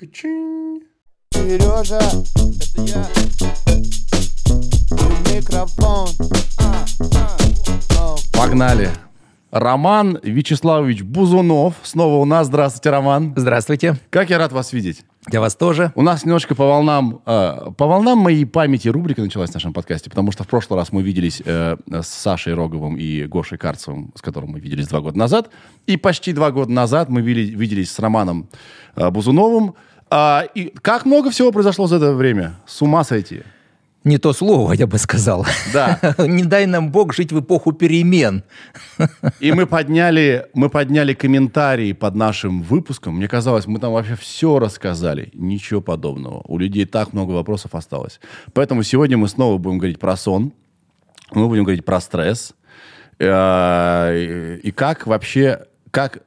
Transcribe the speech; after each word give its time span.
Качин. 0.00 0.80
Сережа, 1.30 1.98
это 1.98 2.80
я. 2.86 3.06
И 4.96 5.36
микрофон. 5.36 6.08
А, 6.58 6.86
а. 7.98 8.16
Погнали. 8.32 8.88
Роман 9.50 10.18
Вячеславович 10.22 11.02
Бузунов 11.02 11.74
снова 11.82 12.22
у 12.22 12.24
нас. 12.24 12.46
Здравствуйте, 12.46 12.88
Роман. 12.88 13.34
Здравствуйте. 13.36 13.96
Как 14.08 14.30
я 14.30 14.38
рад 14.38 14.52
вас 14.52 14.72
видеть. 14.72 15.04
Для 15.26 15.40
вас 15.40 15.54
тоже. 15.54 15.92
У 15.96 16.02
нас 16.02 16.24
немножко 16.24 16.54
по 16.54 16.64
волнам, 16.64 17.20
э, 17.26 17.70
по 17.76 17.86
волнам 17.86 18.18
моей 18.18 18.46
памяти 18.46 18.88
рубрика 18.88 19.20
началась 19.20 19.50
в 19.50 19.54
нашем 19.54 19.74
подкасте, 19.74 20.08
потому 20.08 20.32
что 20.32 20.44
в 20.44 20.48
прошлый 20.48 20.78
раз 20.78 20.92
мы 20.92 21.02
виделись 21.02 21.42
э, 21.44 21.76
с 21.86 22.06
Сашей 22.06 22.54
Роговым 22.54 22.96
и 22.96 23.26
Гошей 23.26 23.58
Карцевым, 23.58 24.12
с 24.14 24.22
которым 24.22 24.52
мы 24.52 24.60
виделись 24.60 24.88
два 24.88 25.00
года 25.00 25.18
назад, 25.18 25.50
и 25.86 25.98
почти 25.98 26.32
два 26.32 26.52
года 26.52 26.72
назад 26.72 27.10
мы 27.10 27.20
вили- 27.20 27.54
виделись 27.54 27.90
с 27.92 27.98
Романом 27.98 28.48
э, 28.96 29.10
Бузуновым. 29.10 29.74
А, 30.10 30.44
и 30.54 30.72
как 30.82 31.06
много 31.06 31.30
всего 31.30 31.52
произошло 31.52 31.86
за 31.86 31.96
это 31.96 32.12
время? 32.12 32.54
С 32.66 32.82
ума 32.82 33.04
сойти. 33.04 33.42
Не 34.02 34.16
то 34.16 34.32
слово, 34.32 34.72
я 34.72 34.86
бы 34.86 34.96
сказал. 34.98 35.46
Да. 35.74 36.00
Не 36.18 36.42
дай 36.44 36.66
нам 36.66 36.90
Бог 36.90 37.14
жить 37.14 37.32
в 37.32 37.40
эпоху 37.40 37.72
перемен. 37.72 38.42
И 39.40 39.52
мы 39.52 39.66
подняли, 39.66 40.46
мы 40.54 40.70
подняли 40.70 41.12
комментарии 41.12 41.92
под 41.92 42.14
нашим 42.14 42.62
выпуском. 42.62 43.16
Мне 43.16 43.28
казалось, 43.28 43.66
мы 43.66 43.78
там 43.78 43.92
вообще 43.92 44.16
все 44.16 44.58
рассказали. 44.58 45.30
Ничего 45.34 45.82
подобного. 45.82 46.42
У 46.48 46.56
людей 46.58 46.86
так 46.86 47.12
много 47.12 47.32
вопросов 47.32 47.74
осталось. 47.74 48.20
Поэтому 48.54 48.82
сегодня 48.82 49.18
мы 49.18 49.28
снова 49.28 49.58
будем 49.58 49.78
говорить 49.78 49.98
про 49.98 50.16
сон. 50.16 50.52
Мы 51.32 51.46
будем 51.46 51.64
говорить 51.64 51.84
про 51.84 52.00
стресс. 52.00 52.54
Э, 53.18 54.58
И 54.62 54.70
как 54.70 55.06
вообще, 55.06 55.66
как 55.90 56.22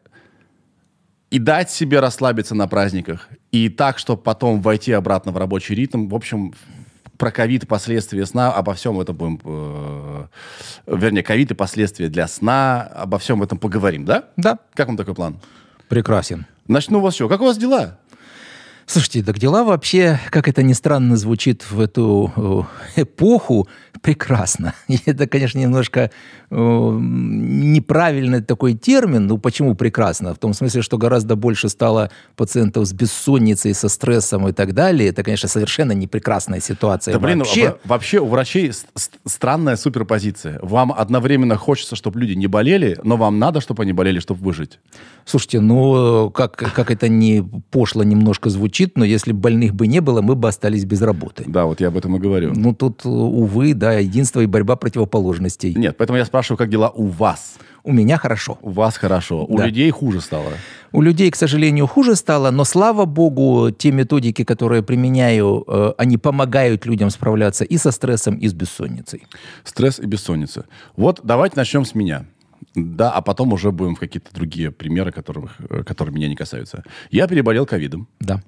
и 1.31 1.39
дать 1.39 1.72
себе 1.72 2.00
расслабиться 2.00 2.53
на 2.53 2.67
праздниках, 2.67 3.30
и 3.53 3.70
так, 3.70 3.99
чтобы 3.99 4.21
потом 4.21 4.62
войти 4.62 4.91
обратно 4.91 5.31
в 5.31 5.38
рабочий 5.38 5.75
ритм. 5.75 6.07
В 6.07 6.16
общем, 6.16 6.53
про 7.17 7.31
ковид 7.31 7.64
и 7.64 7.67
последствия 7.67 8.25
сна, 8.25 8.52
обо 8.52 8.73
всем 8.73 9.00
этом 9.00 9.16
будем... 9.16 9.39
э, 9.45 10.25
вернее, 10.88 11.22
ковид 11.22 11.52
и 11.52 11.53
последствия 11.53 12.09
для 12.09 12.28
сна, 12.28 12.81
обо 12.81 13.19
всем 13.19 13.44
этом 13.44 13.59
поговорим, 13.59 14.05
да? 14.05 14.23
Да, 14.38 14.58
Как 14.73 14.88
вам 14.88 14.97
такой 14.97 15.13
план? 15.13 15.38
прекрасен. 15.88 16.47
Начну 16.67 16.97
у 16.97 17.02
вас 17.02 17.13
что? 17.13 17.30
Как 17.30 17.41
у 17.41 17.45
вас 17.45 17.58
дела? 17.58 18.00
Слушайте, 18.86 19.23
так 19.23 19.39
дела 19.39 19.64
вообще, 19.64 20.20
как 20.30 20.48
это 20.48 20.62
ни 20.64 20.73
странно 20.73 21.16
звучит 21.17 21.64
в 21.72 21.80
эту 21.80 22.67
эпоху, 22.95 23.67
прекрасно. 24.02 24.73
И 24.90 25.00
это, 25.06 25.25
конечно, 25.28 25.58
немножко 25.59 26.12
э, 26.52 26.56
неправильный 26.56 28.42
такой 28.42 28.73
термин. 28.73 29.28
Ну, 29.28 29.38
почему 29.38 29.75
прекрасно? 29.75 30.34
В 30.34 30.38
том 30.38 30.53
смысле, 30.53 30.81
что 30.81 30.98
гораздо 30.98 31.36
больше 31.36 31.70
стало 31.70 32.09
пациентов 32.36 32.86
с 32.86 32.94
бессонницей, 32.94 33.73
со 33.73 33.88
стрессом 33.90 34.48
и 34.48 34.52
так 34.52 34.73
далее. 34.73 35.09
Это, 35.09 35.23
конечно, 35.23 35.47
совершенно 35.47 35.94
не 35.94 36.08
прекрасная 36.08 36.59
ситуация 36.59 37.14
Да, 37.14 37.20
блин, 37.20 37.40
вообще. 37.40 37.70
во- 37.70 37.78
вообще 37.95 38.20
у 38.20 38.25
врачей 38.25 38.72
странная 39.25 39.78
суперпозиция. 39.78 40.59
Вам 40.62 40.92
одновременно 40.92 41.56
хочется, 41.56 41.95
чтобы 41.95 42.20
люди 42.20 42.34
не 42.34 42.47
болели, 42.47 43.00
но 43.03 43.16
вам 43.16 43.40
надо, 43.40 43.62
чтобы 43.62 43.84
они 43.84 43.94
болели, 43.94 44.20
чтобы 44.20 44.44
выжить. 44.44 44.80
Слушайте, 45.25 45.62
ну, 45.62 46.30
как, 46.31 46.56
как 46.58 46.92
это 46.92 47.08
не 47.08 47.42
пошло 47.72 48.03
немножко 48.03 48.50
звучит, 48.50 48.72
но 48.95 49.05
если 49.05 49.31
больных 49.31 49.73
бы 49.73 49.88
не 49.88 49.99
было, 50.02 50.21
мы 50.21 50.35
бы 50.35 50.47
остались 50.47 50.85
без 50.85 51.02
работы. 51.02 51.43
Да, 51.47 51.66
вот 51.66 51.81
я 51.81 51.88
об 51.89 51.97
этом 51.97 52.16
и 52.16 52.19
говорю. 52.19 52.53
Ну, 52.55 52.73
тут, 52.73 53.05
увы, 53.05 53.73
да, 53.73 53.93
единство 53.99 54.41
и 54.41 54.45
борьба 54.45 54.75
противоположностей. 54.75 55.73
Нет, 55.75 55.95
поэтому 55.97 56.17
я 56.17 56.25
спрашиваю, 56.25 56.57
как 56.57 56.69
дела 56.69 56.89
у 56.89 57.07
вас? 57.07 57.55
У 57.85 57.91
меня 57.91 58.17
хорошо. 58.17 58.57
У 58.61 58.69
вас 58.71 58.97
хорошо. 58.97 59.45
У 59.45 59.57
Да. 59.57 59.66
людей 59.67 59.89
хуже 59.91 60.21
стало. 60.21 60.51
У 60.94 61.01
людей, 61.01 61.29
к 61.31 61.35
сожалению, 61.35 61.85
хуже 61.88 62.16
стало, 62.16 62.49
но, 62.51 62.63
слава 62.63 63.05
богу, 63.05 63.71
те 63.71 63.91
методики, 63.91 64.44
которые 64.44 64.81
применяю, 64.83 65.63
э, 65.67 65.94
они 65.97 66.17
помогают 66.17 66.85
людям 66.85 67.09
справляться 67.09 67.66
и 67.66 67.77
со 67.77 67.91
стрессом, 67.91 68.35
и 68.35 68.47
с 68.47 68.53
бессонницей. 68.53 69.27
Стресс 69.66 69.99
и 69.99 70.05
бессонница. 70.05 70.66
Вот 70.95 71.19
давайте 71.23 71.56
начнем 71.57 71.83
с 71.85 71.94
меня. 71.95 72.25
Да, 72.75 73.12
а 73.12 73.22
потом 73.22 73.51
уже 73.53 73.72
будем 73.72 73.95
в 73.95 74.00
какие-то 74.00 74.33
другие 74.33 74.72
примеры, 74.72 75.12
которых, 75.12 75.56
э, 75.69 75.83
которые 75.83 76.16
меня 76.16 76.29
не 76.29 76.35
касаются. 76.35 76.83
Я 77.12 77.28
переболел 77.28 77.66
ковидом. 77.66 78.07
Да. 78.22 78.41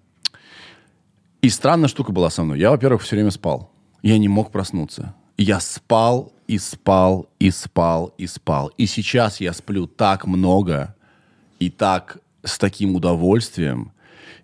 И 1.46 1.50
странная 1.50 1.90
штука 1.90 2.12
была 2.12 2.32
со 2.32 2.44
мной. 2.44 2.60
Я, 2.60 2.72
во-первых, 2.72 3.04
все 3.04 3.16
время 3.16 3.30
спал. 3.30 3.72
Я 4.02 4.18
не 4.18 4.28
мог 4.28 4.52
проснуться. 4.52 5.14
Я 5.38 5.60
спал 5.60 6.34
и 6.48 6.58
спал 6.58 7.28
и 7.38 7.52
спал 7.52 8.16
и 8.18 8.26
спал. 8.26 8.72
И 8.78 8.88
сейчас 8.88 9.40
я 9.40 9.54
сплю 9.54 9.86
так 9.86 10.26
много 10.26 10.96
и 11.60 11.70
так 11.70 12.18
с 12.44 12.58
таким 12.58 12.96
удовольствием. 12.96 13.92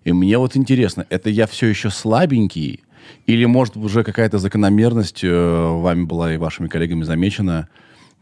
И 0.04 0.12
мне 0.12 0.38
вот 0.38 0.56
интересно, 0.56 1.04
это 1.10 1.28
я 1.28 1.48
все 1.48 1.66
еще 1.66 1.90
слабенький? 1.90 2.84
Или, 3.26 3.46
может, 3.46 3.76
уже 3.76 4.04
какая-то 4.04 4.38
закономерность 4.38 5.24
э, 5.24 5.28
вами 5.28 6.04
была 6.04 6.32
и 6.32 6.36
вашими 6.36 6.68
коллегами 6.68 7.02
замечена 7.02 7.68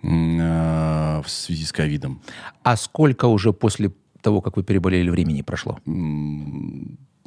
э, 0.02 0.06
в 1.22 1.28
связи 1.28 1.66
с 1.66 1.72
ковидом? 1.72 2.22
А 2.62 2.78
сколько 2.78 3.26
уже 3.26 3.52
после 3.52 3.92
того, 4.22 4.40
как 4.40 4.56
вы 4.56 4.62
переболели, 4.62 5.10
времени 5.10 5.42
прошло? 5.42 5.78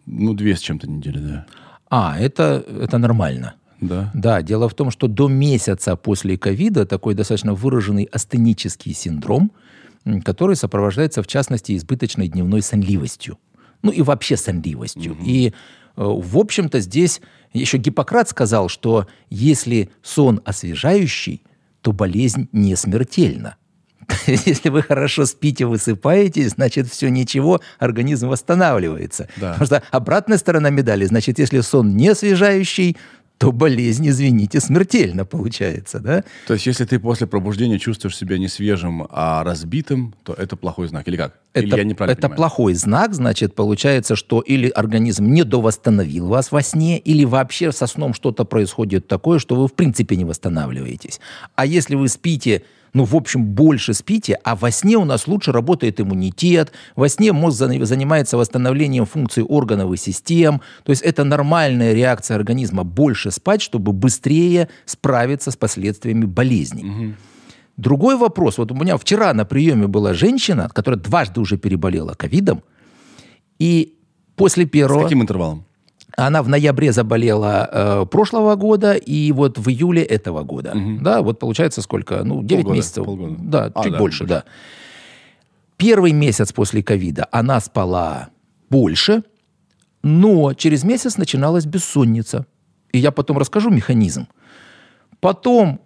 Ну, 0.06 0.34
две 0.34 0.56
с 0.56 0.60
чем-то 0.60 0.90
недели, 0.90 1.18
да. 1.18 1.46
А, 1.90 2.18
это, 2.20 2.66
это 2.82 2.98
нормально. 2.98 3.56
Да. 3.82 4.12
Да, 4.14 4.42
дело 4.42 4.70
в 4.70 4.74
том, 4.74 4.92
что 4.92 5.08
до 5.08 5.28
месяца 5.28 5.96
после 5.96 6.38
ковида 6.38 6.86
такой 6.86 7.16
достаточно 7.16 7.54
выраженный 7.54 8.06
астенический 8.06 8.94
синдром, 8.94 9.52
который 10.24 10.56
сопровождается, 10.56 11.22
в 11.22 11.28
частности, 11.28 11.76
избыточной 11.76 12.28
дневной 12.28 12.62
сонливостью. 12.62 13.38
Ну 13.82 13.92
и 13.92 14.02
вообще 14.02 14.38
сонливостью. 14.38 15.18
И, 15.24 15.50
э, 15.50 15.52
в 15.96 16.38
общем-то, 16.38 16.80
здесь 16.80 17.22
еще 17.54 17.78
Гиппократ 17.78 18.30
сказал, 18.30 18.70
что 18.70 19.08
если 19.30 19.90
сон 20.02 20.42
освежающий, 20.46 21.44
то 21.82 21.92
болезнь 21.92 22.48
не 22.54 22.76
смертельна. 22.76 23.58
Если 24.28 24.70
вы 24.70 24.82
хорошо 24.82 25.26
спите, 25.26 25.66
высыпаетесь, 25.66 26.52
значит, 26.52 26.88
все 26.88 27.10
ничего, 27.10 27.62
организм 27.80 28.30
восстанавливается. 28.30 29.28
Да. 29.38 29.54
Потому 29.54 29.66
что 29.66 29.84
обратная 29.92 30.38
сторона 30.38 30.70
медали, 30.70 31.06
значит, 31.06 31.40
если 31.40 31.62
сон 31.62 31.96
не 31.96 32.10
освежающий, 32.10 32.98
то 33.38 33.52
болезнь, 33.52 34.08
извините, 34.08 34.62
смертельно 34.62 35.26
получается, 35.26 36.00
да? 36.00 36.24
То 36.48 36.54
есть, 36.54 36.66
если 36.66 36.86
ты 36.86 36.98
после 36.98 37.28
пробуждения 37.28 37.78
чувствуешь 37.78 38.16
себя 38.16 38.38
не 38.38 38.48
свежим, 38.48 39.06
а 39.10 39.44
разбитым, 39.44 40.16
то 40.24 40.34
это 40.34 40.56
плохой 40.56 40.88
знак. 40.88 41.08
Или 41.08 41.18
как? 41.18 41.40
Или 41.54 41.68
Это, 41.68 41.78
я 41.78 41.84
неправильно 41.84 42.14
это 42.14 42.22
понимаю? 42.30 42.38
плохой 42.38 42.74
знак, 42.76 43.14
значит, 43.14 43.54
получается, 43.54 44.16
что 44.16 44.40
или 44.40 44.70
организм 44.70 45.26
не 45.26 45.44
довосстановил 45.44 46.28
вас 46.28 46.52
во 46.54 46.62
сне, 46.62 47.00
или 47.00 47.26
вообще 47.26 47.72
со 47.72 47.88
сном 47.88 48.14
что-то 48.14 48.46
происходит 48.46 49.08
такое, 49.08 49.40
что 49.40 49.56
вы 49.56 49.68
в 49.68 49.74
принципе 49.74 50.16
не 50.16 50.24
восстанавливаетесь. 50.24 51.20
А 51.56 51.66
если 51.66 51.96
вы 51.96 52.08
спите, 52.08 52.64
ну, 52.94 53.06
в 53.06 53.16
общем, 53.16 53.44
больше 53.46 53.94
спите, 53.94 54.38
а 54.44 54.56
во 54.56 54.72
сне 54.72 54.98
у 54.98 55.06
нас 55.06 55.28
лучше 55.28 55.52
работает 55.52 56.00
иммунитет, 56.00 56.72
во 56.96 57.10
сне 57.10 57.34
мозг 57.34 57.58
за- 57.58 57.86
занимается 57.86 58.38
восстановлением 58.38 59.06
функций 59.06 59.44
органов 59.44 59.92
и 59.94 59.98
систем, 59.98 60.62
то 60.84 60.92
есть 60.92 61.02
это 61.02 61.24
нормальная 61.24 61.94
реакция 61.94 62.36
организма 62.36 62.84
больше 62.84 63.32
спать, 63.32 63.62
чтобы 63.62 63.94
быстрее 63.94 64.70
справиться 64.86 65.52
с 65.52 65.56
последствиями 65.56 66.26
болезни. 66.26 67.16
Другой 67.76 68.18
вопрос. 68.18 68.60
Вот 68.60 68.72
у 68.72 68.76
меня 68.76 68.98
вчера 68.98 69.34
на 69.34 69.46
приеме 69.46 69.88
была 69.88 70.14
женщина, 70.14 70.70
которая 70.72 71.00
дважды 71.00 71.42
уже 71.42 71.58
переболела 71.58 72.14
ковидом, 72.14 72.62
и 73.58 73.96
после 74.36 74.66
С 74.66 74.70
первого... 74.70 75.04
каким 75.04 75.22
интервалом? 75.22 75.66
Она 76.16 76.44
в 76.44 76.50
ноябре 76.50 76.92
заболела 76.92 77.70
э, 77.72 78.06
прошлого 78.06 78.56
года 78.56 78.94
и 78.94 79.32
вот 79.32 79.58
в 79.58 79.68
июле 79.70 80.04
этого 80.04 80.44
года. 80.44 80.74
Да, 81.02 81.22
вот 81.22 81.40
получается 81.40 81.82
сколько? 81.82 82.24
Ну, 82.24 82.44
9 82.44 82.62
Полгода, 82.64 82.76
месяцев. 82.78 83.06
полгода. 83.06 83.36
Да, 83.40 83.72
А, 83.74 83.84
чуть 83.84 83.94
да, 83.94 83.98
больше, 83.98 84.24
больше. 84.24 84.26
да. 84.26 84.44
Первый 85.78 86.12
месяц 86.12 86.52
после 86.54 86.84
ковида 86.84 87.28
она 87.32 87.60
спала 87.60 88.30
больше, 88.70 89.24
но 90.04 90.54
через 90.54 90.84
месяц 90.84 91.18
начиналась 91.18 91.66
бессонница. 91.66 92.46
И 92.92 93.00
я 93.00 93.12
потом 93.12 93.38
расскажу 93.40 93.70
механизм. 93.72 94.28
Потом 95.20 95.82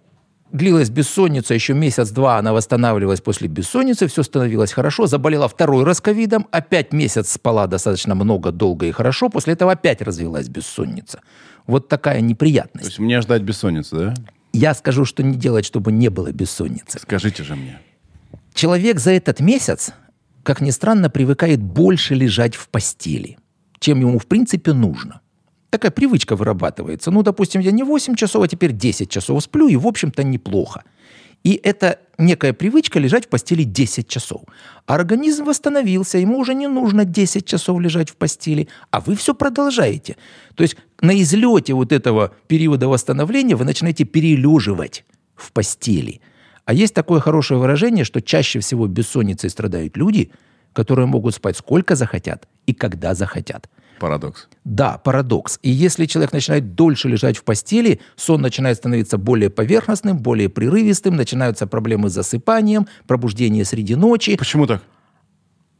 длилась 0.52 0.90
бессонница 0.90 1.54
еще 1.54 1.74
месяц-два, 1.74 2.38
она 2.38 2.52
восстанавливалась 2.52 3.20
после 3.20 3.48
бессонницы, 3.48 4.06
все 4.06 4.22
становилось 4.22 4.72
хорошо, 4.72 5.06
заболела 5.06 5.48
второй 5.48 5.84
раз 5.84 6.00
ковидом, 6.00 6.46
опять 6.50 6.92
месяц 6.92 7.32
спала 7.32 7.66
достаточно 7.66 8.14
много, 8.14 8.52
долго 8.52 8.86
и 8.86 8.92
хорошо, 8.92 9.28
после 9.28 9.54
этого 9.54 9.72
опять 9.72 10.02
развилась 10.02 10.48
бессонница. 10.48 11.20
Вот 11.66 11.88
такая 11.88 12.18
То 12.18 12.24
неприятность. 12.24 12.86
есть, 12.86 12.98
мне 12.98 13.20
ждать 13.20 13.42
бессонницы, 13.42 13.96
да? 13.96 14.14
Я 14.52 14.74
скажу, 14.74 15.04
что 15.04 15.22
не 15.22 15.36
делать, 15.36 15.66
чтобы 15.66 15.92
не 15.92 16.08
было 16.08 16.32
бессонницы. 16.32 16.98
Скажите 16.98 17.44
же 17.44 17.54
мне. 17.54 17.78
Человек 18.54 18.98
за 18.98 19.12
этот 19.12 19.40
месяц, 19.40 19.92
как 20.42 20.60
ни 20.60 20.70
странно, 20.70 21.10
привыкает 21.10 21.60
больше 21.62 22.14
лежать 22.14 22.56
в 22.56 22.68
постели, 22.68 23.38
чем 23.78 24.00
ему 24.00 24.18
в 24.18 24.26
принципе 24.26 24.72
нужно. 24.72 25.20
Такая 25.70 25.90
привычка 25.90 26.34
вырабатывается. 26.34 27.10
Ну, 27.10 27.22
допустим, 27.22 27.60
я 27.60 27.72
не 27.72 27.82
8 27.82 28.14
часов, 28.14 28.42
а 28.42 28.48
теперь 28.48 28.72
10 28.72 29.10
часов 29.10 29.42
сплю, 29.42 29.68
и, 29.68 29.76
в 29.76 29.86
общем-то, 29.86 30.22
неплохо. 30.22 30.82
И 31.44 31.60
это 31.62 31.98
некая 32.18 32.52
привычка 32.52 32.98
лежать 32.98 33.26
в 33.26 33.28
постели 33.28 33.62
10 33.62 34.08
часов. 34.08 34.42
Организм 34.86 35.44
восстановился, 35.44 36.18
ему 36.18 36.38
уже 36.38 36.54
не 36.54 36.66
нужно 36.66 37.04
10 37.04 37.46
часов 37.46 37.80
лежать 37.80 38.10
в 38.10 38.16
постели, 38.16 38.68
а 38.90 39.00
вы 39.00 39.14
все 39.14 39.34
продолжаете. 39.34 40.16
То 40.54 40.62
есть 40.62 40.76
на 41.00 41.20
излете 41.20 41.74
вот 41.74 41.92
этого 41.92 42.34
периода 42.48 42.88
восстановления 42.88 43.54
вы 43.54 43.64
начинаете 43.64 44.04
перележивать 44.04 45.04
в 45.36 45.52
постели. 45.52 46.20
А 46.64 46.74
есть 46.74 46.94
такое 46.94 47.20
хорошее 47.20 47.60
выражение, 47.60 48.04
что 48.04 48.20
чаще 48.20 48.58
всего 48.60 48.86
бессонницей 48.86 49.48
страдают 49.48 49.96
люди, 49.96 50.32
которые 50.72 51.06
могут 51.06 51.34
спать 51.34 51.56
сколько 51.56 51.94
захотят 51.94 52.48
и 52.66 52.74
когда 52.74 53.14
захотят. 53.14 53.68
Парадокс. 53.98 54.48
Да, 54.64 54.98
парадокс. 54.98 55.58
И 55.62 55.70
если 55.70 56.06
человек 56.06 56.32
начинает 56.32 56.74
дольше 56.74 57.08
лежать 57.08 57.36
в 57.36 57.44
постели, 57.44 58.00
сон 58.16 58.40
начинает 58.40 58.78
становиться 58.78 59.18
более 59.18 59.50
поверхностным, 59.50 60.18
более 60.18 60.48
прерывистым, 60.48 61.16
начинаются 61.16 61.66
проблемы 61.66 62.08
с 62.08 62.12
засыпанием, 62.12 62.86
пробуждение 63.06 63.64
среди 63.64 63.94
ночи. 63.94 64.36
Почему 64.36 64.66
так? 64.66 64.82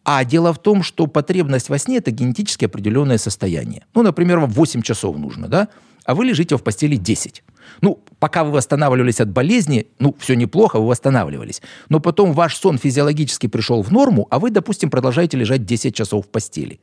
А 0.04 0.24
дело 0.24 0.54
в 0.54 0.58
том, 0.58 0.82
что 0.82 1.06
потребность 1.06 1.68
во 1.68 1.78
сне– 1.78 1.96
это 1.98 2.10
генетически 2.10 2.64
определенное 2.64 3.18
состояние. 3.18 3.84
Ну, 3.94 4.02
например, 4.02 4.38
вам 4.38 4.50
8 4.50 4.80
часов 4.80 5.18
нужно, 5.18 5.48
да? 5.48 5.68
А 6.06 6.14
вы 6.14 6.24
лежите 6.24 6.56
в 6.56 6.62
постели 6.62 6.96
10. 6.96 7.44
Ну, 7.82 8.02
пока 8.18 8.42
вы 8.42 8.52
восстанавливались 8.52 9.20
от 9.20 9.30
болезни, 9.30 9.88
ну, 9.98 10.16
все 10.18 10.34
неплохо, 10.34 10.78
вы 10.78 10.86
восстанавливались. 10.86 11.60
Но 11.90 12.00
потом 12.00 12.32
ваш 12.32 12.56
сон 12.56 12.78
физиологически 12.78 13.48
пришел 13.48 13.82
в 13.82 13.92
норму, 13.92 14.26
а 14.30 14.38
вы, 14.38 14.50
допустим, 14.50 14.88
продолжаете 14.88 15.36
лежать 15.36 15.66
10 15.66 15.94
часов 15.94 16.24
в 16.24 16.28
постели. 16.30 16.80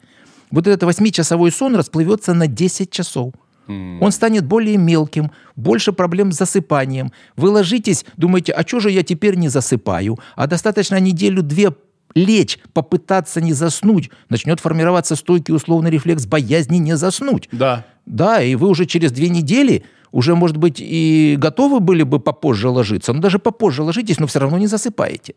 Вот 0.51 0.67
этот 0.67 0.83
восьмичасовой 0.83 1.51
сон 1.51 1.75
расплывется 1.75 2.33
на 2.33 2.47
10 2.47 2.91
часов. 2.91 3.33
Он 3.67 4.11
станет 4.11 4.45
более 4.45 4.77
мелким, 4.77 5.31
больше 5.55 5.91
проблем 5.91 6.31
с 6.31 6.37
засыпанием. 6.37 7.11
Вы 7.35 7.49
ложитесь, 7.49 8.05
думаете, 8.15 8.51
а 8.51 8.65
что 8.67 8.79
же 8.79 8.91
я 8.91 9.01
теперь 9.01 9.35
не 9.35 9.49
засыпаю? 9.49 10.19
А 10.35 10.45
достаточно 10.45 10.99
неделю-две 10.99 11.73
лечь, 12.13 12.59
попытаться 12.73 13.41
не 13.41 13.53
заснуть. 13.53 14.11
Начнет 14.29 14.59
формироваться 14.59 15.15
стойкий 15.15 15.53
условный 15.53 15.89
рефлекс 15.89 16.25
боязни 16.25 16.77
не 16.77 16.95
заснуть. 16.95 17.49
Да. 17.51 17.85
Да, 18.05 18.41
и 18.41 18.55
вы 18.55 18.67
уже 18.67 18.85
через 18.85 19.11
две 19.11 19.29
недели 19.29 19.83
уже, 20.11 20.35
может 20.35 20.57
быть, 20.57 20.77
и 20.79 21.35
готовы 21.37 21.79
были 21.79 22.03
бы 22.03 22.19
попозже 22.19 22.69
ложиться, 22.69 23.11
но 23.11 23.19
даже 23.19 23.39
попозже 23.39 23.83
ложитесь, 23.83 24.19
но 24.19 24.27
все 24.27 24.39
равно 24.39 24.57
не 24.57 24.67
засыпаете. 24.67 25.35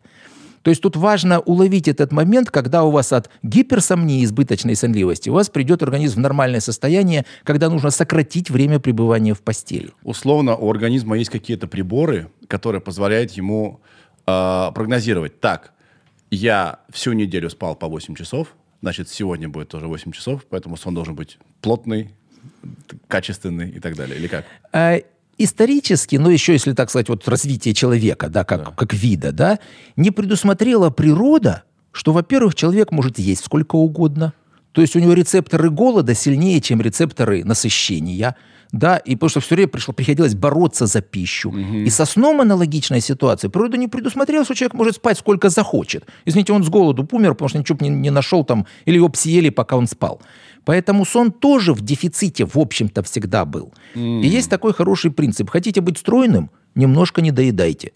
То 0.61 0.69
есть 0.69 0.81
тут 0.81 0.95
важно 0.95 1.39
уловить 1.39 1.87
этот 1.87 2.11
момент, 2.11 2.51
когда 2.51 2.83
у 2.83 2.91
вас 2.91 3.13
от 3.13 3.29
гиперсомнии, 3.43 4.23
избыточной 4.23 4.75
сонливости, 4.75 5.29
у 5.29 5.33
вас 5.33 5.49
придет 5.49 5.83
организм 5.83 6.19
в 6.19 6.19
нормальное 6.19 6.59
состояние, 6.59 7.25
когда 7.43 7.69
нужно 7.69 7.91
сократить 7.91 8.49
время 8.49 8.79
пребывания 8.79 9.33
в 9.33 9.41
постели. 9.41 9.91
Условно, 10.03 10.55
у 10.55 10.69
организма 10.69 11.17
есть 11.17 11.29
какие-то 11.29 11.67
приборы, 11.67 12.29
которые 12.47 12.81
позволяют 12.81 13.31
ему 13.31 13.79
э, 14.27 14.71
прогнозировать. 14.73 15.39
Так, 15.39 15.73
я 16.31 16.79
всю 16.89 17.13
неделю 17.13 17.49
спал 17.49 17.75
по 17.75 17.87
8 17.87 18.15
часов, 18.15 18.55
значит, 18.81 19.09
сегодня 19.09 19.49
будет 19.49 19.69
тоже 19.69 19.87
8 19.87 20.11
часов, 20.11 20.45
поэтому 20.49 20.77
сон 20.77 20.93
должен 20.93 21.15
быть 21.15 21.37
плотный, 21.61 22.11
качественный 23.07 23.69
и 23.69 23.79
так 23.79 23.95
далее. 23.95 24.17
Или 24.17 24.27
как? 24.27 24.45
Исторически, 25.39 26.17
ну 26.17 26.29
еще 26.29 26.53
если 26.53 26.73
так 26.73 26.89
сказать, 26.89 27.09
вот 27.09 27.27
развитие 27.27 27.73
человека, 27.73 28.27
да, 28.29 28.43
как, 28.43 28.63
Да. 28.65 28.71
как 28.71 28.93
вида, 28.93 29.31
да, 29.31 29.59
не 29.95 30.11
предусмотрела 30.11 30.89
природа, 30.89 31.63
что, 31.93 32.11
во-первых, 32.11 32.55
человек 32.55 32.91
может 32.91 33.17
есть 33.19 33.45
сколько 33.45 33.75
угодно, 33.77 34.33
то 34.73 34.81
есть 34.81 34.95
у 34.95 34.99
него 34.99 35.13
рецепторы 35.13 35.69
голода 35.69 36.13
сильнее, 36.13 36.59
чем 36.61 36.81
рецепторы 36.81 37.43
насыщения, 37.45 38.35
да, 38.71 38.97
и 38.97 39.15
потому 39.15 39.29
что 39.29 39.39
все 39.39 39.55
время 39.55 39.69
пришло, 39.69 39.93
приходилось 39.93 40.35
бороться 40.35 40.85
за 40.85 41.01
пищу. 41.01 41.51
И 41.51 41.89
со 41.89 42.05
сном 42.05 42.41
аналогичная 42.41 42.99
ситуация. 42.99 43.49
Природа 43.49 43.77
не 43.77 43.87
предусмотрела, 43.87 44.45
что 44.45 44.53
человек 44.53 44.75
может 44.75 44.95
спать 44.97 45.17
сколько 45.17 45.49
захочет. 45.49 46.05
Извините, 46.25 46.53
он 46.53 46.63
с 46.63 46.69
голоду 46.69 47.03
помер, 47.03 47.33
потому 47.33 47.49
что 47.49 47.57
ничего 47.57 47.77
не, 47.81 47.89
не 47.89 48.11
нашел 48.11 48.43
там, 48.43 48.67
или 48.85 48.97
его 48.97 49.09
съели, 49.15 49.49
пока 49.49 49.75
он 49.75 49.87
спал. 49.87 50.21
Поэтому 50.65 51.05
сон 51.05 51.31
тоже 51.31 51.73
в 51.73 51.81
дефиците, 51.81 52.45
в 52.45 52.57
общем-то, 52.57 53.01
всегда 53.03 53.45
был. 53.45 53.73
И 53.95 54.27
есть 54.27 54.49
такой 54.49 54.73
хороший 54.73 55.11
принцип. 55.11 55.49
Хотите 55.49 55.81
быть 55.81 55.97
стройным, 55.97 56.51
немножко 56.75 57.21
не 57.21 57.31
доедайте. 57.31 57.93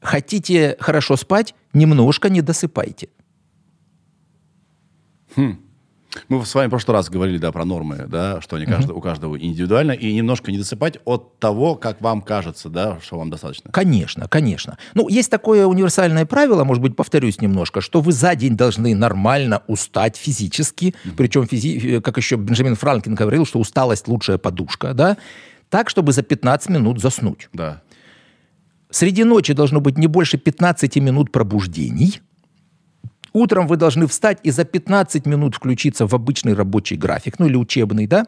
Хотите 0.00 0.76
хорошо 0.80 1.16
спать, 1.16 1.54
немножко 1.72 2.28
не 2.28 2.42
досыпайте. 2.42 3.08
Мы 6.28 6.44
с 6.44 6.54
вами 6.54 6.66
в 6.66 6.70
прошлый 6.70 6.96
раз 6.96 7.08
говорили, 7.08 7.38
да, 7.38 7.52
про 7.52 7.64
нормы, 7.64 8.04
да, 8.06 8.40
что 8.42 8.56
они 8.56 8.66
каждого- 8.66 8.96
у 8.98 9.00
каждого 9.00 9.38
индивидуально, 9.40 9.92
и 9.92 10.12
немножко 10.12 10.50
не 10.52 10.58
досыпать 10.58 10.98
от 11.06 11.38
того, 11.38 11.74
как 11.74 12.00
вам 12.02 12.20
кажется, 12.20 12.68
да, 12.68 12.98
что 13.02 13.18
вам 13.18 13.30
достаточно. 13.30 13.70
Конечно, 13.70 14.28
конечно. 14.28 14.76
Ну, 14.94 15.08
есть 15.08 15.30
такое 15.30 15.66
универсальное 15.66 16.26
правило, 16.26 16.64
может 16.64 16.82
быть, 16.82 16.96
повторюсь 16.96 17.40
немножко, 17.40 17.80
что 17.80 18.00
вы 18.02 18.12
за 18.12 18.34
день 18.34 18.56
должны 18.56 18.94
нормально 18.94 19.62
устать 19.68 20.16
физически, 20.16 20.94
причем, 21.16 21.44
физи- 21.44 21.96
э, 21.96 22.00
как 22.02 22.18
еще 22.18 22.36
Бенджамин 22.36 22.74
Франклин 22.74 23.14
говорил, 23.14 23.46
что 23.46 23.58
усталость 23.58 24.06
лучшая 24.08 24.36
подушка, 24.38 24.92
да, 24.94 25.16
так, 25.70 25.88
чтобы 25.88 26.12
за 26.12 26.22
15 26.22 26.68
минут 26.68 27.00
заснуть. 27.00 27.48
Да. 27.54 27.80
Среди 28.90 29.24
ночи 29.24 29.54
должно 29.54 29.80
быть 29.80 29.96
не 29.96 30.06
больше 30.06 30.36
15 30.36 31.00
минут 31.00 31.32
пробуждений. 31.32 32.20
Утром 33.32 33.66
вы 33.66 33.76
должны 33.76 34.06
встать 34.06 34.38
и 34.42 34.50
за 34.50 34.64
15 34.64 35.26
минут 35.26 35.54
включиться 35.54 36.06
в 36.06 36.14
обычный 36.14 36.54
рабочий 36.54 36.96
график, 36.96 37.38
ну 37.38 37.46
или 37.46 37.56
учебный, 37.56 38.06
да, 38.06 38.26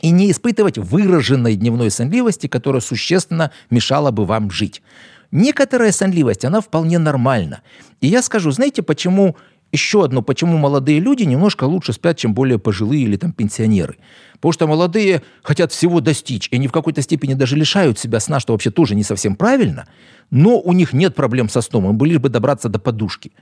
и 0.00 0.10
не 0.10 0.30
испытывать 0.30 0.76
выраженной 0.76 1.56
дневной 1.56 1.90
сонливости, 1.90 2.46
которая 2.46 2.82
существенно 2.82 3.50
мешала 3.70 4.10
бы 4.10 4.26
вам 4.26 4.50
жить. 4.50 4.82
Некоторая 5.30 5.90
сонливость, 5.90 6.44
она 6.44 6.60
вполне 6.60 6.98
нормальна. 6.98 7.62
И 8.00 8.06
я 8.06 8.22
скажу, 8.22 8.50
знаете, 8.50 8.82
почему 8.82 9.36
еще 9.72 10.04
одно, 10.04 10.22
почему 10.22 10.58
молодые 10.58 11.00
люди 11.00 11.24
немножко 11.24 11.64
лучше 11.64 11.92
спят, 11.92 12.16
чем 12.16 12.34
более 12.34 12.58
пожилые 12.58 13.02
или 13.02 13.16
там 13.16 13.32
пенсионеры. 13.32 13.96
Потому 14.34 14.52
что 14.52 14.66
молодые 14.66 15.22
хотят 15.42 15.72
всего 15.72 16.00
достичь, 16.00 16.48
и 16.50 16.56
они 16.56 16.68
в 16.68 16.72
какой-то 16.72 17.02
степени 17.02 17.34
даже 17.34 17.56
лишают 17.56 17.98
себя 17.98 18.20
сна, 18.20 18.38
что 18.38 18.52
вообще 18.52 18.70
тоже 18.70 18.94
не 18.94 19.02
совсем 19.02 19.34
правильно, 19.34 19.86
но 20.30 20.60
у 20.60 20.72
них 20.72 20.92
нет 20.92 21.14
проблем 21.14 21.48
со 21.48 21.62
сном, 21.62 21.88
им 21.88 21.96
бы 21.96 22.06
лишь 22.06 22.18
бы 22.18 22.28
добраться 22.28 22.68
до 22.68 22.78
подушки. 22.78 23.32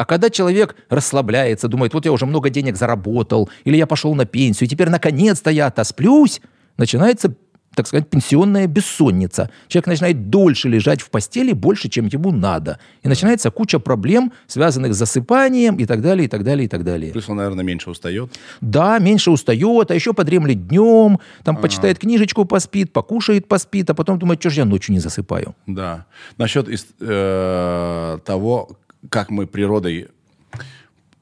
А 0.00 0.06
когда 0.06 0.30
человек 0.30 0.76
расслабляется, 0.88 1.68
думает, 1.68 1.92
вот 1.92 2.06
я 2.06 2.12
уже 2.12 2.24
много 2.24 2.48
денег 2.48 2.76
заработал, 2.76 3.50
или 3.64 3.76
я 3.76 3.86
пошел 3.86 4.14
на 4.14 4.24
пенсию, 4.24 4.66
и 4.66 4.70
теперь 4.70 4.88
наконец-то 4.88 5.50
я 5.50 5.66
отосплюсь, 5.66 6.40
начинается, 6.78 7.34
так 7.74 7.86
сказать, 7.86 8.08
пенсионная 8.08 8.66
бессонница. 8.66 9.50
Человек 9.68 9.88
начинает 9.88 10.30
дольше 10.30 10.70
лежать 10.70 11.02
в 11.02 11.10
постели, 11.10 11.52
больше, 11.52 11.90
чем 11.90 12.06
ему 12.06 12.32
надо. 12.32 12.78
И 13.02 13.08
начинается 13.08 13.50
куча 13.50 13.78
проблем, 13.78 14.32
связанных 14.46 14.94
с 14.94 14.96
засыпанием 14.96 15.76
и 15.76 15.84
так 15.84 16.00
далее, 16.00 16.24
и 16.24 16.28
так 16.28 16.44
далее, 16.44 16.64
и 16.64 16.68
так 16.68 16.82
далее. 16.82 17.12
Плюс 17.12 17.28
он, 17.28 17.36
наверное, 17.36 17.62
меньше 17.62 17.90
устает. 17.90 18.32
Да, 18.62 18.98
меньше 19.00 19.30
устает, 19.30 19.90
а 19.90 19.94
еще 19.94 20.14
подремлет 20.14 20.66
днем, 20.66 21.18
там 21.44 21.58
почитает 21.58 21.98
книжечку, 21.98 22.46
поспит, 22.46 22.94
покушает, 22.94 23.48
поспит, 23.48 23.90
а 23.90 23.94
потом 23.94 24.18
думает, 24.18 24.40
что 24.40 24.48
же 24.48 24.60
я 24.60 24.64
ночью 24.64 24.94
не 24.94 25.00
засыпаю. 25.00 25.54
Да. 25.66 26.06
Насчет 26.38 26.70
э, 27.00 28.18
того, 28.24 28.78
как 29.08 29.30
мы 29.30 29.46
природой 29.46 30.08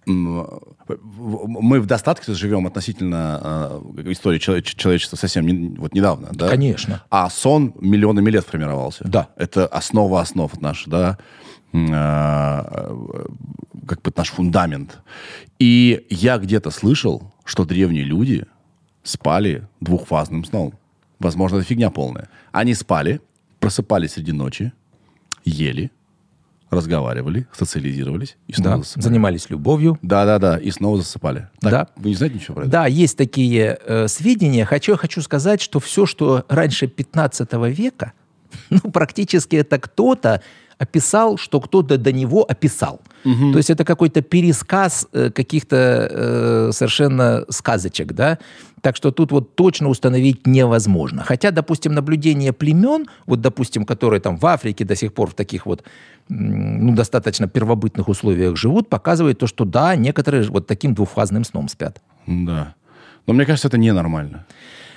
мы 0.06 1.80
в 1.80 1.86
достатке 1.86 2.32
живем 2.32 2.66
относительно 2.66 3.82
э, 3.98 4.12
истории 4.12 4.38
челове- 4.38 4.62
человечества 4.62 5.16
совсем 5.16 5.46
не- 5.46 5.76
вот 5.76 5.92
недавно, 5.92 6.28
да? 6.32 6.48
Конечно. 6.48 7.04
А 7.10 7.28
сон 7.28 7.74
миллионами 7.78 8.30
лет 8.30 8.46
формировался. 8.46 9.04
Да. 9.06 9.28
Это 9.36 9.66
основа 9.66 10.20
основ 10.22 10.58
наша, 10.62 10.88
да? 10.88 11.18
Э, 11.74 12.96
как 13.86 14.00
бы 14.02 14.12
наш 14.16 14.30
фундамент. 14.30 14.98
И 15.58 16.06
я 16.08 16.38
где-то 16.38 16.70
слышал, 16.70 17.34
что 17.44 17.64
древние 17.66 18.04
люди 18.04 18.46
спали 19.02 19.68
двухфазным 19.80 20.44
сном. 20.44 20.72
Возможно, 21.18 21.56
это 21.56 21.66
фигня 21.66 21.90
полная. 21.90 22.28
Они 22.52 22.74
спали, 22.74 23.20
просыпались 23.60 24.12
среди 24.12 24.32
ночи, 24.32 24.72
ели, 25.44 25.90
разговаривали, 26.70 27.46
социализировались 27.56 28.36
и 28.46 28.52
снова 28.52 28.70
Да, 28.70 28.82
засыпали. 28.82 29.04
занимались 29.04 29.50
любовью, 29.50 29.98
Да-да-да, 30.02 30.58
и 30.58 30.70
снова 30.70 30.98
засыпали. 30.98 31.48
Так, 31.60 31.70
Да. 31.70 31.88
Вы 31.96 32.10
не 32.10 32.14
знаете 32.16 32.36
ничего 32.36 32.54
про 32.56 32.62
это? 32.62 32.70
Да, 32.70 32.86
есть 32.86 33.16
такие 33.16 33.78
э, 33.84 34.08
сведения. 34.08 34.64
Хочу, 34.64 34.96
хочу 34.96 35.22
сказать, 35.22 35.60
что 35.60 35.80
все, 35.80 36.06
что 36.06 36.44
раньше 36.48 36.86
15 36.86 37.52
века, 37.76 38.12
ну, 38.70 38.80
практически 38.90 39.56
это 39.56 39.78
кто-то 39.78 40.42
описал, 40.78 41.38
что 41.38 41.60
кто-то 41.60 41.98
до 41.98 42.12
него 42.12 42.44
описал. 42.48 43.00
То 43.24 43.56
есть 43.56 43.68
это 43.68 43.84
какой-то 43.84 44.22
пересказ 44.22 45.08
э, 45.12 45.30
каких-то 45.30 46.08
э, 46.10 46.70
совершенно 46.72 47.44
сказочек, 47.50 48.12
да? 48.12 48.38
Так 48.88 48.96
что 48.96 49.10
тут 49.10 49.32
вот 49.32 49.54
точно 49.54 49.90
установить 49.90 50.46
невозможно. 50.46 51.22
Хотя, 51.22 51.50
допустим, 51.50 51.92
наблюдение 51.92 52.54
племен, 52.54 53.06
вот, 53.26 53.42
допустим, 53.42 53.84
которые 53.84 54.18
там 54.18 54.38
в 54.38 54.46
Африке 54.46 54.86
до 54.86 54.96
сих 54.96 55.12
пор 55.12 55.28
в 55.28 55.34
таких 55.34 55.66
вот 55.66 55.84
ну, 56.30 56.94
достаточно 56.94 57.46
первобытных 57.46 58.08
условиях 58.08 58.56
живут, 58.56 58.88
показывает 58.88 59.38
то, 59.38 59.46
что 59.46 59.66
да, 59.66 59.94
некоторые 59.94 60.44
вот 60.44 60.66
таким 60.66 60.94
двухфазным 60.94 61.44
сном 61.44 61.68
спят. 61.68 62.00
Да. 62.26 62.74
Но 63.26 63.34
мне 63.34 63.44
кажется, 63.44 63.68
это 63.68 63.76
ненормально. 63.76 64.46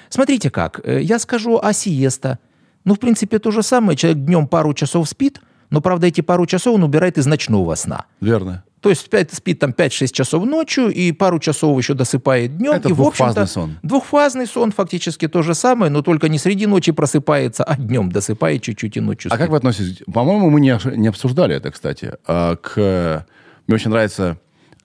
Смотрите 0.08 0.50
как, 0.50 0.80
э, 0.86 1.02
я 1.02 1.20
скажу 1.20 1.60
о 1.62 1.74
сиеста. 1.74 2.40
Ну, 2.86 2.96
в 2.96 3.00
принципе, 3.00 3.40
то 3.40 3.52
же 3.52 3.62
самое. 3.62 3.98
Человек 3.98 4.24
днем 4.24 4.48
пару 4.48 4.74
часов 4.74 5.10
спит, 5.10 5.42
но, 5.70 5.82
правда, 5.82 6.08
эти 6.08 6.22
пару 6.22 6.46
часов 6.46 6.76
он 6.76 6.84
убирает 6.84 7.18
из 7.18 7.26
ночного 7.26 7.76
сна. 7.76 8.06
Верно. 8.22 8.64
То 8.82 8.90
есть 8.90 9.02
спит, 9.02 9.32
спит 9.32 9.60
там 9.60 9.72
5-6 9.72 10.12
часов 10.12 10.44
ночью 10.46 10.90
и 10.90 11.12
пару 11.12 11.38
часов 11.40 11.78
еще 11.78 11.94
досыпает 11.94 12.58
днем. 12.58 12.74
Это 12.74 12.90
и, 12.90 12.94
в 12.94 12.96
двухфазный 12.96 13.44
общем-то, 13.44 13.54
сон. 13.54 13.80
Двухфазный 13.84 14.48
сон 14.48 14.72
фактически 14.72 15.28
то 15.28 15.44
же 15.44 15.54
самое, 15.54 15.92
но 15.92 16.02
только 16.02 16.30
не 16.30 16.40
среди 16.40 16.66
ночи 16.66 16.92
просыпается, 16.92 17.64
а 17.64 17.78
днем 17.78 18.12
досыпает 18.12 18.64
чуть-чуть 18.64 18.98
и 18.98 19.00
ночью 19.00 19.30
А 19.32 19.38
как 19.38 19.42
спит. 19.46 19.52
вы 19.52 19.58
относитесь? 19.58 20.04
По-моему, 20.12 20.50
мы 20.50 20.60
не, 20.60 20.78
не 20.98 21.08
обсуждали 21.10 21.56
это, 21.56 21.70
кстати. 21.72 22.14
А, 22.26 22.56
к... 22.56 23.26
Мне 23.68 23.76
очень 23.76 23.92
нравится 23.92 24.38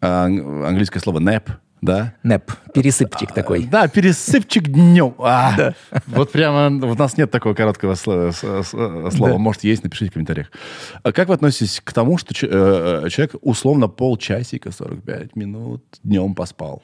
а, 0.02 0.26
ан- 0.26 0.64
английское 0.66 1.00
слово 1.00 1.20
nap, 1.20 1.44
да? 1.82 2.14
Нэп, 2.22 2.52
пересыпчик 2.74 3.32
такой. 3.32 3.64
Да, 3.64 3.88
пересыпчик 3.88 4.68
днем. 4.68 5.14
А, 5.18 5.72
Вот 6.06 6.32
прямо 6.32 6.66
у 6.68 6.94
нас 6.94 7.16
нет 7.16 7.30
такого 7.30 7.54
короткого 7.54 7.94
с- 7.94 8.02
слова. 8.32 9.10
Да. 9.12 9.38
Может, 9.38 9.64
есть, 9.64 9.84
напишите 9.84 10.10
в 10.10 10.14
комментариях. 10.14 10.50
А 11.02 11.12
как 11.12 11.28
вы 11.28 11.34
относитесь 11.34 11.80
к 11.82 11.92
тому, 11.92 12.18
что 12.18 12.34
э, 12.34 13.04
э, 13.04 13.08
человек 13.10 13.34
условно 13.42 13.88
полчасика, 13.88 14.72
45 14.72 15.36
минут 15.36 15.84
днем 16.02 16.34
поспал? 16.34 16.82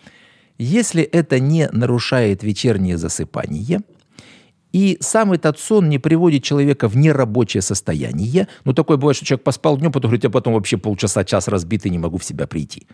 Если 0.59 1.03
это 1.03 1.41
не 1.41 1.69
нарушает 1.73 2.43
вечернее 2.45 2.97
засыпание, 2.99 3.81
и 4.73 4.97
сам 5.01 5.33
этот 5.33 5.59
сон 5.59 5.89
не 5.89 5.99
приводит 5.99 6.43
человека 6.43 6.89
в 6.89 6.97
нерабочее 6.97 7.63
состояние, 7.63 8.49
ну, 8.65 8.73
такое 8.73 8.97
бывает, 8.97 9.17
что 9.17 9.27
человек 9.27 9.45
поспал 9.45 9.77
днем, 9.77 9.93
потом 9.93 10.09
говорит, 10.09 10.25
я 10.25 10.31
потом 10.31 10.55
вообще 10.55 10.77
полчаса, 10.77 11.25
час 11.25 11.49
разбитый, 11.49 11.91
не 11.91 11.99
могу 11.99 12.19
в 12.19 12.25
себя 12.25 12.47
прийти. 12.47 12.87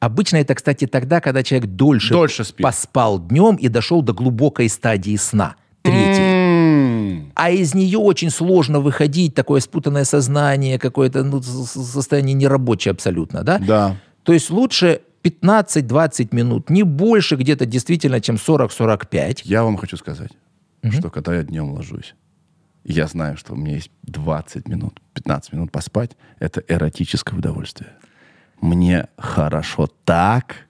Обычно 0.00 0.38
это, 0.38 0.54
кстати, 0.54 0.86
тогда, 0.86 1.20
когда 1.20 1.42
человек 1.42 1.70
дольше, 1.70 2.12
Дольше 2.14 2.44
спит. 2.44 2.64
поспал 2.64 3.18
днем 3.18 3.56
и 3.56 3.68
дошел 3.68 4.02
до 4.02 4.12
глубокой 4.12 4.68
стадии 4.68 5.16
сна, 5.16 5.56
третьей. 5.82 7.30
А 7.34 7.50
из 7.50 7.74
нее 7.74 7.98
очень 7.98 8.30
сложно 8.30 8.80
выходить, 8.80 9.34
такое 9.34 9.60
спутанное 9.60 10.04
сознание, 10.04 10.78
какое-то 10.78 11.22
ну, 11.22 11.42
состояние 11.42 12.34
нерабочее 12.34 12.92
абсолютно, 12.92 13.42
да? 13.42 13.58
Да. 13.58 13.96
То 14.24 14.32
есть 14.32 14.50
лучше 14.50 15.00
15-20 15.22 16.28
минут, 16.32 16.70
не 16.70 16.82
больше 16.82 17.36
где-то 17.36 17.66
действительно, 17.66 18.20
чем 18.20 18.36
40-45. 18.36 19.40
Я 19.44 19.64
вам 19.64 19.76
хочу 19.76 19.96
сказать, 19.96 20.30
что 20.88 21.10
когда 21.10 21.34
я 21.34 21.42
днем 21.42 21.72
ложусь, 21.72 22.14
я 22.84 23.06
знаю, 23.06 23.36
что 23.36 23.52
у 23.52 23.56
меня 23.56 23.74
есть 23.74 23.90
20 24.02 24.68
минут, 24.68 25.00
15 25.14 25.52
минут 25.52 25.70
поспать. 25.70 26.16
Это 26.38 26.62
эротическое 26.66 27.38
удовольствие. 27.38 27.90
Мне 28.60 29.08
хорошо 29.16 29.88
так, 30.04 30.66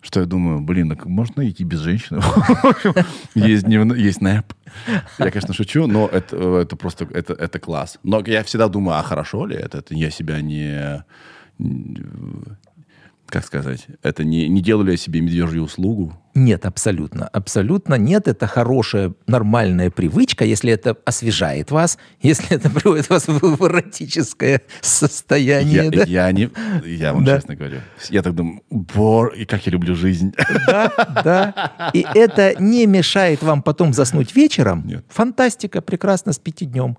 что 0.00 0.20
я 0.20 0.26
думаю, 0.26 0.60
блин, 0.60 0.88
так 0.88 1.06
можно 1.06 1.48
идти 1.48 1.64
без 1.64 1.80
женщины? 1.80 2.20
Есть 3.34 3.66
есть 3.66 4.20
нэп. 4.20 4.54
Я, 5.18 5.30
конечно, 5.30 5.52
шучу, 5.52 5.86
но 5.86 6.06
это, 6.06 6.76
просто, 6.76 7.08
это, 7.12 7.58
класс. 7.58 7.98
Но 8.04 8.22
я 8.24 8.44
всегда 8.44 8.68
думаю, 8.68 8.98
а 8.98 9.02
хорошо 9.02 9.46
ли? 9.46 9.56
Это 9.56 9.82
я 9.90 10.10
себя 10.10 10.40
не... 10.40 11.04
Как 13.28 13.44
сказать? 13.44 13.86
Это 14.02 14.22
не, 14.24 14.48
не 14.48 14.60
делаю 14.62 14.86
ли 14.86 14.92
я 14.92 14.96
себе 14.96 15.20
медвежью 15.20 15.64
услугу? 15.64 16.16
Нет, 16.34 16.64
абсолютно. 16.64 17.26
Абсолютно 17.28 17.94
нет. 17.94 18.28
Это 18.28 18.46
хорошая, 18.46 19.14
нормальная 19.26 19.90
привычка, 19.90 20.44
если 20.44 20.70
это 20.72 20.96
освежает 21.04 21.70
вас, 21.70 21.98
если 22.22 22.56
это 22.56 22.70
приводит 22.70 23.10
вас 23.10 23.26
в 23.26 23.38
в 23.56 23.66
эротическое 23.66 24.60
состояние. 24.80 25.84
Я, 25.86 25.90
да? 25.90 26.04
я 26.04 26.32
не, 26.32 26.50
я 26.84 27.12
вам 27.12 27.24
Да. 27.24 27.36
честно 27.36 27.56
говорю. 27.56 27.80
Я 28.10 28.22
так 28.22 28.34
думаю, 28.34 28.62
бор, 28.70 29.28
и 29.34 29.44
как 29.44 29.66
я 29.66 29.72
люблю 29.72 29.94
жизнь. 29.96 30.32
Да, 30.66 30.92
да. 31.24 31.90
И 31.94 32.04
это 32.14 32.54
не 32.60 32.86
мешает 32.86 33.42
вам 33.42 33.62
потом 33.62 33.92
заснуть 33.92 34.34
вечером. 34.34 34.86
Нет. 34.86 35.04
Фантастика, 35.08 35.80
прекрасно 35.80 36.32
спите 36.32 36.64
днем. 36.66 36.96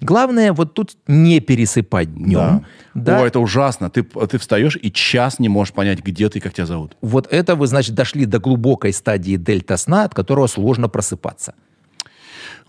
Главное 0.00 0.52
вот 0.52 0.74
тут 0.74 0.96
не 1.08 1.40
пересыпать 1.40 2.14
днем. 2.14 2.64
Да. 2.94 3.20
О, 3.20 3.26
это 3.26 3.40
ужасно. 3.40 3.90
Ты, 3.90 4.04
ты 4.04 4.38
встаешь 4.38 4.78
и 4.80 4.92
час 4.92 5.40
не 5.40 5.48
можешь 5.48 5.74
понять, 5.74 6.00
где 6.04 6.28
ты 6.28 6.38
и 6.38 6.40
как 6.40 6.54
тебя 6.54 6.66
зовут. 6.66 6.96
Вот 7.00 7.26
это 7.32 7.56
вы, 7.56 7.66
значит, 7.66 7.94
дошли 7.94 8.24
до 8.24 8.38
глубокой 8.38 8.92
стадии 8.92 9.36
дельта 9.36 9.76
сна, 9.76 10.04
от 10.04 10.14
которого 10.14 10.46
сложно 10.46 10.88
просыпаться. 10.88 11.54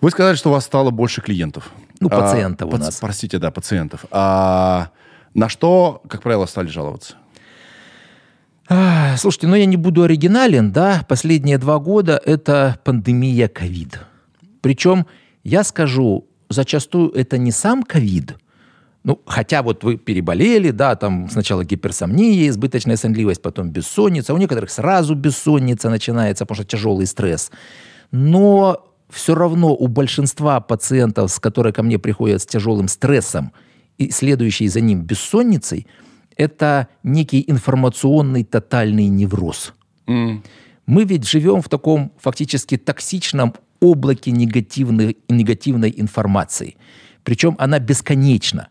Вы 0.02 0.12
сказали, 0.12 0.36
что 0.38 0.50
у 0.50 0.54
вас 0.54 0.66
стало 0.66 0.90
больше 0.92 1.22
клиентов. 1.22 1.72
Ну, 2.00 2.10
пациентов 2.10 2.70
у 2.70 2.78
паци- 2.78 2.80
нас. 2.80 2.96
Простите, 3.00 3.38
да, 3.38 3.52
пациентов. 3.52 4.06
А 4.12 4.90
на 5.34 5.50
что, 5.50 6.02
как 6.08 6.24
правило, 6.24 6.46
стали 6.46 6.68
жаловаться? 6.68 7.16
А, 8.70 9.18
Слушайте, 9.18 9.48
ну 9.48 9.56
я 9.56 9.66
не 9.66 9.78
буду 9.78 10.04
оригинален, 10.04 10.72
да, 10.72 11.04
последние 11.08 11.58
два 11.58 11.80
года 11.80 12.22
это 12.24 12.80
пандемия 12.84 13.48
ковид. 13.48 14.00
Причем, 14.62 15.06
я 15.44 15.64
скажу, 15.64 16.29
зачастую 16.50 17.12
это 17.12 17.38
не 17.38 17.52
сам 17.52 17.84
ковид, 17.84 18.36
ну, 19.04 19.22
хотя 19.26 19.64
вот 19.64 19.84
вы 19.84 19.98
переболели, 19.98 20.72
да, 20.72 20.96
там 20.96 21.30
сначала 21.30 21.64
гиперсомния, 21.64 22.50
избыточная 22.50 22.98
сонливость, 22.98 23.42
потом 23.42 23.70
бессонница, 23.70 24.34
у 24.34 24.38
некоторых 24.38 24.70
сразу 24.70 25.16
бессонница 25.16 25.90
начинается, 25.90 26.46
потому 26.46 26.58
что 26.58 26.66
тяжелый 26.66 27.08
стресс. 27.08 27.50
Но 28.12 28.86
все 29.10 29.36
равно 29.36 29.74
у 29.74 29.88
большинства 29.88 30.60
пациентов, 30.60 31.32
с 31.32 31.40
которые 31.40 31.72
ко 31.72 31.82
мне 31.82 31.98
приходят 31.98 32.42
с 32.42 32.46
тяжелым 32.46 32.90
стрессом 32.90 33.54
и 33.98 34.12
следующей 34.12 34.68
за 34.68 34.82
ним 34.82 35.02
бессонницей, 35.04 35.88
это 36.36 36.88
некий 37.04 37.44
информационный 37.48 38.44
тотальный 38.44 39.08
невроз. 39.08 39.74
Мы 40.86 41.04
ведь 41.04 41.28
живем 41.28 41.62
в 41.62 41.70
таком 41.70 42.12
фактически 42.20 42.76
токсичном 42.78 43.54
облаке 43.80 44.32
негативной, 44.32 45.18
негативной 45.30 45.94
информации. 45.96 46.76
Причем 47.24 47.56
она 47.60 47.80
бесконечна. 47.80 48.68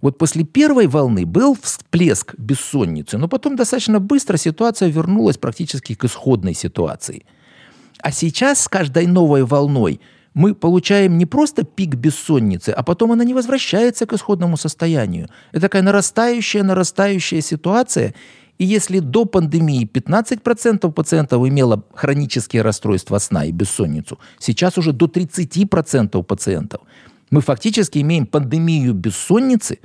Вот 0.00 0.18
после 0.18 0.44
первой 0.44 0.86
волны 0.86 1.26
был 1.26 1.56
всплеск 1.60 2.34
бессонницы, 2.38 3.18
но 3.18 3.28
потом 3.28 3.56
достаточно 3.56 3.98
быстро 3.98 4.36
ситуация 4.36 4.88
вернулась 4.88 5.38
практически 5.38 5.94
к 5.94 6.04
исходной 6.04 6.54
ситуации. 6.54 7.24
А 8.00 8.12
сейчас 8.12 8.62
с 8.62 8.68
каждой 8.68 9.06
новой 9.06 9.44
волной 9.44 10.00
мы 10.34 10.54
получаем 10.54 11.18
не 11.18 11.26
просто 11.26 11.64
пик 11.64 11.96
бессонницы, 11.96 12.70
а 12.70 12.84
потом 12.84 13.10
она 13.10 13.24
не 13.24 13.34
возвращается 13.34 14.06
к 14.06 14.12
исходному 14.12 14.56
состоянию. 14.56 15.28
Это 15.50 15.62
такая 15.62 15.82
нарастающая, 15.82 16.62
нарастающая 16.62 17.40
ситуация. 17.40 18.14
И 18.58 18.64
если 18.64 18.98
до 18.98 19.24
пандемии 19.24 19.88
15% 19.90 20.90
пациентов 20.92 21.46
имело 21.46 21.84
хронические 21.94 22.62
расстройства 22.62 23.18
сна 23.18 23.44
и 23.44 23.52
бессонницу, 23.52 24.18
сейчас 24.38 24.76
уже 24.78 24.92
до 24.92 25.06
30% 25.06 26.22
пациентов. 26.24 26.80
Мы 27.30 27.40
фактически 27.40 27.98
имеем 27.98 28.26
пандемию 28.26 28.94
бессонницы, 28.94 29.78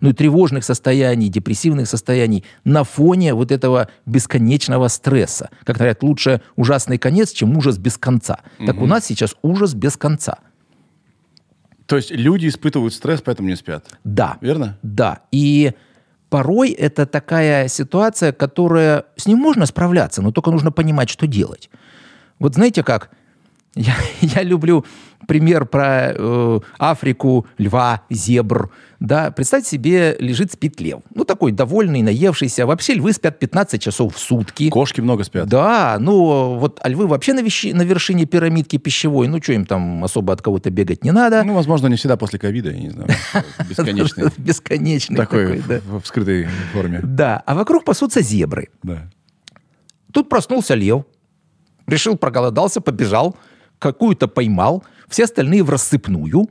ну 0.00 0.10
и 0.10 0.12
тревожных 0.12 0.64
состояний, 0.64 1.28
депрессивных 1.28 1.88
состояний 1.88 2.44
на 2.64 2.84
фоне 2.84 3.34
вот 3.34 3.50
этого 3.50 3.88
бесконечного 4.06 4.88
стресса. 4.88 5.50
Как 5.64 5.76
говорят, 5.76 6.02
лучше 6.02 6.42
ужасный 6.54 6.98
конец, 6.98 7.32
чем 7.32 7.56
ужас 7.56 7.78
без 7.78 7.96
конца. 7.96 8.40
Так 8.64 8.80
у 8.80 8.86
нас 8.86 9.06
сейчас 9.06 9.34
ужас 9.42 9.74
без 9.74 9.96
конца. 9.96 10.38
То 11.86 11.96
есть 11.96 12.10
люди 12.10 12.48
испытывают 12.48 12.92
стресс, 12.92 13.22
поэтому 13.22 13.48
не 13.48 13.56
спят. 13.56 13.86
Да. 14.04 14.36
Верно? 14.42 14.78
Да. 14.82 15.22
И 15.32 15.72
порой 16.28 16.70
это 16.70 17.06
такая 17.06 17.68
ситуация, 17.68 18.32
которая... 18.32 19.04
С 19.16 19.26
ним 19.26 19.38
можно 19.38 19.66
справляться, 19.66 20.22
но 20.22 20.32
только 20.32 20.50
нужно 20.50 20.72
понимать, 20.72 21.08
что 21.08 21.26
делать. 21.26 21.70
Вот 22.38 22.54
знаете 22.54 22.82
как? 22.82 23.10
Я, 23.74 23.94
я 24.20 24.42
люблю 24.42 24.84
пример 25.28 25.66
про 25.66 26.14
э, 26.16 26.60
Африку, 26.78 27.46
льва, 27.58 28.02
зебр. 28.08 28.70
Да, 28.98 29.30
представьте 29.30 29.70
себе, 29.70 30.16
лежит, 30.18 30.52
спит 30.52 30.80
лев. 30.80 31.00
Ну, 31.14 31.24
такой 31.24 31.52
довольный, 31.52 32.02
наевшийся. 32.02 32.66
Вообще 32.66 32.94
львы 32.94 33.12
спят 33.12 33.38
15 33.38 33.80
часов 33.80 34.16
в 34.16 34.18
сутки. 34.18 34.70
Кошки 34.70 35.02
много 35.02 35.22
спят. 35.24 35.46
Да, 35.46 35.98
ну 36.00 36.58
вот 36.58 36.80
а 36.82 36.88
львы 36.88 37.06
вообще 37.06 37.34
на, 37.34 37.40
вещи- 37.40 37.72
на 37.72 37.82
вершине 37.82 38.24
пирамидки 38.24 38.78
пищевой. 38.78 39.28
Ну, 39.28 39.40
что 39.40 39.52
им 39.52 39.66
там 39.66 40.02
особо 40.02 40.32
от 40.32 40.40
кого-то 40.40 40.70
бегать 40.70 41.04
не 41.04 41.12
надо. 41.12 41.44
Ну, 41.44 41.54
возможно, 41.54 41.86
не 41.88 41.96
всегда 41.96 42.16
после 42.16 42.38
ковида, 42.38 42.70
я 42.70 42.78
не 42.80 42.90
знаю. 42.90 43.10
Бесконечный. 43.68 44.24
Бесконечный 44.38 45.16
Такой 45.16 45.58
в 45.60 46.04
скрытой 46.04 46.48
форме. 46.72 47.00
Да, 47.02 47.42
а 47.46 47.54
вокруг 47.54 47.84
пасутся 47.84 48.22
зебры. 48.22 48.70
Да. 48.82 49.10
Тут 50.10 50.30
проснулся 50.30 50.74
лев, 50.74 51.04
решил, 51.86 52.16
проголодался, 52.16 52.80
побежал, 52.80 53.36
какую-то 53.78 54.28
поймал, 54.28 54.84
все 55.08 55.24
остальные 55.24 55.62
в 55.62 55.70
рассыпную. 55.70 56.48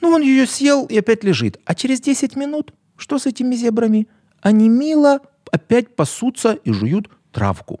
Ну, 0.00 0.08
он 0.10 0.22
ее 0.22 0.46
съел 0.46 0.84
и 0.86 0.98
опять 0.98 1.24
лежит. 1.24 1.60
А 1.64 1.74
через 1.74 2.00
10 2.00 2.36
минут 2.36 2.72
что 2.96 3.18
с 3.18 3.26
этими 3.26 3.54
зебрами? 3.54 4.06
Они 4.40 4.68
мило 4.68 5.20
опять 5.50 5.94
пасутся 5.96 6.52
и 6.52 6.72
жуют 6.72 7.08
травку. 7.32 7.80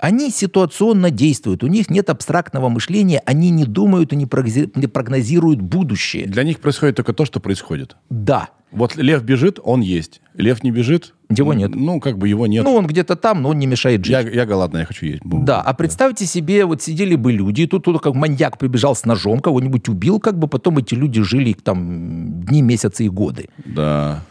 Они 0.00 0.30
ситуационно 0.30 1.10
действуют, 1.10 1.62
у 1.62 1.66
них 1.66 1.90
нет 1.90 2.08
абстрактного 2.08 2.70
мышления, 2.70 3.22
они 3.26 3.50
не 3.50 3.64
думают 3.64 4.14
и 4.14 4.16
не 4.16 4.24
прогнози- 4.24 4.70
не 4.74 4.86
прогнозируют 4.86 5.60
будущее. 5.60 6.26
Для 6.26 6.42
них 6.42 6.60
происходит 6.60 6.96
только 6.96 7.12
то, 7.12 7.26
что 7.26 7.38
происходит. 7.38 7.96
Да. 8.08 8.48
Вот 8.72 8.96
лев 8.96 9.22
бежит, 9.24 9.58
он 9.62 9.82
есть. 9.82 10.22
Лев 10.34 10.62
не 10.62 10.70
бежит. 10.70 11.14
Его 11.28 11.52
нет. 11.52 11.74
Ну, 11.74 12.00
как 12.00 12.16
бы 12.18 12.28
его 12.28 12.46
нет. 12.46 12.64
Ну, 12.64 12.74
он 12.74 12.86
где-то 12.86 13.14
там, 13.16 13.42
но 13.42 13.50
он 13.50 13.58
не 13.58 13.66
мешает 13.66 14.04
жить. 14.04 14.12
я, 14.12 14.20
я 14.20 14.46
голодный, 14.46 14.80
я 14.80 14.86
хочу 14.86 15.06
есть. 15.06 15.22
Бу. 15.22 15.42
Да, 15.42 15.60
а 15.60 15.74
представьте 15.74 16.24
себе, 16.24 16.64
вот 16.64 16.80
сидели 16.80 17.16
бы 17.16 17.32
люди, 17.32 17.62
и 17.62 17.66
тут 17.66 17.82
кто-то 17.82 17.98
как 17.98 18.14
маньяк 18.14 18.58
прибежал 18.58 18.94
с 18.94 19.04
ножом, 19.04 19.40
кого-нибудь 19.40 19.88
убил, 19.88 20.18
как 20.18 20.38
бы 20.38 20.48
потом 20.48 20.78
эти 20.78 20.94
люди 20.94 21.20
жили 21.20 21.52
там 21.52 22.42
дни, 22.42 22.62
месяцы 22.62 23.04
и 23.04 23.08
годы. 23.08 23.48
Да. 23.64 24.24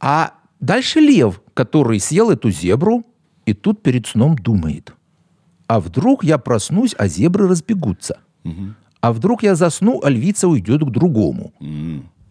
А 0.00 0.34
дальше 0.60 1.00
лев, 1.00 1.40
который 1.54 1.98
съел 2.00 2.30
эту 2.30 2.50
зебру, 2.50 3.04
и 3.46 3.54
тут 3.54 3.82
перед 3.82 4.06
сном 4.06 4.36
думает. 4.36 4.94
А 5.66 5.80
вдруг 5.80 6.24
я 6.24 6.38
проснусь, 6.38 6.94
а 6.98 7.08
зебры 7.08 7.48
разбегутся? 7.48 8.18
А 9.00 9.12
вдруг 9.12 9.42
я 9.42 9.54
засну, 9.54 10.00
а 10.02 10.10
львица 10.10 10.48
уйдет 10.48 10.82
к 10.82 10.90
другому? 10.90 11.52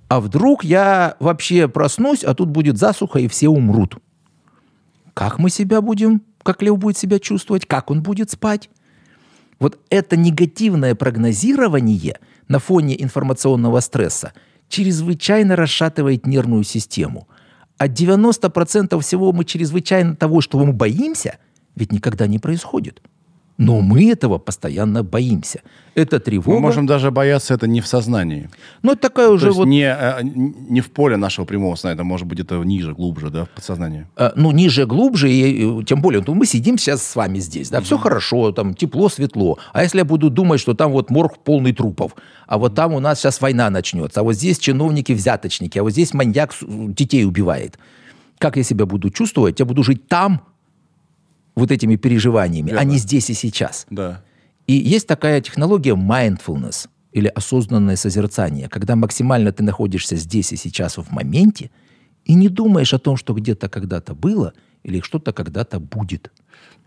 А 0.08 0.20
вдруг 0.20 0.64
я 0.64 1.16
вообще 1.20 1.68
проснусь, 1.68 2.24
а 2.24 2.34
тут 2.34 2.50
будет 2.50 2.78
засуха, 2.78 3.20
и 3.20 3.28
все 3.28 3.50
умрут? 3.50 3.98
Как 5.14 5.40
мы 5.40 5.50
себя 5.50 5.82
будем, 5.82 6.22
как 6.44 6.62
лев 6.62 6.78
будет 6.78 6.98
себя 6.98 7.20
чувствовать, 7.20 7.66
как 7.66 7.92
он 7.92 8.02
будет 8.02 8.32
спать? 8.32 8.70
Вот 9.60 9.80
это 9.90 10.18
негативное 10.18 10.96
прогнозирование 10.96 12.20
на 12.48 12.60
фоне 12.60 13.02
информационного 13.02 13.80
стресса 13.80 14.34
чрезвычайно 14.70 15.56
расшатывает 15.56 16.26
нервную 16.26 16.64
систему. 16.64 17.28
А 17.82 17.88
90% 17.88 19.00
всего 19.00 19.32
мы 19.32 19.44
чрезвычайно 19.44 20.16
того, 20.16 20.42
что 20.42 20.60
мы 20.60 20.72
боимся, 20.72 21.40
ведь 21.76 21.92
никогда 21.92 22.28
не 22.28 22.38
происходит. 22.38 23.02
Но 23.62 23.82
мы 23.82 24.12
этого 24.12 24.40
постоянно 24.40 25.04
боимся. 25.04 25.62
Это 25.94 26.20
тревога. 26.20 26.56
Мы 26.56 26.60
можем 26.60 26.88
даже 26.88 27.12
бояться 27.12 27.54
это 27.54 27.68
не 27.68 27.80
в 27.80 27.86
сознании. 27.86 28.50
Ну, 28.82 28.94
это 28.94 29.02
такая 29.02 29.28
То 29.28 29.34
уже 29.34 29.48
есть 29.48 29.58
вот... 29.58 29.68
не, 29.68 29.84
э, 29.84 30.24
не 30.24 30.82
в 30.82 30.90
поле 30.90 31.18
нашего 31.18 31.46
прямого 31.46 31.76
сна, 31.76 31.92
это 31.92 32.04
может 32.04 32.28
быть 32.28 32.40
это 32.40 32.56
ниже, 32.64 32.94
глубже, 32.94 33.30
да, 33.30 33.46
в 33.46 33.50
подсознании. 33.50 34.08
э, 34.18 34.32
ну, 34.36 34.52
ниже, 34.52 34.86
глубже, 34.86 35.32
и 35.32 35.82
э, 35.82 35.84
тем 35.84 36.02
более, 36.02 36.24
ну, 36.26 36.34
мы 36.34 36.46
сидим 36.46 36.78
сейчас 36.78 37.06
с 37.06 37.16
вами 37.16 37.40
здесь, 37.40 37.70
да, 37.70 37.82
все 37.82 37.98
хорошо, 37.98 38.52
там 38.52 38.74
тепло, 38.74 39.10
светло. 39.10 39.60
А 39.74 39.84
если 39.84 40.00
я 40.00 40.06
буду 40.06 40.30
думать, 40.30 40.60
что 40.60 40.74
там 40.74 40.92
вот 40.92 41.12
морг 41.12 41.38
полный 41.44 41.74
трупов, 41.74 42.16
а 42.48 42.58
вот 42.58 42.74
там 42.74 42.94
у 42.94 43.00
нас 43.00 43.20
сейчас 43.20 43.42
война 43.42 43.70
начнется, 43.70 44.22
а 44.22 44.24
вот 44.24 44.34
здесь 44.34 44.58
чиновники-взяточники, 44.60 45.78
а 45.78 45.84
вот 45.84 45.92
здесь 45.92 46.14
маньяк 46.14 46.54
детей 46.62 47.26
убивает. 47.26 47.78
Как 48.40 48.58
я 48.58 48.64
себя 48.64 48.88
буду 48.88 49.12
чувствовать? 49.12 49.60
Я 49.60 49.66
буду 49.66 49.84
жить 49.84 50.08
там, 50.08 50.42
вот 51.56 51.72
этими 51.72 51.96
переживаниями, 51.96 52.72
а 52.72 52.76
Верно. 52.76 52.90
не 52.92 52.98
здесь 52.98 53.30
и 53.30 53.34
сейчас. 53.34 53.86
Да. 53.90 54.24
И 54.68 54.74
есть 54.74 55.08
такая 55.08 55.42
технология 55.42 55.96
mindfulness 55.96 56.88
или 57.12 57.28
осознанное 57.28 57.96
созерцание, 57.98 58.70
когда 58.70 58.96
максимально 58.96 59.52
ты 59.52 59.64
находишься 59.64 60.16
здесь 60.16 60.54
и 60.54 60.56
сейчас 60.56 60.98
в 60.98 61.12
моменте 61.12 61.70
и 62.26 62.36
не 62.36 62.48
думаешь 62.50 62.94
о 62.94 63.00
том, 63.00 63.18
что 63.18 63.34
где-то 63.34 63.68
когда-то 63.70 64.14
было 64.14 64.54
или 64.84 65.02
что-то 65.02 65.34
когда-то 65.34 65.80
будет. 65.80 66.32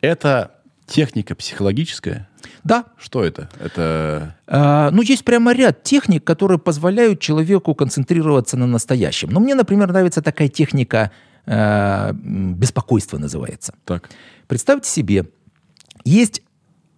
Это 0.01 0.53
техника 0.87 1.35
психологическая. 1.35 2.29
Да, 2.63 2.85
Что 2.99 3.25
это? 3.25 3.49
Это 3.59 4.37
А, 4.47 4.91
ну, 4.91 5.03
есть 5.03 5.25
прямо 5.25 5.53
ряд 5.55 5.83
техник, 5.83 6.25
которые 6.25 6.59
позволяют 6.59 7.21
человеку 7.21 7.75
концентрироваться 7.75 8.57
на 8.57 8.67
настоящем. 8.67 9.31
Но 9.31 9.41
мне, 9.41 9.55
например, 9.55 9.89
нравится 9.89 10.23
такая 10.23 10.49
техника 10.49 11.11
м, 11.47 12.55
беспокойства 12.55 13.19
называется. 13.19 13.75
так. 13.85 14.09
Представьте 14.55 14.89
себе, 14.89 15.27
есть 16.05 16.41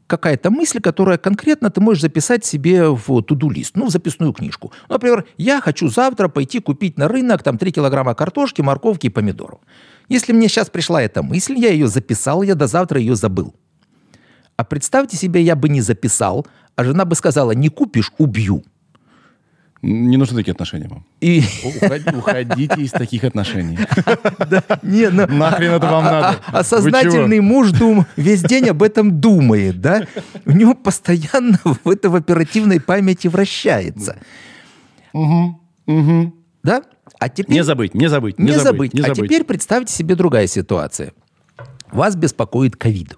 какая-то 0.06 0.50
мысль, 0.50 0.78
которая 0.78 1.16
конкретно 1.16 1.70
ты 1.70 1.80
можешь 1.80 2.02
записать 2.02 2.44
себе 2.44 2.90
в 2.90 3.22
туду-лист, 3.22 3.76
ну, 3.76 3.86
в 3.86 3.90
записную 3.90 4.34
книжку. 4.34 4.74
Ну, 4.90 4.96
Например, 4.96 5.24
я 5.38 5.62
хочу 5.62 5.88
завтра 5.88 6.28
пойти 6.28 6.60
купить 6.60 6.98
на 6.98 7.08
рынок 7.08 7.42
там 7.42 7.56
3 7.56 7.72
килограмма 7.72 8.14
картошки, 8.14 8.60
морковки 8.60 9.06
и 9.06 9.08
помидоров. 9.08 9.60
Если 10.10 10.34
мне 10.34 10.48
сейчас 10.48 10.68
пришла 10.68 11.00
эта 11.00 11.22
мысль, 11.22 11.54
я 11.54 11.70
ее 11.70 11.88
записал, 11.88 12.42
я 12.42 12.54
до 12.56 12.66
завтра 12.66 13.00
ее 13.00 13.16
забыл. 13.16 13.54
А 14.58 14.62
представьте 14.62 15.16
себе, 15.16 15.40
я 15.40 15.56
бы 15.56 15.70
не 15.70 15.80
записал, 15.80 16.46
а 16.74 16.84
жена 16.84 17.06
бы 17.06 17.14
сказала, 17.14 17.52
не 17.52 17.70
купишь, 17.70 18.12
убью. 18.18 18.64
Не 19.86 20.16
нужны 20.16 20.36
такие 20.36 20.50
отношения 20.50 20.88
вам. 20.88 21.04
И 21.20 21.44
Уходи- 21.62 22.16
Уходите 22.18 22.80
из 22.82 22.90
таких 22.90 23.22
отношений. 23.22 23.78
ну, 24.82 25.26
Нахрен 25.28 25.74
это 25.74 25.86
вам 25.86 26.04
а- 26.06 26.10
надо? 26.10 26.40
а- 26.48 26.64
сознательный 26.64 27.38
муж 27.38 27.70
дум, 27.70 28.04
весь 28.16 28.42
день 28.42 28.68
об 28.68 28.82
этом 28.82 29.20
думает, 29.20 29.80
да? 29.80 30.04
У 30.44 30.50
него 30.50 30.74
постоянно 30.74 31.60
в 31.84 31.88
это 31.88 32.10
в 32.10 32.16
оперативной 32.16 32.80
памяти 32.80 33.28
вращается. 33.28 34.16
Да? 35.12 36.82
А 37.20 37.28
теперь... 37.28 37.54
Не 37.54 37.62
забыть, 37.62 37.94
не 37.94 38.08
забыть, 38.08 38.38
Не, 38.40 38.58
забыть. 38.58 38.92
А 39.04 39.14
теперь 39.14 39.44
представьте 39.44 39.94
себе 39.94 40.16
другая 40.16 40.48
ситуация. 40.48 41.12
Вас 41.92 42.16
беспокоит 42.16 42.74
ковид. 42.74 43.16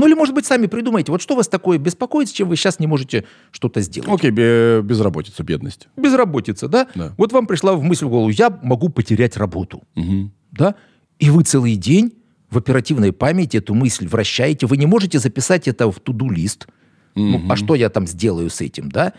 Ну 0.00 0.06
или, 0.06 0.14
может 0.14 0.34
быть, 0.34 0.46
сами 0.46 0.66
придумайте, 0.66 1.12
вот 1.12 1.20
что 1.20 1.36
вас 1.36 1.46
такое 1.46 1.76
беспокоит, 1.76 2.30
с 2.30 2.32
чем 2.32 2.48
вы 2.48 2.56
сейчас 2.56 2.80
не 2.80 2.86
можете 2.86 3.24
что-то 3.50 3.82
сделать. 3.82 4.08
Окей, 4.10 4.30
бе- 4.30 4.80
безработица, 4.82 5.42
бедность. 5.42 5.88
Безработица, 5.96 6.68
да? 6.68 6.86
Да. 6.94 7.12
Вот 7.18 7.32
вам 7.32 7.46
пришла 7.46 7.74
в 7.74 7.82
мысль 7.82 8.06
в 8.06 8.08
голову, 8.08 8.30
я 8.30 8.48
могу 8.62 8.88
потерять 8.88 9.36
работу. 9.36 9.82
Мгм. 9.94 10.32
Да? 10.52 10.74
И 11.18 11.28
вы 11.28 11.42
целый 11.44 11.76
день 11.76 12.12
в 12.48 12.56
оперативной 12.56 13.12
памяти 13.12 13.58
эту 13.58 13.74
мысль 13.74 14.08
вращаете. 14.08 14.66
Вы 14.66 14.78
не 14.78 14.86
можете 14.86 15.18
записать 15.18 15.68
это 15.68 15.90
в 15.92 16.00
туду-лист. 16.00 16.66
Ну, 17.14 17.42
а 17.50 17.56
что 17.56 17.74
я 17.74 17.90
там 17.90 18.06
сделаю 18.06 18.48
с 18.48 18.62
этим, 18.62 18.88
да? 18.90 19.12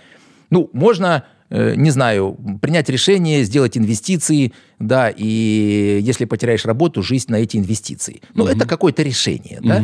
Ну, 0.50 0.70
можно, 0.74 1.26
э, 1.52 1.76
не 1.76 1.92
знаю, 1.92 2.38
принять 2.60 2.90
решение, 2.90 3.44
сделать 3.44 3.78
инвестиции, 3.78 4.54
да, 4.80 5.14
и 5.16 6.00
если 6.02 6.26
потеряешь 6.26 6.66
работу, 6.66 7.04
жизнь 7.04 7.32
на 7.32 7.36
эти 7.36 7.58
инвестиции. 7.58 8.22
Ну, 8.34 8.48
это 8.48 8.66
какое-то 8.68 9.04
решение, 9.04 9.60
да? 9.62 9.84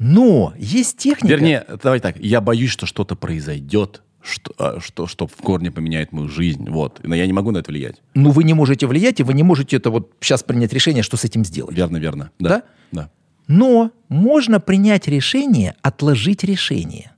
Но 0.00 0.54
есть 0.58 0.96
техника... 0.96 1.28
Вернее, 1.28 1.66
давай 1.82 2.00
так, 2.00 2.18
я 2.18 2.40
боюсь, 2.40 2.70
что 2.70 2.86
что-то 2.86 3.16
произойдет, 3.16 4.02
что, 4.22 4.54
а, 4.56 4.80
что, 4.80 5.06
что 5.06 5.26
в 5.26 5.36
корне 5.36 5.70
поменяет 5.70 6.10
мою 6.12 6.26
жизнь. 6.28 6.68
Вот. 6.70 7.00
Но 7.02 7.14
я 7.14 7.26
не 7.26 7.34
могу 7.34 7.50
на 7.50 7.58
это 7.58 7.70
влиять. 7.70 8.00
Ну, 8.14 8.30
вы 8.30 8.44
не 8.44 8.54
можете 8.54 8.86
влиять, 8.86 9.20
и 9.20 9.22
вы 9.22 9.34
не 9.34 9.42
можете 9.42 9.76
это 9.76 9.90
вот 9.90 10.10
сейчас 10.18 10.42
принять 10.42 10.72
решение, 10.72 11.02
что 11.02 11.18
с 11.18 11.24
этим 11.26 11.44
сделать. 11.44 11.76
Верно, 11.76 11.98
верно. 11.98 12.30
Да? 12.38 12.48
Да. 12.48 12.62
Да. 12.92 13.10
Но 13.46 13.90
можно 14.08 14.58
принять 14.58 15.06
решение, 15.06 15.74
отложить 15.82 16.44
решение. 16.44 17.12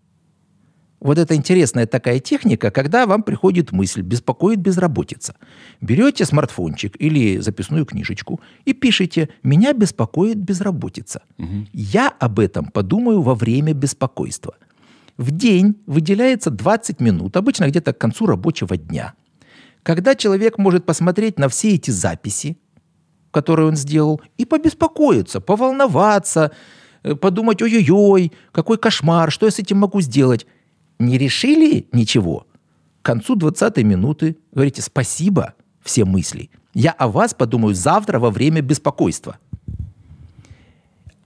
Вот 1.03 1.19
это 1.19 1.35
интересная 1.35 1.87
такая 1.87 2.21
техника, 2.21 2.71
когда 2.71 3.07
вам 3.07 3.25
приходит 3.25 3.73
мысль, 3.73 4.03
беспокоит 4.03 4.61
безработица. 4.61 5.35
Берете 5.81 6.25
смартфончик 6.25 6.95
или 6.97 7.38
записную 7.38 7.85
книжечку 7.85 8.41
и 8.65 8.73
пишите 8.73 9.29
«Меня 9.43 9.73
беспокоит 9.73 10.37
безработица». 10.37 11.23
Я 11.73 12.09
об 12.21 12.38
этом 12.38 12.67
подумаю 12.67 13.21
во 13.21 13.35
время 13.35 13.75
беспокойства. 13.75 14.55
В 15.17 15.33
день 15.33 15.75
выделяется 15.87 16.51
20 16.51 17.01
минут, 17.01 17.37
обычно 17.37 17.69
где-то 17.69 17.93
к 17.93 17.99
концу 17.99 18.27
рабочего 18.27 18.77
дня, 18.77 19.15
когда 19.83 20.15
человек 20.15 20.57
может 20.57 20.87
посмотреть 20.87 21.37
на 21.37 21.49
все 21.49 21.75
эти 21.75 21.91
записи, 21.91 22.57
которые 23.33 23.67
он 23.67 23.75
сделал, 23.75 24.21
и 24.38 24.45
побеспокоиться, 24.45 25.41
поволноваться, 25.41 26.53
э, 27.03 27.17
подумать, 27.17 27.61
ой-ой-ой, 27.61 28.31
какой 28.53 28.79
кошмар, 28.79 29.33
что 29.33 29.47
я 29.47 29.51
с 29.51 29.59
этим 29.59 29.79
могу 29.79 30.01
сделать. 30.01 30.47
Не 31.03 31.19
решили 31.19 31.88
ничего? 31.93 32.47
К 33.03 33.07
концу 33.07 33.35
20 33.35 33.79
минуты 33.79 34.37
говорите 34.53 34.83
спасибо, 34.83 35.55
все 35.83 36.05
мысли. 36.05 36.49
Я 36.75 36.93
о 36.93 37.09
вас 37.09 37.35
подумаю 37.35 37.75
завтра 37.75 38.21
во 38.21 38.31
время 38.31 38.62
беспокойства. 38.62 39.37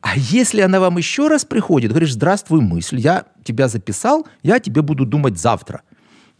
А 0.00 0.16
если 0.16 0.62
она 0.62 0.80
вам 0.80 0.96
еще 0.96 1.28
раз 1.28 1.44
приходит, 1.44 1.90
говоришь, 1.90 2.14
здравствуй, 2.14 2.62
мысль, 2.62 2.98
я 2.98 3.26
тебя 3.44 3.68
записал, 3.68 4.26
я 4.42 4.60
тебе 4.60 4.80
буду 4.80 5.04
думать 5.04 5.38
завтра. 5.38 5.82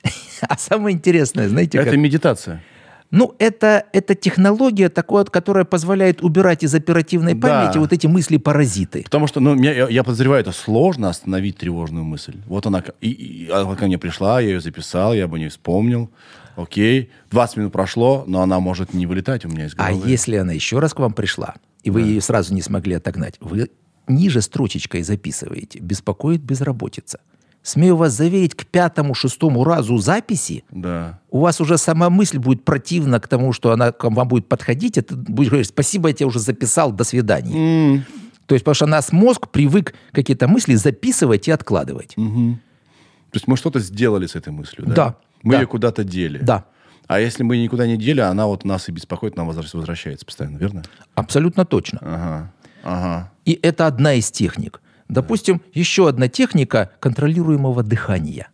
А 0.41 0.57
самое 0.57 0.95
интересное, 0.95 1.49
знаете, 1.49 1.79
как? 1.79 1.89
Это 1.89 1.97
медитация. 1.97 2.63
Ну, 3.11 3.35
это, 3.39 3.85
это 3.93 4.15
технология 4.15 4.89
такая, 4.89 5.25
которая 5.25 5.65
позволяет 5.65 6.23
убирать 6.23 6.65
из 6.65 6.75
оперативной 6.75 7.35
Да. 7.35 7.49
памяти 7.63 7.79
вот 7.79 7.93
эти 7.93 8.07
мысли-паразиты. 8.07 9.05
Потому 9.05 9.27
что, 9.27 9.41
ну, 9.41 9.55
меня- 9.55 9.73
я, 9.73 9.89
я 9.89 10.03
подозреваю, 10.05 10.41
это 10.41 10.53
сложно 10.53 11.09
остановить 11.09 11.57
тревожную 11.57 12.05
мысль. 12.05 12.37
Вот 12.47 12.67
она, 12.67 12.83
и, 13.01 13.11
и- 13.11 13.49
она 13.51 13.75
ко 13.77 13.87
мне 13.87 13.99
пришла, 13.99 14.41
я 14.41 14.49
ее 14.51 14.61
записал, 14.61 15.15
я 15.15 15.29
бы 15.29 15.39
не 15.39 15.49
вспомнил. 15.49 16.11
Окей, 16.57 17.11
20 17.31 17.59
минут 17.59 17.73
прошло, 17.73 18.25
но 18.27 18.41
она 18.43 18.61
может 18.61 18.95
не 18.95 19.07
вылетать 19.07 19.45
у 19.45 19.49
меня 19.49 19.67
из 19.67 19.75
А 19.77 19.89
головы. 19.91 20.09
если 20.09 20.37
она 20.37 20.53
еще 20.53 20.79
раз 20.79 20.95
к 20.95 20.99
вам 20.99 21.13
пришла, 21.13 21.55
и 21.83 21.91
вы 21.91 22.01
ее 22.03 22.21
сразу 22.21 22.55
не 22.55 22.63
смогли 22.63 22.95
отогнать, 22.95 23.35
вы 23.41 23.71
ниже 24.09 24.41
строчечкой 24.41 25.03
записываете 25.03 25.81
«беспокоит 25.81 26.41
безработица». 26.41 27.21
Смею 27.67 27.97
вас 27.97 28.13
заверить, 28.13 28.55
к 28.55 28.65
пятому-шестому 28.65 29.65
разу 29.65 29.99
записи 29.99 30.63
Да. 30.71 31.19
у 31.31 31.41
вас 31.41 31.61
уже 31.61 31.79
сама 31.79 32.11
мысль 32.11 32.39
будет 32.39 32.65
противна 32.65 33.19
к 33.19 33.27
тому, 33.27 33.53
что 33.53 33.73
она 33.73 33.91
к 33.91 34.05
вам 34.09 34.29
будет 34.29 34.47
подходить, 34.49 34.97
это 34.99 35.17
будет 35.17 35.49
говорить 35.49 35.67
«спасибо, 35.67 36.09
я 36.09 36.15
тебя 36.15 36.29
уже 36.29 36.39
записал, 36.39 36.93
до 36.93 37.03
свидания». 37.03 37.95
М, 37.97 38.05
То 38.47 38.55
есть, 38.55 38.65
потому 38.65 38.75
что 38.77 38.87
нас 38.87 39.11
мозг 39.11 39.49
привык 39.49 39.95
какие-то 40.13 40.47
мысли 40.47 40.77
записывать 40.77 41.49
и 41.49 41.51
откладывать. 41.51 42.15
То 42.15 43.35
есть 43.35 43.49
мы 43.49 43.57
что-то 43.57 43.81
сделали 43.81 44.27
с 44.29 44.37
этой 44.37 44.53
мыслью, 44.53 44.87
да? 44.87 44.95
Да, 44.95 45.15
Мы 45.43 45.55
да. 45.55 45.61
ее 45.63 45.67
куда-то 45.67 46.05
дели. 46.05 46.39
Да. 46.39 46.67
А 47.09 47.19
если 47.19 47.43
мы 47.43 47.57
никуда 47.57 47.89
не 47.89 47.97
дели, 47.97 48.21
она 48.21 48.47
вот 48.47 48.65
нас 48.65 48.89
и 48.89 48.93
беспокоит, 48.93 49.37
нам 49.37 49.49
возвращ- 49.51 49.75
возвращается 49.77 50.25
постоянно, 50.25 50.59
верно? 50.59 50.85
Абсолютно 51.17 51.65
точно. 51.65 51.99
Ага. 52.01 52.53
Ага. 52.85 53.33
И 53.45 53.59
это 53.61 53.89
одна 53.89 54.15
из 54.15 54.31
техник. 54.31 54.81
Допустим, 55.09 55.63
еще 55.73 56.09
одна 56.09 56.29
техника 56.29 56.93
контролируемого 57.01 57.83
дыхания. 57.83 58.49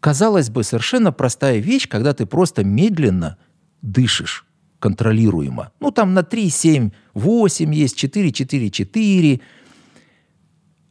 Казалось 0.00 0.50
бы, 0.50 0.62
совершенно 0.62 1.10
простая 1.10 1.58
вещь, 1.58 1.88
когда 1.88 2.14
ты 2.14 2.26
просто 2.26 2.64
медленно 2.64 3.36
дышишь 3.82 4.46
контролируемо. 4.78 5.72
Ну, 5.80 5.90
там 5.90 6.14
на 6.14 6.22
3, 6.22 6.50
7, 6.50 6.90
8 7.14 7.74
есть, 7.74 7.96
4, 7.96 8.32
4, 8.32 8.70
4. 8.70 9.40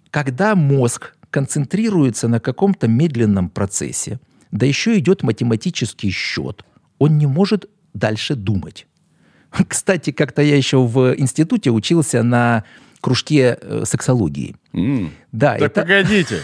Когда 0.10 0.56
мозг 0.56 1.16
концентрируется 1.30 2.28
на 2.28 2.40
каком-то 2.40 2.88
медленном 2.88 3.50
процессе, 3.50 4.20
да 4.52 4.66
еще 4.66 4.98
идет 4.98 5.24
математический 5.24 6.10
счет, 6.10 6.66
он 7.00 7.18
не 7.18 7.28
может 7.28 7.70
дальше 7.94 8.36
думать. 8.36 8.88
Кстати, 9.68 10.12
как-то 10.12 10.42
я 10.42 10.56
еще 10.56 10.82
в 10.82 11.16
институте 11.18 11.72
учился 11.72 12.24
на 12.24 12.64
кружке 13.08 13.58
э, 13.62 13.84
сексологии. 13.86 14.58
М. 14.74 15.12
Да, 15.32 15.54
Так 15.54 15.62
это... 15.72 15.82
погодите. 15.82 16.40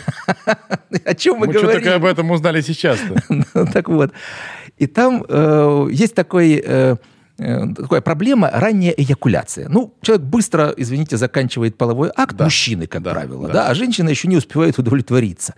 О 1.05 1.13
чем 1.13 1.39
мы, 1.39 1.47
Мы 1.47 1.53
говорим? 1.53 1.71
только 1.73 1.95
об 1.95 2.05
этом 2.05 2.31
узнали 2.31 2.61
сейчас-то? 2.61 3.65
так 3.73 3.89
вот. 3.89 4.13
И 4.77 4.87
там 4.87 5.25
э, 5.27 5.87
есть 5.91 6.15
такой, 6.15 6.63
э, 6.65 6.95
такая 7.37 7.99
проблема 7.99 8.49
ранняя 8.53 8.93
эякуляция. 8.93 9.67
Ну, 9.67 9.93
человек 10.01 10.25
быстро, 10.25 10.73
извините, 10.77 11.17
заканчивает 11.17 11.77
половой 11.77 12.09
акт, 12.15 12.37
Да. 12.37 12.45
мужчины, 12.45 12.87
как 12.87 13.01
Да, 13.03 13.11
правило, 13.11 13.47
да. 13.47 13.53
да. 13.53 13.67
а 13.67 13.73
женщина 13.73 14.07
еще 14.07 14.29
не 14.29 14.37
успевает 14.37 14.79
удовлетвориться. 14.79 15.55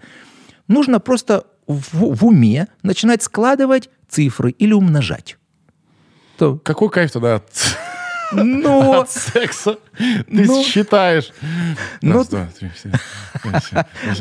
Нужно 0.68 1.00
просто 1.00 1.44
в, 1.68 2.16
в 2.16 2.26
уме 2.26 2.68
начинать 2.82 3.22
складывать 3.22 3.90
цифры 4.10 4.50
или 4.50 4.74
умножать. 4.74 5.38
То, 6.38 6.58
Какой 6.58 6.90
кайф 6.90 7.12
тогда 7.12 7.36
от, 7.36 7.44
но 8.36 9.02
от 9.02 9.10
секса? 9.12 9.78
Ты 9.98 10.24
Ну. 10.28 10.64
считаешь. 10.64 11.32
Ну. 12.02 12.14
Раз, 12.14 12.28
два, 12.28 12.48
три, 12.60 12.70
все. 12.76 12.92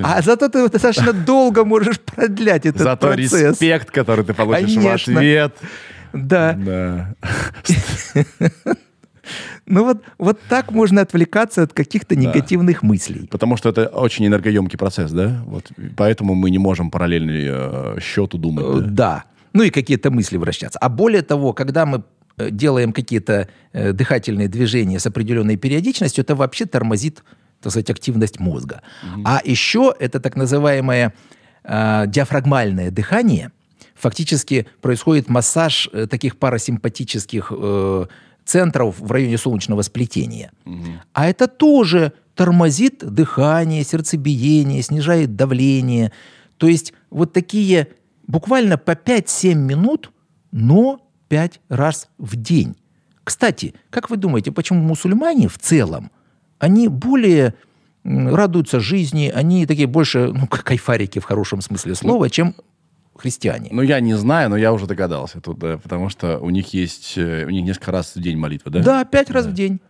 А 0.03 0.22
зато 0.22 0.48
ты 0.48 0.68
достаточно 0.68 1.12
долго 1.12 1.64
можешь 1.64 2.00
продлять 2.00 2.66
этот 2.66 2.83
Зато 2.83 3.07
процесс. 3.09 3.33
респект, 3.33 3.90
который 3.90 4.24
ты 4.24 4.35
получишь 4.35 4.74
Конечно. 4.74 5.14
в 5.14 5.16
ответ. 5.16 5.57
Да. 6.12 6.53
Да. 6.53 7.14
Ну 9.66 9.85
вот, 9.85 10.03
вот 10.18 10.38
так 10.50 10.70
можно 10.72 11.00
отвлекаться 11.00 11.62
от 11.62 11.72
каких-то 11.72 12.14
негативных 12.16 12.83
мыслей. 12.83 13.27
Потому 13.31 13.57
что 13.57 13.70
это 13.70 13.87
очень 13.87 14.27
энергоемкий 14.27 14.77
процесс, 14.79 15.11
да? 15.11 15.42
Вот 15.46 15.64
поэтому 15.96 16.35
мы 16.35 16.50
не 16.50 16.59
можем 16.59 16.90
параллельный 16.90 17.46
э, 17.48 17.96
счету 18.03 18.37
Э, 18.37 18.40
думать. 18.40 18.66
да? 18.85 18.90
Да. 18.90 19.24
Ну 19.55 19.62
и 19.62 19.70
какие-то 19.70 20.11
мысли 20.11 20.37
вращаться. 20.37 20.79
А 20.79 20.88
более 20.90 21.22
того, 21.22 21.55
когда 21.55 21.87
мы 21.87 21.98
э, 21.98 22.03
делаем 22.38 22.92
какие-то 22.92 23.49
э, 23.73 23.92
дыхательные 23.92 24.49
движения 24.49 24.99
с 24.99 25.07
определенной 25.07 25.57
периодичностью, 25.57 26.23
это 26.23 26.35
вообще 26.35 26.66
тормозит, 26.66 27.23
так 27.61 27.73
сказать, 27.73 27.90
активность 27.90 28.40
мозга. 28.40 28.83
А 29.25 29.40
еще 29.44 29.94
это 29.99 30.20
так 30.20 30.37
называемое 30.37 31.14
э, 31.64 32.05
диафрагмальное 32.07 32.90
дыхание. 32.90 33.51
Фактически 33.94 34.66
происходит 34.81 35.29
массаж 35.29 35.88
э, 35.92 36.07
таких 36.07 36.37
парасимпатических 36.37 37.53
э, 37.57 38.07
центров 38.44 38.99
в 38.99 39.11
районе 39.11 39.38
солнечного 39.38 39.83
сплетения. 39.83 40.51
А 41.12 41.27
это 41.27 41.47
тоже 41.47 42.12
тормозит 42.35 42.99
дыхание, 42.99 43.85
сердцебиение, 43.85 44.83
снижает 44.83 45.37
давление. 45.37 46.12
То 46.59 46.66
есть 46.66 46.92
вот 47.11 47.33
такие 47.33 47.88
буквально 48.27 48.77
по 48.77 48.92
5-7 48.92 49.55
минут, 49.55 50.11
но 50.51 51.01
5 51.29 51.61
раз 51.69 52.09
в 52.19 52.37
день. 52.37 52.77
Кстати, 53.25 53.75
как 53.91 54.11
вы 54.11 54.17
думаете, 54.17 54.53
почему 54.53 54.81
мусульмане 54.81 55.49
в 55.49 55.59
целом, 55.59 56.11
они 56.59 56.89
более 56.89 57.55
радуются 58.05 58.81
жизни, 58.81 59.33
они 59.35 59.67
такие 59.67 59.87
больше, 59.87 60.31
ну, 60.33 60.47
как 60.47 60.65
кайфарики 60.65 61.19
в 61.19 61.25
хорошем 61.25 61.63
смысле 61.63 61.95
слова, 61.95 62.29
чем 62.29 62.55
христиане? 63.17 63.71
Ну, 63.73 63.83
я 63.83 64.01
не 64.01 64.15
знаю, 64.15 64.51
но 64.51 64.57
я 64.57 64.73
уже 64.73 64.87
догадался 64.87 65.41
тут, 65.41 65.59
да, 65.59 65.79
потому 65.79 66.11
что 66.11 66.39
у 66.39 66.51
них 66.51 66.75
есть, 66.75 67.15
э, 67.17 67.47
у 67.47 67.51
них 67.51 67.65
несколько 67.65 67.93
раз 67.93 68.15
в 68.15 68.21
день 68.21 68.37
молитва, 68.37 68.71
да? 68.71 68.83
Да, 68.83 69.05
пять 69.05 69.31
раз 69.31 69.47
в 69.47 69.55
день. 69.55 69.81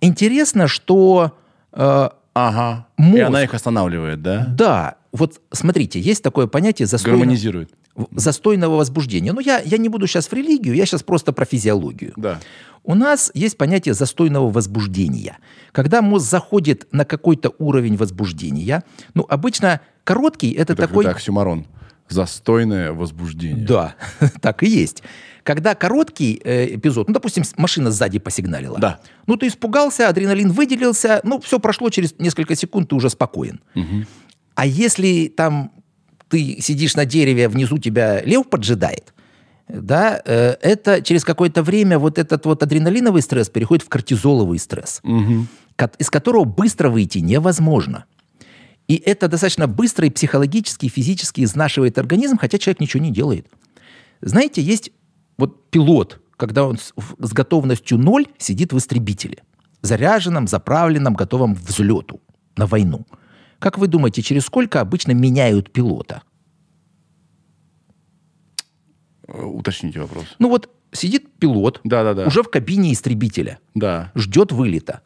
Интересно, 0.00 0.68
что 0.68 1.36
э, 1.72 2.08
Ага. 2.48 2.86
И 2.98 3.02
Мозг. 3.02 3.22
она 3.24 3.42
их 3.44 3.54
останавливает, 3.54 4.22
да? 4.22 4.46
да, 4.48 4.94
вот 5.12 5.40
смотрите, 5.52 6.00
есть 6.00 6.22
такое 6.22 6.46
понятие 6.46 6.86
застойно- 6.86 7.18
Гармонизирует. 7.18 7.70
застойного 8.14 8.76
возбуждения. 8.76 9.32
Но 9.32 9.40
я, 9.40 9.60
я 9.60 9.76
не 9.78 9.88
буду 9.88 10.06
сейчас 10.06 10.28
в 10.28 10.32
религию, 10.32 10.74
я 10.74 10.86
сейчас 10.86 11.02
просто 11.02 11.32
про 11.32 11.44
физиологию. 11.44 12.12
Да. 12.16 12.38
У 12.84 12.94
нас 12.94 13.30
есть 13.34 13.58
понятие 13.58 13.94
застойного 13.94 14.50
возбуждения. 14.50 15.38
Когда 15.72 16.00
мозг 16.00 16.26
заходит 16.30 16.86
на 16.92 17.04
какой-то 17.04 17.52
уровень 17.58 17.96
возбуждения, 17.96 18.84
ну, 19.14 19.26
обычно 19.28 19.80
короткий 20.04 20.52
это, 20.52 20.72
Это 20.72 20.76
такой... 20.76 20.88
какой-то 20.88 21.10
оксюмарон. 21.10 21.66
Застойное 22.08 22.92
возбуждение. 22.92 23.66
Да, 23.66 23.94
так 24.40 24.62
и 24.62 24.68
есть. 24.68 25.02
Когда 25.50 25.74
короткий 25.74 26.40
э, 26.44 26.76
эпизод, 26.76 27.08
ну, 27.08 27.14
допустим, 27.14 27.42
машина 27.56 27.90
сзади 27.90 28.20
посигналила. 28.20 28.78
Да. 28.78 29.00
Ну, 29.26 29.36
ты 29.36 29.48
испугался, 29.48 30.08
адреналин 30.08 30.52
выделился, 30.52 31.20
ну, 31.24 31.40
все 31.40 31.58
прошло 31.58 31.90
через 31.90 32.14
несколько 32.20 32.54
секунд, 32.54 32.90
ты 32.90 32.94
уже 32.94 33.10
спокоен. 33.10 33.60
А 34.54 34.64
если 34.64 35.26
там 35.26 35.72
ты 36.28 36.58
сидишь 36.60 36.94
на 36.94 37.04
дереве, 37.04 37.48
внизу 37.48 37.78
тебя 37.78 38.22
лев 38.22 38.48
поджидает, 38.48 39.12
да, 39.66 40.22
э, 40.24 40.54
это 40.62 41.02
через 41.02 41.24
какое-то 41.24 41.64
время 41.64 41.98
вот 41.98 42.18
этот 42.18 42.46
вот 42.46 42.62
адреналиновый 42.62 43.20
стресс 43.20 43.48
переходит 43.48 43.84
в 43.84 43.88
кортизоловый 43.88 44.60
стресс, 44.60 45.00
ко- 45.74 45.90
из 45.98 46.10
которого 46.10 46.44
быстро 46.44 46.90
выйти 46.90 47.18
невозможно. 47.18 48.04
И 48.86 49.02
это 49.04 49.26
достаточно 49.26 49.66
быстро 49.66 50.06
и 50.06 50.10
психологически, 50.10 50.86
и 50.86 50.88
физически 50.88 51.42
изнашивает 51.42 51.98
организм, 51.98 52.38
хотя 52.38 52.56
человек 52.58 52.78
ничего 52.78 53.02
не 53.02 53.10
делает. 53.10 53.48
Знаете, 54.20 54.62
есть 54.62 54.92
вот 55.40 55.70
пилот, 55.70 56.20
когда 56.36 56.64
он 56.64 56.78
с, 56.78 56.92
с 57.18 57.32
готовностью 57.32 57.98
ноль 57.98 58.26
сидит 58.38 58.72
в 58.72 58.78
истребителе, 58.78 59.42
заряженном, 59.82 60.46
заправленном, 60.46 61.14
готовом 61.14 61.54
к 61.56 61.58
взлету 61.58 62.20
на 62.56 62.66
войну. 62.66 63.06
Как 63.58 63.76
вы 63.78 63.88
думаете, 63.88 64.22
через 64.22 64.44
сколько 64.44 64.80
обычно 64.80 65.12
меняют 65.12 65.72
пилота? 65.72 66.22
Э, 69.28 69.42
Уточните 69.42 70.00
вопрос. 70.00 70.24
Ну 70.38 70.48
вот 70.48 70.70
сидит 70.92 71.32
пилот 71.38 71.80
Да-да-да. 71.84 72.26
уже 72.26 72.42
в 72.42 72.50
кабине 72.50 72.92
истребителя, 72.92 73.58
Да. 73.74 74.10
ждет 74.14 74.52
вылета. 74.52 75.02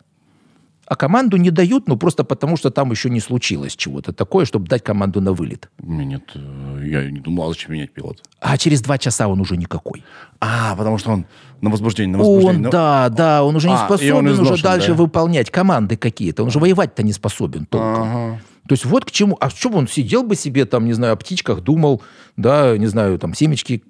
А 0.87 0.97
команду 0.97 1.39
не 1.39 1.51
дают, 1.51 1.89
ну 1.89 1.97
просто 1.97 2.25
потому, 2.25 2.57
что 2.57 2.71
там 2.71 2.91
еще 2.91 3.09
не 3.09 3.21
случилось 3.21 3.75
чего-то 3.75 4.13
такое, 4.13 4.45
чтобы 4.45 4.67
дать 4.67 4.83
команду 4.83 5.21
на 5.21 5.33
вылет. 5.33 5.71
Нет, 5.79 6.31
э, 6.35 6.85
я 6.85 7.11
не 7.11 7.21
думал, 7.21 7.45
а 7.45 7.49
зачем 7.49 7.73
менять 7.73 7.93
пилот. 7.93 8.23
А 8.41 8.59
через 8.59 8.83
два 8.83 8.99
часа 8.99 9.29
он 9.29 9.41
уже 9.41 9.57
никакой. 9.57 10.05
А, 10.41 10.77
потому 10.77 10.99
что 10.99 11.13
он 11.13 11.27
на 11.63 11.71
возбуждении, 11.71 12.13
на 12.13 12.19
возбуждении. 12.19 12.57
Он, 12.57 12.63
Ну, 12.63 12.71
да, 12.71 13.09
да, 13.09 13.45
он 13.45 13.57
уже 13.57 13.69
не 13.69 13.75
А, 13.75 13.81
он 13.81 13.87
способен 13.87 14.27
уже 14.27 14.35
изношен, 14.35 14.63
дальше 14.63 14.89
да? 14.89 14.95
выполнять 14.95 15.51
команды 15.51 15.97
какие-то. 15.97 16.43
Он 16.45 16.51
же 16.51 16.59
воевать-то 16.59 17.03
не 17.03 17.13
способен 17.13 17.65
толком. 17.65 18.03
Ага. 18.03 18.41
То 18.69 18.73
есть 18.73 18.85
вот 18.85 19.05
к 19.05 19.11
чему. 19.11 19.37
А 19.41 19.51
что 19.51 19.71
бы 19.71 19.79
он 19.79 19.89
сидел 19.89 20.23
бы 20.23 20.37
себе 20.37 20.65
там, 20.65 20.87
не 20.87 20.93
знаю, 20.93 21.15
о 21.15 21.17
птичках 21.17 21.61
думал, 21.61 22.03
да, 22.37 22.77
не 22.77 22.87
знаю, 22.87 23.19
там 23.19 23.35
семечки 23.35 23.83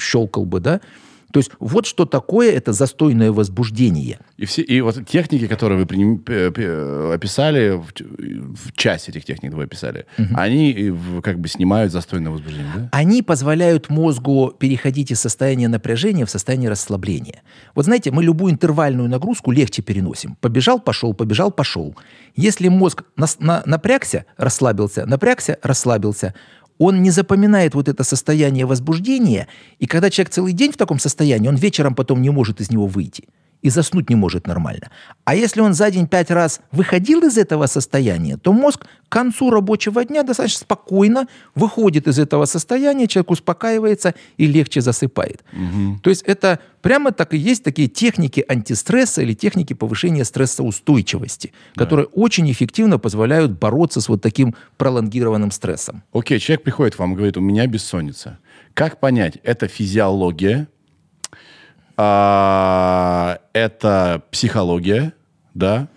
щелкал 0.00 0.44
бы, 0.44 0.60
да. 0.60 0.80
То 1.32 1.40
есть 1.40 1.50
вот 1.58 1.86
что 1.86 2.04
такое 2.06 2.52
это 2.52 2.72
застойное 2.72 3.32
возбуждение. 3.32 4.18
И, 4.36 4.44
все, 4.46 4.62
и 4.62 4.80
вот 4.80 5.06
техники, 5.06 5.46
которые 5.46 5.78
вы 5.78 5.84
приним- 5.86 6.18
п- 6.18 6.50
п- 6.50 7.12
описали, 7.14 7.70
в, 7.76 7.86
в 8.54 8.72
часть 8.72 9.08
этих 9.08 9.24
техник 9.24 9.52
вы 9.52 9.64
описали, 9.64 10.06
они 10.34 10.70
и 10.70 10.90
в- 10.90 11.20
как 11.22 11.38
бы 11.40 11.48
снимают 11.48 11.92
застойное 11.92 12.30
возбуждение, 12.30 12.70
да? 12.74 12.88
Они 12.92 13.22
позволяют 13.22 13.90
мозгу 13.90 14.52
переходить 14.58 15.10
из 15.10 15.20
состояния 15.20 15.68
напряжения 15.68 16.24
в 16.26 16.30
состояние 16.30 16.70
расслабления. 16.70 17.42
Вот 17.74 17.84
знаете, 17.86 18.10
мы 18.10 18.22
любую 18.22 18.52
интервальную 18.52 19.08
нагрузку 19.08 19.50
легче 19.50 19.82
переносим. 19.82 20.36
Побежал, 20.40 20.80
пошел, 20.80 21.12
побежал, 21.14 21.50
пошел. 21.50 21.96
Если 22.36 22.68
мозг 22.68 23.02
нас- 23.16 23.38
на- 23.40 23.62
напрягся, 23.66 24.24
расслабился, 24.36 25.06
напрягся, 25.06 25.58
расслабился, 25.62 26.34
он 26.78 27.02
не 27.02 27.10
запоминает 27.10 27.74
вот 27.74 27.88
это 27.88 28.04
состояние 28.04 28.66
возбуждения, 28.66 29.48
и 29.78 29.86
когда 29.86 30.10
человек 30.10 30.32
целый 30.32 30.52
день 30.52 30.72
в 30.72 30.76
таком 30.76 30.98
состоянии, 30.98 31.48
он 31.48 31.56
вечером 31.56 31.94
потом 31.94 32.22
не 32.22 32.30
может 32.30 32.60
из 32.60 32.70
него 32.70 32.86
выйти. 32.86 33.24
И 33.62 33.70
заснуть 33.70 34.10
не 34.10 34.16
может 34.16 34.46
нормально. 34.46 34.90
А 35.24 35.34
если 35.34 35.60
он 35.60 35.74
за 35.74 35.90
день 35.90 36.06
пять 36.06 36.30
раз 36.30 36.60
выходил 36.70 37.22
из 37.26 37.36
этого 37.36 37.66
состояния, 37.66 38.36
то 38.36 38.52
мозг 38.52 38.86
к 39.08 39.12
концу 39.12 39.50
рабочего 39.50 40.04
дня 40.04 40.22
достаточно 40.22 40.60
спокойно 40.60 41.26
выходит 41.54 42.08
из 42.08 42.18
этого 42.18 42.44
состояния, 42.44 43.06
человек 43.06 43.30
успокаивается 43.30 44.14
и 44.36 44.46
легче 44.46 44.80
засыпает. 44.80 45.44
То 46.02 46.10
есть 46.10 46.22
это 46.22 46.60
прямо 46.82 47.12
так 47.12 47.34
и 47.34 47.36
есть 47.36 47.64
такие 47.64 47.88
техники 47.88 48.44
антистресса 48.46 49.22
или 49.22 49.34
техники 49.34 49.74
повышения 49.74 50.24
стрессоустойчивости, 50.24 51.52
которые 51.74 52.06
очень 52.06 52.50
эффективно 52.50 52.98
позволяют 52.98 53.52
бороться 53.52 54.00
с 54.00 54.08
вот 54.08 54.22
таким 54.22 54.54
пролонгированным 54.76 55.50
стрессом. 55.50 56.02
Окей, 56.12 56.38
человек 56.38 56.62
приходит 56.62 56.96
к 56.96 56.98
вам 56.98 57.12
и 57.12 57.16
говорит, 57.16 57.36
у 57.36 57.40
меня 57.40 57.66
бессонница. 57.66 58.38
Как 58.74 59.00
понять, 59.00 59.38
это 59.42 59.68
физиология, 59.68 60.68
а, 61.96 63.38
это 63.52 64.22
психология, 64.30 65.12
да? 65.54 65.88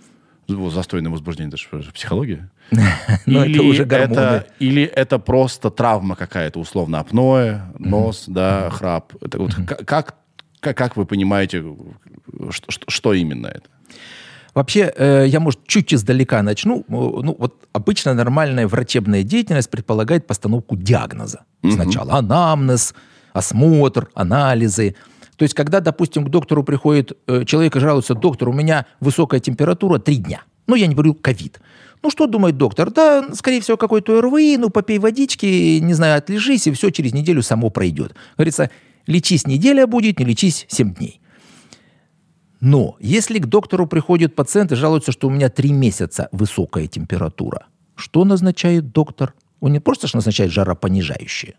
Застойное 0.47 1.11
возбуждение, 1.11 1.49
это 1.49 1.81
же 1.83 1.91
психология. 1.91 2.49
Но 3.25 3.45
это 3.45 3.61
уже 3.63 3.85
гормоны. 3.85 4.19
это, 4.19 4.47
или 4.59 4.83
это 4.83 5.19
просто 5.19 5.69
травма 5.69 6.15
какая-то, 6.15 6.59
условно, 6.59 6.99
апноэ, 6.99 7.61
нос, 7.77 8.25
да, 8.27 8.69
храп. 8.71 9.13
Это 9.21 9.39
вот 9.39 9.53
как, 9.85 10.15
как, 10.59 10.77
как 10.77 10.97
вы 10.97 11.05
понимаете, 11.05 11.63
что, 12.51 12.71
что- 12.71 12.85
что 12.89 13.13
именно 13.13 13.47
это? 13.47 13.63
Вообще, 14.55 14.91
э, 14.97 15.25
я, 15.27 15.39
может, 15.39 15.65
чуть 15.67 15.93
издалека 15.93 16.41
начну. 16.41 16.79
Э, 16.79 16.83
Ну, 16.89 17.35
вот 17.37 17.55
обычно 17.71 18.13
нормальная 18.15 18.67
врачебная 18.67 19.21
деятельность 19.23 19.69
предполагает 19.69 20.25
постановку 20.27 20.75
диагноза. 20.75 21.43
Сначала 21.71 22.15
анамнез, 22.15 22.93
осмотр, 23.33 24.09
анализы. 24.15 24.95
То 25.39 25.43
есть, 25.43 25.55
когда, 25.55 25.79
допустим, 25.79 26.25
к 26.25 26.29
доктору 26.29 26.65
приходит 26.65 27.17
э, 27.25 27.45
человек 27.45 27.77
и 27.77 27.79
жалуется, 27.79 28.13
доктор, 28.13 28.49
у 28.49 28.53
меня 28.53 28.85
высокая 28.99 29.39
температура 29.39 29.97
три 29.97 30.17
дня. 30.17 30.41
Ну, 30.67 30.75
я 30.75 30.85
не 30.85 30.95
говорю 30.95 31.13
ковид. 31.13 31.61
Ну, 32.03 32.09
что 32.09 32.27
думает 32.27 32.57
доктор? 32.57 32.91
Да, 32.91 33.25
скорее 33.33 33.61
всего, 33.61 33.77
какой-то 33.77 34.19
РВИ, 34.19 34.57
ну, 34.57 34.69
попей 34.69 34.99
водички, 34.99 35.79
не 35.79 35.93
знаю, 35.93 36.17
отлежись, 36.17 36.67
и 36.67 36.73
все 36.73 36.89
через 36.89 37.13
неделю 37.13 37.41
само 37.41 37.69
пройдет. 37.69 38.15
Говорится, 38.35 38.69
лечись 39.07 39.47
неделя 39.47 39.87
будет, 39.87 40.19
не 40.19 40.25
лечись 40.25 40.65
7 40.67 40.93
дней. 40.95 41.21
Но 42.59 42.97
если 42.99 43.39
к 43.39 43.45
доктору 43.45 43.87
приходит 43.87 44.35
пациент 44.35 44.73
и 44.73 44.75
жалуется, 44.75 45.13
что 45.13 45.27
у 45.27 45.31
меня 45.31 45.47
три 45.47 45.71
месяца 45.71 46.27
высокая 46.33 46.87
температура, 46.87 47.67
что 47.95 48.25
назначает 48.25 48.91
доктор? 48.91 49.33
Он 49.61 49.71
не 49.71 49.79
просто 49.79 50.07
ж 50.07 50.15
назначает 50.15 50.51
жаропонижающее. 50.51 51.55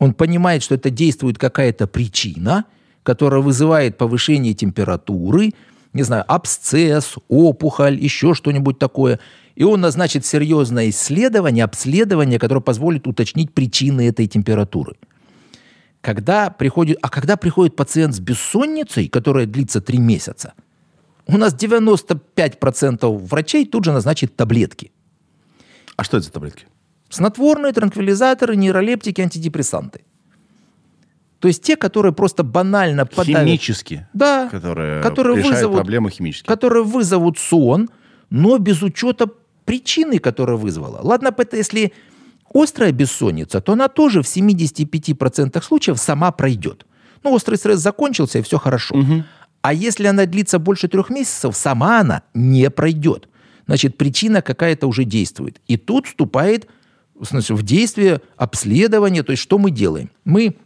Он 0.00 0.14
понимает, 0.14 0.64
что 0.64 0.74
это 0.74 0.90
действует 0.90 1.38
какая-то 1.38 1.86
причина, 1.86 2.64
которая 3.02 3.40
вызывает 3.40 3.96
повышение 3.96 4.54
температуры, 4.54 5.52
не 5.92 6.02
знаю, 6.02 6.24
абсцесс, 6.28 7.16
опухоль, 7.28 7.98
еще 7.98 8.34
что-нибудь 8.34 8.78
такое. 8.78 9.20
И 9.54 9.64
он 9.64 9.80
назначит 9.80 10.24
серьезное 10.24 10.90
исследование, 10.90 11.64
обследование, 11.64 12.38
которое 12.38 12.60
позволит 12.60 13.06
уточнить 13.06 13.52
причины 13.52 14.08
этой 14.08 14.26
температуры. 14.26 14.96
Когда 16.00 16.50
приходит, 16.50 16.98
а 17.02 17.08
когда 17.08 17.36
приходит 17.36 17.74
пациент 17.74 18.14
с 18.14 18.20
бессонницей, 18.20 19.08
которая 19.08 19.46
длится 19.46 19.80
три 19.80 19.98
месяца, 19.98 20.52
у 21.26 21.36
нас 21.36 21.54
95% 21.54 23.18
врачей 23.26 23.66
тут 23.66 23.84
же 23.84 23.92
назначит 23.92 24.36
таблетки. 24.36 24.92
А 25.96 26.04
что 26.04 26.16
это 26.16 26.26
за 26.26 26.32
таблетки? 26.32 26.66
Снотворные, 27.08 27.72
транквилизаторы, 27.72 28.54
нейролептики, 28.56 29.20
антидепрессанты. 29.20 30.02
То 31.38 31.48
есть 31.48 31.62
те, 31.62 31.76
которые 31.76 32.12
просто 32.12 32.42
банально 32.42 33.06
подавят... 33.06 33.44
Химически. 33.46 34.06
Да, 34.12 34.48
Которые, 34.50 35.02
которые 35.02 35.42
вызовут- 35.42 35.76
проблемы 35.76 36.10
химически. 36.10 36.46
которые 36.46 36.82
вызовут 36.84 37.38
сон, 37.38 37.88
но 38.30 38.58
без 38.58 38.82
учета 38.82 39.28
причины, 39.64 40.18
которая 40.18 40.56
вызвала. 40.56 41.00
Ладно, 41.02 41.34
если 41.52 41.92
острая 42.52 42.92
бессонница, 42.92 43.60
то 43.60 43.72
она 43.72 43.88
тоже 43.88 44.22
в 44.22 44.26
75% 44.26 45.62
случаев 45.62 45.98
сама 45.98 46.32
пройдет. 46.32 46.86
Ну, 47.22 47.32
острый 47.32 47.56
стресс 47.56 47.78
закончился, 47.80 48.38
и 48.38 48.42
все 48.42 48.58
хорошо. 48.58 48.96
А 49.60 49.72
если 49.74 50.06
она 50.06 50.24
длится 50.26 50.58
больше 50.58 50.88
трех 50.88 51.10
месяцев, 51.10 51.56
сама 51.56 52.00
она 52.00 52.22
не 52.32 52.70
пройдет. 52.70 53.28
Значит, 53.66 53.98
причина 53.98 54.40
какая-то 54.40 54.86
уже 54.86 55.04
действует. 55.04 55.60
И 55.66 55.76
тут 55.76 56.06
вступает 56.06 56.68
смысле, 57.22 57.56
в 57.56 57.62
действие 57.62 58.20
обследование. 58.36 59.22
То 59.22 59.32
есть, 59.32 59.42
что 59.42 59.58
мы 59.58 59.70
делаем? 59.70 60.10
Мы 60.24 60.56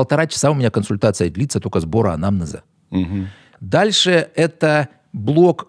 полтора 0.00 0.26
часа 0.26 0.50
у 0.50 0.54
меня 0.54 0.70
консультация 0.70 1.28
длится 1.28 1.60
только 1.60 1.78
сбора 1.80 2.14
анамнеза. 2.14 2.62
Дальше 3.60 4.28
это 4.34 4.88
блок 5.12 5.68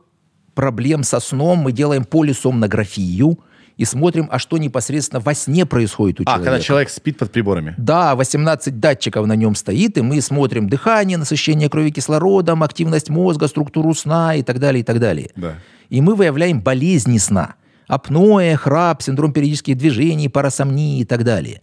проблем 0.55 1.03
со 1.03 1.19
сном. 1.19 1.59
Мы 1.59 1.73
делаем 1.73 2.05
полисомнографию 2.05 3.39
и 3.75 3.83
смотрим, 3.85 4.29
а 4.31 4.39
что 4.39 4.57
непосредственно 4.57 5.19
во 5.19 5.33
сне 5.33 5.65
происходит 5.65 6.21
у 6.21 6.23
А, 6.23 6.25
человека. 6.25 6.45
когда 6.45 6.59
человек 6.61 6.89
спит 6.89 7.17
под 7.17 7.31
приборами. 7.33 7.73
Да, 7.77 8.15
18 8.15 8.79
датчиков 8.79 9.27
на 9.27 9.35
нем 9.35 9.53
стоит, 9.55 9.97
и 9.97 10.01
мы 10.01 10.21
смотрим 10.21 10.69
дыхание, 10.69 11.17
насыщение 11.17 11.67
крови 11.69 11.91
кислородом, 11.91 12.63
активность 12.63 13.09
мозга, 13.09 13.47
структуру 13.49 13.93
сна 13.93 14.35
и 14.35 14.43
так 14.43 14.59
далее, 14.59 14.79
и 14.81 14.83
так 14.83 14.99
далее. 14.99 15.31
Да. 15.35 15.55
И 15.89 15.99
мы 15.99 16.15
выявляем 16.15 16.61
болезни 16.61 17.17
сна. 17.17 17.55
Апноэ, 17.89 18.55
храп, 18.55 19.01
синдром 19.01 19.33
периодических 19.33 19.75
движений, 19.77 20.29
парасомнии 20.29 21.01
и 21.01 21.05
так 21.05 21.25
далее. 21.25 21.61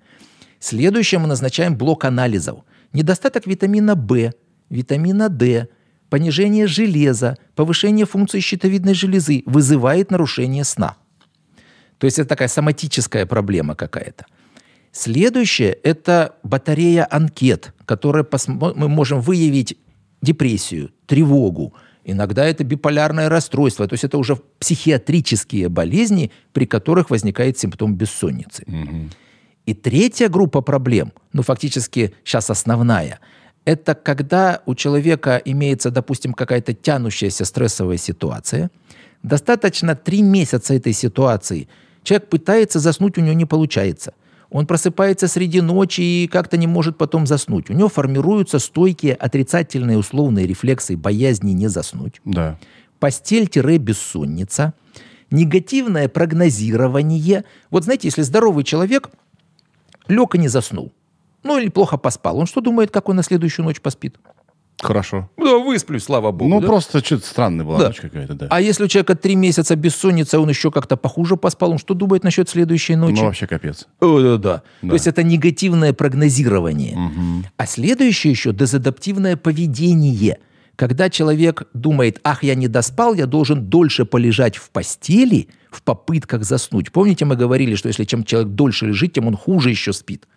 Следующее 0.61 1.19
мы 1.21 1.29
назначаем 1.29 1.77
блок 1.77 2.05
анализов. 2.05 2.61
Недостаток 2.93 3.47
витамина 3.47 3.95
В, 3.95 4.33
витамина 4.71 5.29
D, 5.29 5.69
понижение 6.11 6.67
железа, 6.67 7.37
повышение 7.55 8.07
функции 8.07 8.41
щитовидной 8.41 8.95
железы 8.95 9.43
вызывает 9.47 10.11
нарушение 10.11 10.65
сна. 10.65 10.97
То 11.99 12.07
есть 12.07 12.19
это 12.19 12.29
такая 12.29 12.49
соматическая 12.49 13.27
проблема 13.27 13.75
какая-то. 13.75 14.27
Следующее– 14.93 15.73
это 15.83 16.37
батарея 16.43 17.07
анкет, 17.11 17.75
которая 17.85 18.27
мы 18.49 18.89
можем 18.89 19.21
выявить 19.21 19.77
депрессию, 20.23 20.91
тревогу. 21.07 21.75
Иногда 22.05 22.47
это 22.47 22.65
биполярное 22.65 23.29
расстройство. 23.29 23.87
То 23.87 23.95
есть 23.95 24.05
это 24.05 24.17
уже 24.17 24.37
психиатрические 24.59 25.69
болезни, 25.69 26.31
при 26.53 26.67
которых 26.67 27.11
возникает 27.11 27.59
симптом 27.59 27.95
бессонницы. 27.95 28.65
И 29.69 29.75
третья 29.75 30.31
группа 30.31 30.63
проблем, 30.63 31.13
ну 31.35 31.43
фактически 31.43 32.15
сейчас 32.25 32.49
основная, 32.49 33.19
это 33.67 33.95
когда 33.95 34.63
у 34.65 34.75
человека 34.75 35.43
имеется, 35.45 35.91
допустим, 35.91 36.33
какая-то 36.33 36.73
тянущаяся 36.73 37.45
стрессовая 37.45 37.99
ситуация, 37.99 38.71
достаточно 39.23 39.95
три 39.95 40.23
месяца 40.23 40.73
этой 40.73 40.95
ситуации, 40.95 41.69
человек 42.03 42.31
пытается 42.31 42.79
заснуть, 42.81 43.19
у 43.19 43.21
него 43.21 43.35
не 43.35 43.45
получается. 43.45 44.15
Он 44.49 44.67
просыпается 44.67 45.29
среди 45.29 45.61
ночи 45.61 46.01
и 46.01 46.29
как-то 46.29 46.57
не 46.57 46.67
может 46.67 46.97
потом 46.97 47.27
заснуть. 47.27 47.69
У 47.69 47.75
него 47.75 47.91
формируются 47.91 48.59
стойкие 48.59 49.13
отрицательные 49.13 49.99
условные 49.99 50.47
рефлексы 50.47 50.97
боязни 50.97 51.53
не 51.53 51.69
заснуть 51.69 52.23
Да. 52.25 52.59
постель-бессонница, 53.01 54.73
негативное 55.31 56.09
прогнозирование. 56.09 57.45
Вот 57.71 57.85
знаете, 57.85 58.09
если 58.09 58.23
здоровый 58.23 58.65
человек 58.65 59.11
лег 60.09 60.35
и 60.35 60.39
не 60.39 60.49
заснул, 60.49 60.93
ну 61.43 61.59
или 61.59 61.69
плохо 61.69 61.97
поспал, 61.97 62.39
он 62.39 62.47
что 62.47 62.61
думает, 62.61 62.91
как 62.91 63.09
он 63.09 63.17
на 63.17 63.23
следующую 63.23 63.65
ночь 63.65 63.81
поспит? 63.81 64.17
Хорошо. 64.81 65.29
Да, 65.37 65.59
высплюсь, 65.59 66.05
слава 66.05 66.31
богу. 66.31 66.49
Ну, 66.49 66.61
да? 66.61 66.69
просто 66.69 67.05
что-то 67.05 67.27
странная 67.27 67.65
была 67.65 67.79
Да. 67.81 67.87
ночь 67.89 68.01
какая-то, 68.01 68.35
да. 68.35 68.47
А 68.49 68.61
если 68.61 68.85
у 68.85 68.87
человека 68.87 69.17
три 69.17 69.35
месяца 69.35 69.75
бессонница, 69.75 70.39
он 70.39 70.49
еще 70.49 70.71
как-то 70.71 70.97
похуже 70.97 71.37
поспал, 71.37 71.73
он 71.73 71.79
что 71.79 71.95
думает 71.95 72.23
насчет 72.23 72.49
следующей 72.49 72.95
ночи? 72.95 73.19
Ну, 73.19 73.25
вообще 73.25 73.49
капец. 73.49 73.89
О, 74.01 74.21
да, 74.21 74.37
да. 74.39 74.63
То 74.89 74.93
есть 74.95 75.09
это 75.09 75.25
негативное 75.25 75.93
прогнозирование. 75.93 76.97
А 77.57 77.67
следующее 77.67 78.31
еще 78.31 78.53
дезадаптивное 78.53 79.37
поведение. 79.37 80.39
Когда 80.79 81.11
человек 81.11 81.65
думает, 81.75 82.21
ах, 82.23 82.45
я 82.45 82.55
не 82.55 82.69
доспал, 82.69 83.15
я 83.15 83.27
должен 83.27 83.65
дольше 83.65 84.05
полежать 84.05 84.57
в 84.57 84.71
постели 84.71 85.49
в 85.73 85.83
попытках 85.83 86.45
заснуть. 86.45 86.93
Помните, 86.93 87.25
мы 87.25 87.35
говорили, 87.35 87.75
что 87.75 87.89
если 87.89 88.05
чем 88.05 88.23
человек 88.23 88.53
дольше 88.53 88.87
лежит, 88.87 89.13
тем 89.13 89.27
он 89.27 89.37
хуже 89.37 89.71
еще 89.71 89.93
спит. 89.93 90.29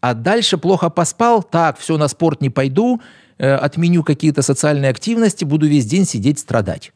А 0.00 0.14
дальше 0.14 0.58
плохо 0.58 0.90
поспал, 0.90 1.44
так, 1.44 1.78
все, 1.78 1.96
на 1.96 2.08
спорт 2.08 2.40
не 2.40 2.50
пойду, 2.50 3.00
э, 3.38 3.54
отменю 3.54 4.02
какие-то 4.02 4.42
социальные 4.42 4.90
активности, 4.90 5.44
буду 5.44 5.68
весь 5.68 5.86
день 5.86 6.06
сидеть 6.06 6.40
страдать. 6.40 6.92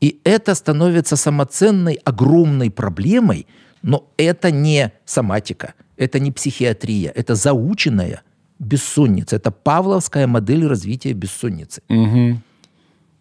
И 0.00 0.20
это 0.24 0.56
становится 0.56 1.14
самоценной, 1.14 2.00
огромной 2.04 2.72
проблемой, 2.72 3.46
но 3.82 4.10
это 4.16 4.50
не 4.50 4.90
соматика, 5.04 5.74
это 5.96 6.18
не 6.18 6.32
психиатрия, 6.32 7.12
это 7.14 7.36
заученная 7.36 8.22
бессонница. 8.58 9.36
Это 9.36 9.50
павловская 9.50 10.26
модель 10.26 10.66
развития 10.66 11.12
бессонницы. 11.12 11.82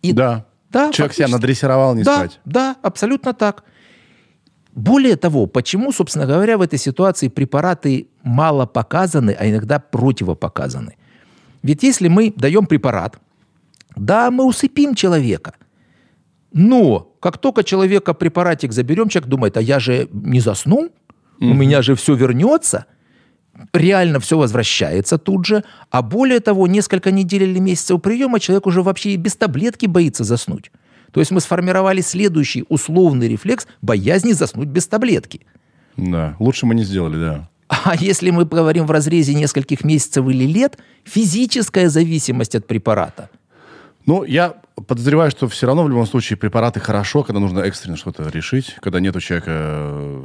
И- 0.02 0.14
Да. 0.14 0.46
Да, 0.70 0.92
Человек 0.92 1.14
себя 1.14 1.26
фактически. 1.28 1.32
надрессировал 1.32 1.96
не 1.96 2.04
да, 2.04 2.16
спать. 2.16 2.40
Да, 2.46 2.76
абсолютно 2.82 3.34
так. 3.34 3.64
Более 4.74 5.16
того, 5.18 5.46
почему, 5.46 5.92
собственно 5.92 6.26
говоря, 6.26 6.58
в 6.58 6.62
этой 6.62 6.80
ситуации 6.80 7.28
препараты 7.28 8.08
мало 8.24 8.66
показаны, 8.66 9.36
а 9.40 9.48
иногда 9.48 9.78
противопоказаны? 9.78 10.96
Ведь 11.62 11.84
если 11.84 12.08
мы 12.08 12.34
даем 12.36 12.66
препарат, 12.66 13.20
Да, 13.96 14.32
мы 14.32 14.46
усыпим 14.46 14.96
человека. 14.96 15.54
Но 16.52 17.14
как 17.20 17.38
только 17.38 17.64
человека 17.64 18.16
препаратик 18.16 18.72
заберем, 18.74 19.08
человек 19.10 19.30
думает, 19.30 19.58
а 19.58 19.62
я 19.62 19.80
же 19.80 20.08
не 20.12 20.40
засну, 20.40 20.90
у 21.40 21.46
меня 21.54 21.84
же 21.84 21.94
все 21.94 22.16
вернется, 22.16 22.86
реально 23.74 24.20
все 24.20 24.38
возвращается 24.38 25.18
тут 25.18 25.46
же, 25.46 25.64
а 25.90 26.02
более 26.02 26.40
того, 26.40 26.68
несколько 26.68 27.12
недель 27.12 27.44
или 27.44 27.60
месяцев 27.60 28.02
приема 28.02 28.40
человек 28.40 28.66
уже 28.66 28.82
вообще 28.82 29.12
и 29.12 29.18
без 29.18 29.36
таблетки 29.36 29.86
боится 29.86 30.24
заснуть. 30.24 30.72
То 31.12 31.20
есть 31.20 31.32
мы 31.32 31.42
сформировали 31.42 32.02
следующий 32.02 32.66
условный 32.70 33.28
рефлекс 33.28 33.68
боязни 33.82 34.32
заснуть 34.32 34.68
без 34.68 34.88
таблетки. 34.88 35.46
Да, 35.96 36.36
лучше 36.40 36.66
мы 36.66 36.74
не 36.74 36.84
сделали, 36.84 37.20
да. 37.20 37.50
А 37.68 37.96
если 37.96 38.30
мы 38.32 38.46
говорим 38.46 38.86
в 38.86 38.92
разрезе 38.92 39.34
нескольких 39.34 39.84
месяцев 39.84 40.28
или 40.28 40.46
лет, 40.46 40.78
физическая 41.04 41.90
зависимость 41.90 42.56
от 42.56 42.68
препарата. 42.68 43.30
Ну, 44.06 44.24
я 44.24 44.56
подозреваю, 44.88 45.32
что 45.32 45.48
все 45.48 45.66
равно 45.68 45.84
в 45.84 45.90
любом 45.90 46.06
случае 46.06 46.36
препараты 46.36 46.80
хорошо, 46.80 47.24
когда 47.24 47.40
нужно 47.40 47.60
экстренно 47.60 47.96
что-то 47.96 48.28
решить, 48.30 48.76
когда 48.82 49.00
нет 49.00 49.16
у 49.16 49.20
человека, 49.20 49.52
э, 49.54 50.24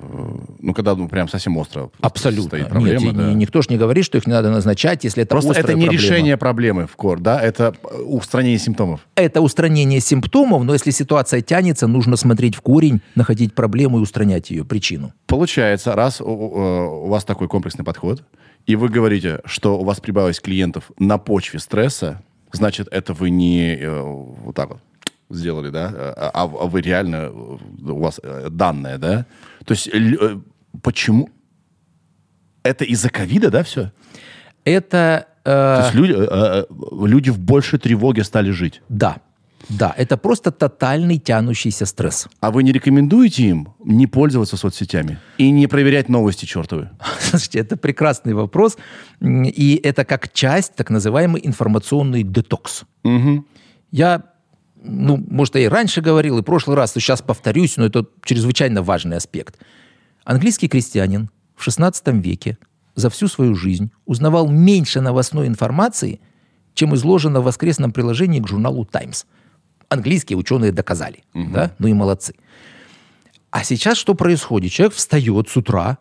ну, 0.59 0.75
когда 0.75 0.95
ну, 0.97 1.07
прям 1.09 1.29
совсем 1.29 1.57
остро 1.59 1.91
Абсолютно. 2.01 2.45
стоит 2.49 2.69
проблема. 2.69 3.01
Нет, 3.01 3.15
да. 3.17 3.31
ни- 3.31 3.35
никто 3.35 3.63
же 3.63 3.69
не 3.71 3.77
говорит, 3.77 4.05
что 4.05 4.19
их 4.19 4.27
не 4.27 4.33
надо 4.33 4.51
назначать, 4.51 5.05
если 5.05 5.23
это 5.23 5.31
Просто 5.31 5.53
это 5.53 5.75
не 5.75 5.83
проблема. 5.85 5.93
решение 5.93 6.37
проблемы 6.37 6.87
в 6.87 6.97
кор, 6.97 7.21
да, 7.21 7.41
это 7.41 7.75
э, 7.85 7.97
устранение 8.03 8.59
симптомов. 8.59 9.07
Это 9.15 9.41
устранение 9.43 10.01
симптомов, 10.01 10.65
но 10.65 10.73
если 10.73 10.91
ситуация 10.91 11.41
тянется, 11.43 11.87
нужно 11.87 12.17
смотреть 12.17 12.57
в 12.57 12.63
корень, 12.63 13.01
находить 13.15 13.55
проблему 13.55 13.99
и 13.99 14.03
устранять 14.03 14.51
ее, 14.51 14.65
причину. 14.65 15.13
Получается, 15.27 15.95
раз 15.95 16.21
у- 16.21 16.25
у 16.25 17.09
вас 17.09 17.25
такой 17.25 17.49
комплексный 17.49 17.85
подход, 17.85 18.25
и 18.67 18.77
вы 18.77 18.89
говорите, 18.89 19.41
что 19.45 19.79
у 19.79 19.85
вас 19.85 20.01
прибавилось 20.01 20.41
клиентов 20.41 20.91
на 20.99 21.19
почве 21.19 21.59
стресса, 21.61 22.23
значит, 22.53 22.89
это 22.91 23.13
вы 23.15 23.31
не 23.31 23.75
э, 23.77 24.01
вот 24.01 24.55
так 24.55 24.69
вот 24.71 24.79
сделали, 25.31 25.71
да, 25.71 25.93
а, 26.17 26.31
а 26.35 26.47
вы 26.47 26.81
реально, 26.81 27.17
э, 27.17 27.31
у 27.31 27.99
вас 27.99 28.21
э, 28.23 28.49
данные, 28.51 28.99
да? 28.99 29.27
То 29.65 29.73
есть 29.75 29.91
почему? 30.83 31.29
Это 32.63 32.85
из-за 32.85 33.11
ковида, 33.11 33.51
да, 33.51 33.63
все? 33.63 33.93
Это... 34.65 35.27
э, 35.45 35.45
То 35.45 35.83
есть 35.85 35.95
люди, 35.95 36.15
э, 36.17 36.65
люди 37.07 37.31
в 37.31 37.39
большей 37.39 37.79
тревоге 37.79 38.25
стали 38.25 38.51
жить. 38.51 38.83
да, 38.89 39.19
да, 39.69 39.95
это 39.97 40.17
просто 40.17 40.51
тотальный 40.51 41.19
тянущийся 41.19 41.85
стресс. 41.85 42.29
А 42.41 42.51
вы 42.51 42.63
не 42.63 42.73
рекомендуете 42.73 43.43
им 43.45 43.69
не 43.85 44.07
пользоваться 44.07 44.57
соцсетями 44.57 45.19
и 45.37 45.51
не 45.51 45.67
проверять 45.67 46.09
новости 46.09 46.47
чертовы? 46.47 46.91
Слушайте, 47.21 47.59
это 47.59 47.77
прекрасный 47.77 48.33
вопрос, 48.33 48.79
и 49.21 49.81
это 49.83 50.05
как 50.05 50.33
часть, 50.33 50.75
так 50.75 50.89
называемый 50.91 51.43
информационный 51.45 52.23
детокс. 52.23 52.85
Я, 53.91 54.23
ну, 54.83 55.23
может, 55.29 55.55
я 55.55 55.63
и 55.63 55.69
раньше 55.69 56.01
говорил, 56.01 56.39
и 56.39 56.43
в 56.43 56.45
прошлый 56.45 56.77
раз, 56.77 56.97
и 56.97 57.01
сейчас 57.01 57.21
повторюсь, 57.21 57.77
но 57.77 57.87
это 57.87 58.07
чрезвычайно 58.25 58.83
важный 58.83 59.17
аспект. 59.17 59.59
Английский 60.25 60.69
крестьянин 60.69 61.31
в 61.57 61.63
16 61.63 62.07
веке 62.25 62.59
за 62.95 63.11
всю 63.11 63.29
свою 63.29 63.55
жизнь 63.55 63.91
узнавал 64.07 64.49
меньше 64.49 65.01
новостной 65.01 65.47
информации, 65.47 66.21
чем 66.75 66.95
изложено 66.95 67.41
в 67.41 67.45
воскресном 67.45 67.93
приложении 67.93 68.41
к 68.41 68.49
журналу 68.49 68.85
«Таймс». 68.85 69.25
Английские 69.89 70.37
ученые 70.37 70.73
доказали, 70.73 71.25
да? 71.35 71.73
Ну 71.79 71.89
и 71.89 71.93
молодцы. 71.93 72.35
А 73.51 73.65
сейчас 73.65 73.97
что 73.97 74.15
происходит? 74.15 74.73
Человек 74.73 74.95
встает 74.95 75.49
с 75.49 75.57
утра, 75.57 75.97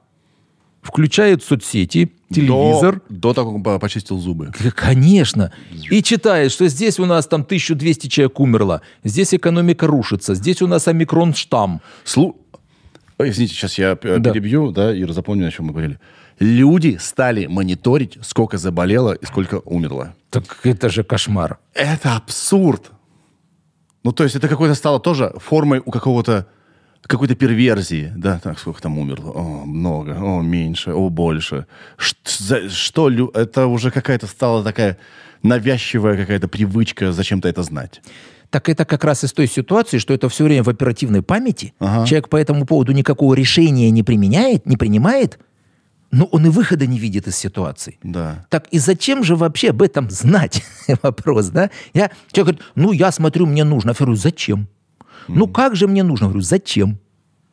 включает 0.82 1.43
соцсети, 1.43 2.12
телевизор, 2.30 3.02
До, 3.10 3.30
до 3.30 3.34
того, 3.34 3.58
как 3.58 3.67
он 3.73 3.80
почистил 3.80 4.17
зубы. 4.17 4.52
Конечно. 4.76 5.54
И 5.89 6.04
читает, 6.04 6.52
что 6.52 6.67
здесь 6.67 7.00
у 7.00 7.06
нас 7.06 7.26
там 7.28 7.41
1200 7.41 8.08
человек 8.08 8.39
умерло, 8.39 8.82
здесь 9.04 9.34
экономика 9.34 9.88
рушится, 9.88 10.36
здесь 10.36 10.62
у 10.62 10.67
нас 10.67 10.88
омикрон 10.88 11.34
штамм. 11.34 11.82
Слу... 12.04 12.41
Извините, 13.19 13.56
сейчас 13.56 13.78
я 13.80 13.97
э, 14.00 14.19
Да. 14.19 14.32
перебью, 14.32 14.71
да, 14.71 14.93
и 14.93 15.04
запомню, 15.12 15.47
о 15.47 15.52
чем 15.52 15.65
мы 15.67 15.71
говорили. 15.71 16.00
Люди 16.39 16.97
стали 17.00 17.47
мониторить, 17.47 18.19
сколько 18.21 18.58
заболело 18.60 19.13
и 19.13 19.26
сколько 19.26 19.56
умерло. 19.65 20.13
Так 20.30 20.60
это 20.63 20.89
же 20.89 21.04
кошмар. 21.04 21.58
Это 21.73 22.15
абсурд. 22.15 22.91
Ну, 24.08 24.13
то 24.13 24.24
есть 24.24 24.38
это 24.38 24.48
какое-то 24.48 24.74
стало 24.74 25.02
тоже 25.02 25.34
формой 25.36 25.82
у 25.86 25.91
какого-то 25.91 26.48
какой-то 27.02 27.36
перверзии, 27.36 28.13
да, 28.15 28.39
так, 28.41 28.58
сколько 28.58 28.82
там 28.82 28.98
умерло, 28.98 29.32
о, 29.32 29.65
много, 29.65 30.17
о, 30.17 30.41
меньше, 30.41 30.93
о, 30.93 31.10
больше. 31.10 31.65
Что, 31.98 33.10
лю- 33.10 33.32
это 33.34 33.67
уже 33.67 33.91
какая-то 33.91 34.28
стала 34.28 34.63
такая 34.63 34.98
навязчивая 35.43 36.15
какая-то 36.15 36.48
привычка 36.48 37.12
зачем-то 37.12 37.50
это 37.50 37.63
знать. 37.63 38.02
Так 38.50 38.70
это 38.70 38.86
как 38.86 39.04
раз 39.04 39.26
из 39.26 39.34
той 39.34 39.46
ситуации, 39.46 39.98
что 39.98 40.13
это 40.13 40.30
все 40.30 40.46
время 40.46 40.63
в 40.63 40.70
оперативной 40.70 41.22
памяти. 41.22 41.74
Ага. 41.80 42.06
Человек 42.06 42.30
по 42.30 42.38
этому 42.38 42.65
поводу 42.65 42.93
никакого 42.93 43.34
решения 43.34 43.91
не 43.91 44.04
применяет, 44.04 44.65
не 44.65 44.78
принимает, 44.78 45.38
но 46.12 46.26
он 46.26 46.46
и 46.46 46.50
выхода 46.50 46.88
не 46.88 47.00
видит 47.00 47.28
из 47.28 47.36
ситуации. 47.36 47.98
Да. 48.04 48.46
Так 48.50 48.67
и 48.72 48.80
зачем 48.80 49.24
же 49.24 49.36
вообще 49.36 49.70
об 49.70 49.82
этом 49.82 50.10
знать? 50.10 50.63
Вопрос, 51.04 51.48
да? 51.48 51.70
Я, 51.93 52.12
человек 52.32 52.58
говорит, 52.58 52.62
ну, 52.76 52.91
я 52.91 53.12
смотрю, 53.12 53.46
мне 53.46 53.63
нужно. 53.63 53.89
Я 53.89 53.96
говорю, 53.96 54.15
зачем? 54.15 54.67
Ну, 55.28 55.48
как 55.48 55.76
же 55.76 55.88
мне 55.88 56.04
нужно? 56.04 56.28
Говорю, 56.28 56.41
зачем? 56.41 57.00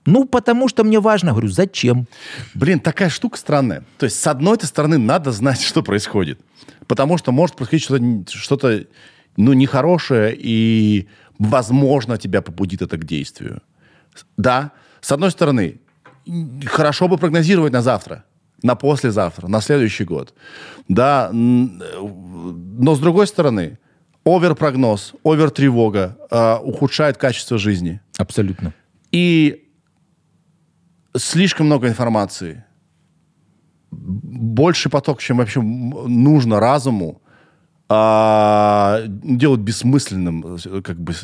Ну, 0.07 0.25
потому 0.27 0.69
что 0.69 0.85
мне 0.85 1.01
важно. 1.01 1.33
Говорю, 1.33 1.49
зачем? 1.49 2.07
Блин, 2.55 2.79
такая 2.79 3.09
штука 3.09 3.39
странная. 3.39 3.85
То 3.99 4.05
есть, 4.05 4.21
с 4.21 4.27
одной 4.27 4.57
-то 4.57 4.67
стороны, 4.67 4.99
надо 4.99 5.33
знать, 5.33 5.61
что 5.69 5.83
происходит. 5.83 6.41
Потому 6.87 7.19
что 7.19 7.33
может 7.33 7.57
происходить 7.57 7.85
что-то, 7.85 8.39
что-то 8.39 8.87
ну, 9.37 9.53
нехорошее, 9.53 10.37
и, 10.39 11.09
возможно, 11.39 12.19
тебя 12.19 12.41
побудит 12.41 12.83
это 12.83 12.97
к 12.97 13.05
действию. 13.05 13.63
Да, 14.37 14.71
с 15.01 15.11
одной 15.11 15.31
стороны, 15.31 15.81
хорошо 16.67 17.09
бы 17.09 17.19
прогнозировать 17.19 17.73
на 17.73 17.83
завтра, 17.83 18.25
на 18.65 18.75
послезавтра, 18.75 19.47
на 19.47 19.61
следующий 19.61 20.05
год. 20.05 20.35
Да, 20.89 21.31
но 21.33 22.95
с 22.95 22.99
другой 22.99 23.27
стороны, 23.27 23.79
оверпрогноз, 24.25 25.13
овертревога 25.23 26.17
э, 26.31 26.57
ухудшает 26.63 27.19
качество 27.19 27.59
жизни. 27.59 28.01
Абсолютно. 28.17 28.73
И 29.13 29.69
слишком 31.15 31.67
много 31.67 31.89
информации. 31.89 32.65
Больше 33.91 34.89
поток, 34.89 35.21
чем 35.21 35.37
вообще 35.37 35.61
нужно 35.61 36.59
разуму, 36.59 37.21
а, 37.89 39.03
делают 39.07 39.61
бессмысленным 39.61 40.59
как 40.83 40.99
бы 40.99 41.15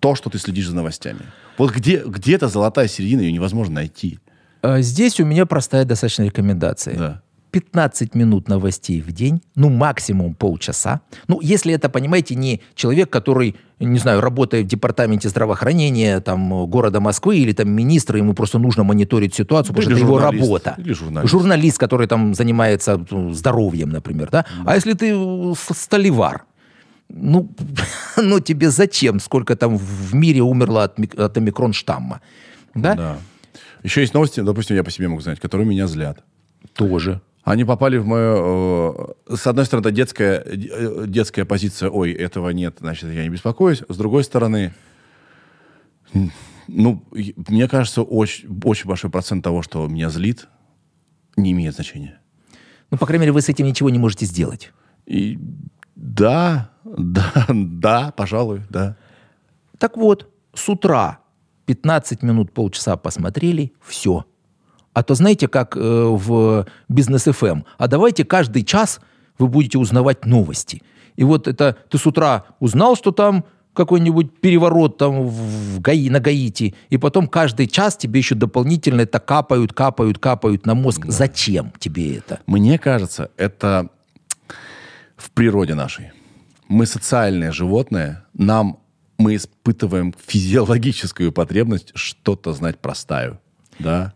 то, 0.00 0.14
что 0.14 0.30
ты 0.30 0.38
следишь 0.38 0.68
за 0.68 0.74
новостями. 0.74 1.20
Вот 1.58 1.70
где, 1.70 2.02
где 2.02 2.34
эта 2.34 2.48
золотая 2.48 2.88
середина, 2.88 3.20
ее 3.20 3.32
невозможно 3.32 3.74
найти. 3.74 4.18
А 4.62 4.80
Здесь 4.80 5.20
у 5.20 5.24
меня 5.24 5.46
простая 5.46 5.84
достаточно 5.84 6.24
рекомендация. 6.24 6.96
Да. 6.96 7.22
15 7.56 8.14
минут 8.14 8.48
новостей 8.48 9.00
в 9.00 9.12
день, 9.12 9.40
ну, 9.54 9.70
максимум 9.70 10.34
полчаса. 10.34 11.00
Ну, 11.26 11.40
если 11.40 11.72
это, 11.72 11.88
понимаете, 11.88 12.34
не 12.34 12.60
человек, 12.74 13.08
который, 13.08 13.56
не 13.80 13.98
знаю, 13.98 14.20
работает 14.20 14.66
в 14.66 14.68
департаменте 14.68 15.30
здравоохранения 15.30 16.20
там, 16.20 16.52
э, 16.52 16.66
города 16.66 17.00
Москвы 17.00 17.38
или 17.38 17.52
там 17.52 17.70
министр, 17.70 18.16
ему 18.16 18.34
просто 18.34 18.58
нужно 18.58 18.84
мониторить 18.84 19.34
ситуацию, 19.34 19.74
потому 19.74 19.88
Или 19.88 19.96
что 19.96 20.04
это 20.04 20.12
его 20.12 20.18
работа. 20.18 20.74
Или 20.76 20.92
журналист. 20.92 21.32
Журналист, 21.32 21.78
который 21.78 22.06
там 22.06 22.34
занимается 22.34 23.02
ну, 23.10 23.32
здоровьем, 23.32 23.88
например, 23.88 24.28
да? 24.30 24.44
А 24.66 24.74
если 24.74 24.92
ты 24.92 25.14
э, 25.14 25.54
столевар, 25.74 26.44
ну, 27.08 27.48
ну, 28.16 28.40
тебе 28.40 28.70
зачем, 28.70 29.18
сколько 29.18 29.56
там 29.56 29.78
в 29.78 30.14
мире 30.14 30.42
умерло 30.42 30.84
от, 30.84 30.98
от 31.18 31.36
омикрон 31.38 31.72
штамма? 31.72 32.20
Да? 32.74 32.94
Да. 32.94 33.16
Еще 33.86 34.00
есть 34.00 34.14
новости, 34.14 34.40
допустим, 34.40 34.74
я 34.74 34.82
по 34.82 34.90
себе 34.90 35.06
могу 35.06 35.20
знать, 35.20 35.38
которые 35.38 35.64
меня 35.64 35.86
злят. 35.86 36.24
Тоже. 36.72 37.20
Они 37.44 37.64
попали 37.64 37.98
в 37.98 38.04
мою... 38.04 39.14
э, 39.28 39.36
С 39.36 39.46
одной 39.46 39.64
стороны, 39.64 39.86
это 39.86 39.94
детская, 39.94 40.42
э, 40.44 41.04
детская 41.06 41.44
позиция, 41.44 41.88
ой, 41.88 42.10
этого 42.10 42.50
нет, 42.50 42.78
значит, 42.80 43.12
я 43.12 43.22
не 43.22 43.28
беспокоюсь. 43.28 43.84
С 43.88 43.96
другой 43.96 44.24
стороны, 44.24 44.74
ну, 46.66 47.04
мне 47.12 47.68
кажется, 47.68 48.02
очень, 48.02 48.48
очень 48.64 48.88
большой 48.88 49.08
процент 49.08 49.44
того, 49.44 49.62
что 49.62 49.86
меня 49.86 50.10
злит, 50.10 50.48
не 51.36 51.52
имеет 51.52 51.76
значения. 51.76 52.18
Ну, 52.90 52.98
по 52.98 53.06
крайней 53.06 53.20
мере, 53.20 53.32
вы 53.32 53.40
с 53.40 53.48
этим 53.48 53.66
ничего 53.66 53.88
не 53.88 54.00
можете 54.00 54.26
сделать. 54.26 54.72
И 55.06 55.38
да, 55.94 56.72
да, 56.84 57.46
да, 57.48 58.12
пожалуй, 58.16 58.62
да. 58.68 58.96
Так 59.78 59.96
вот, 59.96 60.28
с 60.54 60.68
утра 60.68 61.20
15 61.66 62.22
минут, 62.22 62.52
полчаса 62.52 62.96
посмотрели, 62.96 63.72
все. 63.84 64.24
А 64.94 65.02
то 65.02 65.14
знаете, 65.14 65.46
как 65.48 65.76
э, 65.76 65.80
в 65.80 66.66
бизнес 66.88 67.26
FM, 67.26 67.64
а 67.76 67.88
давайте 67.88 68.24
каждый 68.24 68.62
час 68.62 69.00
вы 69.38 69.48
будете 69.48 69.78
узнавать 69.78 70.24
новости. 70.24 70.82
И 71.16 71.24
вот 71.24 71.48
это 71.48 71.76
ты 71.90 71.98
с 71.98 72.06
утра 72.06 72.44
узнал, 72.60 72.96
что 72.96 73.10
там 73.10 73.44
какой-нибудь 73.74 74.40
переворот 74.40 74.96
там 74.96 75.26
в 75.26 75.80
Гаи, 75.80 76.08
на 76.08 76.18
Гаити, 76.18 76.74
и 76.88 76.96
потом 76.96 77.28
каждый 77.28 77.66
час 77.66 77.96
тебе 77.96 78.20
еще 78.20 78.34
дополнительно 78.34 79.02
это 79.02 79.20
капают, 79.20 79.72
капают, 79.72 80.18
капают 80.18 80.66
на 80.66 80.74
мозг. 80.74 81.04
Зачем 81.06 81.72
тебе 81.78 82.16
это? 82.16 82.40
Мне 82.46 82.78
кажется, 82.78 83.30
это 83.36 83.90
в 85.16 85.30
природе 85.30 85.74
нашей. 85.74 86.12
мы 86.68 86.86
социальное 86.86 87.52
животное, 87.52 88.24
нам 88.34 88.78
мы 89.18 89.36
испытываем 89.36 90.14
физиологическую 90.26 91.32
потребность 91.32 91.92
что-то 91.94 92.52
знать 92.52 92.78
про 92.78 92.94
стаю. 92.94 93.40
Да? 93.78 94.14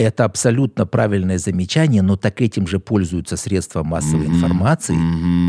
Это 0.00 0.24
абсолютно 0.24 0.86
правильное 0.86 1.36
замечание, 1.36 2.00
но 2.00 2.16
так 2.16 2.40
этим 2.40 2.66
же 2.66 2.78
пользуются 2.78 3.36
средства 3.36 3.82
массовой 3.82 4.28
информации. 4.28 4.96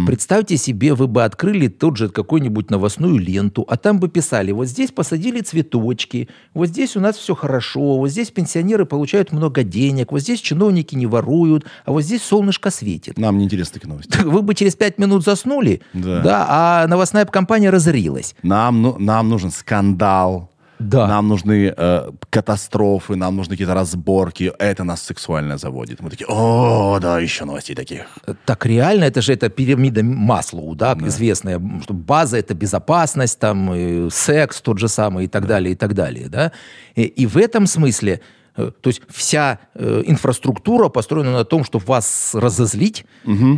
Представьте 0.05 0.57
себе, 0.57 0.93
вы 0.93 1.07
бы 1.07 1.23
открыли 1.23 1.69
тот 1.69 1.95
же 1.95 2.09
какую-нибудь 2.09 2.69
новостную 2.69 3.17
ленту, 3.17 3.65
а 3.69 3.77
там 3.77 4.01
бы 4.01 4.09
писали, 4.09 4.51
вот 4.51 4.65
здесь 4.67 4.91
посадили 4.91 5.39
цветочки, 5.39 6.27
вот 6.53 6.67
здесь 6.67 6.97
у 6.97 6.99
нас 6.99 7.15
все 7.15 7.33
хорошо, 7.33 7.97
вот 7.97 8.09
здесь 8.09 8.29
пенсионеры 8.31 8.85
получают 8.85 9.31
много 9.31 9.63
денег, 9.63 10.11
вот 10.11 10.19
здесь 10.19 10.41
чиновники 10.41 10.95
не 10.95 11.05
воруют, 11.05 11.65
а 11.85 11.93
вот 11.93 12.01
здесь 12.01 12.21
солнышко 12.21 12.71
светит. 12.71 13.17
Нам 13.17 13.37
не 13.37 13.45
интересны 13.45 13.75
такие 13.75 13.87
новости. 13.87 14.17
Вы 14.21 14.41
бы 14.41 14.53
через 14.53 14.75
пять 14.75 14.97
минут 14.97 15.23
заснули, 15.23 15.81
Да. 15.93 16.45
а 16.49 16.87
новостная 16.87 17.23
компания 17.23 17.69
разорилась. 17.69 18.35
Нам, 18.43 18.81
ну, 18.81 18.97
нам 18.99 19.29
нужен 19.29 19.49
скандал. 19.49 20.50
Да. 20.81 21.07
Нам 21.07 21.27
нужны 21.27 21.73
э, 21.75 22.11
катастрофы, 22.29 23.15
нам 23.15 23.35
нужны 23.35 23.53
какие-то 23.53 23.73
разборки. 23.73 24.51
Это 24.59 24.83
нас 24.83 25.01
сексуально 25.01 25.57
заводит. 25.57 26.01
Мы 26.01 26.09
такие, 26.09 26.27
о, 26.27 26.99
да, 26.99 27.19
еще 27.19 27.45
новостей 27.45 27.75
таких. 27.75 28.05
Так 28.45 28.65
реально, 28.65 29.05
это 29.05 29.21
же 29.21 29.33
это 29.33 29.49
пирамида 29.49 30.03
Маслоу, 30.03 30.75
да, 30.75 30.97
известная, 31.01 31.61
что 31.83 31.93
база 31.93 32.37
это 32.37 32.53
безопасность, 32.53 33.39
там 33.39 33.71
э, 33.73 34.09
секс 34.11 34.61
тот 34.61 34.79
же 34.79 34.87
самый 34.87 35.25
и 35.25 35.27
так 35.27 35.47
далее, 35.47 35.73
и 35.73 35.75
так 35.75 35.93
далее, 35.93 36.29
да. 36.29 36.51
И, 36.95 37.03
и 37.03 37.25
в 37.25 37.37
этом 37.37 37.67
смысле, 37.67 38.11
э, 38.13 38.40
то 38.55 38.71
есть 38.85 39.01
вся 39.09 39.59
э, 39.75 40.03
инфраструктура 40.05 40.89
построена 40.89 41.31
на 41.31 41.45
том, 41.45 41.63
чтобы 41.63 41.85
вас 41.85 42.31
разозлить, 42.33 43.05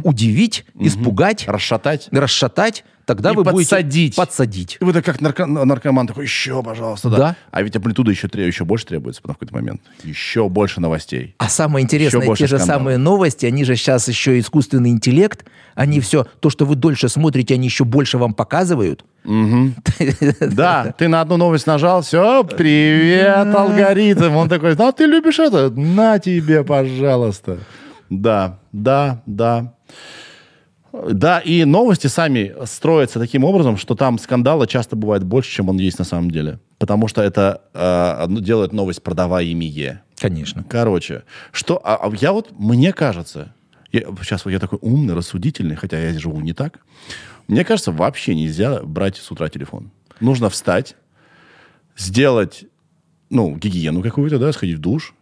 удивить, 0.03 0.65
испугать, 0.79 1.45
Расшатать. 1.47 2.07
расшатать, 2.11 2.83
тогда 3.05 3.31
И 3.31 3.35
вы 3.35 3.43
подсадить. 3.43 3.85
будете 4.15 4.15
подсадить. 4.17 4.77
И 4.79 4.83
вы 4.83 4.93
так 4.93 5.03
как 5.05 5.19
нарко- 5.21 5.45
наркоман 5.45 6.07
такой, 6.07 6.23
еще, 6.23 6.61
пожалуйста, 6.63 7.09
да. 7.09 7.17
Да. 7.17 7.35
А 7.51 7.61
ведь 7.61 7.75
амплитуда 7.75 8.11
еще, 8.11 8.27
еще 8.33 8.65
больше 8.65 8.85
требуется 8.85 9.21
в 9.23 9.25
какой-то 9.27 9.53
момент. 9.53 9.81
Еще 10.03 10.47
больше 10.49 10.79
новостей. 10.79 11.35
А 11.37 11.49
самое 11.49 11.83
интересное, 11.83 12.21
Еще 12.21 12.35
те 12.35 12.47
же 12.47 12.57
скандалов. 12.57 12.79
самые 12.81 12.97
новости, 12.97 13.45
они 13.45 13.63
же 13.65 13.75
сейчас 13.75 14.07
еще 14.07 14.39
искусственный 14.39 14.89
интеллект, 14.91 15.45
они 15.75 15.99
все, 15.99 16.25
то, 16.39 16.49
что 16.49 16.65
вы 16.65 16.75
дольше 16.75 17.09
смотрите, 17.09 17.55
они 17.55 17.67
еще 17.67 17.83
больше 17.83 18.17
вам 18.17 18.33
показывают. 18.33 19.03
Да, 20.39 20.93
ты 20.97 21.07
на 21.07 21.21
одну 21.21 21.37
новость 21.37 21.67
нажал, 21.67 22.01
все, 22.01 22.43
привет, 22.43 23.53
алгоритм. 23.53 24.35
Он 24.35 24.49
такой, 24.49 24.75
ну, 24.75 24.91
ты 24.91 25.05
любишь 25.05 25.39
это? 25.39 25.69
На 25.69 26.19
тебе, 26.19 26.63
пожалуйста. 26.63 27.59
Да, 28.09 28.59
да, 28.71 29.21
да. 29.25 29.73
Да, 30.93 31.39
и 31.39 31.65
новости 31.65 32.05
сами 32.05 32.53
строятся 32.65 33.19
таким 33.19 33.43
образом, 33.43 33.77
что 33.77 33.95
там 33.95 34.19
скандала 34.19 34.67
часто 34.67 34.95
бывает 34.95 35.23
больше, 35.23 35.49
чем 35.49 35.69
он 35.69 35.77
есть 35.77 35.97
на 35.97 36.05
самом 36.05 36.29
деле. 36.29 36.59
Потому 36.77 37.07
что 37.07 37.23
это 37.23 37.61
э, 37.73 38.27
делает 38.29 38.73
новость 38.73 39.01
продаваемее. 39.01 40.03
Конечно. 40.19 40.63
Короче, 40.69 41.23
что, 41.51 41.81
а, 41.83 41.95
а 41.95 42.11
я 42.15 42.31
вот, 42.31 42.51
мне 42.59 42.93
кажется, 42.93 43.55
я, 43.91 44.01
сейчас 44.21 44.45
я 44.45 44.59
такой 44.59 44.77
умный, 44.81 45.15
рассудительный, 45.15 45.75
хотя 45.75 45.97
я 45.99 46.17
живу 46.19 46.39
не 46.41 46.53
так, 46.53 46.79
мне 47.47 47.65
кажется, 47.65 47.91
вообще 47.91 48.35
нельзя 48.35 48.81
брать 48.81 49.17
с 49.17 49.31
утра 49.31 49.49
телефон. 49.49 49.91
Нужно 50.19 50.49
встать, 50.49 50.95
сделать, 51.97 52.65
ну, 53.29 53.55
гигиену 53.55 54.01
какую-то, 54.01 54.39
да, 54.39 54.51
сходить 54.53 54.77
в 54.77 54.81
душ, 54.81 55.13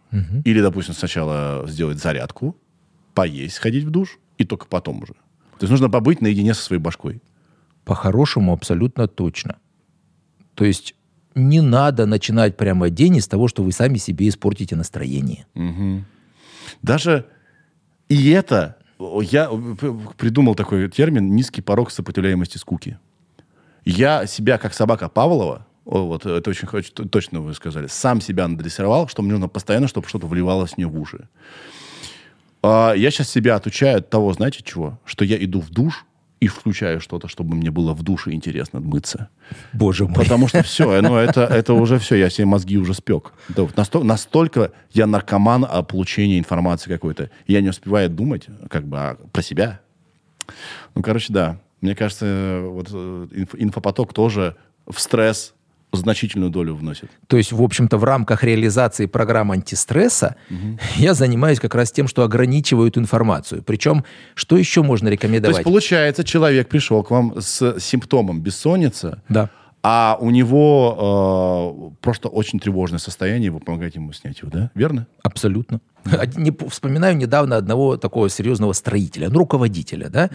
или, 0.44 0.60
допустим, 0.60 0.94
сначала 0.94 1.64
сделать 1.66 1.98
зарядку, 1.98 2.56
поесть, 3.14 3.54
сходить 3.54 3.84
в 3.84 3.90
душ, 3.90 4.18
и 4.36 4.44
только 4.44 4.66
потом 4.66 5.02
уже. 5.02 5.14
То 5.14 5.64
есть 5.64 5.70
нужно 5.70 5.88
побыть 5.88 6.20
наедине 6.20 6.54
со 6.54 6.62
своей 6.62 6.82
башкой. 6.82 7.22
По-хорошему, 7.84 8.52
абсолютно 8.52 9.08
точно. 9.08 9.56
То 10.54 10.64
есть 10.64 10.94
не 11.34 11.62
надо 11.62 12.04
начинать 12.04 12.56
прямо 12.56 12.90
день 12.90 13.16
из 13.16 13.26
того, 13.26 13.48
что 13.48 13.62
вы 13.62 13.72
сами 13.72 13.96
себе 13.96 14.28
испортите 14.28 14.76
настроение. 14.76 15.46
Даже 16.82 17.26
и 18.08 18.30
это, 18.30 18.76
я 19.22 19.48
п- 19.48 19.94
придумал 20.16 20.54
такой 20.54 20.88
термин 20.88 21.34
«низкий 21.34 21.62
порог 21.62 21.90
сопротивляемости 21.90 22.58
скуки». 22.58 22.98
Я 23.84 24.26
себя, 24.26 24.58
как 24.58 24.74
собака 24.74 25.08
Павлова, 25.08 25.66
вот 25.84 26.24
это 26.24 26.50
очень 26.50 26.68
точно 27.08 27.40
вы 27.40 27.54
сказали, 27.54 27.88
сам 27.88 28.20
себя 28.20 28.46
надрессировал, 28.46 29.08
что 29.08 29.22
мне 29.22 29.32
нужно 29.32 29.48
постоянно, 29.48 29.88
чтобы 29.88 30.08
что-то 30.08 30.26
вливалось 30.26 30.76
мне 30.76 30.86
в 30.86 30.98
уши. 31.00 31.28
А, 32.62 32.92
я 32.92 33.10
сейчас 33.10 33.28
себя 33.28 33.56
отучаю 33.56 33.98
от 33.98 34.08
того, 34.10 34.32
знаете 34.32 34.62
чего? 34.62 34.98
Что 35.04 35.24
я 35.24 35.42
иду 35.44 35.60
в 35.60 35.70
душ 35.70 36.06
и 36.42 36.48
включаю 36.48 37.00
что-то, 37.00 37.28
чтобы 37.28 37.54
мне 37.54 37.70
было 37.70 37.94
в 37.94 38.02
душе 38.02 38.32
интересно 38.32 38.80
мыться. 38.80 39.28
Боже 39.72 40.06
мой. 40.06 40.14
Потому 40.14 40.48
что 40.48 40.64
все, 40.64 41.00
ну 41.00 41.14
это, 41.14 41.42
это 41.44 41.72
уже 41.72 42.00
все, 42.00 42.16
я 42.16 42.30
себе 42.30 42.46
мозги 42.46 42.78
уже 42.78 42.94
спек. 42.94 43.32
Да, 43.48 43.62
вот 43.62 43.76
насто- 43.76 44.02
настолько 44.02 44.72
я 44.90 45.06
наркоман 45.06 45.64
о 45.64 45.84
получении 45.84 46.40
информации 46.40 46.90
какой-то. 46.90 47.30
Я 47.46 47.60
не 47.60 47.68
успеваю 47.68 48.10
думать 48.10 48.46
как 48.68 48.88
бы 48.88 48.98
а, 48.98 49.16
про 49.30 49.40
себя. 49.40 49.80
Ну, 50.96 51.02
короче, 51.02 51.32
да. 51.32 51.60
Мне 51.80 51.94
кажется, 51.94 52.60
вот 52.64 52.88
э, 52.92 53.26
инф- 53.30 53.56
инфопоток 53.56 54.12
тоже 54.12 54.56
в 54.88 54.98
стресс 54.98 55.54
значительную 55.96 56.50
долю 56.50 56.74
вносит. 56.74 57.10
То 57.26 57.36
есть, 57.36 57.52
в 57.52 57.62
общем-то, 57.62 57.98
в 57.98 58.04
рамках 58.04 58.44
реализации 58.44 59.06
программ 59.06 59.50
антистресса 59.52 60.36
я 60.96 61.14
занимаюсь 61.14 61.60
как 61.60 61.74
раз 61.74 61.92
тем, 61.92 62.08
что 62.08 62.22
ограничивают 62.22 62.96
информацию. 62.98 63.62
Причем, 63.62 64.04
что 64.34 64.56
еще 64.56 64.82
можно 64.82 65.08
То 65.08 65.12
рекомендовать? 65.12 65.56
есть, 65.58 65.64
получается, 65.64 66.24
человек 66.24 66.68
пришел 66.68 67.02
к 67.02 67.10
вам 67.10 67.34
с 67.40 67.78
симптомом 67.80 68.40
бессонница, 68.40 69.22
Да. 69.28 69.50
а 69.82 70.16
у 70.20 70.30
него 70.30 71.90
э, 71.92 71.94
просто 72.00 72.28
очень 72.28 72.58
тревожное 72.58 72.98
состояние, 72.98 73.50
вы 73.50 73.60
помогаете 73.60 73.98
ему 73.98 74.12
снять 74.12 74.40
его, 74.40 74.50
да? 74.50 74.70
Верно? 74.74 75.06
Абсолютно. 75.22 75.80
Не 76.36 76.50
п- 76.50 76.68
Вспоминаю 76.68 77.16
недавно 77.16 77.56
одного 77.56 77.96
такого 77.96 78.28
серьезного 78.28 78.72
строителя, 78.72 79.28
ну, 79.28 79.38
руководителя, 79.40 80.08
да, 80.08 80.30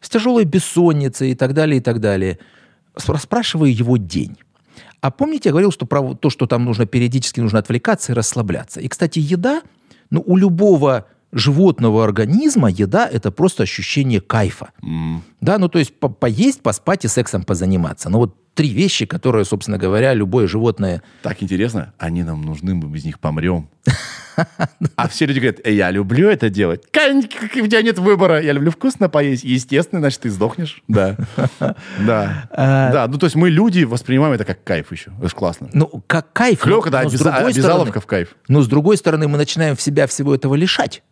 с 0.00 0.08
тяжелой 0.08 0.44
бессонницей 0.44 1.30
и 1.32 1.34
так 1.34 1.54
далее, 1.54 1.78
и 1.78 1.80
так 1.80 2.00
далее. 2.00 2.38
С- 2.96 3.08
Расспрашиваю 3.08 3.72
его 3.74 3.96
день. 3.96 4.36
А 5.00 5.10
помните, 5.10 5.48
я 5.48 5.52
говорил, 5.52 5.70
что 5.72 5.86
про 5.86 6.14
то, 6.14 6.30
что 6.30 6.46
там 6.46 6.64
нужно 6.64 6.86
периодически 6.86 7.40
нужно 7.40 7.58
отвлекаться 7.58 8.12
и 8.12 8.14
расслабляться. 8.14 8.80
И, 8.80 8.88
кстати, 8.88 9.18
еда, 9.18 9.62
ну, 10.10 10.22
у 10.26 10.36
любого 10.36 11.06
животного 11.32 12.04
организма 12.04 12.70
еда– 12.70 13.06
это 13.12 13.30
просто 13.30 13.62
ощущение 13.62 14.20
кайфа. 14.20 14.70
Да, 15.40 15.58
ну, 15.58 15.68
то 15.68 15.78
есть 15.78 15.98
по- 15.98 16.08
поесть, 16.08 16.62
поспать 16.62 17.04
и 17.04 17.08
сексом 17.08 17.44
позаниматься. 17.44 18.08
Ну, 18.10 18.18
вот 18.18 18.34
три 18.58 18.70
вещи, 18.70 19.06
которые, 19.06 19.44
собственно 19.44 19.78
говоря, 19.78 20.14
любое 20.14 20.48
животное 20.48 21.00
Так 21.22 21.44
интересно, 21.44 21.92
они 21.96 22.24
нам 22.24 22.42
нужны, 22.42 22.74
мы 22.74 22.88
без 22.88 23.04
них 23.04 23.20
помрем. 23.20 23.68
А 24.94 25.08
все 25.08 25.26
люди 25.26 25.40
говорят, 25.40 25.60
«Э, 25.64 25.72
я 25.72 25.90
люблю 25.90 26.28
это 26.28 26.48
делать. 26.48 26.84
У 26.86 27.66
тебя 27.66 27.82
нет 27.82 27.98
выбора. 27.98 28.40
Я 28.40 28.52
люблю 28.52 28.70
вкусно 28.70 29.08
поесть. 29.08 29.42
Естественно, 29.42 30.00
значит, 30.00 30.20
ты 30.20 30.30
сдохнешь. 30.30 30.82
Да. 30.86 31.16
Да. 32.06 32.48
Да. 32.52 33.06
Ну, 33.08 33.18
то 33.18 33.26
есть 33.26 33.34
мы, 33.34 33.50
люди, 33.50 33.82
воспринимаем 33.82 34.34
это 34.34 34.44
как 34.44 34.62
кайф 34.62 34.92
еще. 34.92 35.10
Это 35.18 35.28
же 35.28 35.34
классно. 35.34 35.70
Ну, 35.72 36.04
как 36.06 36.32
кайф. 36.32 36.60
Клёвка, 36.60 36.90
да, 36.90 37.00
обязаловка 37.00 38.00
в 38.00 38.06
кайф. 38.06 38.36
Но 38.46 38.62
с 38.62 38.68
другой 38.68 38.96
стороны, 38.96 39.26
мы 39.26 39.38
начинаем 39.38 39.74
в 39.74 39.82
себя 39.82 40.06
всего 40.06 40.32
этого 40.32 40.54
лишать 40.54 41.02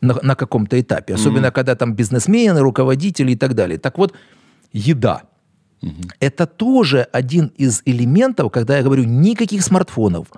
на, 0.00 0.16
на 0.22 0.34
каком-то 0.34 0.80
этапе. 0.80 1.14
Особенно, 1.14 1.50
когда 1.50 1.74
там 1.74 1.94
бизнесмены, 1.94 2.60
руководители 2.60 3.32
и 3.32 3.36
так 3.36 3.54
далее. 3.54 3.78
Так 3.78 3.98
вот, 3.98 4.14
еда. 4.72 5.24
Это 6.18 6.46
тоже 6.46 7.02
один 7.12 7.52
из 7.56 7.82
элементов, 7.84 8.52
когда 8.52 8.76
я 8.76 8.82
говорю, 8.82 9.04
никаких 9.04 9.62
смартфонов, 9.62 10.28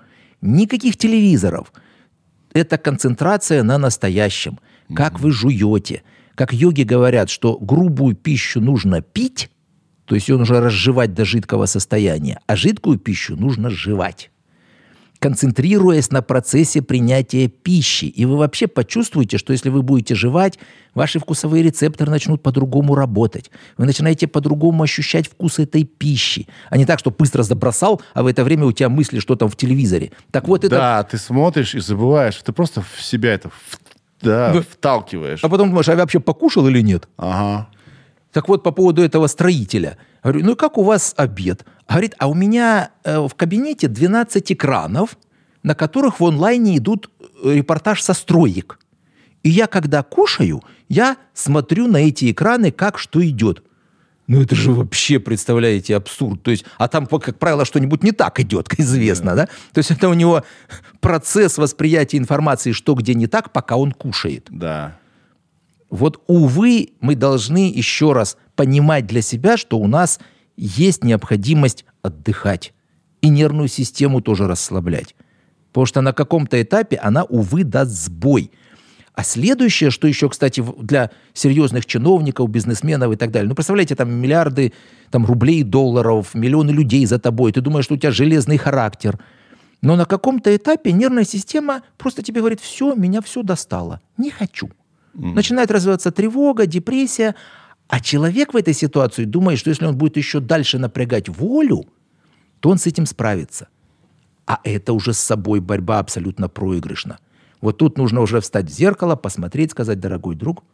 никаких 0.40 0.96
телевизоров. 0.96 1.72
Это 2.52 2.78
концентрация 2.78 3.62
на 3.62 3.78
настоящем. 3.78 4.58
Как 4.94 5.20
вы 5.20 5.32
жуете. 5.32 6.02
Как 6.34 6.52
йоги 6.52 6.82
говорят, 6.82 7.30
что 7.30 7.58
грубую 7.58 8.14
пищу 8.14 8.60
нужно 8.60 9.02
пить, 9.02 9.50
то 10.04 10.14
есть 10.14 10.28
ее 10.28 10.36
нужно 10.36 10.60
разжевать 10.60 11.14
до 11.14 11.24
жидкого 11.24 11.66
состояния, 11.66 12.40
а 12.46 12.56
жидкую 12.56 12.98
пищу 12.98 13.36
нужно 13.36 13.70
жевать 13.70 14.31
концентрируясь 15.22 16.10
на 16.10 16.20
процессе 16.20 16.82
принятия 16.82 17.46
пищи. 17.46 18.06
И 18.06 18.24
вы 18.24 18.36
вообще 18.36 18.66
почувствуете, 18.66 19.38
что 19.38 19.52
если 19.52 19.70
вы 19.70 19.82
будете 19.82 20.16
жевать, 20.16 20.58
ваши 20.94 21.20
вкусовые 21.20 21.62
рецепторы 21.62 22.10
начнут 22.10 22.42
по-другому 22.42 22.96
работать. 22.96 23.52
Вы 23.78 23.86
начинаете 23.86 24.26
по-другому 24.26 24.82
ощущать 24.82 25.28
вкус 25.28 25.60
этой 25.60 25.84
пищи. 25.84 26.48
А 26.70 26.76
не 26.76 26.86
так, 26.86 26.98
что 26.98 27.12
быстро 27.12 27.44
забросал, 27.44 28.02
а 28.14 28.24
в 28.24 28.26
это 28.26 28.42
время 28.42 28.66
у 28.66 28.72
тебя 28.72 28.88
мысли, 28.88 29.20
что 29.20 29.36
там 29.36 29.48
в 29.48 29.54
телевизоре. 29.54 30.10
Так 30.32 30.48
вот 30.48 30.64
это... 30.64 30.74
Да, 30.74 31.02
ты 31.04 31.18
смотришь 31.18 31.76
и 31.76 31.80
забываешь. 31.80 32.42
Ты 32.42 32.52
просто 32.52 32.82
в 32.82 33.00
себя 33.00 33.32
это 33.32 33.48
в- 33.48 33.78
да, 34.22 34.60
вталкиваешь. 34.72 35.44
А 35.44 35.48
потом 35.48 35.68
думаешь, 35.68 35.88
а 35.88 35.92
я 35.92 35.98
вообще 35.98 36.18
покушал 36.18 36.66
или 36.66 36.80
нет? 36.80 37.08
Ага. 37.16 37.68
Так 38.32 38.48
вот, 38.48 38.62
по 38.62 38.72
поводу 38.72 39.02
этого 39.02 39.26
строителя. 39.26 39.98
Говорю, 40.22 40.44
ну 40.44 40.56
как 40.56 40.78
у 40.78 40.82
вас 40.82 41.14
обед? 41.16 41.64
Говорит, 41.88 42.14
а 42.18 42.28
у 42.28 42.34
меня 42.34 42.90
э, 43.04 43.18
в 43.18 43.34
кабинете 43.34 43.88
12 43.88 44.52
экранов, 44.52 45.18
на 45.62 45.74
которых 45.74 46.20
в 46.20 46.24
онлайне 46.24 46.78
идут 46.78 47.10
э, 47.44 47.54
репортаж 47.54 48.02
со 48.02 48.14
строек. 48.14 48.78
И 49.42 49.50
я, 49.50 49.66
когда 49.66 50.02
кушаю, 50.02 50.62
я 50.88 51.16
смотрю 51.34 51.88
на 51.88 51.98
эти 51.98 52.30
экраны, 52.30 52.70
как 52.70 52.98
что 52.98 53.26
идет. 53.26 53.62
Ну 54.28 54.40
это 54.40 54.54
же 54.54 54.72
вообще, 54.72 55.18
представляете, 55.18 55.96
абсурд. 55.96 56.42
То 56.42 56.52
есть, 56.52 56.64
а 56.78 56.88
там, 56.88 57.06
как 57.06 57.38
правило, 57.38 57.64
что-нибудь 57.64 58.02
не 58.02 58.12
так 58.12 58.40
идет, 58.40 58.68
известно, 58.78 59.34
да? 59.34 59.46
То 59.72 59.78
есть 59.78 59.90
это 59.90 60.08
у 60.08 60.14
него 60.14 60.42
процесс 61.00 61.58
восприятия 61.58 62.16
информации, 62.16 62.72
что 62.72 62.94
где 62.94 63.14
не 63.14 63.26
так, 63.26 63.52
пока 63.52 63.76
он 63.76 63.92
кушает. 63.92 64.46
Да. 64.48 64.96
Вот, 65.92 66.22
увы, 66.26 66.94
мы 67.00 67.14
должны 67.14 67.70
еще 67.70 68.14
раз 68.14 68.38
понимать 68.56 69.06
для 69.06 69.20
себя, 69.20 69.58
что 69.58 69.78
у 69.78 69.86
нас 69.86 70.20
есть 70.56 71.04
необходимость 71.04 71.84
отдыхать 72.00 72.72
и 73.20 73.28
нервную 73.28 73.68
систему 73.68 74.22
тоже 74.22 74.48
расслаблять. 74.48 75.14
Потому 75.70 75.84
что 75.84 76.00
на 76.00 76.14
каком-то 76.14 76.60
этапе 76.62 76.96
она, 76.96 77.24
увы, 77.24 77.64
даст 77.64 77.90
сбой. 77.90 78.50
А 79.12 79.22
следующее, 79.22 79.90
что 79.90 80.08
еще, 80.08 80.30
кстати, 80.30 80.64
для 80.78 81.10
серьезных 81.34 81.84
чиновников, 81.84 82.48
бизнесменов 82.48 83.12
и 83.12 83.16
так 83.16 83.30
далее. 83.30 83.50
Ну, 83.50 83.54
представляете, 83.54 83.94
там 83.94 84.10
миллиарды 84.14 84.72
там, 85.10 85.26
рублей, 85.26 85.62
долларов, 85.62 86.34
миллионы 86.34 86.70
людей 86.70 87.04
за 87.04 87.18
тобой. 87.18 87.52
Ты 87.52 87.60
думаешь, 87.60 87.84
что 87.84 87.94
у 87.94 87.98
тебя 87.98 88.12
железный 88.12 88.56
характер. 88.56 89.18
Но 89.82 89.96
на 89.96 90.06
каком-то 90.06 90.56
этапе 90.56 90.90
нервная 90.90 91.24
система 91.24 91.82
просто 91.98 92.22
тебе 92.22 92.40
говорит, 92.40 92.60
все, 92.60 92.94
меня 92.94 93.20
все 93.20 93.42
достало. 93.42 94.00
Не 94.16 94.30
хочу. 94.30 94.70
Начинает 95.14 95.70
развиваться 95.70 96.10
тревога, 96.10 96.66
депрессия. 96.66 97.34
А 97.88 98.00
человек 98.00 98.54
в 98.54 98.56
этой 98.56 98.74
ситуации 98.74 99.24
думает, 99.24 99.58
что 99.58 99.70
если 99.70 99.84
он 99.86 99.96
будет 99.96 100.16
еще 100.16 100.40
дальше 100.40 100.78
напрягать 100.78 101.28
волю, 101.28 101.84
то 102.60 102.70
он 102.70 102.78
с 102.78 102.86
этим 102.86 103.06
справится. 103.06 103.68
А 104.46 104.58
это 104.64 104.92
уже 104.92 105.12
с 105.12 105.18
собой 105.18 105.60
борьба 105.60 105.98
абсолютно 105.98 106.48
проигрышна. 106.48 107.18
Вот 107.60 107.78
тут 107.78 107.98
нужно 107.98 108.20
уже 108.20 108.40
встать 108.40 108.70
в 108.70 108.72
зеркало, 108.72 109.14
посмотреть, 109.16 109.70
сказать, 109.70 110.00
дорогой 110.00 110.34
друг, 110.34 110.64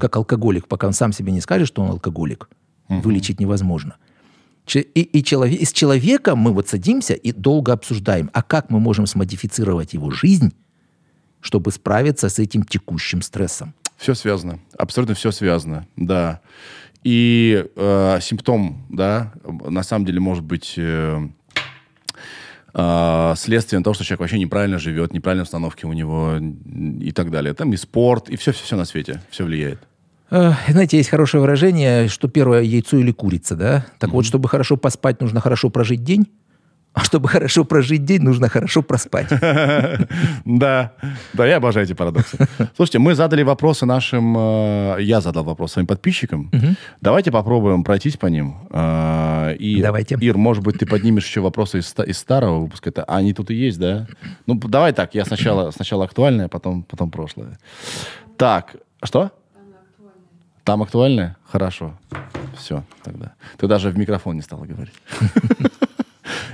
как 0.00 0.16
алкоголик, 0.16 0.66
пока 0.68 0.86
он 0.86 0.92
сам 0.92 1.12
себе 1.12 1.32
не 1.32 1.40
скажет, 1.40 1.68
что 1.68 1.82
он 1.82 1.90
алкоголик, 1.90 2.48
вылечить 2.88 3.40
невозможно. 3.40 3.96
И, 4.74 4.80
и, 4.80 5.22
челове- 5.22 5.54
и 5.56 5.64
с 5.64 5.72
человеком 5.72 6.38
мы 6.38 6.52
вот 6.52 6.68
садимся 6.68 7.14
и 7.14 7.32
долго 7.32 7.72
обсуждаем, 7.72 8.30
а 8.32 8.42
как 8.42 8.70
мы 8.70 8.80
можем 8.80 9.06
смодифицировать 9.06 9.92
его 9.94 10.10
жизнь, 10.10 10.52
чтобы 11.46 11.70
справиться 11.70 12.28
с 12.28 12.40
этим 12.40 12.64
текущим 12.64 13.22
стрессом. 13.22 13.72
Все 13.96 14.14
связано. 14.14 14.58
Абсолютно 14.76 15.14
все 15.14 15.30
связано, 15.30 15.86
да. 15.94 16.40
И 17.04 17.64
э, 17.76 18.18
симптом, 18.20 18.84
да, 18.88 19.32
на 19.44 19.84
самом 19.84 20.06
деле 20.06 20.18
может 20.18 20.42
быть 20.42 20.74
э, 20.76 21.28
э, 22.74 23.34
следствием 23.36 23.84
того, 23.84 23.94
что 23.94 24.02
человек 24.02 24.20
вообще 24.20 24.40
неправильно 24.40 24.78
живет, 24.78 25.12
неправильные 25.12 25.44
установки 25.44 25.86
у 25.86 25.92
него 25.92 26.38
и 27.00 27.12
так 27.12 27.30
далее. 27.30 27.54
Там 27.54 27.72
и 27.72 27.76
спорт, 27.76 28.28
и 28.28 28.36
все-все-все 28.36 28.74
на 28.76 28.84
свете, 28.84 29.22
все 29.30 29.44
влияет. 29.44 29.78
Э, 30.30 30.54
Знаете, 30.68 30.96
есть 30.96 31.10
хорошее 31.10 31.40
выражение, 31.40 32.08
что 32.08 32.26
первое 32.26 32.62
яйцо 32.62 32.96
или 32.98 33.12
курица, 33.12 33.54
да? 33.54 33.86
Так 34.00 34.10
вот, 34.10 34.26
чтобы 34.26 34.48
хорошо 34.48 34.76
поспать, 34.76 35.20
нужно 35.20 35.40
хорошо 35.40 35.70
прожить 35.70 36.02
день, 36.02 36.26
а 36.96 37.04
чтобы 37.04 37.28
хорошо 37.28 37.64
прожить 37.64 38.04
день, 38.04 38.22
нужно 38.22 38.48
хорошо 38.48 38.82
проспать. 38.82 39.28
Да, 40.46 40.92
да, 41.34 41.46
я 41.46 41.56
обожаю 41.56 41.84
эти 41.84 41.92
парадоксы. 41.92 42.38
Слушайте, 42.74 42.98
мы 42.98 43.14
задали 43.14 43.42
вопросы 43.42 43.84
нашим, 43.84 44.34
э, 44.38 44.96
я 45.00 45.20
задал 45.20 45.44
вопрос 45.44 45.72
своим 45.72 45.86
подписчикам. 45.86 46.50
Давайте 47.02 47.30
попробуем 47.30 47.84
пройтись 47.84 48.16
по 48.16 48.26
ним. 48.28 48.56
Э, 48.70 49.54
И, 49.58 49.82
Давайте. 49.82 50.16
Ир, 50.20 50.38
может 50.38 50.64
быть, 50.64 50.78
ты 50.78 50.86
поднимешь 50.86 51.26
еще 51.26 51.40
вопросы 51.40 51.80
из 51.80 52.18
старого 52.18 52.60
выпуска. 52.60 52.88
Это, 52.88 53.04
а 53.04 53.16
они 53.16 53.34
тут 53.34 53.50
и 53.50 53.54
есть, 53.54 53.78
да? 53.78 54.06
Ну, 54.46 54.54
давай 54.54 54.92
так, 54.94 55.14
я 55.14 55.24
сначала, 55.26 55.72
сначала 55.72 56.04
актуальное, 56.04 56.48
потом, 56.48 56.82
потом 56.82 57.10
прошлое. 57.10 57.58
Так, 58.38 58.76
что? 59.02 59.30
Там 60.64 60.82
актуальное? 60.82 61.36
Хорошо. 61.52 61.92
Все, 62.56 62.84
тогда. 63.04 63.34
Ты 63.58 63.66
даже 63.66 63.90
в 63.90 63.98
микрофон 63.98 64.36
не 64.36 64.42
стала 64.42 64.64
говорить. 64.64 64.94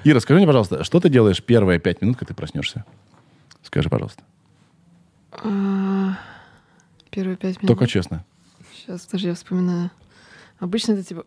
Ира, 0.04 0.20
скажи 0.20 0.38
мне, 0.38 0.46
пожалуйста, 0.46 0.84
что 0.84 1.00
ты 1.00 1.08
делаешь 1.08 1.42
первые 1.42 1.78
пять 1.78 2.02
минут, 2.02 2.16
когда 2.16 2.28
ты 2.30 2.34
проснешься? 2.34 2.84
Скажи, 3.62 3.88
пожалуйста. 3.88 4.22
А, 5.32 6.18
Первые 7.10 7.36
пять 7.36 7.56
минут. 7.62 7.68
Только 7.68 7.86
честно. 7.86 8.24
Сейчас, 8.74 9.06
даже 9.06 9.28
я 9.28 9.34
вспоминаю. 9.34 9.90
Обычно 10.58 10.92
это 10.92 11.02
типа... 11.04 11.22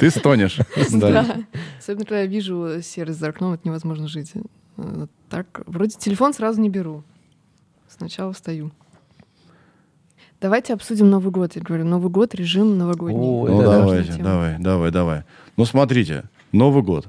Ты 0.00 0.10
стонешь. 0.10 0.58
Да. 0.92 1.36
Особенно, 1.78 2.04
когда 2.04 2.20
я 2.20 2.26
вижу 2.26 2.80
серость 2.82 3.18
за 3.20 3.28
окном, 3.28 3.52
это 3.52 3.66
невозможно 3.68 4.08
жить. 4.08 4.32
Э, 4.76 5.06
Так, 5.28 5.62
вроде 5.66 5.96
телефон 5.96 6.34
сразу 6.34 6.60
не 6.60 6.68
беру. 6.70 7.02
Сначала 7.88 8.32
встаю. 8.32 8.70
Давайте 10.40 10.74
обсудим 10.74 11.08
Новый 11.10 11.30
год. 11.30 11.54
Я 11.56 11.62
говорю, 11.62 11.84
Новый 11.84 12.10
год, 12.10 12.34
режим 12.34 12.76
новогодний. 12.78 13.20
Ой, 13.20 13.50
Ну, 13.50 13.58
да. 13.62 13.78
давайте, 13.78 14.12
давай, 14.14 14.56
давай, 14.58 14.90
давай. 14.90 15.22
Ну, 15.56 15.64
смотрите, 15.64 16.24
Новый 16.54 16.84
год. 16.84 17.08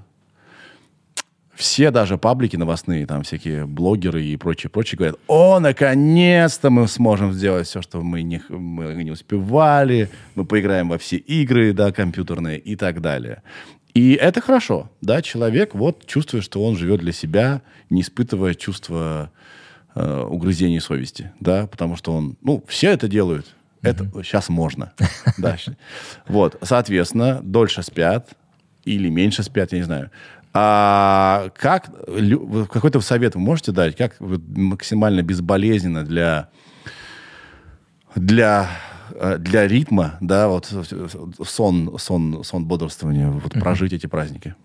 Все 1.53 1.91
даже 1.91 2.17
паблики 2.17 2.57
новостные, 2.57 3.05
там 3.05 3.21
всякие 3.21 3.67
блогеры 3.67 4.23
и 4.25 4.35
прочие, 4.37 4.71
прочие 4.71 4.97
говорят, 4.97 5.17
о, 5.27 5.59
наконец-то 5.59 6.71
мы 6.71 6.87
сможем 6.87 7.31
сделать 7.31 7.67
все, 7.67 7.83
что 7.83 8.01
мы 8.01 8.23
не, 8.23 8.41
мы 8.49 9.03
не 9.03 9.11
успевали, 9.11 10.09
мы 10.33 10.45
поиграем 10.45 10.89
во 10.89 10.97
все 10.97 11.17
игры, 11.17 11.73
да, 11.73 11.91
компьютерные 11.91 12.59
и 12.59 12.75
так 12.75 13.01
далее. 13.01 13.43
И 13.93 14.13
это 14.13 14.41
хорошо, 14.41 14.89
да, 15.01 15.21
человек 15.21 15.75
вот 15.75 16.07
чувствует, 16.07 16.43
что 16.43 16.65
он 16.65 16.75
живет 16.75 16.99
для 16.99 17.13
себя, 17.13 17.61
не 17.91 18.01
испытывая 18.01 18.55
чувства 18.55 19.31
э, 19.93 20.23
угрызений 20.23 20.81
совести, 20.81 21.31
да, 21.39 21.67
потому 21.67 21.95
что 21.95 22.13
он, 22.13 22.35
ну, 22.41 22.63
все 22.67 22.89
это 22.89 23.07
делают, 23.07 23.45
это 23.83 24.09
сейчас 24.23 24.49
можно, 24.49 24.93
да. 25.37 25.55
Вот, 26.27 26.57
соответственно, 26.63 27.41
дольше 27.43 27.83
спят 27.83 28.35
или 28.85 29.09
меньше 29.09 29.43
спят, 29.43 29.71
я 29.71 29.79
не 29.79 29.83
знаю. 29.83 30.11
А 30.53 31.49
как, 31.57 31.91
какой-то 32.71 33.01
совет 33.01 33.35
вы 33.35 33.41
можете 33.41 33.73
дать, 33.73 33.97
как 33.97 34.15
максимально 34.19 35.21
безболезненно 35.21 36.05
для 36.05 36.49
для 38.15 38.69
э, 39.13 39.37
для 39.37 39.67
ритма, 39.67 40.17
да, 40.21 40.47
вот 40.47 40.71
сон, 41.45 41.97
сон, 41.99 42.43
сон 42.45 42.65
бодрствования, 42.65 43.29
вот 43.29 43.51
прожить 43.51 43.91
эти 43.91 44.07
праздники. 44.07 44.55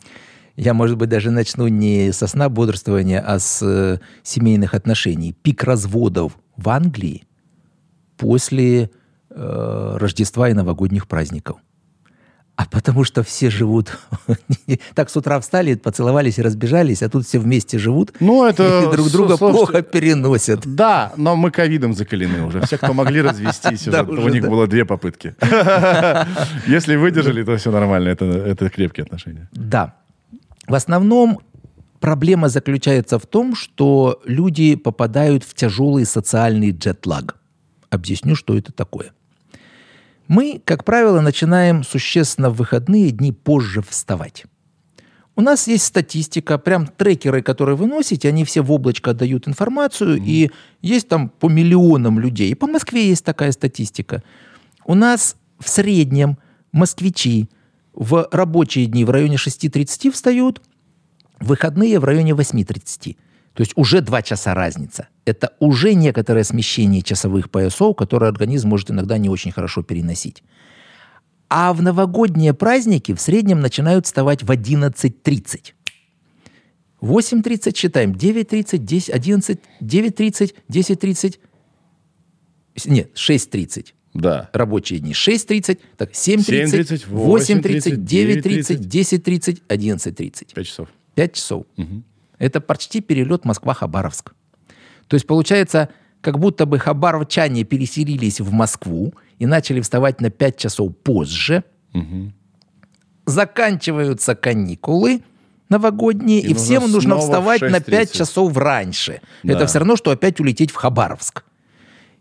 Я, 0.56 0.74
может 0.74 0.96
быть, 0.96 1.08
даже 1.08 1.30
начну 1.30 1.68
не 1.68 2.12
со 2.12 2.26
сна 2.26 2.48
бодрствования, 2.48 3.20
а 3.20 3.38
с 3.38 3.62
э, 3.62 3.98
семейных 4.22 4.74
отношений. 4.74 5.32
Пик 5.32 5.64
разводов 5.64 6.38
в 6.56 6.68
Англии 6.68 7.24
после 8.16 8.90
э, 9.30 9.96
Рождества 9.98 10.48
и 10.50 10.52
новогодних 10.52 11.08
праздников. 11.08 11.56
А 12.60 12.66
потому 12.70 13.04
что 13.04 13.22
все 13.22 13.48
живут... 13.48 13.98
так 14.94 15.08
с 15.08 15.16
утра 15.16 15.40
встали, 15.40 15.76
поцеловались 15.76 16.38
и 16.38 16.42
разбежались, 16.42 17.02
а 17.02 17.08
тут 17.08 17.26
все 17.26 17.38
вместе 17.38 17.78
живут 17.78 18.12
Ну, 18.20 18.44
это, 18.46 18.82
и 18.82 18.92
друг 18.92 19.10
друга 19.10 19.38
слушайте, 19.38 19.66
плохо 19.66 19.82
переносят. 19.82 20.60
Да, 20.66 21.14
но 21.16 21.36
мы 21.36 21.50
ковидом 21.50 21.94
закалены 21.94 22.44
уже. 22.44 22.60
Все, 22.66 22.76
кто 22.76 22.92
могли 22.92 23.22
развестись, 23.22 23.84
Да, 23.86 24.02
уже, 24.02 24.12
уже, 24.12 24.22
у 24.22 24.28
них 24.28 24.42
да. 24.42 24.50
было 24.50 24.66
две 24.66 24.84
попытки. 24.84 25.34
Если 26.66 26.96
выдержали, 26.96 27.42
то 27.44 27.56
все 27.56 27.70
нормально. 27.70 28.10
Это, 28.10 28.26
это 28.26 28.68
крепкие 28.68 29.04
отношения. 29.04 29.48
Да. 29.52 29.94
В 30.68 30.74
основном 30.74 31.40
проблема 31.98 32.50
заключается 32.50 33.18
в 33.18 33.24
том, 33.24 33.56
что 33.56 34.20
люди 34.26 34.76
попадают 34.76 35.44
в 35.44 35.54
тяжелый 35.54 36.04
социальный 36.04 36.72
джетлаг. 36.72 37.36
Объясню, 37.88 38.36
что 38.36 38.54
это 38.54 38.70
такое. 38.70 39.12
Мы, 40.30 40.62
как 40.64 40.84
правило, 40.84 41.20
начинаем 41.20 41.82
существенно 41.82 42.50
в 42.50 42.54
выходные 42.54 43.10
дни 43.10 43.32
позже 43.32 43.82
вставать. 43.82 44.44
У 45.34 45.40
нас 45.40 45.66
есть 45.66 45.82
статистика, 45.82 46.56
прям 46.56 46.86
трекеры, 46.86 47.42
которые 47.42 47.74
вы 47.74 47.88
носите, 47.88 48.28
они 48.28 48.44
все 48.44 48.62
в 48.62 48.70
облачко 48.70 49.12
дают 49.12 49.48
информацию, 49.48 50.22
и 50.24 50.52
есть 50.82 51.08
там 51.08 51.30
по 51.30 51.48
миллионам 51.48 52.20
людей. 52.20 52.48
И 52.48 52.54
по 52.54 52.68
Москве 52.68 53.08
есть 53.08 53.24
такая 53.24 53.50
статистика. 53.50 54.22
У 54.84 54.94
нас 54.94 55.34
в 55.58 55.68
среднем 55.68 56.38
москвичи 56.70 57.50
в 57.92 58.28
рабочие 58.30 58.86
дни 58.86 59.04
в 59.04 59.10
районе 59.10 59.34
6.30 59.34 60.12
встают, 60.12 60.62
в 61.40 61.48
выходные 61.48 61.98
в 61.98 62.04
районе 62.04 62.34
8.30. 62.34 63.16
То 63.54 63.62
есть 63.62 63.72
уже 63.76 64.00
два 64.00 64.22
часа 64.22 64.54
разница. 64.54 65.08
Это 65.24 65.52
уже 65.58 65.94
некоторое 65.94 66.44
смещение 66.44 67.02
часовых 67.02 67.50
поясов, 67.50 67.96
которое 67.96 68.26
организм 68.28 68.68
может 68.68 68.90
иногда 68.90 69.18
не 69.18 69.28
очень 69.28 69.52
хорошо 69.52 69.82
переносить. 69.82 70.42
А 71.48 71.72
в 71.72 71.82
новогодние 71.82 72.54
праздники 72.54 73.12
в 73.12 73.20
среднем 73.20 73.60
начинают 73.60 74.06
вставать 74.06 74.42
в 74.44 74.50
11.30. 74.50 75.72
8.30 77.00 77.76
считаем, 77.76 78.12
9.30, 78.12 78.78
10, 78.78 79.10
11, 79.10 79.60
9.30, 79.80 80.54
10.30, 80.70 81.38
нет, 82.86 83.10
6.30 83.14 83.86
Да. 84.14 84.48
рабочие 84.52 85.00
дни. 85.00 85.12
6.30, 85.12 85.78
так, 85.96 86.12
7.30, 86.12 86.66
7:30, 86.66 87.08
8.30, 87.10 87.96
9.30, 87.96 88.78
9:30, 88.78 88.78
10.30, 88.78 89.62
11.30. 89.68 90.54
Пять 90.54 90.66
часов. 90.66 90.88
5 91.14 91.32
часов. 91.34 91.66
Это 92.40 92.60
почти 92.60 93.00
перелет 93.00 93.44
Москва-Хабаровск. 93.44 94.32
То 95.06 95.14
есть, 95.14 95.26
получается, 95.26 95.90
как 96.22 96.38
будто 96.38 96.66
бы 96.66 96.78
хабаровчане 96.78 97.64
переселились 97.64 98.40
в 98.40 98.50
Москву 98.50 99.14
и 99.38 99.46
начали 99.46 99.80
вставать 99.80 100.20
на 100.20 100.30
5 100.30 100.56
часов 100.56 100.96
позже. 100.96 101.62
Заканчиваются 103.26 104.34
каникулы 104.34 105.22
новогодние, 105.68 106.40
и, 106.40 106.50
И 106.50 106.54
всем 106.54 106.90
нужно 106.90 107.18
вставать 107.18 107.60
на 107.60 107.80
5 107.80 108.10
6:30. 108.10 108.18
часов 108.18 108.56
раньше. 108.56 109.20
Да. 109.44 109.52
Это 109.52 109.66
все 109.66 109.78
равно, 109.78 109.96
что 109.96 110.10
опять 110.10 110.40
улететь 110.40 110.72
в 110.72 110.74
Хабаровск. 110.74 111.44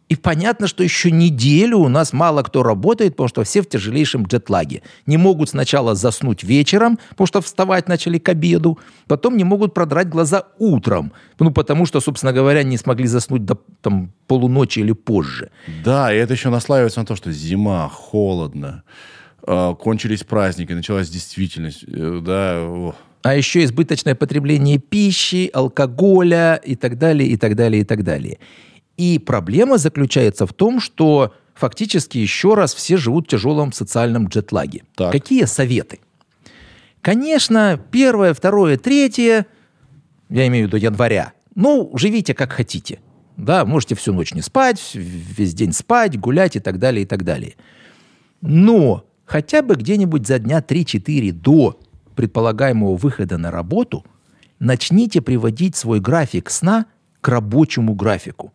И 0.10 0.16
понятно, 0.16 0.68
что 0.68 0.84
еще 0.84 1.12
неделю 1.12 1.78
у 1.78 1.88
нас 1.88 2.14
мало 2.14 2.42
кто 2.42 2.64
работает, 2.64 3.14
потому 3.14 3.30
что 3.30 3.44
все 3.44 3.62
в 3.62 3.70
тяжелейшем 3.70 4.24
джетлаге. 4.24 4.82
Не 5.06 5.18
могут 5.18 5.50
сначала 5.50 5.94
заснуть 5.94 6.44
вечером, 6.44 6.98
потому 7.10 7.28
что 7.28 7.42
вставать 7.42 7.88
начали 7.88 8.18
к 8.18 8.28
обеду, 8.28 8.80
потом 9.08 9.38
не 9.38 9.44
могут 9.44 9.76
продрать 9.76 10.10
глаза 10.10 10.46
утром, 10.58 11.14
ну, 11.40 11.52
потому 11.52 11.86
что, 11.86 12.02
собственно 12.02 12.34
говоря, 12.34 12.64
не 12.64 12.78
смогли 12.78 13.06
заснуть 13.06 13.46
до 13.46 13.60
там, 13.82 14.12
полуночи 14.26 14.80
или 14.80 14.94
позже. 14.94 15.52
Да, 15.86 16.12
и 16.12 16.18
это 16.18 16.34
еще 16.34 16.50
наслаивается 16.50 17.00
на 17.00 17.06
то, 17.06 17.16
что 17.16 17.32
зима, 17.32 17.88
холодно, 17.88 18.84
э, 19.46 19.76
кончились 19.80 20.24
праздники, 20.24 20.74
началась 20.74 21.10
действительность. 21.10 21.84
э, 21.88 22.20
Да, 22.24 22.64
о. 22.64 22.96
А 23.22 23.36
еще 23.36 23.64
избыточное 23.64 24.16
потребление 24.16 24.80
пищи, 24.80 25.52
алкоголя 25.54 26.56
и 26.56 26.76
так 26.76 26.98
далее, 26.98 27.30
и 27.30 27.38
так 27.38 27.56
далее, 27.56 27.82
и 27.82 27.86
так 27.86 28.04
далее. 28.04 28.40
И 29.00 29.18
проблема 29.18 29.78
заключается 29.78 30.46
в 30.46 30.52
том, 30.52 30.82
что 30.82 31.34
фактически 31.54 32.18
еще 32.18 32.54
раз 32.54 32.74
все 32.74 32.98
живут 32.98 33.28
в 33.28 33.30
тяжелом 33.30 33.72
социальном 33.72 34.28
джетлаге. 34.28 34.84
Так. 34.96 35.14
Какие 35.14 35.46
советы? 35.46 36.02
Конечно, 37.00 37.80
первое, 37.92 38.34
второе, 38.34 38.78
третье, 38.78 39.46
я 40.28 40.48
имею 40.48 40.66
в 40.66 40.68
виду 40.68 40.76
января, 40.76 41.32
ну, 41.56 41.90
живите 41.94 42.34
как 42.34 42.52
хотите. 42.52 43.00
Да, 43.38 43.64
можете 43.64 43.96
всю 43.96 44.12
ночь 44.12 44.34
не 44.34 44.42
спать, 44.42 44.82
весь 44.94 45.54
день 45.54 45.72
спать, 45.72 46.20
гулять 46.20 46.58
и 46.58 46.60
так 46.60 46.78
далее, 46.78 47.04
и 47.04 47.06
так 47.06 47.24
далее. 47.24 47.56
Но 48.42 49.06
хотя 49.24 49.62
бы 49.62 49.76
где-нибудь 49.76 50.28
за 50.28 50.40
дня 50.40 50.60
3-4 50.60 51.32
до 51.32 51.80
предполагаемого 52.18 52.98
выхода 52.98 53.38
на 53.38 53.50
работу 53.50 54.06
начните 54.60 55.22
приводить 55.22 55.78
свой 55.78 56.02
график 56.02 56.50
сна 56.50 56.86
к 57.22 57.30
рабочему 57.30 57.94
графику. 57.94 58.52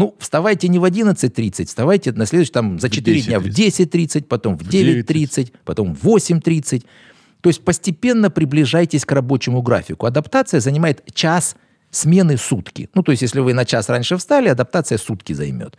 Ну, 0.00 0.14
вставайте 0.18 0.68
не 0.68 0.78
в 0.78 0.84
11.30, 0.84 1.66
вставайте 1.66 2.12
на 2.12 2.24
следующий, 2.24 2.52
там, 2.52 2.80
за 2.80 2.88
4 2.88 3.20
дня 3.20 3.38
в 3.38 3.44
10.30, 3.44 4.22
потом 4.22 4.56
в 4.56 4.62
9.30, 4.62 5.52
потом 5.66 5.94
в 5.94 6.06
8.30. 6.06 6.86
То 7.42 7.50
есть 7.50 7.62
постепенно 7.62 8.30
приближайтесь 8.30 9.04
к 9.04 9.12
рабочему 9.12 9.60
графику. 9.60 10.06
Адаптация 10.06 10.60
занимает 10.60 11.02
час 11.12 11.54
смены 11.90 12.38
сутки. 12.38 12.88
Ну, 12.94 13.02
то 13.02 13.12
есть 13.12 13.20
если 13.20 13.40
вы 13.40 13.52
на 13.52 13.66
час 13.66 13.90
раньше 13.90 14.16
встали, 14.16 14.48
адаптация 14.48 14.96
сутки 14.96 15.34
займет. 15.34 15.76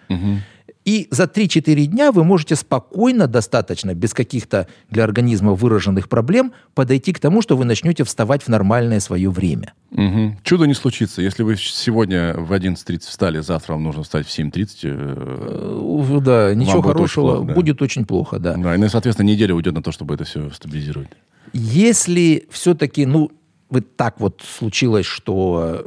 И 0.84 1.08
за 1.12 1.24
3-4 1.26 1.86
дня 1.86 2.12
вы 2.12 2.24
можете 2.24 2.56
спокойно, 2.56 3.28
достаточно, 3.28 3.94
без 3.94 4.14
каких-то 4.14 4.68
для 4.90 5.04
организма 5.04 5.54
выраженных 5.54 6.10
проблем, 6.10 6.54
подойти 6.74 7.14
к 7.14 7.20
тому, 7.20 7.42
что 7.42 7.56
вы 7.56 7.66
начнете 7.66 8.04
вставать 8.04 8.44
в 8.44 8.48
нормальное 8.48 9.00
свое 9.00 9.30
время. 9.30 9.74
Мгм. 9.92 10.40
Чудо 10.44 10.66
не 10.66 10.74
случится. 10.74 11.22
Если 11.22 11.44
вы 11.44 11.56
сегодня 11.58 12.34
в 12.36 12.52
11.30 12.52 13.02
встали, 13.02 13.40
завтра 13.42 13.74
вам 13.74 13.84
нужно 13.84 14.04
встать 14.04 14.26
в 14.26 14.32
7.30. 14.32 14.80
э, 14.84 14.92
Э, 14.92 16.20
Да, 16.22 16.56
ничего 16.56 16.82
будет 16.82 16.86
очень 16.86 16.94
хорошего, 16.94 17.32
плохо, 17.36 17.48
да. 17.48 17.54
будет 17.54 17.82
очень 17.82 18.06
плохо, 18.06 18.40
да. 18.40 18.56
Да, 18.56 18.76
и, 18.76 18.78
ну, 18.78 18.90
соответственно, 18.90 19.28
неделя 19.28 19.54
уйдет 19.54 19.74
на 19.74 19.84
то, 19.84 19.92
чтобы 19.92 20.16
это 20.16 20.24
все 20.24 20.50
стабилизировать. 20.50 21.10
Если 21.54 22.48
все-таки, 22.50 23.06
ну, 23.06 23.32
вы 23.72 23.82
так 23.82 24.20
вот 24.20 24.44
случилось, 24.46 25.06
что 25.06 25.84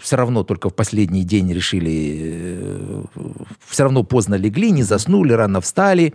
все 0.00 0.16
равно 0.16 0.44
только 0.44 0.70
в 0.70 0.74
последний 0.74 1.24
день 1.24 1.52
решили, 1.52 3.04
все 3.66 3.82
равно 3.82 4.04
поздно 4.04 4.36
легли, 4.36 4.70
не 4.70 4.84
заснули, 4.84 5.32
рано 5.32 5.60
встали, 5.60 6.14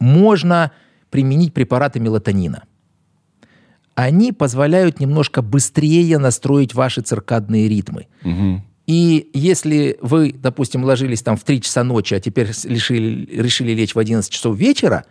можно 0.00 0.72
применить 1.10 1.52
препараты 1.52 2.00
мелатонина. 2.00 2.64
Они 3.94 4.32
позволяют 4.32 5.00
немножко 5.00 5.42
быстрее 5.42 6.18
настроить 6.18 6.74
ваши 6.74 7.02
циркадные 7.02 7.68
ритмы. 7.68 8.08
И 8.86 9.30
если 9.34 9.98
вы, 10.00 10.32
допустим, 10.32 10.84
ложились 10.84 11.20
там 11.20 11.36
в 11.36 11.44
3 11.44 11.60
часа 11.60 11.84
ночи, 11.84 12.14
а 12.14 12.20
теперь 12.20 12.46
решили, 12.64 13.26
решили 13.26 13.72
лечь 13.72 13.94
в 13.94 13.98
11 13.98 14.30
часов 14.30 14.56
вечера, 14.56 15.04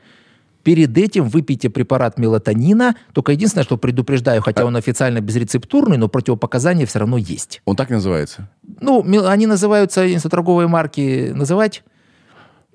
перед 0.66 0.98
этим 0.98 1.30
выпейте 1.30 1.70
препарат 1.70 2.18
мелатонина. 2.18 2.96
Только 3.14 3.32
единственное, 3.32 3.64
что 3.64 3.78
предупреждаю, 3.78 4.42
хотя 4.42 4.66
он 4.66 4.76
официально 4.76 5.22
безрецептурный, 5.22 5.98
но 5.98 6.10
противопоказания 6.10 6.86
все 6.88 7.00
равно 7.00 7.18
есть. 7.18 7.62
Он 7.66 7.76
так 7.76 7.92
и 7.92 7.94
называется. 7.94 8.50
Ну, 8.82 9.06
они 9.28 9.46
называются, 9.46 10.02
если 10.02 10.28
торговые 10.28 10.68
марки 10.68 11.32
называть, 11.34 11.84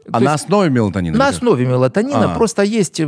А 0.07 0.19
То 0.19 0.25
на 0.25 0.33
есть 0.33 0.45
основе 0.45 0.71
мелатонина? 0.71 1.19
на 1.19 1.29
основе 1.29 1.67
мелатонина 1.67 2.33
А. 2.33 2.35
просто 2.35 2.63
есть 2.63 3.01
э, 3.01 3.05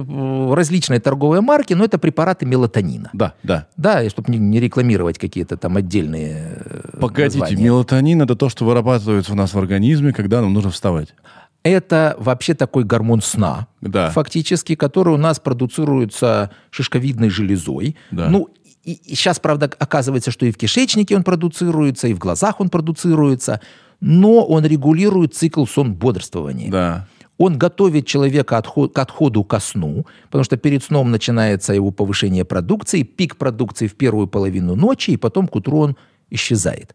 различные 0.55 1.01
торговые 1.01 1.41
марки, 1.41 1.75
но 1.75 1.85
это 1.85 1.99
препараты 1.99 2.45
мелатонина. 2.47 3.11
Да, 3.13 3.33
да. 3.43 3.67
Да, 3.77 4.09
чтобы 4.11 4.31
не, 4.33 4.39
не 4.39 4.61
рекламировать 4.61 5.19
какие-то 5.19 5.57
там 5.57 5.77
отдельные 5.77 6.59
э, 6.65 6.99
Погодите, 7.01 7.39
названия. 7.41 7.65
мелатонин 7.65 8.21
это 8.23 8.37
то, 8.37 8.49
что 8.49 8.65
вырабатывается 8.65 9.33
у 9.33 9.37
нас 9.37 9.55
в 9.55 9.59
организме, 9.59 10.13
когда 10.13 10.41
нам 10.43 10.53
нужно 10.53 10.71
вставать. 10.71 11.15
Это 11.63 12.17
вообще 12.19 12.55
такой 12.55 12.85
гормон 12.85 13.23
сна, 13.23 13.69
Да. 13.81 14.11
фактически, 14.11 14.75
который 14.75 15.15
у 15.15 15.17
нас 15.17 15.39
продуцируется 15.39 16.51
шишковидной 16.71 17.31
железой. 17.31 17.97
Да. 18.11 18.29
Ну, 18.29 18.49
и, 18.85 18.99
сейчас, 19.15 19.39
правда, 19.39 19.71
оказывается, 19.79 20.33
что 20.33 20.45
и 20.45 20.51
в 20.51 20.57
кишечнике 20.57 21.15
он 21.17 21.23
продуцируется, 21.23 22.09
и 22.09 22.15
в 22.15 22.19
глазах 22.19 22.61
он 22.61 22.69
продуцируется, 22.69 23.61
но 24.01 24.45
он 24.45 24.65
регулирует 24.67 25.35
цикл 25.35 25.65
сон-бодрствования. 25.65 26.69
Да. 26.71 27.07
Он 27.39 27.57
готовит 27.59 28.07
человека 28.07 28.57
отход- 28.59 28.93
к 28.93 28.99
отходу 28.99 29.45
ко 29.45 29.61
сну, 29.61 30.05
потому 30.25 30.43
что 30.45 30.57
перед 30.57 30.83
сном 30.83 31.13
начинается 31.13 31.73
его 31.73 31.93
повышение 31.93 32.45
продукции, 32.45 33.05
пик 33.05 33.37
продукции 33.37 33.87
в 33.87 33.95
первую 33.95 34.27
половину 34.27 34.75
ночи, 34.75 35.13
и 35.13 35.17
потом 35.17 35.47
к 35.47 35.55
утру 35.57 35.79
он 35.79 35.97
исчезает. 36.31 36.95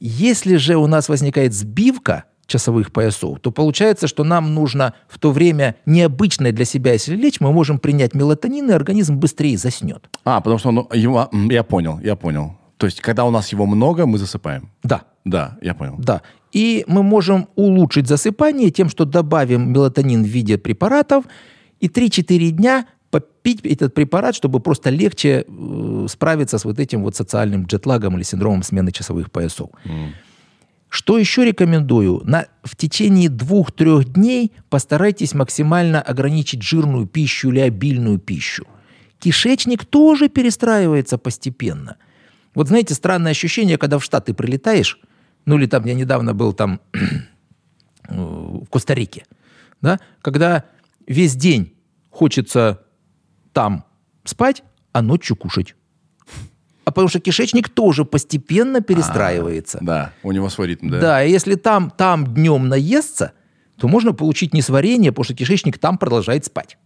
Если 0.00 0.56
же 0.56 0.76
у 0.76 0.86
нас 0.86 1.08
возникает 1.10 1.52
сбивка 1.52 2.24
часовых 2.46 2.92
поясов, 2.92 3.38
то 3.40 3.50
получается, 3.50 4.06
что 4.06 4.24
нам 4.24 4.54
нужно 4.54 4.94
в 5.08 5.18
то 5.18 5.30
время 5.32 5.76
необычное 5.86 6.52
для 6.52 6.64
себя, 6.64 6.92
если 6.92 7.16
лечь, 7.16 7.40
мы 7.40 7.52
можем 7.52 7.78
принять 7.78 8.14
мелатонин, 8.14 8.70
и 8.70 8.74
организм 8.74 9.16
быстрее 9.16 9.56
заснет. 9.56 10.08
А, 10.24 10.40
потому 10.40 10.58
что 10.58 10.68
он, 10.70 10.88
его, 10.92 11.28
я 11.50 11.62
понял, 11.62 11.98
я 12.00 12.16
понял. 12.16 12.56
То 12.76 12.86
есть, 12.86 13.00
когда 13.00 13.24
у 13.24 13.30
нас 13.30 13.52
его 13.52 13.66
много, 13.66 14.06
мы 14.06 14.18
засыпаем. 14.18 14.70
Да, 14.82 15.02
Да, 15.24 15.56
я 15.62 15.74
понял. 15.74 15.96
да. 15.98 16.22
И 16.52 16.84
мы 16.86 17.02
можем 17.02 17.48
улучшить 17.54 18.06
засыпание 18.06 18.70
тем, 18.70 18.90
что 18.90 19.06
добавим 19.06 19.72
мелатонин 19.72 20.22
в 20.22 20.26
виде 20.26 20.58
препаратов 20.58 21.24
и 21.80 21.88
3-4 21.88 22.50
дня 22.50 22.86
попить 23.10 23.60
этот 23.64 23.94
препарат, 23.94 24.34
чтобы 24.34 24.60
просто 24.60 24.90
легче 24.90 25.44
э, 25.46 26.06
справиться 26.10 26.58
с 26.58 26.64
вот 26.64 26.78
этим 26.78 27.02
вот 27.04 27.16
социальным 27.16 27.64
джетлагом 27.64 28.16
или 28.16 28.22
синдромом 28.24 28.62
смены 28.62 28.92
часовых 28.92 29.30
поясов. 29.30 29.70
Что 30.92 31.16
еще 31.16 31.46
рекомендую? 31.46 32.20
На, 32.24 32.48
в 32.62 32.76
течение 32.76 33.30
двух-трех 33.30 34.12
дней 34.12 34.52
постарайтесь 34.68 35.32
максимально 35.32 36.02
ограничить 36.02 36.60
жирную 36.62 37.06
пищу 37.06 37.48
или 37.48 37.60
обильную 37.60 38.18
пищу. 38.18 38.66
Кишечник 39.18 39.86
тоже 39.86 40.28
перестраивается 40.28 41.16
постепенно. 41.16 41.96
Вот 42.54 42.68
знаете, 42.68 42.92
странное 42.92 43.30
ощущение, 43.32 43.78
когда 43.78 43.98
в 43.98 44.04
Штаты 44.04 44.34
прилетаешь, 44.34 45.00
ну 45.46 45.56
или 45.56 45.64
там, 45.64 45.86
я 45.86 45.94
недавно 45.94 46.34
был 46.34 46.52
там 46.52 46.78
в 48.08 48.66
Коста-Рике, 48.66 49.24
да, 49.80 49.98
когда 50.20 50.66
весь 51.06 51.34
день 51.36 51.72
хочется 52.10 52.82
там 53.54 53.86
спать, 54.24 54.62
а 54.92 55.00
ночью 55.00 55.36
кушать. 55.36 55.74
А 56.84 56.90
потому 56.90 57.08
что 57.08 57.20
кишечник 57.20 57.68
тоже 57.68 58.04
постепенно 58.04 58.80
перестраивается. 58.80 59.78
Да, 59.80 60.12
у 60.22 60.32
него 60.32 60.48
свой 60.48 60.68
ритм, 60.68 60.90
да? 60.90 61.00
Да, 61.00 61.24
и 61.24 61.30
если 61.30 61.54
там, 61.54 61.90
там 61.90 62.34
днем 62.34 62.68
наесться, 62.68 63.32
то 63.76 63.88
можно 63.88 64.12
получить 64.12 64.52
несварение, 64.52 65.12
потому 65.12 65.24
что 65.24 65.34
кишечник 65.34 65.78
там 65.78 65.98
продолжает 65.98 66.44
спать. 66.44 66.78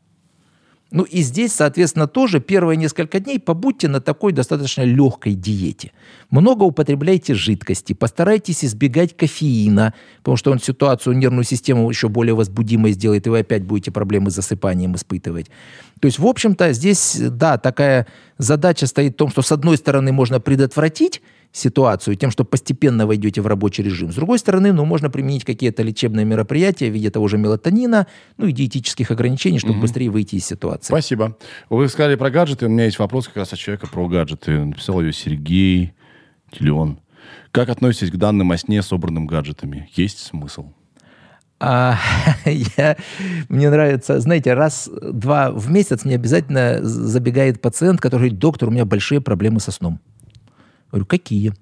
Ну 0.93 1.03
и 1.03 1.23
здесь, 1.23 1.53
соответственно, 1.53 2.07
тоже 2.07 2.39
первые 2.39 2.77
несколько 2.77 3.19
дней 3.19 3.41
побудьте 3.41 3.89
на 3.89 4.01
такой 4.01 4.33
достаточно 4.33 4.83
легкой 4.83 5.35
диете. 5.35 5.91
Много 6.31 6.63
употребляйте 6.63 7.35
жидкости, 7.35 7.93
постарайтесь 7.93 8.65
избегать 8.65 9.17
кофеина, 9.17 9.95
потому 10.19 10.37
что 10.37 10.53
он 10.53 10.61
ситуацию, 10.61 11.17
нервную 11.17 11.45
систему 11.45 11.89
еще 11.91 12.09
более 12.09 12.35
возбудимой 12.35 12.93
сделает, 12.93 13.27
и 13.27 13.31
вы 13.31 13.41
опять 13.41 13.65
будете 13.65 13.91
проблемы 13.91 14.31
с 14.31 14.35
засыпанием 14.35 14.95
испытывать. 14.95 15.47
То 16.01 16.07
есть, 16.07 16.21
в 16.21 16.27
общем-то, 16.27 16.73
здесь, 16.73 17.17
да, 17.21 17.59
такая 17.59 18.07
задача 18.39 18.87
стоит 18.87 19.15
в 19.15 19.17
том, 19.17 19.31
что 19.31 19.43
с 19.43 19.51
одной 19.51 19.79
стороны 19.79 20.13
можно 20.13 20.39
предотвратить 20.39 21.21
ситуацию 21.57 22.17
тем, 22.17 22.31
что 22.31 22.45
постепенно 22.45 23.07
вы 23.07 23.17
идете 23.17 23.41
в 23.41 23.47
рабочий 23.47 23.83
режим. 23.83 24.13
С 24.13 24.15
другой 24.15 24.39
стороны, 24.39 24.73
ну, 24.73 24.85
можно 24.85 25.11
применить 25.11 25.45
какие-то 25.45 25.83
лечебные 25.83 26.25
мероприятия 26.25 26.91
в 26.91 26.93
виде 26.93 27.11
того 27.11 27.29
же 27.29 27.39
мелатонина, 27.39 28.07
ну 28.37 28.47
и 28.47 28.53
диетических 28.53 29.11
ограничений, 29.11 29.59
чтобы 29.59 29.81
быстрее 29.81 30.11
выйти 30.11 30.37
из 30.37 30.47
ситуации. 30.47 30.89
Спасибо. 30.89 31.37
Вы 31.71 31.89
сказали 31.89 32.15
про 32.17 32.31
гаджеты. 32.31 32.67
У 32.67 32.69
меня 32.69 32.85
есть 32.85 32.99
вопрос 32.99 33.27
как 33.27 33.39
раз 33.39 33.53
от 33.53 33.59
человека 33.59 33.87
про 33.87 34.07
гаджеты. 34.07 34.65
Написал 34.65 35.01
ее 35.01 35.13
Сергей 35.13 35.95
Телеон. 36.51 36.99
Как 37.53 37.71
относитесь 37.71 38.11
к 38.11 38.17
данным 38.17 38.53
о 38.53 38.59
сне, 38.59 38.83
собранным 38.83 39.27
гаджетами? 39.27 39.89
Есть 39.95 40.19
смысл? 40.19 40.73
А, 41.59 41.99
я, 42.77 42.97
мне 43.49 43.71
нравится, 43.71 44.21
знаете, 44.21 44.53
раз-два 44.53 45.51
в 45.53 45.71
месяц 45.71 46.05
мне 46.05 46.17
обязательно 46.17 46.81
забегает 46.83 47.63
пациент, 47.63 48.01
который 48.01 48.29
говорит, 48.29 48.39
доктор, 48.39 48.69
у 48.69 48.73
меня 48.73 48.85
большие 48.85 49.23
проблемы 49.23 49.61
со 49.61 49.73
сном. 49.73 50.01
Говорю, 50.91 51.07
какие? 51.07 51.53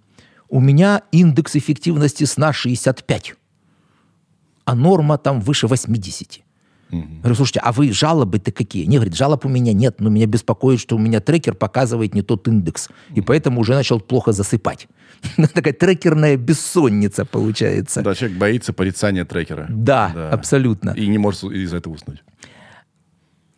У 0.49 0.61
меня 0.61 1.03
индекс 1.11 1.57
эффективности 1.57 2.25
сна 2.25 2.53
65, 2.53 3.35
а 4.65 4.75
норма 4.75 5.19
там 5.19 5.41
выше 5.41 5.67
80. 5.67 6.41
Угу. 6.91 7.03
Говорю, 7.21 7.35
слушайте, 7.35 7.61
а 7.61 7.73
вы 7.73 7.93
жалобы-то 7.93 8.53
какие? 8.53 8.85
Не, 8.85 8.97
говорит, 8.97 9.17
жалоб 9.17 9.45
у 9.47 9.49
меня 9.49 9.73
нет, 9.73 10.01
но 10.01 10.11
меня 10.11 10.27
беспокоит, 10.27 10.81
что 10.81 10.97
у 10.97 10.99
меня 10.99 11.21
трекер 11.21 11.55
показывает 11.55 12.15
не 12.15 12.23
тот 12.23 12.47
индекс, 12.47 12.89
и 13.15 13.21
поэтому 13.21 13.61
уже 13.61 13.75
начал 13.75 14.01
плохо 14.01 14.33
засыпать. 14.33 14.87
Такая 15.55 15.73
трекерная 15.73 16.37
бессонница 16.37 17.25
получается. 17.25 18.03
Да, 18.03 18.15
человек 18.15 18.39
боится 18.39 18.73
порицания 18.73 19.25
трекера. 19.25 19.67
Да, 19.69 20.13
да, 20.15 20.31
абсолютно. 20.31 20.91
И 20.91 21.07
не 21.07 21.19
может 21.19 21.45
из-за 21.45 21.79
этого 21.79 21.95
уснуть. 21.95 22.23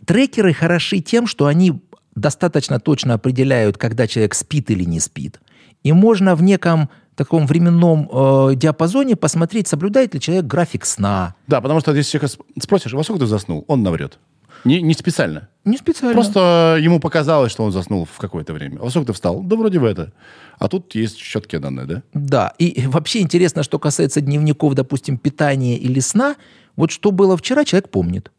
Трекеры 0.06 0.54
хороши 0.54 1.00
тем, 1.00 1.26
что 1.26 1.46
они 1.46 1.82
достаточно 2.14 2.78
точно 2.78 3.14
определяют, 3.14 3.76
когда 3.76 4.06
человек 4.06 4.34
спит 4.34 4.70
или 4.70 4.84
не 4.84 5.00
спит. 5.00 5.40
И 5.82 5.92
можно 5.92 6.34
в 6.34 6.42
неком 6.42 6.90
таком 7.14 7.46
временном 7.46 8.08
э, 8.12 8.54
диапазоне 8.56 9.16
посмотреть, 9.16 9.68
соблюдает 9.68 10.14
ли 10.14 10.20
человек 10.20 10.44
график 10.44 10.84
сна. 10.84 11.34
Да, 11.46 11.60
потому 11.60 11.80
что 11.80 11.94
если 11.94 12.18
человека 12.18 12.36
спросишь, 12.60 12.92
во 12.92 13.02
сколько 13.02 13.20
ты 13.20 13.26
заснул, 13.26 13.64
он 13.68 13.82
наврет. 13.82 14.18
Не, 14.64 14.82
не 14.82 14.94
специально. 14.94 15.48
Не 15.64 15.76
специально. 15.76 16.14
Просто 16.14 16.76
ему 16.80 16.98
показалось, 17.00 17.52
что 17.52 17.64
он 17.64 17.72
заснул 17.72 18.04
в 18.04 18.18
какое-то 18.18 18.52
время. 18.52 18.78
А 18.80 18.84
во 18.84 18.90
сколько 18.90 19.08
ты 19.08 19.12
встал? 19.12 19.42
Да 19.42 19.56
вроде 19.56 19.78
в 19.78 19.84
это. 19.84 20.12
А 20.58 20.68
тут 20.68 20.94
есть 20.94 21.18
четкие 21.18 21.60
данные, 21.60 21.86
да? 21.86 22.02
Да. 22.14 22.52
И 22.58 22.86
вообще 22.86 23.20
интересно, 23.20 23.62
что 23.62 23.78
касается 23.78 24.20
дневников, 24.20 24.74
допустим, 24.74 25.18
питания 25.18 25.76
или 25.76 26.00
сна. 26.00 26.36
Вот 26.74 26.90
что 26.90 27.12
было 27.12 27.36
вчера, 27.36 27.64
человек 27.64 27.90
помнит. 27.90 28.32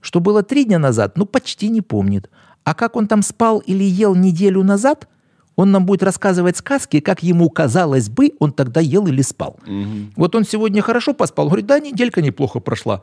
Что 0.00 0.20
было 0.20 0.42
три 0.42 0.64
дня 0.64 0.78
назад, 0.78 1.18
ну, 1.18 1.26
почти 1.26 1.68
не 1.68 1.80
помнит. 1.80 2.30
А 2.62 2.74
как 2.74 2.94
он 2.96 3.08
там 3.08 3.22
спал 3.22 3.58
или 3.58 3.82
ел 3.82 4.14
неделю 4.14 4.62
назад, 4.62 5.08
он 5.56 5.70
нам 5.72 5.86
будет 5.86 6.02
рассказывать 6.02 6.56
сказки, 6.56 7.00
как 7.00 7.22
ему 7.22 7.50
казалось 7.50 8.08
бы, 8.08 8.32
он 8.38 8.52
тогда 8.52 8.80
ел 8.80 9.06
или 9.06 9.22
спал. 9.22 9.58
Угу. 9.66 10.12
Вот 10.16 10.34
он 10.34 10.44
сегодня 10.44 10.82
хорошо 10.82 11.14
поспал, 11.14 11.46
говорит, 11.46 11.66
да, 11.66 11.80
неделька 11.80 12.22
неплохо 12.22 12.60
прошла 12.60 13.02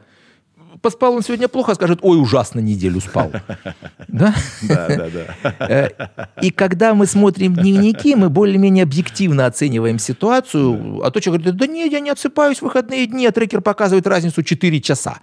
поспал 0.84 1.16
он 1.16 1.24
сегодня 1.24 1.48
плохо, 1.48 1.74
скажет, 1.74 2.00
ой, 2.02 2.22
ужасно 2.22 2.60
неделю 2.60 3.00
спал. 3.00 3.32
Да? 4.08 4.36
Да, 4.62 4.88
да, 4.88 5.10
да. 5.10 5.56
Э, 5.68 5.90
и 6.42 6.52
когда 6.52 6.94
мы 6.94 7.08
смотрим 7.08 7.56
дневники, 7.56 8.16
мы 8.16 8.30
более-менее 8.30 8.84
объективно 8.84 9.48
оцениваем 9.48 9.98
ситуацию. 9.98 11.02
А 11.04 11.10
то 11.10 11.20
человек 11.20 11.44
говорит, 11.44 11.60
да 11.60 11.68
нет, 11.68 11.92
я 11.92 12.00
не 12.00 12.12
отсыпаюсь 12.12 12.60
в 12.60 12.64
выходные 12.64 13.08
дни, 13.08 13.26
а 13.26 13.32
трекер 13.32 13.62
показывает 13.62 14.06
разницу 14.06 14.44
4 14.44 14.82
часа 14.82 15.20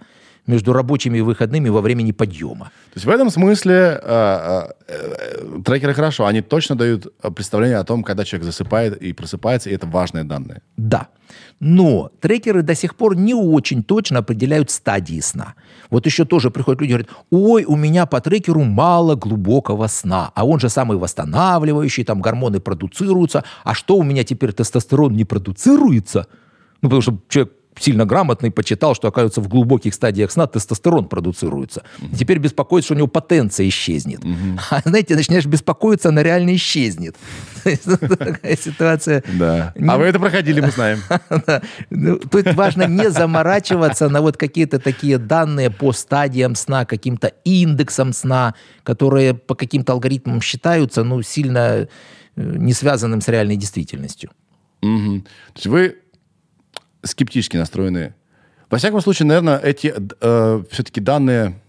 между 0.47 0.73
рабочими 0.73 1.19
и 1.19 1.21
выходными 1.21 1.69
во 1.69 1.81
времени 1.81 2.11
подъема. 2.11 2.65
То 2.65 2.97
есть 2.97 3.05
в 3.05 3.09
этом 3.09 3.29
смысле 3.29 3.99
э, 4.03 4.67
э, 4.87 5.61
трекеры 5.63 5.93
хорошо, 5.93 6.25
они 6.25 6.41
точно 6.41 6.75
дают 6.75 7.07
представление 7.35 7.77
о 7.77 7.83
том, 7.83 8.03
когда 8.03 8.25
человек 8.25 8.45
засыпает 8.45 8.97
и 8.97 9.13
просыпается, 9.13 9.69
и 9.69 9.73
это 9.73 9.87
важные 9.87 10.23
данные. 10.23 10.61
Да. 10.77 11.07
Но 11.59 12.09
трекеры 12.19 12.63
до 12.63 12.75
сих 12.75 12.95
пор 12.95 13.15
не 13.15 13.33
очень 13.33 13.83
точно 13.83 14.19
определяют 14.19 14.71
стадии 14.71 15.21
сна. 15.21 15.53
Вот 15.89 16.05
еще 16.05 16.25
тоже 16.25 16.49
приходят 16.49 16.81
люди 16.81 16.91
и 16.91 16.93
говорят, 16.93 17.09
ой, 17.29 17.65
у 17.65 17.75
меня 17.75 18.05
по 18.05 18.19
трекеру 18.19 18.63
мало 18.63 19.15
глубокого 19.15 19.87
сна, 19.87 20.31
а 20.33 20.45
он 20.45 20.59
же 20.59 20.69
самый 20.69 20.97
восстанавливающий, 20.97 22.03
там 22.03 22.19
гормоны 22.19 22.59
продуцируются, 22.59 23.43
а 23.63 23.73
что 23.73 23.95
у 23.97 24.03
меня 24.03 24.23
теперь 24.23 24.53
тестостерон 24.53 25.13
не 25.13 25.23
продуцируется? 25.23 26.27
Ну, 26.81 26.89
потому 26.89 27.01
что 27.01 27.19
человек 27.29 27.53
сильно 27.79 28.05
грамотный 28.05 28.51
почитал, 28.51 28.95
что, 28.95 29.07
оказывается, 29.07 29.41
в 29.41 29.47
глубоких 29.47 29.93
стадиях 29.93 30.31
сна 30.31 30.47
тестостерон 30.47 31.07
продуцируется. 31.07 31.83
Mm-hmm. 31.99 32.17
теперь 32.17 32.39
беспокоится, 32.39 32.87
что 32.87 32.93
у 32.95 32.97
него 32.97 33.07
потенция 33.07 33.67
исчезнет. 33.67 34.23
Mm-hmm. 34.23 34.59
А, 34.69 34.81
знаете, 34.85 35.15
начинаешь 35.15 35.45
беспокоиться, 35.45 36.09
она 36.09 36.23
реально 36.23 36.55
исчезнет. 36.55 37.15
Такая 37.63 38.57
ситуация. 38.57 39.23
Да. 39.33 39.73
А 39.87 39.97
вы 39.97 40.05
это 40.05 40.19
проходили, 40.19 40.61
мы 40.61 40.71
знаем. 40.71 40.99
Ну, 41.89 42.17
тут 42.17 42.53
важно 42.53 42.87
не 42.87 43.09
заморачиваться 43.09 44.09
на 44.09 44.21
вот 44.21 44.37
какие-то 44.37 44.79
такие 44.79 45.17
данные 45.17 45.69
по 45.69 45.91
стадиям 45.91 46.55
сна, 46.55 46.85
каким-то 46.85 47.33
индексам 47.43 48.13
сна, 48.13 48.55
которые 48.83 49.33
по 49.33 49.55
каким-то 49.55 49.93
алгоритмам 49.93 50.41
считаются, 50.41 51.03
ну, 51.03 51.21
сильно 51.21 51.59
э, 51.59 51.87
не 52.35 52.73
связанным 52.73 53.21
с 53.21 53.27
реальной 53.27 53.57
действительностью. 53.57 54.31
Угу. 54.81 55.21
То 55.21 55.55
есть 55.55 55.67
вы 55.67 55.95
скептически 57.03 57.57
настроены. 57.57 58.13
Во 58.69 58.77
всяком 58.77 59.01
случае, 59.01 59.27
наверное, 59.27 59.57
эти 59.57 59.93
э, 60.21 60.63
все-таки 60.71 61.01
данные 61.01 61.59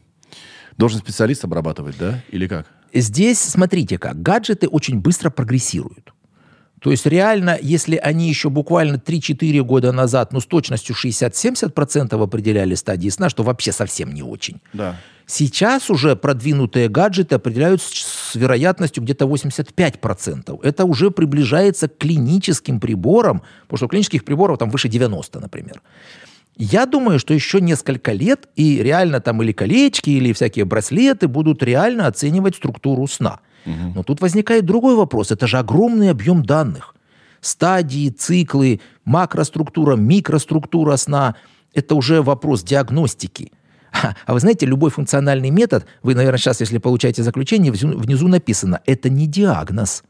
должен 0.79 1.01
специалист 1.01 1.45
обрабатывать, 1.45 1.97
да? 1.99 2.23
Или 2.31 2.47
как? 2.47 2.67
Здесь, 2.95 3.39
смотрите 3.39 3.99
как, 3.99 4.21
гаджеты 4.21 4.69
очень 4.69 5.01
быстро 5.01 5.31
прогрессируют. 5.31 6.13
То 6.83 6.91
есть 6.91 7.07
реально, 7.07 7.57
если 7.63 7.97
они 7.97 8.29
еще 8.29 8.51
буквально 8.51 8.97
3-4 8.97 9.63
года 9.63 9.93
назад, 9.93 10.33
ну, 10.33 10.41
с 10.41 10.47
точностью 10.47 10.97
60-70% 10.97 12.21
определяли 12.21 12.75
стадии 12.75 13.09
сна, 13.09 13.31
что 13.31 13.45
вообще 13.45 13.71
совсем 13.71 14.13
не 14.13 14.23
очень. 14.23 14.61
Да. 14.73 14.97
Сейчас 15.27 15.91
уже 15.91 16.17
продвинутые 16.17 16.89
гаджеты 16.89 17.37
определяют 17.37 17.81
с 17.83 18.35
вероятностью 18.35 19.05
где-то 19.05 19.27
85%. 19.27 20.59
Это 20.65 20.85
уже 20.85 21.13
приближается 21.13 21.87
к 21.87 21.99
клиническим 21.99 22.81
приборам, 22.81 23.43
потому 23.63 23.77
что 23.77 23.87
у 23.87 23.89
клинических 23.89 24.25
приборов 24.25 24.59
там 24.59 24.69
выше 24.69 24.89
90, 24.89 25.39
например. 25.39 25.81
Я 26.57 26.87
думаю, 26.87 27.21
что 27.21 27.33
еще 27.33 27.61
несколько 27.61 28.13
лет 28.13 28.49
и 28.57 28.83
реально 28.83 29.21
там 29.21 29.41
или 29.41 29.53
колечки, 29.53 30.11
или 30.11 30.33
всякие 30.33 30.65
браслеты 30.65 31.29
будут 31.29 31.63
реально 31.63 32.09
оценивать 32.09 32.57
структуру 32.57 33.07
сна. 33.07 33.39
Но 33.65 34.03
тут 34.03 34.21
возникает 34.21 34.65
другой 34.65 34.97
вопрос. 34.97 35.31
Это 35.31 35.47
же 35.47 35.59
огромный 35.59 36.11
объем 36.11 36.45
данных. 36.45 36.95
Стадии, 37.41 38.09
циклы, 38.09 38.81
макроструктура, 39.05 39.97
микроструктура 39.97 40.97
сна. 40.97 41.35
Это 41.75 41.95
уже 41.95 42.23
вопрос 42.23 42.63
диагностики– 42.63 43.53
а 44.27 44.33
вы 44.33 44.41
знаете, 44.41 44.67
любой 44.67 44.91
функциональный 44.91 45.51
метод, 45.51 45.87
вы, 46.03 46.15
наверное, 46.15 46.39
сейчас, 46.39 46.61
если 46.61 46.79
получаете 46.79 47.23
заключение, 47.23 47.73
внизу 47.73 48.29
написано, 48.29 48.81
это 48.87 49.09
не 49.11 49.27
диагноз. 49.27 50.03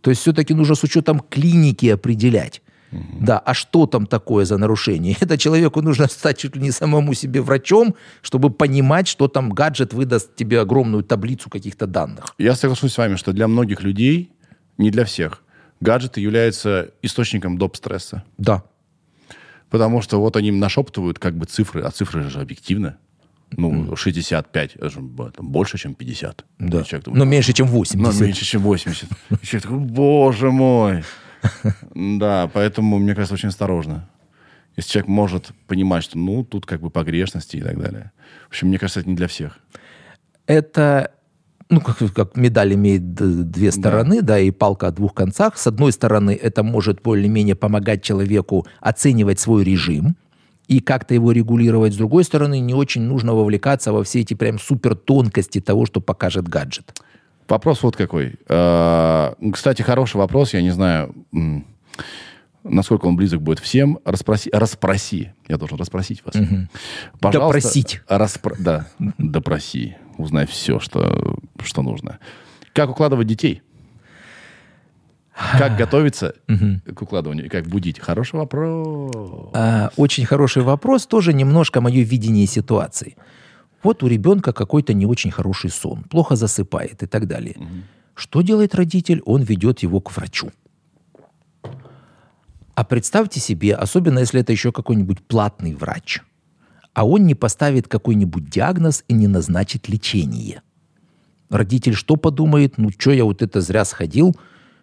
То 0.00 0.10
есть 0.10 0.22
все-таки 0.22 0.54
нужно 0.54 0.74
с 0.74 0.82
учетом 0.82 1.20
клиники 1.20 1.86
определять. 1.86 2.62
Угу. 2.92 3.02
Да, 3.20 3.38
а 3.38 3.54
что 3.54 3.86
там 3.86 4.06
такое 4.06 4.44
за 4.44 4.58
нарушение? 4.58 5.16
Это 5.20 5.38
человеку 5.38 5.82
нужно 5.82 6.08
стать 6.08 6.38
чуть 6.38 6.56
ли 6.56 6.62
не 6.62 6.70
самому 6.70 7.14
себе 7.14 7.40
врачом, 7.40 7.94
чтобы 8.22 8.50
понимать, 8.50 9.08
что 9.08 9.28
там 9.28 9.50
гаджет 9.50 9.92
выдаст 9.92 10.34
тебе 10.34 10.60
огромную 10.60 11.04
таблицу 11.04 11.50
каких-то 11.50 11.86
данных. 11.86 12.34
Я 12.38 12.54
соглашусь 12.54 12.92
с 12.92 12.98
вами, 12.98 13.16
что 13.16 13.32
для 13.32 13.48
многих 13.48 13.82
людей, 13.82 14.32
не 14.78 14.90
для 14.90 15.04
всех, 15.04 15.42
гаджеты 15.80 16.20
являются 16.20 16.90
источником 17.02 17.58
доп. 17.58 17.76
стресса. 17.76 18.24
Да. 18.38 18.64
Потому 19.70 20.02
что 20.02 20.20
вот 20.20 20.36
они 20.36 20.50
нашептывают 20.50 21.18
как 21.18 21.36
бы 21.36 21.46
цифры, 21.46 21.82
а 21.82 21.90
цифры 21.90 22.28
же 22.28 22.40
объективны. 22.40 22.96
Ну, 23.56 23.96
65, 23.96 24.76
это 24.76 24.90
же 24.90 25.00
больше, 25.00 25.78
чем 25.78 25.94
50. 25.94 26.44
Да. 26.58 26.82
Человек 26.84 27.04
думает, 27.04 27.18
Но 27.18 27.24
меньше, 27.24 27.52
чем 27.52 27.66
80. 27.66 28.20
Но 28.20 28.24
меньше, 28.24 28.44
чем 28.44 28.62
80. 28.62 29.08
Человек 29.42 29.62
такой, 29.62 29.78
боже 29.78 30.50
мой. 30.50 31.02
Да, 31.94 32.50
поэтому, 32.52 32.98
мне 32.98 33.14
кажется, 33.14 33.34
очень 33.34 33.48
осторожно. 33.48 34.08
Если 34.76 34.90
человек 34.92 35.08
может 35.08 35.50
понимать, 35.66 36.04
что, 36.04 36.18
ну, 36.18 36.44
тут 36.44 36.66
как 36.66 36.80
бы 36.80 36.90
погрешности 36.90 37.56
и 37.56 37.60
так 37.60 37.78
далее. 37.78 38.12
В 38.46 38.50
общем, 38.50 38.68
мне 38.68 38.78
кажется, 38.78 39.00
это 39.00 39.08
не 39.08 39.16
для 39.16 39.26
всех. 39.26 39.58
Это 40.46 41.12
ну, 41.68 41.80
как, 41.80 41.98
как 42.12 42.36
медаль 42.36 42.74
имеет 42.74 43.14
две 43.14 43.70
стороны, 43.70 44.20
да. 44.20 44.34
да, 44.34 44.38
и 44.40 44.50
палка 44.50 44.88
о 44.88 44.90
двух 44.90 45.14
концах. 45.14 45.56
С 45.56 45.66
одной 45.66 45.92
стороны, 45.92 46.32
это 46.32 46.62
может 46.62 47.02
более-менее 47.02 47.54
помогать 47.54 48.02
человеку 48.02 48.66
оценивать 48.80 49.38
свой 49.38 49.64
режим, 49.64 50.16
и 50.70 50.80
как-то 50.80 51.14
его 51.14 51.32
регулировать. 51.32 51.94
С 51.94 51.96
другой 51.96 52.22
стороны, 52.22 52.60
не 52.60 52.74
очень 52.74 53.02
нужно 53.02 53.34
вовлекаться 53.34 53.92
во 53.92 54.04
все 54.04 54.20
эти 54.20 54.34
прям 54.34 54.58
супер 54.58 54.94
тонкости 54.94 55.60
того, 55.60 55.84
что 55.84 56.00
покажет 56.00 56.46
гаджет. 56.46 56.92
Вопрос 57.50 57.82
вот 57.82 57.96
какой. 57.96 58.36
А, 58.48 59.34
кстати, 59.52 59.82
хороший 59.82 60.16
вопрос. 60.16 60.54
Я 60.54 60.62
не 60.62 60.70
знаю, 60.70 61.14
насколько 62.62 63.06
он 63.06 63.16
близок 63.16 63.42
будет 63.42 63.58
всем. 63.58 63.98
Распроси, 64.04 64.50
расспроси. 64.52 65.32
Я 65.48 65.56
должен 65.56 65.76
расспросить 65.76 66.24
вас. 66.24 66.36
Угу. 66.36 66.68
Пожалуйста. 67.20 67.60
Допросить. 67.60 68.00
Распро... 68.08 68.54
Да, 68.58 68.86
допроси. 69.18 69.96
Узнай 70.16 70.46
все, 70.46 70.78
что, 70.78 71.38
что 71.60 71.82
нужно. 71.82 72.18
Как 72.72 72.90
укладывать 72.90 73.26
детей? 73.26 73.62
Как 75.58 75.76
готовиться 75.76 76.34
к 76.46 77.02
укладыванию 77.02 77.46
и 77.46 77.48
как 77.48 77.66
будить? 77.66 77.98
Хороший 77.98 78.36
вопрос. 78.36 79.50
А, 79.54 79.90
очень 79.96 80.26
хороший 80.26 80.62
вопрос. 80.62 81.06
Тоже 81.06 81.32
немножко 81.32 81.80
мое 81.80 82.02
видение 82.02 82.46
ситуации. 82.46 83.16
Вот 83.82 84.02
у 84.02 84.06
ребенка 84.06 84.52
какой-то 84.52 84.92
не 84.92 85.06
очень 85.06 85.30
хороший 85.30 85.70
сон, 85.70 86.02
плохо 86.04 86.36
засыпает 86.36 87.02
и 87.02 87.06
так 87.06 87.26
далее. 87.26 87.56
Угу. 87.56 87.66
Что 88.14 88.42
делает 88.42 88.74
родитель? 88.74 89.22
Он 89.24 89.42
ведет 89.42 89.80
его 89.80 90.00
к 90.00 90.14
врачу. 90.14 90.50
А 92.74 92.84
представьте 92.84 93.40
себе, 93.40 93.74
особенно 93.74 94.20
если 94.20 94.40
это 94.40 94.52
еще 94.52 94.72
какой-нибудь 94.72 95.20
платный 95.20 95.74
врач, 95.74 96.20
а 96.94 97.06
он 97.06 97.26
не 97.26 97.34
поставит 97.34 97.88
какой-нибудь 97.88 98.48
диагноз 98.48 99.04
и 99.08 99.14
не 99.14 99.28
назначит 99.28 99.88
лечение. 99.88 100.62
Родитель 101.48 101.94
что 101.94 102.16
подумает? 102.16 102.78
Ну, 102.78 102.90
что 102.90 103.12
я 103.12 103.24
вот 103.24 103.42
это 103.42 103.60
зря 103.60 103.84
сходил? 103.84 104.36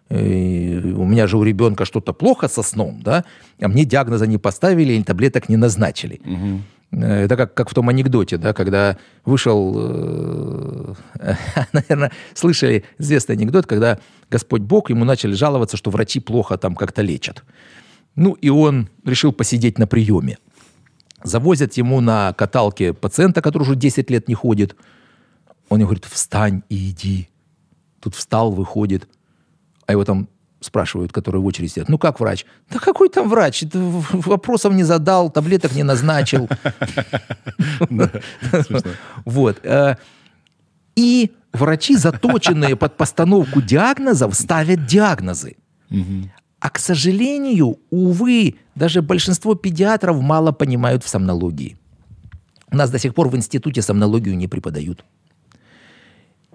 Э, 0.08 0.78
у 0.80 1.04
меня 1.04 1.26
же 1.26 1.38
у 1.38 1.42
ребенка 1.42 1.84
что-то 1.84 2.12
плохо 2.12 2.48
со 2.48 2.62
сном, 2.62 3.00
да? 3.02 3.24
А 3.60 3.68
мне 3.68 3.84
диагноза 3.84 4.26
не 4.26 4.38
поставили 4.38 4.92
и 4.94 5.02
таблеток 5.02 5.48
не 5.48 5.56
назначили. 5.56 6.20
Э, 6.24 6.58
Это 6.90 7.36
как, 7.36 7.52
как 7.52 7.70
в 7.70 7.74
том 7.74 7.88
анекдоте, 7.90 8.38
да, 8.38 8.54
когда 8.54 8.96
вышел, 9.26 9.74
э, 9.76 10.94
наверное, 11.72 12.12
слышали 12.32 12.84
известный 12.96 13.34
анекдот, 13.34 13.66
когда 13.66 13.98
Господь 14.30 14.62
Бог, 14.62 14.88
ему 14.88 15.04
начали 15.04 15.34
жаловаться, 15.34 15.76
что 15.76 15.90
врачи 15.90 16.18
плохо 16.18 16.56
там 16.56 16.74
как-то 16.74 17.02
лечат. 17.02 17.44
Ну, 18.16 18.32
и 18.32 18.48
он 18.48 18.88
решил 19.04 19.32
посидеть 19.32 19.78
на 19.78 19.86
приеме. 19.86 20.38
Завозят 21.22 21.74
ему 21.74 22.00
на 22.00 22.32
каталке 22.32 22.94
пациента, 22.94 23.42
который 23.42 23.64
уже 23.64 23.76
10 23.76 24.10
лет 24.10 24.26
не 24.28 24.34
ходит. 24.34 24.74
Он 25.68 25.80
ему 25.80 25.88
говорит, 25.88 26.06
встань 26.06 26.62
и 26.70 26.90
иди. 26.90 27.28
Тут 28.00 28.14
встал, 28.14 28.50
выходит. 28.52 29.08
А 29.86 29.92
его 29.92 30.04
там 30.04 30.28
спрашивают, 30.60 31.12
которые 31.12 31.40
в 31.40 31.46
очереди 31.46 31.70
сидят. 31.70 31.88
Ну, 31.88 31.98
как 31.98 32.20
врач? 32.20 32.44
Да 32.70 32.78
какой 32.78 33.08
там 33.08 33.28
врач? 33.28 33.62
Это 33.62 33.78
вопросов 34.12 34.74
не 34.74 34.84
задал, 34.84 35.30
таблеток 35.30 35.74
не 35.74 35.84
назначил. 35.84 36.48
Вот. 39.24 39.60
э, 39.64 39.96
И 40.96 41.30
врачи, 41.52 41.96
заточенные 41.96 42.76
под 42.76 42.96
постановку 42.96 43.62
диагнозов, 43.62 44.34
ставят 44.34 44.86
диагнозы. 44.86 45.56
А, 46.60 46.70
к 46.70 46.78
сожалению, 46.78 47.78
увы, 47.90 48.54
даже 48.74 49.00
большинство 49.00 49.54
педиатров 49.54 50.20
мало 50.20 50.52
понимают 50.52 51.04
в 51.04 51.08
сомнологии. 51.08 51.76
У 52.72 52.76
нас 52.76 52.90
до 52.90 52.98
сих 52.98 53.14
пор 53.14 53.28
в 53.28 53.36
институте 53.36 53.80
сомнологию 53.80 54.36
не 54.36 54.48
преподают. 54.48 55.04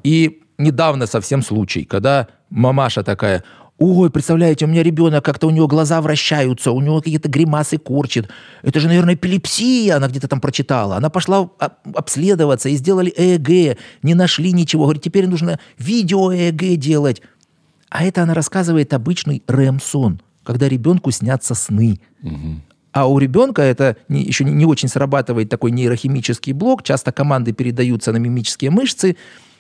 И 0.03 0.41
недавно 0.57 1.07
совсем 1.07 1.41
случай, 1.41 1.85
когда 1.85 2.27
мамаша 2.49 3.03
такая, 3.03 3.43
ой, 3.79 4.09
представляете, 4.09 4.65
у 4.65 4.67
меня 4.67 4.83
ребенок, 4.83 5.25
как-то 5.25 5.47
у 5.47 5.49
него 5.49 5.67
глаза 5.67 6.01
вращаются, 6.01 6.71
у 6.71 6.79
него 6.81 6.99
какие-то 6.99 7.27
гримасы 7.29 7.77
корчит. 7.77 8.29
Это 8.61 8.79
же, 8.79 8.87
наверное, 8.87 9.15
эпилепсия, 9.15 9.97
она 9.97 10.07
где-то 10.07 10.27
там 10.27 10.39
прочитала. 10.39 10.95
Она 10.95 11.09
пошла 11.09 11.49
об- 11.59 11.73
обследоваться 11.95 12.69
и 12.69 12.75
сделали 12.75 13.13
ЭЭГ, 13.15 13.77
не 14.03 14.13
нашли 14.13 14.53
ничего. 14.53 14.83
Говорит, 14.83 15.03
теперь 15.03 15.27
нужно 15.27 15.59
видео 15.77 16.33
ЭЭГ 16.33 16.77
делать. 16.79 17.21
А 17.89 18.03
это 18.03 18.23
она 18.23 18.33
рассказывает 18.33 18.93
обычный 18.93 19.43
рэм-сон, 19.47 20.21
когда 20.43 20.69
ребенку 20.69 21.11
снятся 21.11 21.53
сны. 21.53 21.99
А 22.91 23.07
у 23.07 23.17
ребенка 23.17 23.63
это 23.63 23.97
не- 24.07 24.23
еще 24.23 24.43
не 24.43 24.65
очень 24.65 24.87
срабатывает 24.87 25.49
такой 25.49 25.71
нейрохимический 25.71 26.53
блок. 26.53 26.83
Часто 26.83 27.11
команды 27.11 27.51
передаются 27.51 28.11
на 28.11 28.17
мимические 28.17 28.69
мышцы. 28.69 29.17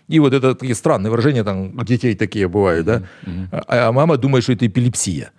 И 0.07 0.19
вот 0.19 0.33
это 0.33 0.53
такие 0.53 0.75
странные 0.75 1.09
выражения, 1.11 1.43
там, 1.43 1.77
у 1.77 1.83
детей 1.83 2.15
такие 2.15 2.47
бывают, 2.47 2.85
да? 2.85 3.03
А, 3.51 3.87
а 3.87 3.91
мама 3.91 4.17
думает, 4.17 4.43
что 4.43 4.53
это 4.53 4.67
эпилепсия. 4.67 5.31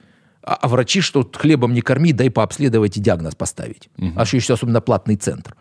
А, 0.43 0.55
а 0.55 0.69
врачи, 0.69 1.01
что 1.01 1.29
хлебом 1.33 1.73
не 1.75 1.81
корми, 1.83 2.12
дай 2.12 2.31
пообследовать 2.31 2.97
и 2.97 3.01
диагноз 3.01 3.35
поставить. 3.35 3.89
А 4.17 4.23
еще, 4.23 4.39
еще 4.39 4.55
особенно 4.55 4.81
платный 4.81 5.17
центр. 5.17 5.55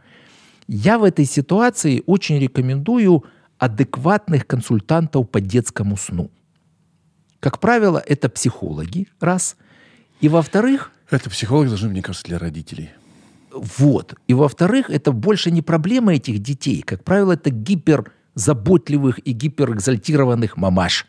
Я 0.67 0.97
в 0.97 1.03
этой 1.03 1.25
ситуации 1.25 2.01
очень 2.05 2.39
рекомендую 2.39 3.25
адекватных 3.57 4.47
консультантов 4.47 5.29
по 5.29 5.41
детскому 5.41 5.97
сну. 5.97 6.31
Как 7.39 7.59
правило, 7.59 8.01
это 8.05 8.29
психологи, 8.29 9.07
раз. 9.19 9.57
И 10.21 10.29
во-вторых, 10.29 10.91
Это 11.11 11.29
психологи 11.29 11.67
должны, 11.67 11.89
мне 11.89 12.01
кажется, 12.01 12.25
для 12.27 12.39
родителей. 12.39 12.89
вот. 13.51 14.15
И 14.27 14.33
во-вторых, 14.33 14.89
это 14.89 15.11
больше 15.11 15.51
не 15.51 15.61
проблема 15.61 16.13
этих 16.15 16.39
детей. 16.39 16.81
Как 16.81 17.03
правило, 17.03 17.33
это 17.33 17.49
гиперзаботливых 18.35 19.19
и 19.19 19.31
гиперэкзальтированных 19.31 20.57
мамаш. 20.57 21.07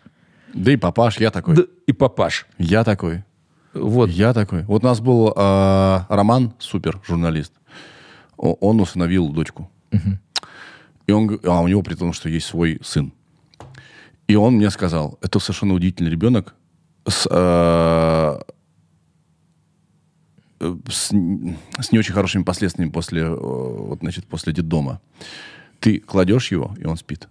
Да 0.52 0.72
и 0.72 0.76
папаш, 0.76 1.18
я 1.18 1.30
такой. 1.30 1.56
Да, 1.56 1.62
и 1.86 1.92
папаш. 1.92 2.46
Я 2.58 2.84
такой. 2.84 3.24
Вот. 3.72 4.10
Я 4.10 4.32
такой. 4.32 4.62
Вот 4.64 4.84
у 4.84 4.86
нас 4.86 5.00
был 5.00 5.32
э, 5.34 6.00
Роман, 6.08 6.52
супер 6.58 7.00
журналист. 7.06 7.52
Он 8.36 8.80
усыновил 8.80 9.28
дочку. 9.30 9.70
И 11.06 11.12
он, 11.12 11.38
а 11.44 11.60
у 11.60 11.68
него 11.68 11.82
при 11.82 11.94
том, 11.94 12.12
что 12.12 12.28
есть 12.28 12.46
свой 12.46 12.78
сын. 12.82 13.12
И 14.26 14.36
он 14.36 14.54
мне 14.54 14.70
сказал, 14.70 15.18
это 15.20 15.38
совершенно 15.38 15.74
удивительный 15.74 16.10
ребенок 16.10 16.54
с, 17.06 17.26
э, 17.30 18.40
э, 20.60 20.76
с, 20.88 21.08
с 21.08 21.92
не 21.92 21.98
очень 21.98 22.14
хорошими 22.14 22.42
последствиями 22.42 22.90
после, 22.90 23.28
вот, 23.28 23.98
значит, 24.00 24.26
после 24.26 24.52
детдома. 24.52 25.00
Ты 25.80 25.98
кладешь 25.98 26.50
его, 26.50 26.74
и 26.78 26.84
он 26.84 26.96
спит. 26.96 27.28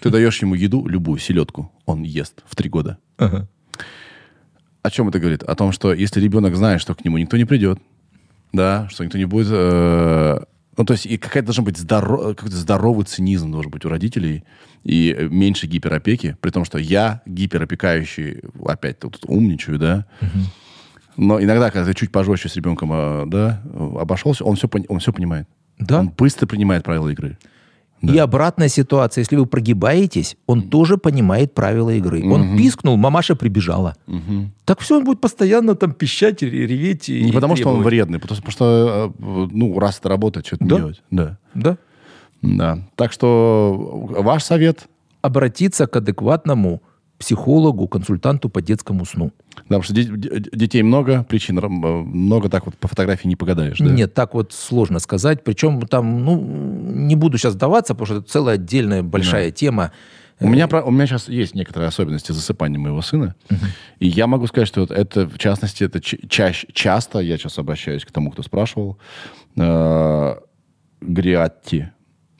Ты 0.00 0.10
даешь 0.10 0.40
ему 0.42 0.54
еду, 0.54 0.86
любую, 0.86 1.18
селедку, 1.18 1.70
он 1.86 2.02
ест 2.02 2.42
в 2.46 2.56
три 2.56 2.68
года. 2.68 2.98
О 4.82 4.90
чем 4.90 5.08
это 5.08 5.20
говорит? 5.20 5.44
О 5.44 5.54
том, 5.54 5.70
что 5.70 5.92
если 5.92 6.20
ребенок 6.20 6.56
знает, 6.56 6.80
что 6.80 6.94
к 6.94 7.04
нему 7.04 7.18
никто 7.18 7.36
не 7.36 7.44
придет, 7.44 7.78
да, 8.52 8.88
что 8.90 9.04
никто 9.04 9.16
не 9.16 9.26
будет... 9.26 9.48
э, 9.50 10.40
ну, 10.76 10.84
то 10.84 10.92
есть 10.94 11.06
и 11.06 11.18
какая-то 11.18 11.46
должна 11.46 11.64
быть 11.64 11.76
здоро- 11.78 12.34
какой-то 12.34 12.56
здоровый 12.56 13.04
цинизм 13.04 13.52
должен 13.52 13.70
быть 13.70 13.84
у 13.84 13.88
родителей 13.88 14.44
и 14.82 15.16
меньше 15.30 15.66
гиперопеки, 15.68 16.36
при 16.40 16.50
том, 16.50 16.64
что 16.64 16.78
я 16.78 17.22
гиперопекающий, 17.26 18.40
опять 18.66 18.98
тут 18.98 19.20
умничаю, 19.26 19.78
да, 19.78 20.06
но 21.16 21.40
иногда, 21.40 21.70
когда 21.70 21.86
ты 21.86 21.94
чуть 21.94 22.10
пожестче 22.10 22.48
с 22.48 22.56
ребенком, 22.56 22.90
э, 22.92 23.24
да, 23.26 23.62
обошелся, 23.98 24.44
он 24.44 24.56
все, 24.56 24.68
он 24.88 24.98
все 24.98 25.12
понимает. 25.12 25.46
Да. 25.78 26.00
Он 26.00 26.08
быстро 26.10 26.46
принимает 26.46 26.84
правила 26.84 27.08
игры. 27.08 27.38
И 28.02 28.18
обратная 28.18 28.66
ситуация. 28.68 29.22
Если 29.22 29.36
вы 29.36 29.46
прогибаетесь, 29.46 30.36
он 30.46 30.62
тоже 30.68 30.96
понимает 30.98 31.54
правила 31.54 31.90
игры. 31.90 32.22
Он 32.28 32.56
пискнул, 32.56 32.96
мамаша 32.96 33.36
прибежала. 33.36 33.94
Так 34.64 34.80
все, 34.80 34.98
он 34.98 35.04
будет 35.04 35.20
постоянно 35.20 35.74
там 35.76 35.92
пищать, 35.92 36.42
ре- 36.42 36.66
реветь. 36.66 37.08
и 37.08 37.22
Не 37.24 37.32
потому, 37.32 37.54
что 37.56 37.68
он 37.68 37.74
требовать. 37.76 37.86
вредный, 37.86 38.18
потому 38.18 38.40
что, 38.50 39.14
э, 39.18 39.48
ну, 39.52 39.78
раз 39.78 39.98
это 40.00 40.08
работает, 40.08 40.46
что-то 40.46 40.64
Да. 40.64 40.76
делать. 40.76 41.02
Да. 41.12 41.38
Да. 41.54 41.76
Да. 42.42 42.78
Так 42.96 43.12
что 43.12 44.08
ваш 44.18 44.42
совет, 44.44 44.88
Обратиться 45.20 45.86
к 45.86 45.94
адекватному 45.94 46.82
психологу, 47.22 47.86
консультанту 47.88 48.48
по 48.48 48.60
детскому 48.60 49.04
сну. 49.06 49.30
да, 49.68 49.78
потому 49.78 49.82
что 49.84 49.94
де- 49.94 50.04
де- 50.04 50.50
детей 50.52 50.82
много, 50.82 51.22
причин 51.24 51.58
ра- 51.58 51.68
много, 51.68 52.48
так 52.48 52.66
вот 52.66 52.74
по 52.76 52.88
фотографии 52.88 53.28
не 53.28 53.36
погадаешь. 53.36 53.78
Да? 53.78 53.84
Нет, 53.86 54.12
так 54.14 54.34
вот 54.34 54.52
сложно 54.52 54.98
сказать. 54.98 55.44
Причем 55.44 55.80
там, 55.86 56.24
ну, 56.24 56.40
не 56.40 57.16
буду 57.16 57.38
сейчас 57.38 57.54
даваться, 57.54 57.94
потому 57.94 58.06
что 58.06 58.16
это 58.16 58.28
целая 58.28 58.54
отдельная 58.56 59.02
большая 59.02 59.50
тема. 59.52 59.92
У 60.40 60.48
меня, 60.48 60.66
про- 60.66 60.82
у 60.82 60.90
меня 60.90 61.06
сейчас 61.06 61.28
есть 61.28 61.54
некоторые 61.54 61.86
особенности 61.88 62.32
засыпания 62.32 62.78
моего 62.80 63.00
сына. 63.02 63.34
И 64.00 64.08
я 64.08 64.26
могу 64.26 64.46
сказать, 64.48 64.66
что 64.68 64.80
вот 64.80 64.90
это, 64.90 65.26
в 65.28 65.38
частности, 65.38 65.84
это 65.84 66.00
чаще, 66.00 66.66
часто, 66.72 67.20
я 67.20 67.38
сейчас 67.38 67.58
обращаюсь 67.58 68.04
к 68.04 68.10
тому, 68.10 68.30
кто 68.32 68.42
спрашивал, 68.42 68.98
э, 69.56 70.34
Гриатти. 71.00 71.86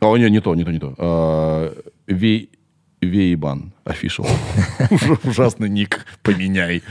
О, 0.01 0.17
нет, 0.17 0.31
не 0.33 0.41
то, 0.41 0.55
не 0.55 0.65
то, 0.65 0.73
не 0.73 0.79
то. 0.79 0.95
Э, 0.99 1.73
Ви- 2.09 2.49
Вейбан, 3.03 3.73
official. 3.85 4.27
Уж- 4.91 5.19
Ужасный 5.25 5.69
ник, 5.69 6.07
поменяй. 6.23 6.83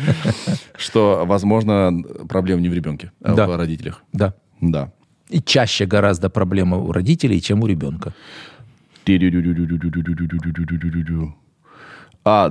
Что, 0.78 1.24
возможно, 1.26 1.92
проблема 2.30 2.62
не 2.62 2.70
в 2.70 2.74
ребенке, 2.74 3.12
а 3.24 3.34
Да. 3.34 3.48
в 3.48 3.56
родителях. 3.56 4.04
Да. 4.14 4.34
Да. 4.62 4.92
И 5.30 5.42
чаще 5.42 5.86
гораздо 5.86 6.30
проблема 6.30 6.78
у 6.78 6.92
родителей, 6.92 7.42
чем 7.42 7.64
у 7.64 7.68
ребенка. 7.68 8.14
А, 12.24 12.50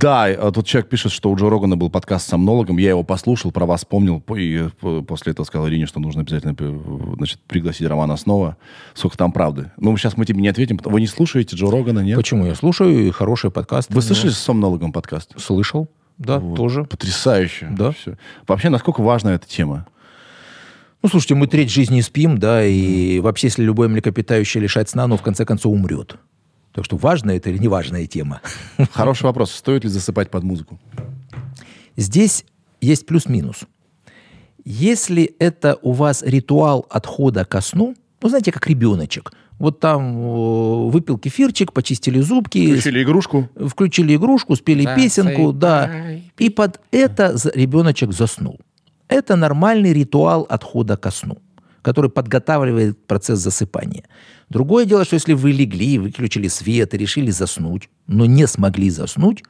да, 0.00 0.24
а 0.24 0.50
тут 0.52 0.66
человек 0.66 0.88
пишет, 0.88 1.12
что 1.12 1.30
у 1.30 1.36
Джо 1.36 1.50
Рогана 1.50 1.76
был 1.76 1.90
подкаст 1.90 2.26
с 2.26 2.28
сомнологом. 2.30 2.78
Я 2.78 2.90
его 2.90 3.02
послушал, 3.02 3.52
про 3.52 3.66
вас 3.66 3.80
вспомнил. 3.80 4.20
по- 4.20 4.36
И 4.36 4.68
после 5.06 5.32
этого 5.32 5.44
сказал 5.44 5.68
Ирине, 5.68 5.86
что 5.86 6.00
нужно 6.00 6.22
обязательно 6.22 6.54
э, 6.58 7.14
значит, 7.16 7.40
пригласить 7.46 7.86
Романа 7.86 8.16
снова. 8.16 8.56
Сколько 8.94 9.16
там 9.18 9.32
правды. 9.32 9.70
Ну, 9.76 9.96
сейчас 9.96 10.16
мы 10.16 10.24
тебе 10.26 10.40
не 10.40 10.48
ответим. 10.48 10.78
Вы 10.84 11.00
не 11.00 11.06
слушаете 11.06 11.56
Джо 11.56 11.70
Рогана, 11.70 12.00
нет? 12.00 12.16
Почему? 12.16 12.46
Я 12.46 12.54
слушаю, 12.54 13.06
и 13.06 13.10
хороший 13.10 13.50
подкаст. 13.50 13.92
Вы 13.92 14.02
слышали 14.02 14.30
с 14.30 14.38
сомнологом 14.38 14.92
подкаст? 14.92 15.38
Слышал. 15.40 15.88
Да, 16.18 16.38
Вот. 16.38 16.56
тоже. 16.56 16.84
Потрясающе. 16.84 17.68
Да. 17.70 17.92
Всё. 17.92 18.16
Вообще, 18.46 18.68
насколько 18.68 19.00
важна 19.02 19.34
эта 19.34 19.46
тема? 19.48 19.86
Ну, 21.02 21.08
слушайте, 21.08 21.34
мы 21.34 21.46
треть 21.46 21.70
жизни 21.70 22.02
спим, 22.02 22.36
да, 22.38 22.62
и 22.62 23.20
вообще, 23.20 23.46
если 23.46 23.62
любое 23.64 23.88
млекопитающее 23.88 24.62
лишать 24.62 24.90
сна, 24.90 25.04
оно 25.04 25.16
в 25.16 25.22
конце 25.22 25.46
концов 25.46 25.72
умрет. 25.72 26.16
Так 26.72 26.84
что 26.84 26.96
важная 26.96 27.36
это 27.36 27.50
или 27.50 27.58
неважная 27.58 28.06
тема. 28.06 28.40
Хороший 28.92 29.24
вопрос. 29.24 29.52
Стоит 29.52 29.84
ли 29.84 29.90
засыпать 29.90 30.30
под 30.30 30.44
музыку? 30.44 30.78
Здесь 31.96 32.44
есть 32.80 33.06
плюс-минус. 33.06 33.64
Если 34.64 35.34
это 35.38 35.78
у 35.82 35.92
вас 35.92 36.22
ритуал 36.22 36.86
отхода 36.90 37.44
ко 37.44 37.60
сну, 37.60 37.94
ну, 38.22 38.28
знаете, 38.28 38.52
как 38.52 38.66
ребеночек. 38.66 39.32
Вот 39.58 39.80
там 39.80 40.16
э, 40.16 40.90
выпил 40.90 41.18
кефирчик, 41.18 41.72
почистили 41.72 42.20
зубки, 42.20 42.72
Включили 42.72 43.02
игрушку? 43.02 43.48
включили 43.66 44.16
игрушку, 44.16 44.56
спели 44.56 44.86
песенку, 44.96 45.52
да. 45.52 45.90
И 46.38 46.50
под 46.50 46.80
это 46.90 47.36
ребеночек 47.54 48.12
заснул. 48.12 48.58
Это 49.08 49.36
нормальный 49.36 49.92
ритуал 49.92 50.46
отхода 50.48 50.96
ко 50.96 51.10
сну, 51.10 51.38
который 51.82 52.10
подготавливает 52.10 53.06
процесс 53.06 53.38
засыпания. 53.38 54.04
Другое 54.48 54.84
дело, 54.84 55.04
что 55.04 55.14
если 55.14 55.32
вы 55.32 55.52
легли, 55.52 55.98
выключили 55.98 56.48
свет 56.48 56.94
и 56.94 56.98
решили 56.98 57.30
заснуть, 57.30 57.88
но 58.06 58.26
не 58.26 58.46
смогли 58.46 58.90
заснуть, 58.90 59.42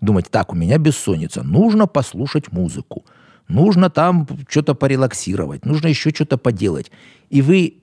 думать, 0.00 0.30
так, 0.30 0.52
у 0.52 0.56
меня 0.56 0.78
бессонница, 0.78 1.42
нужно 1.42 1.86
послушать 1.86 2.52
музыку, 2.52 3.04
нужно 3.48 3.90
там 3.90 4.26
что-то 4.48 4.74
порелаксировать, 4.74 5.64
нужно 5.64 5.88
еще 5.88 6.10
что-то 6.10 6.38
поделать. 6.38 6.90
И 7.30 7.42
вы 7.42 7.74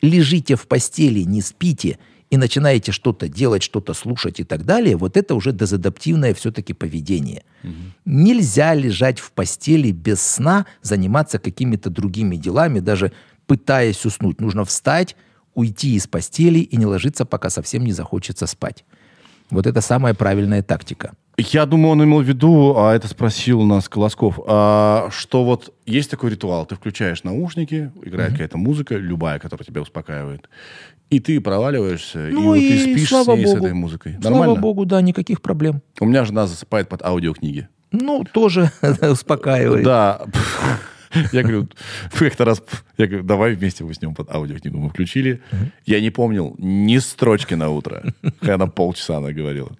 лежите 0.00 0.56
в 0.56 0.66
постели, 0.66 1.20
не 1.20 1.40
спите 1.40 1.98
и 2.32 2.38
начинаете 2.38 2.92
что-то 2.92 3.28
делать, 3.28 3.62
что-то 3.62 3.92
слушать 3.92 4.40
и 4.40 4.44
так 4.44 4.64
далее, 4.64 4.96
вот 4.96 5.18
это 5.18 5.34
уже 5.34 5.52
дезадаптивное 5.52 6.32
все-таки 6.32 6.72
поведение. 6.72 7.42
Угу. 7.62 7.72
Нельзя 8.06 8.72
лежать 8.72 9.20
в 9.20 9.32
постели 9.32 9.90
без 9.90 10.22
сна, 10.22 10.64
заниматься 10.80 11.38
какими-то 11.38 11.90
другими 11.90 12.36
делами, 12.36 12.80
даже 12.80 13.12
пытаясь 13.46 14.06
уснуть. 14.06 14.40
Нужно 14.40 14.64
встать, 14.64 15.14
уйти 15.52 15.94
из 15.94 16.06
постели 16.06 16.60
и 16.60 16.76
не 16.78 16.86
ложиться, 16.86 17.26
пока 17.26 17.50
совсем 17.50 17.84
не 17.84 17.92
захочется 17.92 18.46
спать. 18.46 18.86
Вот 19.50 19.66
это 19.66 19.82
самая 19.82 20.14
правильная 20.14 20.62
тактика. 20.62 21.12
Я 21.36 21.66
думаю, 21.66 21.92
он 21.92 22.04
имел 22.04 22.20
в 22.20 22.26
виду, 22.26 22.74
а 22.78 22.94
это 22.94 23.08
спросил 23.08 23.60
у 23.60 23.66
нас 23.66 23.88
Колосков, 23.88 24.40
а, 24.46 25.08
что 25.10 25.44
вот 25.44 25.74
есть 25.84 26.10
такой 26.10 26.30
ритуал, 26.30 26.64
ты 26.64 26.76
включаешь 26.76 27.24
наушники, 27.24 27.90
играет 28.02 28.30
mm-hmm. 28.30 28.32
какая-то 28.32 28.58
музыка, 28.58 28.96
любая, 28.96 29.38
которая 29.38 29.66
тебя 29.66 29.82
успокаивает, 29.82 30.48
и 31.12 31.20
ты 31.20 31.42
проваливаешься, 31.42 32.30
ну, 32.32 32.54
и, 32.54 32.60
и, 32.60 32.68
ты 32.70 32.78
спишь 32.94 33.08
слава 33.10 33.34
с, 33.34 33.36
ней, 33.36 33.44
богу. 33.44 33.56
с 33.56 33.60
этой 33.60 33.74
музыкой. 33.74 34.16
Слава 34.18 34.34
Нормально? 34.34 34.60
богу, 34.60 34.86
да, 34.86 35.02
никаких 35.02 35.42
проблем. 35.42 35.82
У 36.00 36.06
меня 36.06 36.24
жена 36.24 36.46
засыпает 36.46 36.88
под 36.88 37.02
аудиокниги. 37.02 37.68
Ну, 37.90 38.24
тоже 38.24 38.72
успокаивает. 39.02 39.84
Да. 39.84 40.22
Я 41.32 41.42
говорю, 41.42 41.68
как-то 42.18 42.46
раз, 42.46 42.62
я 42.96 43.06
говорю, 43.06 43.24
давай 43.24 43.54
вместе 43.54 43.84
уснем 43.84 44.14
под 44.14 44.30
аудиокнигу. 44.34 44.78
Мы 44.78 44.88
включили. 44.88 45.42
Я 45.84 46.00
не 46.00 46.08
помнил 46.08 46.54
ни 46.56 46.96
строчки 46.96 47.52
на 47.52 47.68
утро, 47.68 48.02
когда 48.40 48.56
на 48.56 48.68
полчаса 48.68 49.18
она 49.18 49.32
говорила. 49.32 49.70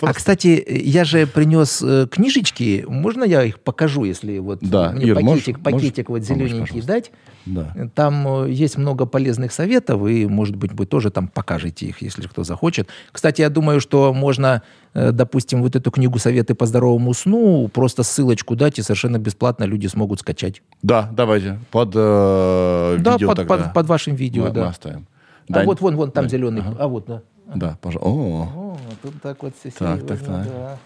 А, 0.00 0.12
кстати, 0.14 0.64
я 0.68 1.04
же 1.04 1.26
принес 1.26 1.82
э, 1.82 2.06
книжечки. 2.10 2.84
Можно 2.88 3.24
я 3.24 3.44
их 3.44 3.60
покажу, 3.60 4.04
если 4.04 4.38
вот 4.38 4.58
Да, 4.60 4.92
мне 4.92 5.06
Ир, 5.06 5.14
пакетик, 5.14 5.58
можешь- 5.58 5.64
пакетик 5.64 6.08
можешь 6.08 6.28
вот 6.28 6.36
зелененький 6.36 6.82
дать? 6.82 7.10
Да. 7.46 7.72
Там 7.94 8.44
э, 8.44 8.50
есть 8.50 8.76
много 8.76 9.06
полезных 9.06 9.52
советов, 9.52 10.06
и, 10.06 10.26
может 10.26 10.56
быть, 10.56 10.72
вы 10.72 10.86
тоже 10.86 11.10
там 11.10 11.28
покажете 11.28 11.86
их, 11.86 12.02
если 12.02 12.26
кто 12.26 12.44
захочет. 12.44 12.88
Кстати, 13.12 13.40
я 13.40 13.48
думаю, 13.48 13.80
что 13.80 14.12
можно, 14.12 14.62
э, 14.94 15.12
допустим, 15.12 15.62
вот 15.62 15.74
эту 15.74 15.90
книгу 15.90 16.18
«Советы 16.18 16.54
по 16.54 16.66
здоровому 16.66 17.14
сну» 17.14 17.68
просто 17.68 18.02
ссылочку 18.02 18.54
дать, 18.56 18.78
и 18.78 18.82
совершенно 18.82 19.18
бесплатно 19.18 19.64
люди 19.64 19.86
смогут 19.86 20.20
скачать. 20.20 20.62
Да, 20.82 21.08
давайте. 21.12 21.58
Под 21.70 21.92
э, 21.94 22.96
да, 23.00 23.12
видео 23.12 23.28
под, 23.28 23.36
тогда. 23.36 23.56
под- 23.56 23.72
под 23.72 23.86
вашим 23.86 24.14
видео, 24.14 24.44
мы, 24.44 24.50
да. 24.50 24.60
мы 24.64 24.66
оставим. 24.68 25.06
А 25.50 25.64
вот, 25.64 25.80
вон, 25.80 25.96
вон, 25.96 26.10
там 26.10 26.24
Дань, 26.24 26.30
зеленый. 26.30 26.60
ага. 26.60 26.76
А 26.78 26.88
вот, 26.88 27.06
да. 27.06 27.22
Да, 27.54 27.78
пожалуйста. 27.80 28.08
О, 28.08 28.78
тут 29.02 29.20
так 29.22 29.42
вот 29.42 29.54
все 29.58 29.70
Так, 29.70 30.06
так, 30.06 30.20
так. 30.20 30.78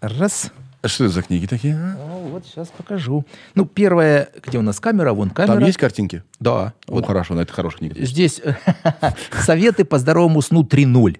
Раз. 0.00 0.50
что 0.84 1.04
это 1.04 1.12
за 1.14 1.22
книги 1.22 1.46
такие? 1.46 1.76
О, 1.76 2.28
вот 2.30 2.44
сейчас 2.46 2.68
покажу. 2.68 3.24
Ну, 3.54 3.66
первое, 3.66 4.28
где 4.44 4.58
у 4.58 4.62
нас 4.62 4.80
камера? 4.80 5.12
Вон 5.12 5.30
камера. 5.30 5.54
Там 5.54 5.64
есть 5.64 5.78
картинки? 5.78 6.22
Да. 6.40 6.74
О, 6.88 6.94
Вот 6.94 7.06
хорошо, 7.06 7.34
на 7.34 7.40
это 7.40 7.52
хорошая 7.52 7.78
книга. 7.90 8.04
здесь 8.04 8.40
советы 9.40 9.84
по 9.84 9.98
здоровому 9.98 10.42
сну 10.42 10.62
3.0. 10.64 11.18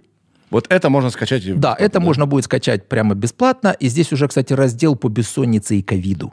Вот 0.50 0.66
это 0.68 0.90
можно 0.90 1.10
скачать. 1.10 1.58
Да, 1.58 1.74
это 1.78 1.98
можно 2.00 2.26
будет 2.26 2.44
скачать 2.44 2.88
прямо 2.88 3.14
бесплатно. 3.14 3.74
И 3.78 3.88
здесь 3.88 4.12
уже, 4.12 4.28
кстати, 4.28 4.52
раздел 4.52 4.96
по 4.96 5.08
бессоннице 5.08 5.76
и 5.78 5.82
ковиду. 5.82 6.32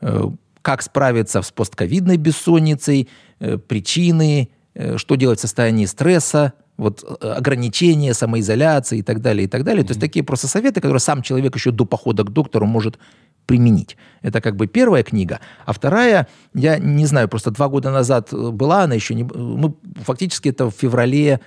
Э, 0.00 0.22
Как 0.62 0.82
справиться 0.82 1.42
с 1.42 1.50
постковидной 1.52 2.16
бессонницей, 2.16 3.08
э, 3.40 3.58
причины, 3.58 4.48
э, 4.48 4.55
что 4.96 5.14
делать 5.14 5.38
в 5.38 5.42
состоянии 5.42 5.86
стресса, 5.86 6.52
вот 6.76 7.04
э, 7.20 7.28
ограничения, 7.28 8.14
самоизоляции 8.14 8.98
и 8.98 9.02
так 9.02 9.20
далее, 9.20 9.44
и 9.44 9.48
так 9.48 9.64
далее. 9.64 9.84
То 9.84 9.90
есть 9.92 10.00
такие 10.00 10.24
просто 10.24 10.48
советы, 10.48 10.80
которые 10.80 11.00
сам 11.00 11.22
человек 11.22 11.54
еще 11.54 11.70
до 11.70 11.84
похода 11.84 12.24
к 12.24 12.30
доктору 12.30 12.66
может 12.66 12.98
применить. 13.46 13.96
Это 14.22 14.40
как 14.40 14.56
бы 14.56 14.66
первая 14.66 15.02
книга. 15.02 15.40
А 15.64 15.72
вторая, 15.72 16.26
я 16.52 16.78
не 16.78 17.06
знаю, 17.06 17.28
просто 17.28 17.50
два 17.50 17.68
года 17.68 17.90
назад 17.90 18.32
э, 18.32 18.50
была 18.50 18.82
она 18.82 18.94
еще 18.94 19.14
не... 19.14 19.24
Мы 19.24 19.74
фактически 20.04 20.50
это 20.50 20.70
в 20.70 20.74
феврале 20.74 21.40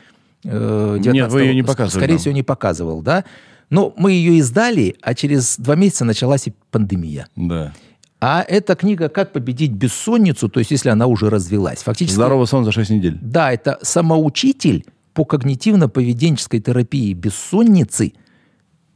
э, 0.43 0.97
19 0.99 1.13
Нет, 1.13 1.31
вы 1.31 1.41
ее 1.43 1.55
не 1.55 1.63
показывали 1.63 2.03
Скорее 2.03 2.17
всего, 2.17 2.33
не 2.33 2.43
показывал, 2.43 3.01
да? 3.01 3.25
Но 3.69 3.93
мы 3.97 4.13
ее 4.13 4.39
издали, 4.39 4.95
а 5.01 5.13
через 5.13 5.57
два 5.59 5.75
месяца 5.75 6.03
началась 6.03 6.47
и 6.47 6.53
пандемия. 6.71 7.27
Да. 7.35 7.73
А 8.21 8.43
эта 8.45 8.75
книга 8.75 9.07
«Как 9.07 9.31
победить 9.31 9.71
бессонницу», 9.71 10.49
то 10.49 10.59
есть 10.59 10.71
если 10.71 10.89
она 10.89 11.07
уже 11.07 11.29
развелась. 11.29 11.83
Фактически, 11.83 12.15
Здоровый 12.15 12.47
сон 12.47 12.65
за 12.65 12.71
6 12.71 12.89
недель. 12.89 13.17
да, 13.21 13.53
это 13.53 13.79
самоучитель 13.81 14.85
по 15.13 15.23
когнитивно-поведенческой 15.23 16.59
терапии 16.59 17.13
бессонницы, 17.13 18.13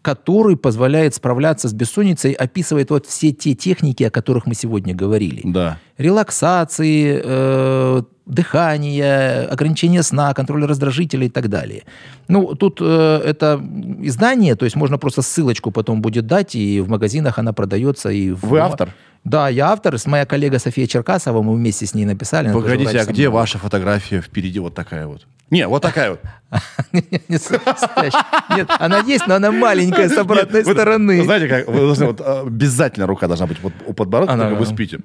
который 0.02 0.58
позволяет 0.58 1.16
справляться 1.16 1.70
с 1.70 1.74
бессонницей, 1.74 2.34
описывает 2.34 2.90
вот 2.90 3.06
все 3.06 3.32
те 3.32 3.56
техники, 3.56 4.04
о 4.04 4.10
которых 4.10 4.46
мы 4.46 4.54
сегодня 4.54 4.94
говорили. 4.94 5.42
Да. 5.46 5.80
Релаксации, 5.98 7.22
э, 7.24 8.02
дыхания, 8.26 9.48
ограничения 9.52 10.04
сна, 10.04 10.34
контроль 10.34 10.66
раздражителей 10.66 11.28
и 11.28 11.30
так 11.30 11.50
далее. 11.50 11.84
Ну, 12.28 12.56
тут 12.56 12.80
э, 12.82 13.22
это 13.26 13.62
издание, 14.02 14.56
то 14.56 14.66
есть 14.66 14.76
можно 14.78 14.98
просто 14.98 15.22
ссылочку 15.22 15.72
потом 15.72 16.02
будет 16.02 16.26
дать, 16.28 16.56
и 16.56 16.80
в 16.82 16.90
магазинах 16.90 17.38
она 17.40 17.52
продается. 17.54 18.10
И 18.10 18.32
в- 18.32 18.44
Вы 18.44 18.60
автор? 18.60 18.90
Да, 19.24 19.48
я 19.50 19.72
автор. 19.72 19.98
С 19.98 20.06
моя 20.06 20.26
коллега 20.26 20.60
София 20.60 20.86
Черкасова, 20.88 21.42
мы 21.42 21.54
вместе 21.56 21.86
с 21.86 21.94
ней 21.94 22.06
написали. 22.06 22.52
Погодите, 22.54 23.00
а 23.00 23.06
где 23.06 23.30
ваша 23.30 23.58
фотография 23.58 24.22
впереди 24.22 24.60
вот 24.60 24.74
такая 24.74 25.08
вот? 25.08 25.26
Не, 25.50 25.68
вот 25.68 25.82
такая 25.82 26.12
вот. 26.12 26.20
Нет, 28.58 28.68
она 28.80 29.00
есть, 29.00 29.28
но 29.28 29.36
она 29.36 29.52
маленькая 29.52 30.10
с 30.10 30.18
обратной 30.18 30.64
стороны. 30.64 31.24
Знаете, 31.24 31.48
как 31.48 31.68
э, 31.68 32.42
обязательно 32.46 33.06
рука 33.08 33.28
должна 33.28 33.48
быть 33.48 33.58
у 33.88 33.94
подбородка, 33.94 34.34
когда 34.50 34.56
вы 34.60 34.66
спите. 34.66 35.00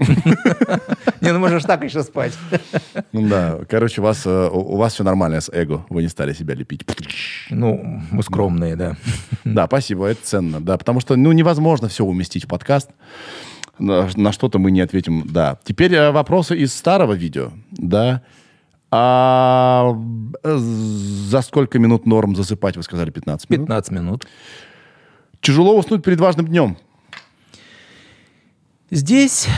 Не, 1.20 1.32
ну 1.32 1.38
можешь 1.38 1.64
так 1.64 1.84
еще 1.84 2.02
спать. 2.02 2.32
Ну 3.12 3.28
да, 3.28 3.58
короче, 3.68 4.00
у 4.00 4.04
вас, 4.04 4.24
э, 4.24 4.48
у 4.52 4.74
у 4.74 4.76
вас 4.76 4.94
все 4.94 5.04
нормально 5.04 5.40
с 5.40 5.50
эго. 5.52 5.84
Вы 5.90 6.02
не 6.02 6.08
стали 6.08 6.32
себя 6.32 6.54
лепить. 6.54 6.86
Ну, 7.50 8.02
мы 8.10 8.22
скромные, 8.22 8.76
да. 8.76 8.96
Да, 9.44 9.66
спасибо, 9.66 10.06
это 10.06 10.20
ценно. 10.22 10.60
Да, 10.60 10.78
потому 10.78 11.00
что 11.00 11.16
ну, 11.16 11.32
невозможно 11.32 11.88
все 11.88 12.04
уместить 12.04 12.44
в 12.44 12.48
подкаст. 12.48 12.90
На, 13.78 14.08
на 14.16 14.32
что-то 14.32 14.58
мы 14.58 14.70
не 14.70 14.80
ответим. 14.80 15.24
Да. 15.26 15.58
Теперь 15.64 15.94
э, 15.94 16.10
вопросы 16.10 16.56
из 16.56 16.72
старого 16.72 17.14
видео. 17.14 17.50
Да. 17.70 18.22
А 18.90 19.96
э, 20.42 20.56
за 20.56 21.42
сколько 21.42 21.78
минут 21.78 22.06
норм 22.06 22.36
засыпать, 22.36 22.76
вы 22.76 22.82
сказали, 22.82 23.10
15 23.10 23.50
минут? 23.50 23.66
15 23.66 23.92
минут. 23.92 24.26
Тяжело 25.40 25.76
уснуть 25.76 26.02
перед 26.02 26.20
важным 26.20 26.46
днем. 26.46 26.76
Здесь, 28.90 29.48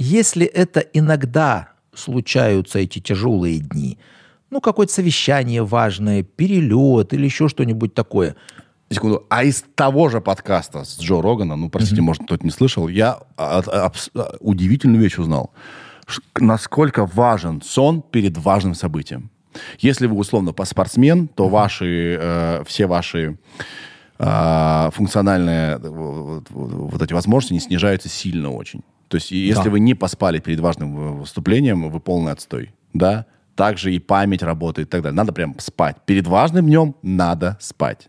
если 0.00 0.46
это 0.46 0.80
иногда 0.80 1.70
случаются 1.94 2.78
эти 2.78 3.00
тяжелые 3.00 3.58
дни, 3.58 3.98
ну, 4.50 4.60
какое-то 4.60 4.92
совещание 4.92 5.64
важное, 5.64 6.22
перелет 6.22 7.12
или 7.12 7.24
еще 7.24 7.48
что-нибудь 7.48 7.94
такое, 7.94 8.36
Секунду. 8.90 9.26
А 9.28 9.44
из 9.44 9.62
того 9.74 10.08
же 10.08 10.22
подкаста 10.22 10.82
с 10.84 10.98
Джо 10.98 11.20
Роганом, 11.20 11.60
ну, 11.60 11.68
простите, 11.68 12.00
может, 12.00 12.22
кто-то 12.24 12.42
не 12.42 12.50
слышал, 12.50 12.88
я 12.88 13.18
от- 13.36 13.68
абс- 13.68 14.10
удивительную 14.40 15.02
вещь 15.02 15.18
узнал. 15.18 15.50
Насколько 16.38 17.04
важен 17.04 17.60
сон 17.60 18.00
перед 18.00 18.38
важным 18.38 18.74
событием. 18.74 19.28
Если 19.78 20.06
вы, 20.06 20.16
условно, 20.16 20.54
по- 20.54 20.64
спортсмен, 20.64 21.28
то 21.28 21.50
ваши, 21.50 22.16
э, 22.18 22.64
все 22.66 22.86
ваши 22.86 23.36
э, 24.18 24.90
функциональные 24.94 25.74
э, 25.76 25.78
вот, 25.88 26.46
вот- 26.48 26.72
вот 26.92 27.02
эти 27.02 27.12
возможности 27.12 27.52
не 27.52 27.60
снижаются 27.60 28.08
сильно 28.08 28.50
очень. 28.50 28.82
То 29.08 29.16
есть, 29.16 29.30
если 29.30 29.64
Да. 29.64 29.70
вы 29.70 29.80
не 29.80 29.94
поспали 29.94 30.38
перед 30.38 30.60
важным 30.60 30.94
вы- 30.94 31.12
выступлением, 31.20 31.90
вы 31.90 32.00
полный 32.00 32.32
отстой. 32.32 32.72
Да? 32.92 33.26
Также 33.56 33.92
и 33.94 33.98
память 33.98 34.42
работает 34.42 34.88
и 34.88 34.90
так 34.90 35.02
далее. 35.02 35.16
Надо 35.16 35.32
прям 35.32 35.58
спать. 35.58 35.96
Перед 36.06 36.26
важным 36.26 36.66
днем 36.66 36.94
надо 37.02 37.56
спать. 37.60 38.08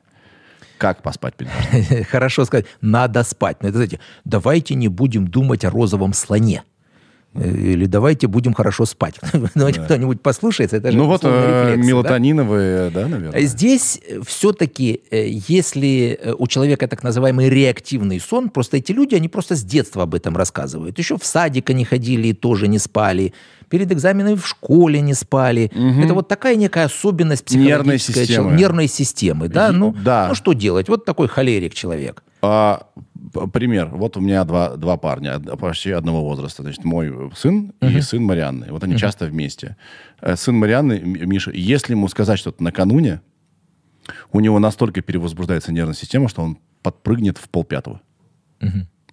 Как 0.78 1.02
поспать 1.02 1.36
перед 1.36 1.52
важным? 1.54 2.04
хорошо 2.10 2.46
сказать, 2.46 2.66
надо 2.82 3.24
спать. 3.24 3.62
Но 3.62 3.70
это, 3.70 3.78
знаете, 3.78 4.00
давайте 4.26 4.76
не 4.76 4.88
будем 4.90 5.28
думать 5.28 5.66
о 5.66 5.70
розовом 5.72 6.14
слоне. 6.14 6.64
Э, 7.36 7.48
Или 7.50 7.86
давайте 7.86 8.28
будем 8.28 8.54
хорошо 8.54 8.86
спать. 8.86 9.16
Давайте 9.56 9.82
кто-нибудь 9.82 10.22
послушается. 10.22 10.78
Это 10.78 10.92
же 10.92 10.98
Ну 10.98 11.06
вот 11.06 11.22
э, 11.24 11.28
рефлексы, 11.28 11.82
да? 11.82 11.88
мелатониновые, 11.88 12.90
да, 12.90 13.08
наверное? 13.08 13.42
Здесь 13.42 14.02
все-таки, 14.26 15.02
если 15.12 16.20
э, 16.22 16.34
у 16.38 16.48
человека 16.48 16.88
так 16.88 17.04
называемый 17.04 17.50
реактивный 17.50 18.20
сон, 18.20 18.50
просто 18.50 18.78
эти 18.78 18.92
люди, 18.92 19.14
они 19.16 19.28
просто 19.30 19.56
с 19.56 19.64
детства 19.64 20.04
об 20.04 20.16
этом 20.16 20.36
рассказывают. 20.36 20.98
Еще 20.98 21.18
в 21.18 21.26
садик 21.26 21.70
они 21.70 21.86
ходили 21.86 22.30
и 22.30 22.34
тоже 22.34 22.68
не 22.68 22.80
спали. 22.80 23.34
Перед 23.70 23.92
экзаменами 23.92 24.34
в 24.34 24.48
школе 24.48 25.00
не 25.00 25.14
спали. 25.14 25.72
Это 26.04 26.16
вот 26.16 26.28
такая 26.28 26.56
некая 26.56 26.86
особенность 26.86 27.52
Нервной 27.52 27.98
психологическая 28.00 28.26
системы. 28.26 28.50
чел- 28.50 28.58
нервной 28.58 28.88
системы. 28.88 29.48
Да? 29.48 29.72
Ну, 29.72 29.96
да. 30.04 30.26
ну, 30.30 30.36
что 30.36 30.54
делать? 30.54 30.90
Вот 30.90 31.06
такой 31.06 31.28
холерик 31.28 31.76
человек. 31.76 32.24
А, 32.42 32.88
пример. 33.54 33.90
Вот 33.94 34.18
у 34.18 34.22
меня 34.22 34.44
два, 34.44 34.76
два 34.76 34.98
парня, 34.98 35.40
почти 35.40 35.92
одного 35.92 36.22
возраста. 36.22 36.64
Значит, 36.64 36.84
мой 36.84 37.32
сын 37.36 37.74
и 37.82 38.02
сын 38.02 38.24
Марианны. 38.24 38.68
Вот 38.72 38.84
они 38.84 38.98
часто 38.98 39.26
вместе. 39.26 39.78
Э, 40.22 40.36
Сын 40.36 40.56
Марианны, 40.56 41.00
Миша, 41.00 41.52
если 41.52 41.94
ему 41.94 42.08
сказать 42.08 42.40
что-то 42.40 42.64
накануне, 42.64 43.22
у 44.32 44.40
него 44.40 44.60
настолько 44.60 45.02
перевозбуждается 45.02 45.72
нервная 45.72 45.96
система, 45.96 46.30
что 46.30 46.42
он 46.42 46.58
подпрыгнет 46.82 47.38
в 47.38 47.50
полпятого. 47.50 48.02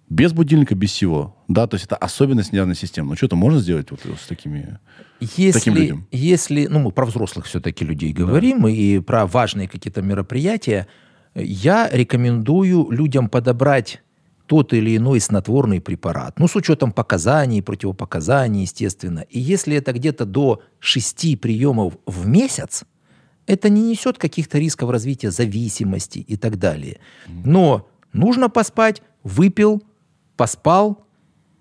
Без 0.09 0.31
будильника, 0.31 0.73
без 0.73 0.91
всего. 0.91 1.35
Да, 1.49 1.67
то 1.67 1.75
есть 1.75 1.85
это 1.85 1.97
особенность 1.97 2.53
нервной 2.53 2.75
системы. 2.75 3.09
Ну, 3.09 3.15
что-то 3.17 3.35
можно 3.35 3.59
сделать 3.59 3.91
вот 3.91 3.99
с 4.17 4.25
такими... 4.25 4.79
Если, 5.19 5.59
Таким 5.59 5.75
людям. 5.75 6.07
если, 6.11 6.67
ну, 6.67 6.79
мы 6.79 6.91
про 6.91 7.05
взрослых 7.05 7.45
все-таки 7.45 7.83
людей 7.83 8.13
говорим 8.13 8.67
и 8.67 8.99
про 8.99 9.25
важные 9.25 9.67
какие-то 9.67 10.01
мероприятия, 10.01 10.87
я 11.35 11.89
рекомендую 11.91 12.89
людям 12.89 13.27
подобрать 13.27 14.01
тот 14.47 14.73
или 14.73 14.97
иной 14.97 15.19
снотворный 15.19 15.79
препарат. 15.81 16.39
Ну, 16.39 16.47
с 16.47 16.55
учетом 16.55 16.91
показаний, 16.91 17.61
противопоказаний, 17.61 18.61
естественно. 18.61 19.25
И 19.29 19.39
если 19.39 19.75
это 19.75 19.93
где-то 19.93 20.25
до 20.25 20.61
6 20.79 21.39
приемов 21.39 21.97
в 22.05 22.27
месяц, 22.27 22.83
это 23.45 23.69
не 23.69 23.81
несет 23.81 24.17
каких-то 24.17 24.57
рисков 24.57 24.89
развития 24.89 25.31
зависимости 25.31 26.19
и 26.19 26.37
так 26.37 26.57
далее. 26.57 26.99
Но 27.27 27.87
нужно 28.13 28.49
поспать, 28.49 29.01
выпил, 29.23 29.83
поспал, 30.35 31.05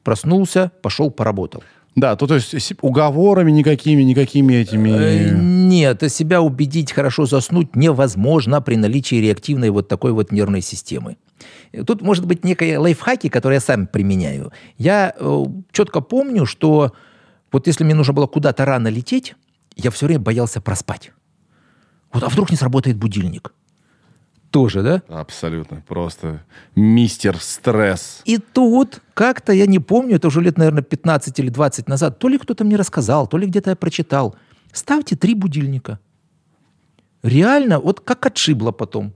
проснулся, 0.02 0.70
пошел, 0.82 1.10
поработал. 1.10 1.62
Да, 1.96 2.14
то, 2.14 2.26
то 2.26 2.34
есть 2.34 2.74
уговорами 2.82 3.50
никакими, 3.50 4.02
никакими 4.02 4.54
этими... 4.54 4.90
Э, 4.90 5.30
Нет, 5.34 6.02
себя 6.12 6.42
убедить, 6.42 6.92
хорошо 6.92 7.24
заснуть 7.24 7.74
невозможно 7.74 8.60
при 8.60 8.76
наличии 8.76 9.16
реактивной 9.16 9.70
вот 9.70 9.88
такой 9.88 10.12
вот 10.12 10.30
нервной 10.30 10.60
системы. 10.60 11.16
Э, 11.72 11.84
Тут 11.84 12.02
может 12.02 12.26
быть 12.26 12.44
некие 12.44 12.78
лайфхаки, 12.78 13.28
которые 13.28 13.56
я 13.56 13.60
сам 13.60 13.86
применяю. 13.86 14.52
Я 14.78 15.14
э, 15.16 15.44
четко 15.72 16.00
помню, 16.00 16.46
что 16.46 16.92
вот 17.52 17.66
если 17.66 17.84
мне 17.84 17.94
нужно 17.94 18.12
было 18.12 18.26
куда-то 18.26 18.64
рано 18.64 18.88
лететь, 18.88 19.34
я 19.76 19.90
все 19.90 20.06
время 20.06 20.20
боялся 20.20 20.60
проспать. 20.60 21.12
Вот, 22.12 22.22
а 22.22 22.28
вдруг 22.28 22.50
не 22.50 22.56
сработает 22.56 22.96
будильник? 22.96 23.52
Тоже, 24.50 24.82
да? 24.82 25.02
Абсолютно. 25.08 25.82
Просто 25.86 26.42
мистер 26.74 27.38
стресс. 27.40 28.22
И 28.24 28.38
тут 28.38 29.02
как-то, 29.12 29.52
я 29.52 29.66
не 29.66 29.78
помню, 29.78 30.16
это 30.16 30.28
уже 30.28 30.40
лет, 30.40 30.56
наверное, 30.56 30.82
15 30.82 31.38
или 31.40 31.50
20 31.50 31.88
назад, 31.88 32.18
то 32.18 32.28
ли 32.28 32.38
кто-то 32.38 32.64
мне 32.64 32.76
рассказал, 32.76 33.26
то 33.26 33.36
ли 33.36 33.46
где-то 33.46 33.70
я 33.70 33.76
прочитал. 33.76 34.34
Ставьте 34.72 35.16
три 35.16 35.34
будильника. 35.34 35.98
Реально, 37.22 37.80
вот 37.80 38.00
как 38.00 38.24
отшибло 38.24 38.72
потом. 38.72 39.12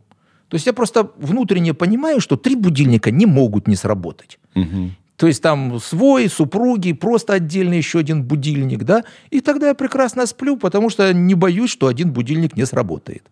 То 0.50 0.56
есть 0.56 0.66
я 0.66 0.72
просто 0.72 1.10
внутренне 1.16 1.72
понимаю, 1.74 2.20
что 2.20 2.36
три 2.36 2.56
будильника 2.56 3.10
не 3.10 3.24
могут 3.26 3.68
не 3.68 3.76
сработать. 3.76 4.38
То 5.16 5.26
есть 5.26 5.42
там 5.42 5.78
свой, 5.80 6.28
супруги, 6.28 6.92
просто 6.94 7.34
отдельно 7.34 7.74
еще 7.74 7.98
один 7.98 8.22
будильник, 8.22 8.84
да? 8.84 9.04
И 9.30 9.40
тогда 9.40 9.68
я 9.68 9.74
прекрасно 9.74 10.26
сплю, 10.26 10.56
потому 10.56 10.90
что 10.90 11.12
не 11.12 11.34
боюсь, 11.34 11.70
что 11.70 11.86
один 11.86 12.10
будильник 12.12 12.56
не 12.56 12.66
сработает. 12.66 13.22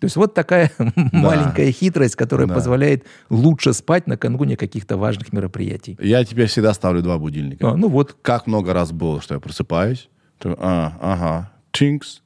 То 0.00 0.06
есть 0.06 0.16
вот 0.16 0.34
такая 0.34 0.72
маленькая 1.12 1.70
хитрость, 1.70 2.16
которая 2.16 2.48
Да. 2.48 2.54
позволяет 2.54 3.04
лучше 3.30 3.72
спать 3.72 4.08
накануне 4.08 4.56
каких-то 4.56 4.96
важных 4.96 5.32
мероприятий. 5.32 5.96
Я 6.02 6.24
тебе 6.24 6.46
всегда 6.46 6.74
ставлю 6.74 7.02
два 7.02 7.18
будильника. 7.18 7.70
А, 7.70 7.76
ну 7.76 7.88
вот. 7.88 8.16
Как 8.20 8.48
много 8.48 8.72
раз 8.72 8.90
было, 8.90 9.20
что 9.20 9.34
я 9.34 9.40
просыпаюсь, 9.40 10.08
то, 10.38 10.56
а, 10.58 10.98
ага, 11.00 11.52
чинкс, 11.70 12.22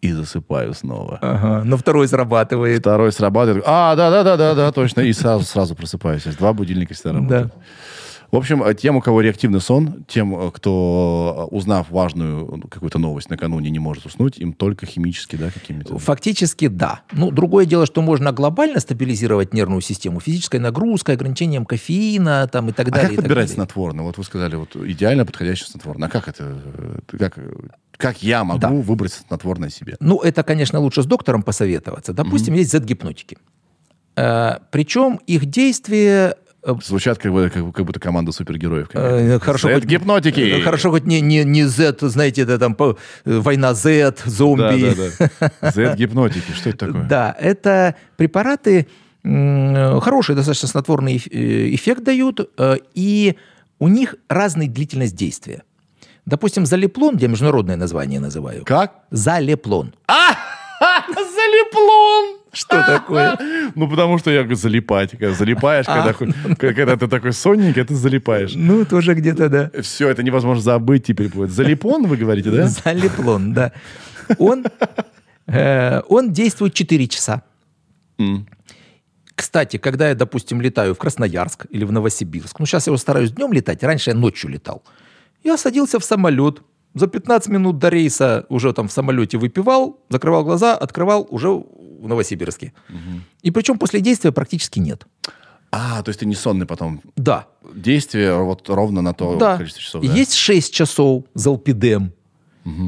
и 0.00 0.12
засыпаю 0.12 0.74
снова. 0.74 1.18
Ага, 1.20 1.62
но 1.64 1.76
второй 1.76 2.08
срабатывает. 2.08 2.80
Второй 2.80 3.12
срабатывает, 3.12 3.64
а, 3.66 3.96
да-да-да-да-да, 3.96 4.72
точно, 4.72 5.00
и 5.00 5.12
сразу, 5.12 5.44
сразу 5.44 5.74
просыпаюсь. 5.74 6.24
Два 6.24 6.52
будильника 6.52 6.94
всегда 6.94 7.12
работают. 7.12 7.52
В 8.32 8.36
общем, 8.36 8.62
э, 8.62 8.74
тем, 8.74 8.96
у 8.96 9.00
кого 9.00 9.20
реактивный 9.20 9.60
сон, 9.60 10.04
тем, 10.08 10.34
э, 10.36 10.50
кто, 10.52 11.48
э, 11.50 11.54
узнав 11.54 11.90
важную 11.90 12.56
ну, 12.56 12.68
какую-то 12.68 12.98
новость 12.98 13.30
накануне, 13.30 13.70
не 13.70 13.78
может 13.78 14.04
уснуть, 14.06 14.38
им 14.38 14.52
только 14.52 14.84
химически, 14.86 15.36
да, 15.36 15.50
какими-то... 15.50 15.98
Фактически 15.98 16.68
да. 16.68 17.02
Ну, 17.12 17.30
другое 17.30 17.66
дело, 17.66 17.86
что 17.86 18.02
можно 18.02 18.32
глобально 18.32 18.80
стабилизировать 18.80 19.54
нервную 19.54 19.80
систему 19.80 20.20
физической 20.20 20.58
нагрузкой, 20.58 21.14
ограничением 21.14 21.64
кофеина 21.64 22.48
там, 22.50 22.68
и 22.68 22.72
так 22.72 22.88
А 22.88 22.90
далее. 22.90 23.02
как 23.08 23.12
и 23.12 23.16
так 23.16 23.24
подбирать 23.24 23.50
снотворное? 23.50 24.04
Вот 24.04 24.18
вы 24.18 24.24
сказали, 24.24 24.56
вот 24.56 24.74
идеально 24.74 25.24
подходящее 25.24 25.68
снотворное. 25.68 26.08
А 26.08 26.10
как 26.10 26.28
это? 26.28 26.60
Как, 27.18 27.38
как 27.96 28.22
я 28.22 28.44
могу 28.44 28.60
Да. 28.60 28.70
выбрать 28.70 29.12
снотворное 29.12 29.70
себе? 29.70 29.96
Ну, 30.00 30.20
это, 30.20 30.42
конечно, 30.42 30.80
лучше 30.80 31.02
с 31.02 31.06
доктором 31.06 31.42
посоветоваться. 31.42 32.12
Допустим, 32.12 32.54
есть 32.54 32.70
Z-гипнотики. 32.72 33.38
Причем 34.14 35.20
их 35.26 35.44
действие 35.46 36.36
Звучат 36.84 37.18
как, 37.18 37.32
бы, 37.32 37.50
как, 37.50 37.72
как 37.74 37.84
будто 37.86 38.00
команда 38.00 38.32
супергероев. 38.32 38.88
Э, 38.94 39.38
хорошо, 39.38 39.68
хоть- 39.72 39.84
гипнотики. 39.84 40.40
э, 40.40 40.60
Хорошо, 40.62 40.90
хоть 40.90 41.04
не, 41.06 41.20
не, 41.20 41.44
не 41.44 41.64
Z, 41.64 41.96
знаете, 42.08 42.42
это 42.42 42.58
там 42.58 42.76
э, 42.78 42.94
война 43.24 43.74
Z, 43.74 44.14
зомби. 44.26 44.94
Да, 44.94 45.30
да, 45.40 45.50
да. 45.60 45.70
Z-гипнотики. 45.70 46.52
Что 46.54 46.70
это 46.70 46.86
такое? 46.86 47.02
Да, 47.04 47.36
это 47.40 47.94
препараты, 48.16 48.86
хороший 49.24 50.34
достаточно 50.34 50.68
снотворный 50.68 51.16
эф- 51.16 51.28
э, 51.30 51.74
эффект 51.74 52.02
дают, 52.04 52.40
э, 52.58 52.76
и 52.94 53.36
у 53.78 53.88
них 53.88 54.14
разная 54.28 54.68
длительность 54.68 55.16
действия. 55.16 55.62
Допустим, 56.26 56.66
залеплон, 56.66 57.16
я 57.18 57.28
международное 57.28 57.76
название 57.76 58.18
называю. 58.20 58.64
Как? 58.64 58.92
Залеплон. 59.10 59.94
Залеплон! 60.80 62.35
Что 62.56 62.82
такое? 62.86 63.36
Ну, 63.74 63.88
потому 63.88 64.18
что 64.18 64.30
я 64.30 64.40
говорю, 64.40 64.56
залипать. 64.56 65.10
Залипаешь, 65.20 65.86
когда, 65.86 66.12
ху- 66.12 66.32
когда 66.58 66.96
ты 66.96 67.06
такой 67.06 67.32
сонненький, 67.32 67.84
ты 67.84 67.94
залипаешь. 67.94 68.52
Ну, 68.54 68.84
тоже 68.84 69.14
где-то, 69.14 69.48
да. 69.48 69.70
Все, 69.82 70.08
это 70.08 70.22
невозможно 70.22 70.62
забыть 70.62 71.04
теперь 71.04 71.28
будет. 71.28 71.50
Залипон, 71.50 72.06
вы 72.06 72.16
говорите, 72.16 72.50
да? 72.50 72.66
Залеплон, 72.66 73.52
да. 73.52 73.72
Он, 74.38 74.64
э, 75.46 76.00
он 76.08 76.32
действует 76.32 76.72
4 76.74 77.06
часа. 77.08 77.42
М. 78.18 78.46
Кстати, 79.34 79.76
когда 79.76 80.08
я, 80.08 80.14
допустим, 80.14 80.62
летаю 80.62 80.94
в 80.94 80.98
Красноярск 80.98 81.66
или 81.68 81.84
в 81.84 81.92
Новосибирск, 81.92 82.58
ну, 82.58 82.64
сейчас 82.66 82.86
я 82.86 82.90
его 82.92 82.96
стараюсь 82.98 83.32
днем 83.32 83.52
летать, 83.52 83.82
раньше 83.84 84.10
я 84.10 84.16
ночью 84.16 84.48
летал. 84.48 84.82
Я 85.44 85.58
садился 85.58 85.98
в 85.98 86.04
самолет, 86.04 86.62
за 86.94 87.06
15 87.06 87.48
минут 87.50 87.78
до 87.78 87.90
рейса 87.90 88.46
уже 88.48 88.72
там 88.72 88.88
в 88.88 88.92
самолете 88.92 89.36
выпивал, 89.36 90.00
закрывал 90.08 90.44
глаза, 90.44 90.74
открывал 90.74 91.26
уже 91.28 91.48
в 92.00 92.08
Новосибирске. 92.08 92.72
И 93.42 93.50
причем 93.50 93.78
после 93.78 94.00
действия 94.00 94.32
практически 94.32 94.78
нет. 94.78 95.06
А, 95.72 96.02
то 96.02 96.10
есть 96.10 96.20
ты 96.20 96.26
не 96.26 96.34
сонный 96.34 96.64
потом. 96.64 97.02
Да, 97.16 97.48
Действие 97.74 98.34
вот 98.42 98.68
ровно 98.68 99.02
на 99.02 99.12
то 99.12 99.36
да. 99.36 99.56
количество 99.56 99.82
часов. 99.82 100.04
Да? 100.04 100.12
Есть 100.12 100.34
6 100.34 100.72
часов 100.72 101.24
залпидем, 101.34 102.12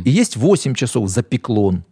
и 0.04 0.10
есть 0.10 0.36
8 0.36 0.74
часов 0.74 1.08
запеклон. 1.08 1.84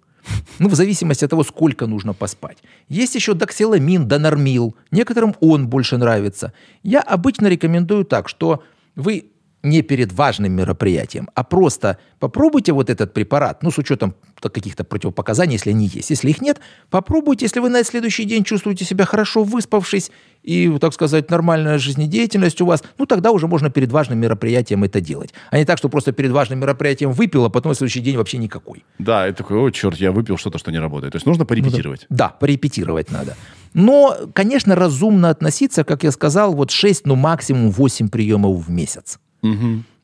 Ну, 0.58 0.68
в 0.68 0.74
зависимости 0.74 1.24
от 1.24 1.30
того, 1.30 1.44
сколько 1.44 1.86
нужно 1.86 2.12
поспать. 2.12 2.58
Есть 2.88 3.14
еще 3.14 3.34
доксиламин, 3.34 4.08
донормил. 4.08 4.74
Некоторым 4.90 5.36
он 5.40 5.68
больше 5.68 5.98
нравится. 5.98 6.52
Я 6.82 7.00
обычно 7.00 7.46
рекомендую 7.46 8.04
так, 8.04 8.28
что 8.28 8.64
вы 8.96 9.30
не 9.62 9.82
перед 9.82 10.12
важным 10.12 10.52
мероприятием, 10.52 11.28
а 11.34 11.42
просто 11.42 11.98
попробуйте 12.18 12.72
вот 12.72 12.88
этот 12.88 13.12
препарат, 13.12 13.62
ну, 13.62 13.70
с 13.70 13.78
учетом 13.78 14.14
каких-то 14.40 14.84
противопоказаний, 14.84 15.54
если 15.54 15.70
они 15.70 15.86
есть. 15.86 16.11
Если 16.11 16.30
их 16.30 16.40
нет, 16.40 16.61
попробуйте, 16.88 17.46
если 17.46 17.59
вы 17.59 17.68
на 17.68 17.82
следующий 17.82 18.24
день 18.24 18.44
чувствуете 18.44 18.84
себя 18.84 19.04
хорошо 19.04 19.42
выспавшись 19.42 20.12
и, 20.42 20.72
так 20.80 20.94
сказать, 20.94 21.30
нормальная 21.30 21.78
жизнедеятельность 21.78 22.61
у 22.61 22.66
вас, 22.66 22.84
ну, 22.98 23.07
тогда 23.07 23.32
уже 23.32 23.48
можно 23.48 23.70
перед 23.70 23.90
важным 23.90 24.18
мероприятием 24.20 24.84
это 24.84 25.00
делать. 25.00 25.34
А 25.50 25.59
не 25.59 25.64
так, 25.64 25.78
что 25.78 25.88
просто 25.88 26.12
перед 26.12 26.30
важным 26.30 26.61
мероприятием 26.61 27.11
выпил, 27.11 27.44
а 27.44 27.50
потом 27.50 27.70
на 27.70 27.74
следующий 27.74 28.00
день 28.00 28.16
вообще 28.16 28.38
никакой. 28.38 28.84
Да, 28.98 29.26
это 29.26 29.38
такой, 29.38 29.59
о, 29.59 29.70
черт, 29.70 29.96
я 29.98 30.12
выпил 30.12 30.36
что-то, 30.36 30.59
что 30.59 30.70
не 30.70 30.78
работает. 30.78 31.12
То 31.12 31.16
есть 31.16 31.26
нужно 31.26 31.44
порепетировать. 31.44 32.07
Да, 32.09 32.28
порепетировать 32.28 33.11
надо. 33.11 33.36
Но, 33.74 34.16
конечно, 34.32 34.76
разумно 34.76 35.30
относиться, 35.30 35.82
как 35.82 36.05
я 36.05 36.12
сказал, 36.12 36.55
вот 36.55 36.70
6, 36.70 37.06
ну 37.06 37.16
максимум 37.16 37.70
8 37.70 38.09
приемов 38.09 38.64
в 38.64 38.70
месяц. 38.70 39.18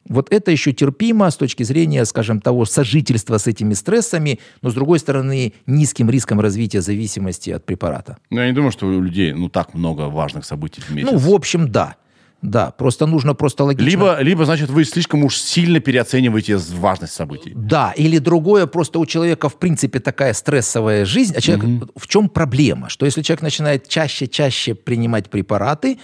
Вот 0.08 0.32
это 0.32 0.50
еще 0.50 0.72
терпимо 0.72 1.30
с 1.30 1.36
точки 1.36 1.62
зрения, 1.62 2.04
скажем, 2.04 2.40
того 2.40 2.64
сожительства 2.64 3.38
с 3.38 3.46
этими 3.46 3.72
стрессами, 3.74 4.40
но, 4.60 4.70
с 4.70 4.74
другой 4.74 4.98
стороны, 4.98 5.52
низким 5.66 6.10
риском 6.10 6.40
развития 6.40 6.80
зависимости 6.80 7.50
от 7.50 7.64
препарата. 7.64 8.18
Ну, 8.28 8.40
я 8.40 8.46
не 8.46 8.52
думаю, 8.52 8.72
что 8.72 8.86
у 8.86 9.00
людей, 9.00 9.32
ну, 9.32 9.48
так 9.48 9.74
много 9.74 10.08
важных 10.08 10.44
событий 10.44 10.80
в 10.80 10.90
месяц. 10.90 11.12
Ну, 11.12 11.18
в 11.18 11.30
общем, 11.32 11.70
да. 11.70 11.94
Да, 12.42 12.72
просто 12.72 13.06
нужно 13.06 13.34
просто 13.34 13.62
логично... 13.62 13.88
Либо, 13.88 14.18
либо, 14.20 14.44
значит, 14.44 14.68
вы 14.70 14.84
слишком 14.84 15.22
уж 15.22 15.36
сильно 15.36 15.78
переоцениваете 15.78 16.56
важность 16.56 17.12
событий. 17.12 17.52
Да, 17.54 17.92
или 17.96 18.18
другое, 18.18 18.66
просто 18.66 18.98
у 18.98 19.06
человека 19.06 19.48
в 19.48 19.56
принципе 19.60 20.00
такая 20.00 20.32
стрессовая 20.32 21.04
жизнь. 21.04 21.34
А 21.36 21.40
человек, 21.40 21.88
в 21.94 22.08
чем 22.08 22.28
проблема? 22.28 22.88
Что 22.88 23.06
если 23.06 23.22
человек 23.22 23.42
начинает 23.42 23.86
чаще-чаще 23.86 24.74
принимать 24.74 25.30
препараты, 25.30 26.00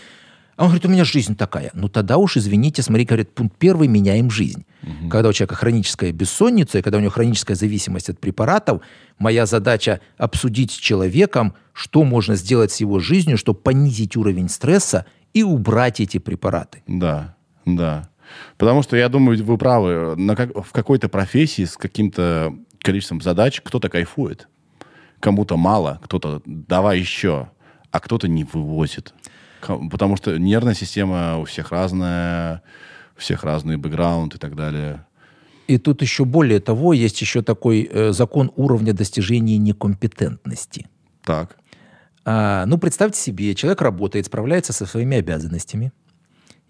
а 0.58 0.64
он 0.64 0.70
говорит, 0.70 0.86
у 0.86 0.88
меня 0.88 1.04
жизнь 1.04 1.36
такая. 1.36 1.70
Ну 1.72 1.88
тогда 1.88 2.16
уж, 2.16 2.36
извините, 2.36 2.82
смотри, 2.82 3.04
говорит, 3.04 3.32
пункт 3.32 3.56
первый, 3.58 3.86
меняем 3.86 4.28
жизнь. 4.28 4.66
Когда 5.08 5.28
у 5.28 5.32
человека 5.32 5.54
хроническая 5.54 6.10
бессонница, 6.10 6.78
и 6.78 6.82
когда 6.82 6.98
у 6.98 7.00
него 7.00 7.12
хроническая 7.12 7.56
зависимость 7.56 8.10
от 8.10 8.18
препаратов, 8.18 8.82
моя 9.20 9.46
задача 9.46 10.00
обсудить 10.16 10.72
с 10.72 10.74
человеком, 10.74 11.54
что 11.72 12.02
можно 12.02 12.34
сделать 12.34 12.72
с 12.72 12.80
его 12.80 12.98
жизнью, 12.98 13.38
чтобы 13.38 13.60
понизить 13.60 14.16
уровень 14.16 14.48
стресса 14.48 15.06
и 15.32 15.44
убрать 15.44 16.00
эти 16.00 16.18
препараты. 16.18 16.82
Да, 16.88 17.36
да. 17.64 18.08
Потому 18.56 18.82
что, 18.82 18.96
я 18.96 19.08
думаю, 19.08 19.42
вы 19.44 19.58
правы, 19.58 20.16
на 20.16 20.34
как, 20.34 20.56
в 20.66 20.72
какой-то 20.72 21.08
профессии 21.08 21.66
с 21.66 21.76
каким-то 21.76 22.52
количеством 22.80 23.20
задач 23.20 23.60
кто-то 23.62 23.88
кайфует. 23.88 24.48
Кому-то 25.20 25.56
мало, 25.56 26.00
кто-то 26.02 26.42
давай 26.44 26.98
еще, 26.98 27.48
а 27.92 28.00
кто-то 28.00 28.26
не 28.26 28.42
вывозит. 28.42 29.14
Потому 29.60 30.16
что 30.16 30.38
нервная 30.38 30.74
система 30.74 31.38
у 31.38 31.44
всех 31.44 31.72
разная, 31.72 32.62
у 33.16 33.20
всех 33.20 33.44
разный 33.44 33.76
бэкграунд 33.76 34.34
и 34.34 34.38
так 34.38 34.54
далее. 34.54 35.04
И 35.66 35.76
тут 35.76 36.00
еще 36.00 36.24
более 36.24 36.60
того, 36.60 36.92
есть 36.94 37.20
еще 37.20 37.42
такой 37.42 37.88
э, 37.90 38.12
закон 38.12 38.50
уровня 38.56 38.94
достижения 38.94 39.58
некомпетентности. 39.58 40.88
Так. 41.24 41.58
А, 42.24 42.64
ну, 42.66 42.78
представьте 42.78 43.20
себе, 43.20 43.54
человек 43.54 43.82
работает, 43.82 44.26
справляется 44.26 44.72
со 44.72 44.86
своими 44.86 45.18
обязанностями. 45.18 45.92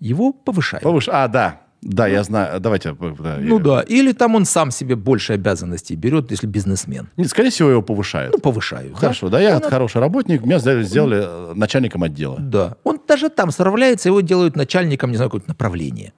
Его 0.01 0.33
повышают. 0.33 0.83
Повыше. 0.83 1.11
А, 1.13 1.29
да. 1.29 1.63
Да, 1.81 2.09
я 2.09 2.25
знаю. 2.25 2.61
Давайте. 2.61 2.91
э, 2.91 3.15
да, 3.21 3.37
Ну 3.41 3.59
я- 3.59 3.65
да. 3.65 3.81
Или 3.83 4.13
там 4.13 4.35
он 4.35 4.45
сам 4.45 4.71
себе 4.73 4.97
больше 4.97 5.35
обязанностей 5.35 5.95
берет, 5.95 6.31
если 6.31 6.47
бизнесмен. 6.49 7.09
Нет, 7.17 7.29
скорее 7.31 7.51
всего, 7.51 7.71
его 7.71 7.83
повышают. 7.83 8.33
Ну, 8.35 8.41
повышают. 8.41 8.93
да. 8.95 8.99
Хорошо, 8.99 9.29
да, 9.29 9.41
я 9.41 9.57
Он 9.57 9.63
хороший 9.63 10.01
работник, 10.01 10.45
меня 10.45 10.59
сделали, 10.59 11.23
э, 11.25 11.53
начальником 11.55 12.03
отдела. 12.03 12.37
Да. 12.41 12.77
Он 12.85 12.99
даже 13.07 13.29
там 13.29 13.51
справляется, 13.53 14.09
его 14.09 14.21
делают 14.21 14.57
начальником, 14.57 15.11
не 15.11 15.17
знаю, 15.17 15.31
какое-то 15.31 15.49
направление. 15.49 16.13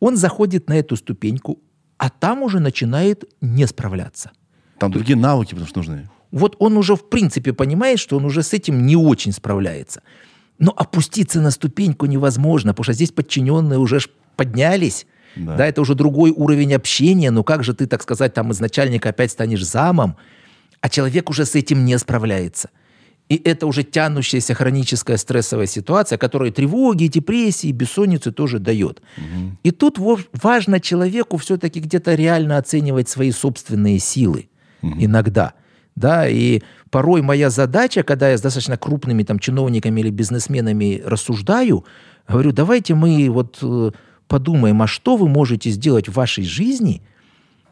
Он 0.00 0.16
заходит 0.16 0.68
на 0.68 0.78
эту 0.78 0.96
ступеньку, 0.96 1.58
а 1.98 2.08
там 2.08 2.42
уже 2.42 2.60
начинает 2.60 3.24
не 3.40 3.66
справляться. 3.66 4.30
Там 4.78 4.90
другие 4.92 5.16
навыки, 5.18 5.50
потому 5.50 5.66
что 5.68 5.78
нужны. 5.80 6.08
Вот 6.30 6.56
он 6.60 6.76
уже 6.76 6.94
в 6.94 7.08
принципе 7.08 7.52
понимает, 7.52 7.98
что 7.98 8.16
он 8.16 8.24
уже 8.24 8.42
с 8.42 8.52
этим 8.54 8.86
не 8.86 8.96
очень 8.96 9.32
справляется. 9.32 10.02
Но 10.58 10.72
опуститься 10.76 11.40
на 11.40 11.50
ступеньку 11.50 12.06
невозможно, 12.06 12.72
потому 12.72 12.84
что 12.84 12.92
здесь 12.92 13.10
подчиненные 13.12 13.78
уже 13.78 13.98
поднялись. 14.38 15.06
Да. 15.36 15.56
Да. 15.56 15.66
это 15.66 15.82
уже 15.82 15.94
другой 15.94 16.30
уровень 16.30 16.74
общения. 16.74 17.30
Ну 17.30 17.44
как 17.44 17.62
же 17.62 17.74
ты, 17.74 17.86
так 17.86 18.02
сказать, 18.02 18.32
там 18.32 18.50
из 18.50 18.60
начальника 18.60 19.10
опять 19.10 19.30
станешь 19.30 19.64
замом, 19.64 20.16
а 20.80 20.88
человек 20.88 21.28
уже 21.28 21.44
с 21.44 21.54
этим 21.54 21.84
не 21.84 21.98
справляется. 21.98 22.70
И 23.28 23.36
это 23.44 23.66
уже 23.66 23.82
тянущаяся 23.82 24.54
хроническая 24.54 25.18
стрессовая 25.18 25.66
ситуация, 25.66 26.16
которая 26.16 26.50
тревоги, 26.50 27.08
депрессии, 27.08 27.70
бессонницы 27.72 28.32
тоже 28.32 28.58
дает. 28.58 29.02
И 29.62 29.70
тут 29.70 29.98
важно 29.98 30.80
человеку 30.80 31.36
все-таки 31.36 31.80
где-то 31.80 32.14
реально 32.14 32.56
оценивать 32.56 33.08
свои 33.10 33.30
собственные 33.30 33.98
силы 33.98 34.48
иногда. 34.82 35.52
Да, 35.94 36.28
и 36.28 36.62
порой 36.90 37.22
моя 37.22 37.50
задача, 37.50 38.04
когда 38.04 38.30
я 38.30 38.38
с 38.38 38.40
достаточно 38.40 38.76
крупными 38.76 39.24
там 39.24 39.40
чиновниками 39.40 40.00
или 40.00 40.10
бизнесменами 40.10 41.02
рассуждаю, 41.04 41.84
говорю, 42.28 42.52
давайте 42.52 42.94
мы 42.94 43.28
вот 43.30 43.58
э, 43.62 43.90
подумаем, 44.28 44.80
а 44.82 44.86
что 44.86 45.16
вы 45.16 45.28
можете 45.28 45.70
сделать 45.70 46.08
в 46.08 46.12
вашей 46.12 46.44
жизни, 46.44 47.02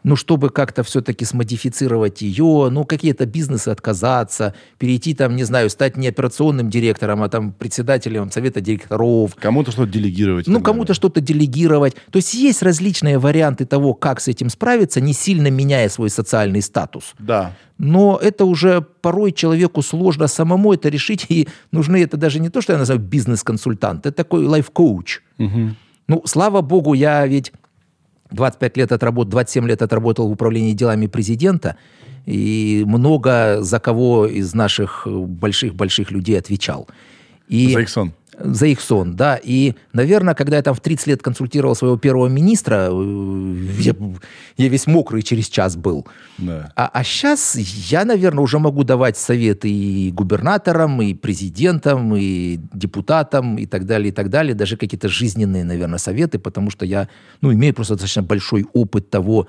ну, 0.03 0.15
чтобы 0.15 0.51
как-то 0.51 0.83
все-таки 0.83 1.25
смодифицировать 1.25 2.21
ее, 2.21 2.69
ну, 2.71 2.85
какие-то 2.85 3.25
бизнесы 3.25 3.69
отказаться, 3.69 4.53
перейти 4.77 5.13
там, 5.13 5.35
не 5.35 5.43
знаю, 5.43 5.69
стать 5.69 5.97
не 5.97 6.07
операционным 6.07 6.69
директором, 6.69 7.23
а 7.23 7.29
там 7.29 7.51
председателем 7.51 8.31
совета 8.31 8.61
директоров, 8.61 9.35
Кому-то 9.35 9.71
что-то 9.71 9.91
делегировать. 9.91 10.47
ну, 10.47 10.61
кому-то 10.61 10.93
что-то 10.93 11.19
делегировать. 11.19 11.95
То 12.09 12.17
есть 12.17 12.33
есть 12.33 12.63
различные 12.63 13.19
варианты 13.19 13.65
того, 13.65 13.93
как 13.93 14.21
с 14.21 14.29
этим 14.29 14.49
справиться, 14.49 15.01
не 15.01 15.11
сильно 15.13 15.49
меняя 15.49 15.89
свой 15.89 16.09
социальный 16.09 16.61
статус. 16.61 17.13
Да. 17.19 17.53
Но 17.77 18.17
это 18.21 18.45
уже 18.45 18.81
порой 19.01 19.33
человеку 19.33 19.81
сложно 19.81 20.27
самому 20.27 20.73
это 20.73 20.87
решить, 20.89 21.25
и 21.27 21.49
нужны 21.71 22.01
это 22.01 22.15
даже 22.15 22.39
не 22.39 22.49
то, 22.49 22.61
что 22.61 22.71
я 22.71 22.79
называю 22.79 23.03
бизнес-консультант, 23.03 24.05
это 24.05 24.15
такой 24.15 24.45
лайф-коуч. 24.45 25.19
Ну, 26.07 26.21
слава 26.25 26.61
богу, 26.61 26.93
я 26.93 27.25
ведь 27.27 27.51
25 28.31 28.77
лет 28.77 28.91
отработал, 28.91 29.31
27 29.31 29.67
лет 29.67 29.81
отработал 29.81 30.27
в 30.27 30.31
управлении 30.31 30.73
делами 30.73 31.07
президента, 31.07 31.75
и 32.25 32.83
много 32.87 33.61
за 33.61 33.79
кого 33.79 34.25
из 34.27 34.53
наших 34.53 35.07
больших-больших 35.07 36.11
людей 36.11 36.37
отвечал. 36.37 36.87
И 37.47 37.73
За 37.73 37.79
их. 37.81 37.89
За 38.39 38.67
их 38.67 38.81
сон, 38.81 39.15
да. 39.15 39.39
И, 39.43 39.73
наверное, 39.93 40.35
когда 40.35 40.57
я 40.57 40.63
там 40.63 40.75
в 40.75 40.79
30 40.79 41.07
лет 41.07 41.21
консультировал 41.21 41.75
своего 41.75 41.97
первого 41.97 42.27
министра, 42.27 42.89
э, 42.91 43.55
я, 43.79 43.95
я 44.57 44.67
весь 44.69 44.87
мокрый 44.87 45.23
через 45.23 45.49
час 45.49 45.75
был. 45.75 46.07
Да. 46.37 46.71
А, 46.75 47.03
сейчас 47.03 47.55
я, 47.55 48.05
наверное, 48.05 48.43
уже 48.43 48.59
могу 48.59 48.83
давать 48.83 49.17
советы 49.17 49.69
и 49.69 50.11
губернаторам, 50.11 51.01
и 51.01 51.13
президентам, 51.13 52.15
и 52.15 52.59
депутатам, 52.73 53.57
и 53.57 53.65
так 53.65 53.85
далее, 53.85 54.09
и 54.09 54.13
так 54.13 54.29
далее. 54.29 54.53
Даже 54.53 54.77
какие-то 54.77 55.09
жизненные, 55.09 55.63
наверное, 55.63 55.99
советы, 55.99 56.37
потому 56.37 56.69
что 56.69 56.85
я 56.85 57.07
ну, 57.41 57.51
имею 57.53 57.73
просто 57.73 57.95
достаточно 57.95 58.23
большой 58.23 58.65
опыт 58.73 59.09
того, 59.09 59.47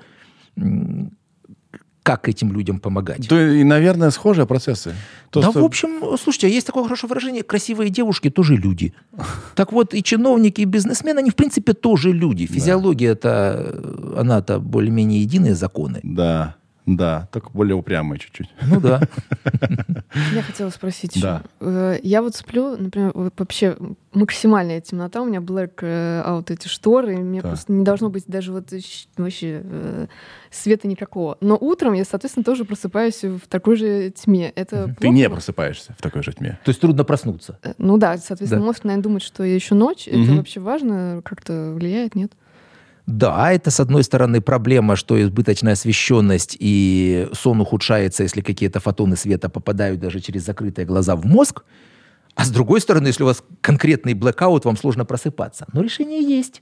как 2.09 2.27
этим 2.27 2.51
людям 2.51 2.79
помогать. 2.79 3.29
То 3.29 3.39
и, 3.39 3.63
наверное, 3.63 4.09
схожие 4.09 4.47
процессы. 4.47 4.95
То, 5.29 5.41
да, 5.41 5.51
что- 5.51 5.61
в 5.61 5.63
общем, 5.63 6.17
слушайте, 6.17 6.49
есть 6.49 6.65
такое 6.65 6.83
хорошее 6.83 7.07
выражение, 7.07 7.43
красивые 7.43 7.91
девушки 7.91 8.29
тоже 8.31 8.55
люди. 8.55 8.93
Так 9.55 9.71
вот, 9.73 9.93
и 9.93 10.01
чиновники, 10.01 10.61
и 10.61 10.65
бизнесмены, 10.65 11.19
они, 11.19 11.29
в 11.29 11.35
принципе, 11.35 11.73
тоже 11.73 12.11
люди. 12.11 12.47
Физиология 12.47 13.09
это, 13.09 13.79
она-то 14.17 14.59
более-менее 14.59 15.21
единые 15.21 15.53
законы. 15.53 15.99
Да, 16.03 16.55
да, 16.97 17.27
только 17.31 17.49
более 17.51 17.75
упрямые 17.75 18.19
чуть-чуть. 18.19 18.49
Ну 18.61 18.79
да. 18.79 19.01
Я 20.33 20.41
хотела 20.41 20.69
спросить 20.69 21.19
Да. 21.21 21.37
еще. 21.37 21.43
Э, 21.59 21.99
Я 22.03 22.21
вот 22.21 22.35
сплю, 22.35 22.75
например, 22.77 23.11
вот 23.13 23.33
вообще 23.37 23.77
максимальная 24.13 24.81
темнота, 24.81 25.21
у 25.21 25.25
меня 25.25 25.39
black 25.39 25.79
э, 25.81 26.23
out 26.25 26.51
эти 26.51 26.67
шторы, 26.67 27.17
мне 27.17 27.41
Да. 27.41 27.49
просто 27.49 27.71
не 27.71 27.83
должно 27.83 28.09
быть 28.09 28.23
даже 28.27 28.51
вот 28.51 28.69
вообще 29.17 29.61
э, 29.63 30.07
света 30.51 30.87
никакого. 30.87 31.37
Но 31.41 31.57
утром 31.59 31.93
я, 31.93 32.05
соответственно, 32.05 32.43
тоже 32.43 32.65
просыпаюсь 32.65 33.23
в 33.23 33.41
такой 33.47 33.75
же 33.75 34.09
тьме. 34.11 34.49
Это 34.55 34.87
Ты 34.87 34.93
плохо? 34.95 35.15
не 35.15 35.29
просыпаешься 35.29 35.93
в 35.97 36.01
такой 36.01 36.23
же 36.23 36.33
тьме. 36.33 36.59
То 36.65 36.69
есть 36.69 36.81
трудно 36.81 37.03
проснуться. 37.03 37.59
Ну 37.77 37.97
да, 37.97 38.17
соответственно, 38.17 38.61
Да. 38.61 38.67
мозг, 38.67 38.83
наверное, 38.83 39.03
думает, 39.03 39.21
что 39.23 39.43
еще 39.43 39.75
ночь. 39.75 40.07
Это 40.07 40.33
вообще 40.33 40.59
важно? 40.59 41.21
Как-то 41.23 41.73
влияет, 41.75 42.15
нет? 42.15 42.31
Да, 43.09 43.51
это, 43.51 43.71
с 43.71 43.79
одной 43.79 44.03
стороны, 44.03 44.39
проблема, 44.39 44.95
что 44.95 45.19
избыточная 45.19 45.73
освещенность 45.73 46.55
и 46.59 47.27
сон 47.33 47.59
ухудшается, 47.59 48.21
если 48.21 48.41
какие-то 48.41 48.79
фотоны 48.79 49.15
света 49.15 49.49
попадают 49.49 49.99
даже 49.99 50.19
через 50.19 50.45
закрытые 50.45 50.85
глаза 50.85 51.15
в 51.15 51.25
мозг. 51.25 51.63
А 52.35 52.45
с 52.45 52.51
другой 52.51 52.81
стороны, 52.81 53.07
если 53.07 53.23
у 53.23 53.25
вас 53.25 53.43
конкретный 53.61 54.13
блэкаут, 54.13 54.65
вам 54.65 54.77
сложно 54.77 55.05
просыпаться. 55.05 55.65
Но 55.73 55.81
решение 55.81 56.21
есть. 56.21 56.61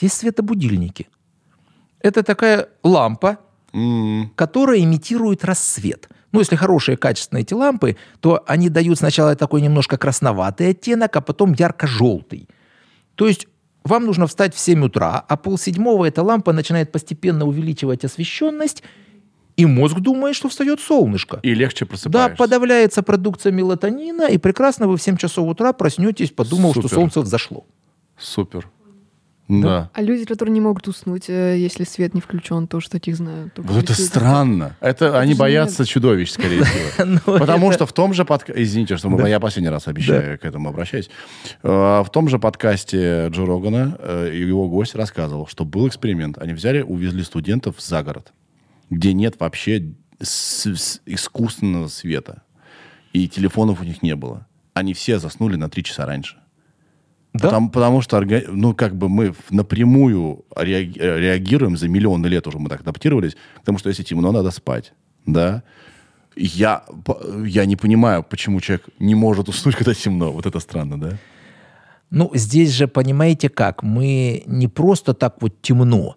Есть 0.00 0.14
светобудильники. 0.14 1.08
Это 2.00 2.22
такая 2.22 2.68
лампа, 2.82 3.36
М, 3.74 4.32
которая 4.36 4.80
имитирует 4.80 5.44
рассвет. 5.44 6.08
Ну, 6.32 6.40
если 6.40 6.56
хорошие, 6.56 6.96
качественные 6.96 7.42
эти 7.42 7.52
лампы, 7.52 7.98
то 8.20 8.42
они 8.46 8.70
дают 8.70 8.96
сначала 8.96 9.36
такой 9.36 9.60
немножко 9.60 9.98
красноватый 9.98 10.70
оттенок, 10.70 11.14
а 11.14 11.20
потом 11.20 11.52
ярко-желтый. 11.52 12.48
То 13.16 13.26
есть 13.26 13.48
вам 13.84 14.04
нужно 14.06 14.26
встать 14.26 14.54
в 14.54 14.58
7 14.58 14.84
утра, 14.84 15.24
а 15.28 15.36
полседьмого 15.36 16.04
эта 16.04 16.22
лампа 16.22 16.52
начинает 16.52 16.92
постепенно 16.92 17.46
увеличивать 17.46 18.04
освещенность, 18.04 18.82
и 19.56 19.66
мозг 19.66 19.98
думает, 19.98 20.36
что 20.36 20.48
встает 20.48 20.78
солнышко. 20.80 21.40
И 21.42 21.52
легче 21.54 21.84
Да, 21.84 21.88
просыпаешься. 21.88 22.36
подавляется 22.36 23.02
продукция 23.02 23.50
мелатонина, 23.52 24.28
и 24.28 24.38
прекрасно 24.38 24.86
вы 24.86 24.96
в 24.96 25.02
7 25.02 25.16
часов 25.16 25.48
утра 25.48 25.72
проснетесь, 25.72 26.30
подумав, 26.30 26.72
что 26.72 26.82
Супер. 26.82 26.94
солнце 26.94 27.20
взошло. 27.22 27.66
Супер. 28.18 28.68
Да. 29.48 29.90
А 29.94 30.02
люди, 30.02 30.26
которые 30.26 30.52
не 30.52 30.60
могут 30.60 30.86
уснуть, 30.88 31.30
э, 31.30 31.56
если 31.58 31.84
свет 31.84 32.12
не 32.12 32.20
включен, 32.20 32.66
тоже 32.68 32.90
таких 32.90 33.16
знаю. 33.16 33.50
Вот 33.56 33.84
это 33.84 33.94
странно. 33.94 34.76
Это, 34.80 35.18
они 35.18 35.32
же 35.32 35.38
боятся 35.38 35.86
чудовищ, 35.86 36.30
скорее 36.32 36.62
всего. 36.64 37.04
Ну, 37.26 37.38
Потому 37.38 37.68
это- 37.68 37.74
что 37.78 37.86
в 37.86 37.92
том 37.94 38.12
же 38.12 38.26
подкасте... 38.26 38.62
Извините, 38.62 38.98
что 38.98 39.08
мы- 39.08 39.26
я 39.28 39.40
последний 39.40 39.70
раз 39.70 39.88
обещаю 39.88 40.38
к 40.38 40.44
этому 40.44 40.68
обращаюсь. 40.68 41.08
Э, 41.62 42.02
В 42.04 42.10
том 42.12 42.28
же 42.28 42.38
подкасте 42.38 43.28
Джо 43.28 43.46
Рогана 43.46 43.96
э, 43.98 44.32
его 44.34 44.68
гость 44.68 44.94
рассказывал, 44.94 45.46
что 45.46 45.64
был 45.64 45.88
эксперимент. 45.88 46.36
Они 46.38 46.52
взяли, 46.52 46.82
увезли 46.82 47.22
студентов 47.22 47.76
за 47.80 48.02
город, 48.02 48.32
где 48.90 49.14
нет 49.14 49.36
вообще 49.40 49.92
искусственного 51.06 51.88
света. 51.88 52.42
И 53.12 53.28
телефонов 53.28 53.80
у 53.80 53.84
них 53.84 54.02
не 54.02 54.14
было. 54.14 54.46
Они 54.74 54.92
все 54.94 55.18
заснули 55.18 55.56
на 55.56 55.68
три 55.68 55.82
часа 55.82 56.06
раньше. 56.06 56.36
Да. 57.34 57.40
Потому, 57.48 57.70
потому 57.70 58.02
что, 58.02 58.20
ну, 58.48 58.74
как 58.74 58.96
бы 58.96 59.08
мы 59.08 59.34
напрямую 59.50 60.44
реаги- 60.56 60.98
реагируем, 60.98 61.76
за 61.76 61.88
миллионы 61.88 62.26
лет 62.26 62.46
уже 62.46 62.58
мы 62.58 62.68
так 62.68 62.80
адаптировались, 62.80 63.36
к 63.62 63.64
тому, 63.64 63.78
что 63.78 63.90
если 63.90 64.02
темно, 64.02 64.32
надо 64.32 64.50
спать, 64.50 64.92
да. 65.26 65.62
Я, 66.36 66.84
я 67.44 67.66
не 67.66 67.76
понимаю, 67.76 68.22
почему 68.22 68.60
человек 68.60 68.86
не 68.98 69.14
может 69.14 69.48
уснуть, 69.48 69.76
когда 69.76 69.92
темно. 69.92 70.32
Вот 70.32 70.46
это 70.46 70.60
странно, 70.60 70.98
да? 71.00 71.18
Ну, 72.10 72.30
здесь 72.34 72.70
же, 72.70 72.86
понимаете 72.86 73.48
как, 73.48 73.82
мы 73.82 74.42
не 74.46 74.68
просто 74.68 75.14
так 75.14 75.42
вот 75.42 75.60
темно. 75.60 76.16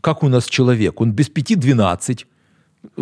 Как 0.00 0.22
у 0.22 0.28
нас 0.28 0.46
человек, 0.46 1.00
он 1.00 1.12
без 1.12 1.28
пяти 1.28 1.54
двенадцать, 1.54 2.26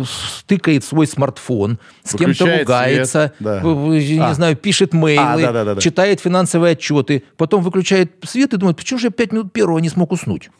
стыкает 0.03 0.83
свой 0.83 1.07
смартфон, 1.07 1.79
с 2.03 2.15
кем-то 2.15 2.59
ругается, 2.59 3.33
да. 3.39 3.61
не 3.61 4.19
А. 4.19 4.33
знаю, 4.33 4.55
пишет 4.55 4.93
мейлы, 4.93 5.21
А, 5.23 5.37
да-да-да-да. 5.37 5.81
читает 5.81 6.19
финансовые 6.19 6.73
отчеты, 6.73 7.23
потом 7.37 7.63
выключает 7.63 8.13
свет 8.23 8.53
и 8.53 8.57
думает, 8.57 8.77
почему 8.77 8.99
же 8.99 9.07
я 9.07 9.11
пять 9.11 9.31
минут 9.31 9.53
первого 9.53 9.79
не 9.79 9.89
смог 9.89 10.11
уснуть? 10.11 10.49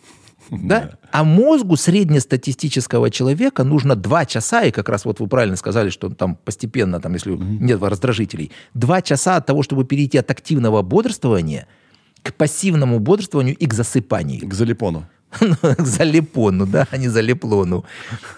Да? 0.49 0.91
А 1.11 1.23
мозгу 1.23 1.75
среднестатистического 1.75 3.09
человека 3.09 3.63
нужно 3.63 3.95
два 3.95 4.25
часа, 4.25 4.63
и 4.63 4.71
как 4.71 4.87
раз 4.89 5.03
вот 5.03 5.19
вы 5.19 5.27
правильно 5.27 5.57
сказали, 5.57 5.89
что 5.89 6.09
там 6.09 6.35
постепенно, 6.35 7.01
там, 7.01 7.13
если 7.13 7.31
нет 7.31 7.81
раздражителей, 7.81 8.51
два 8.73 9.01
часа 9.01 9.35
от 9.37 9.45
того, 9.45 9.63
чтобы 9.63 9.83
перейти 9.83 10.17
от 10.17 10.31
активного 10.31 10.81
бодрствования 10.83 11.67
к 12.23 12.33
пассивному 12.33 12.99
бодрствованию 12.99 13.55
и 13.55 13.65
к 13.65 13.73
засыпанию. 13.73 14.47
К 14.47 14.53
залипону. 14.53 15.07
к 15.77 15.85
залипону, 15.85 16.65
да, 16.65 16.87
а 16.91 16.97
не 16.97 17.09
залеплону. 17.09 17.85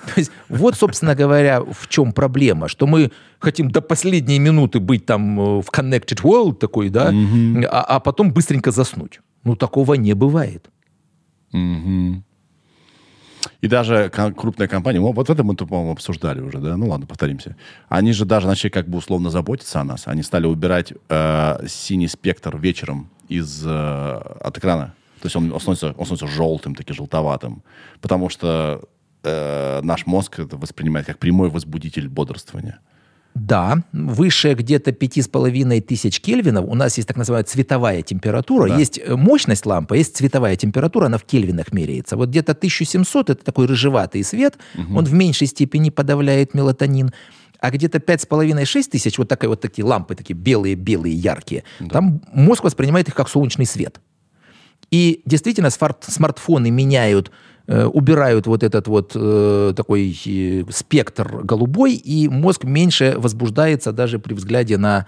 То 0.05 0.19
есть 0.19 0.31
вот, 0.49 0.75
собственно 0.75 1.15
говоря, 1.15 1.61
в 1.61 1.87
чем 1.87 2.11
проблема, 2.11 2.67
что 2.67 2.87
мы 2.87 3.11
хотим 3.39 3.71
до 3.71 3.81
последней 3.81 4.39
минуты 4.39 4.79
быть 4.79 5.05
там 5.05 5.39
э, 5.39 5.61
в 5.61 5.69
connected 5.71 6.21
world 6.23 6.55
такой, 6.55 6.89
да, 6.89 7.13
а, 7.69 7.81
а 7.81 7.99
потом 7.99 8.31
быстренько 8.31 8.71
заснуть. 8.71 9.19
Ну, 9.43 9.55
такого 9.55 9.93
не 9.93 10.13
бывает. 10.13 10.69
Мгм. 11.51 12.23
И 13.61 13.67
даже 13.67 14.09
крупная 14.09 14.67
компания, 14.67 14.99
вот 14.99 15.29
это 15.29 15.43
мы, 15.43 15.55
по-моему, 15.55 15.91
обсуждали 15.91 16.41
уже, 16.41 16.59
да? 16.59 16.77
Ну 16.77 16.89
ладно, 16.89 17.05
повторимся. 17.05 17.55
Они 17.87 18.13
же 18.13 18.25
даже 18.25 18.47
начали 18.47 18.69
как 18.69 18.87
бы 18.87 18.97
условно 18.97 19.29
заботиться 19.29 19.79
о 19.79 19.83
нас. 19.83 20.03
Они 20.07 20.23
стали 20.23 20.45
убирать 20.45 20.93
э, 21.09 21.67
синий 21.67 22.07
спектр 22.07 22.57
вечером 22.57 23.09
из, 23.27 23.63
э, 23.65 23.69
от 23.69 24.57
экрана. 24.57 24.93
То 25.21 25.25
есть 25.25 25.35
он, 25.35 25.51
он 25.51 25.59
становится, 25.59 25.87
он 25.97 26.05
становится 26.05 26.27
желтым, 26.27 26.75
таки 26.75 26.93
желтоватым. 26.93 27.63
Потому 28.01 28.29
что 28.29 28.81
э, 29.23 29.81
наш 29.83 30.05
мозг 30.05 30.39
это 30.39 30.57
воспринимает 30.57 31.05
как 31.05 31.17
прямой 31.17 31.49
возбудитель 31.49 32.07
бодрствования. 32.07 32.79
Да, 33.35 33.83
выше 33.93 34.53
где-то 34.53 34.91
5,5 34.91 35.81
тысяч 35.81 36.19
кельвинов 36.19 36.65
у 36.67 36.75
нас 36.75 36.97
есть 36.97 37.07
так 37.07 37.15
называемая 37.15 37.45
цветовая 37.45 38.01
температура. 38.01 38.67
Да. 38.67 38.77
Есть 38.77 38.99
э, 38.99 39.15
мощность 39.15 39.65
лампы, 39.65 39.97
есть 39.97 40.17
цветовая 40.17 40.55
температура, 40.55 41.05
она 41.05 41.17
в 41.17 41.23
кельвинах 41.23 41.71
меряется. 41.71 42.17
Вот 42.17 42.29
где-то 42.29 42.53
1700 42.53 43.29
это 43.29 43.45
такой 43.45 43.67
рыжеватый 43.67 44.23
свет, 44.23 44.57
он 44.75 45.05
в 45.05 45.13
меньшей 45.13 45.47
степени 45.47 45.89
подавляет 45.89 46.53
мелатонин. 46.53 47.11
А 47.61 47.71
где-то 47.71 47.97
5,5-6 47.97 48.89
тысяч, 48.89 49.17
вот, 49.17 49.27
такая, 49.27 49.49
вот 49.49 49.59
такие 49.59 49.85
лампы, 49.85 50.15
такие 50.15 50.33
белые-белые, 50.33 51.13
яркие, 51.13 51.65
там 51.91 52.21
мозг 52.31 52.63
воспринимает 52.63 53.09
их 53.09 53.15
как 53.15 53.27
солнечный 53.27 53.65
свет. 53.65 53.99
И 54.91 55.21
действительно 55.25 55.69
смарт- 55.69 56.05
смартфоны 56.07 56.71
меняют, 56.71 57.31
э, 57.67 57.85
убирают 57.85 58.47
вот 58.47 58.63
этот 58.63 58.87
вот 58.87 59.11
э, 59.15 59.73
такой 59.75 60.17
э, 60.25 60.63
спектр 60.71 61.41
голубой, 61.43 61.93
и 61.93 62.27
мозг 62.27 62.63
меньше 62.63 63.15
возбуждается 63.17 63.91
даже 63.91 64.19
при 64.19 64.33
взгляде 64.33 64.77
на 64.77 65.05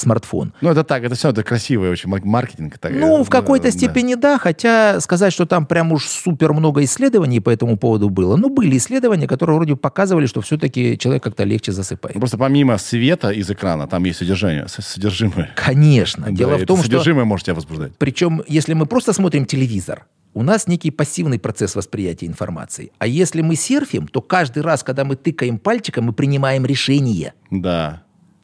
смартфон. 0.00 0.52
Ну, 0.60 0.70
это 0.70 0.84
так, 0.84 1.02
это 1.04 1.14
все, 1.14 1.30
это 1.30 1.42
красивый 1.42 1.90
очень 1.90 2.08
мар- 2.08 2.24
маркетинг. 2.24 2.78
так, 2.78 2.92
Ну, 2.92 3.20
э, 3.20 3.24
в 3.24 3.28
какой-то 3.30 3.66
да. 3.66 3.70
степени 3.70 4.14
да, 4.14 4.38
хотя 4.38 5.00
сказать, 5.00 5.32
что 5.32 5.46
там 5.46 5.66
прям 5.66 5.92
уж 5.92 6.06
супер 6.06 6.52
много 6.52 6.82
исследований 6.84 7.40
по 7.40 7.50
этому 7.50 7.76
поводу 7.76 8.08
было. 8.10 8.36
Ну, 8.36 8.48
были 8.50 8.76
исследования, 8.76 9.26
которые 9.26 9.56
вроде 9.56 9.76
показывали, 9.76 10.26
что 10.26 10.40
все-таки 10.40 10.96
человек 10.98 11.22
как-то 11.22 11.44
легче 11.44 11.72
засыпает. 11.72 12.14
Ну, 12.14 12.20
Просто 12.20 12.38
помимо 12.38 12.78
света 12.78 13.30
из 13.30 13.50
экрана, 13.50 13.86
там 13.86 14.04
есть 14.04 14.18
содержание, 14.18 14.66
содержимое. 14.68 15.50
Конечно. 15.56 16.30
Дело 16.32 16.50
Да, 16.52 16.56
в 16.56 16.58
это 16.60 16.66
том, 16.66 16.76
что 16.78 16.86
Содержимое 16.86 17.24
может 17.24 17.46
тебя 17.46 17.54
возбуждать. 17.54 17.92
Причем, 17.98 18.42
если 18.48 18.74
мы 18.74 18.86
просто 18.86 19.12
смотрим 19.12 19.44
телевизор, 19.46 20.06
у 20.34 20.42
нас 20.42 20.66
некий 20.68 20.90
пассивный 20.90 21.38
процесс 21.38 21.74
восприятия 21.74 22.26
информации. 22.26 22.92
А 22.98 23.06
если 23.06 23.40
мы 23.42 23.56
серфим, 23.56 24.06
то 24.06 24.20
каждый 24.20 24.62
раз, 24.62 24.82
когда 24.84 25.04
мы 25.04 25.16
тыкаем 25.16 25.58
пальчиком, 25.58 26.04
мы 26.04 26.12
принимаем 26.12 26.64
решение, 26.66 27.32
Да. 27.50 28.02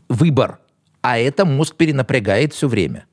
выбор. 0.08 0.58
А 1.04 1.18
это 1.18 1.44
мозг 1.44 1.74
перенапрягает 1.76 2.54
все 2.54 2.66
время. 2.66 3.04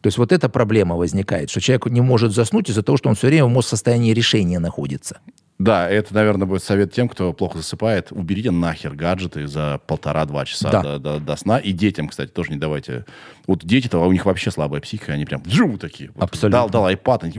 То 0.00 0.06
есть 0.06 0.16
вот 0.16 0.32
эта 0.32 0.48
проблема 0.48 0.96
возникает, 0.96 1.50
что 1.50 1.60
человек 1.60 1.84
не 1.84 2.00
может 2.00 2.32
заснуть 2.32 2.70
из-за 2.70 2.82
того, 2.82 2.96
что 2.96 3.10
он 3.10 3.14
все 3.14 3.26
время 3.26 3.46
мозг 3.46 3.66
в 3.66 3.70
состоянии 3.70 4.14
решения 4.14 4.58
находится. 4.58 5.18
Да, 5.58 5.86
это, 5.90 6.14
наверное, 6.14 6.46
будет 6.46 6.62
совет 6.62 6.94
тем, 6.94 7.10
кто 7.10 7.34
плохо 7.34 7.58
засыпает. 7.58 8.10
Уберите 8.10 8.50
нахер 8.50 8.94
гаджеты 8.94 9.46
за 9.46 9.78
полтора-два 9.86 10.46
часа 10.46 10.70
Да. 10.70 10.82
до, 10.82 10.98
до- 10.98 11.20
до 11.20 11.36
сна. 11.36 11.58
И 11.58 11.72
детям, 11.72 12.08
кстати, 12.08 12.30
тоже 12.30 12.52
не 12.52 12.56
давайте. 12.56 13.04
Вот 13.46 13.62
дети-то, 13.66 13.98
у 13.98 14.10
них 14.12 14.24
вообще 14.24 14.50
слабая 14.50 14.80
психика, 14.80 15.12
они 15.12 15.26
прям 15.26 15.42
джу 15.46 15.76
такие. 15.76 16.12
Вот 16.14 16.24
Абсолютно. 16.24 16.60
Дал, 16.60 16.70
дал 16.70 16.88
iPad, 16.90 17.18
они 17.24 17.34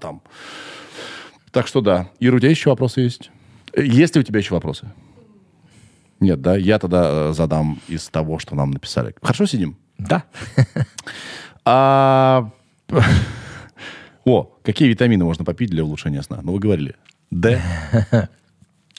там. 0.00 0.22
Так 1.50 1.66
что 1.66 1.80
да. 1.80 2.08
Ира, 2.20 2.36
у 2.36 2.38
тебя 2.38 2.50
еще 2.50 2.70
вопросы 2.70 3.00
есть? 3.00 3.32
Э, 3.72 3.82
Есть 3.84 4.14
ли 4.14 4.20
у 4.20 4.22
тебя 4.22 4.38
еще 4.38 4.54
вопросы? 4.54 4.88
Нет, 6.20 6.40
да? 6.40 6.56
Я 6.56 6.78
тогда 6.78 7.30
э, 7.30 7.32
задам 7.34 7.80
из 7.88 8.08
того, 8.08 8.38
что 8.38 8.54
нам 8.54 8.70
написали. 8.70 9.14
Хорошо 9.22 9.46
сидим? 9.46 9.76
Да. 9.98 10.24
А... 11.68 12.50
О, 14.24 14.44
какие 14.62 14.88
витамины 14.88 15.24
можно 15.24 15.44
попить 15.44 15.70
для 15.70 15.84
улучшения 15.84 16.22
сна? 16.22 16.38
Ну, 16.42 16.52
вы 16.52 16.58
говорили. 16.60 16.94
Д. 17.30 17.60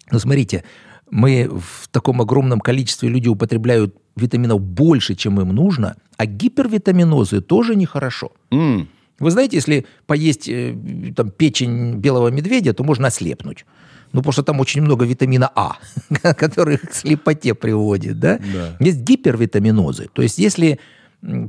Ну, 0.09 0.19
смотрите, 0.19 0.63
мы 1.11 1.49
в 1.49 1.89
таком 1.89 2.21
огромном 2.21 2.61
количестве 2.61 3.09
люди 3.09 3.27
употребляют 3.27 3.93
витаминов 4.15 4.61
больше, 4.61 5.15
чем 5.15 5.39
им 5.41 5.49
нужно, 5.49 5.97
а 6.15 6.25
гипервитаминозы 6.25 7.41
тоже 7.41 7.75
нехорошо. 7.75 8.31
М, 8.51 8.87
Вы 9.19 9.31
знаете, 9.31 9.57
если 9.57 9.85
поесть 10.05 10.47
э, 10.47 10.73
там, 11.15 11.29
печень 11.31 11.95
белого 11.95 12.29
медведя, 12.29 12.73
то 12.73 12.83
можно 12.85 13.07
ослепнуть. 13.07 13.65
Ну, 14.13 14.21
потому 14.21 14.31
что 14.31 14.43
там 14.43 14.59
очень 14.59 14.81
много 14.81 15.05
витамина 15.05 15.51
А, 15.55 15.77
который 16.37 16.77
к 16.77 16.93
слепоте 16.93 17.53
приводит, 17.53 18.19
да? 18.19 18.39
Да. 18.53 18.77
Есть 18.79 18.99
гипервитаминозы. 18.99 20.09
То 20.13 20.21
есть, 20.21 20.37
если 20.37 20.79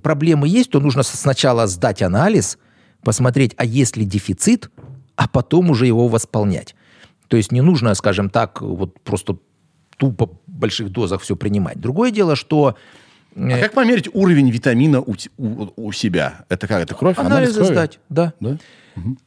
проблемы 0.03 0.49
есть, 0.49 0.71
то 0.71 0.81
нужно 0.81 1.03
сначала 1.03 1.67
сдать 1.67 2.03
анализ, 2.03 2.59
посмотреть, 3.03 3.55
а 3.57 3.65
есть 3.65 3.97
ли 3.97 4.05
дефицит, 4.05 4.71
а 5.17 5.29
потом 5.29 5.71
уже 5.71 5.87
его 5.87 6.09
восполнять. 6.09 6.75
То 7.29 7.37
есть 7.37 7.53
не 7.53 7.61
нужно, 7.61 7.95
скажем 7.95 8.31
так, 8.31 8.63
вот 8.63 9.01
просто 9.01 9.39
тупо 9.99 10.27
в 10.47 10.51
больших 10.51 10.91
дозах 10.91 11.23
все 11.23 11.37
принимать. 11.37 11.81
Другое 11.81 12.11
дело, 12.11 12.37
что 12.37 12.77
А 13.39 13.59
как 13.61 13.73
померить 13.73 14.09
уровень 14.13 14.51
витамина 14.51 15.01
у, 15.01 15.15
у- 15.39 15.69
у 15.77 15.93
себя? 15.93 16.45
Это 16.49 16.67
как? 16.67 16.83
Это 16.83 16.95
кровь? 16.95 17.17
Анализ 17.19 17.33
анализы 17.33 17.61
крови? 17.61 17.73
сдать, 17.73 18.01
да. 18.09 18.33
Да? 18.41 18.59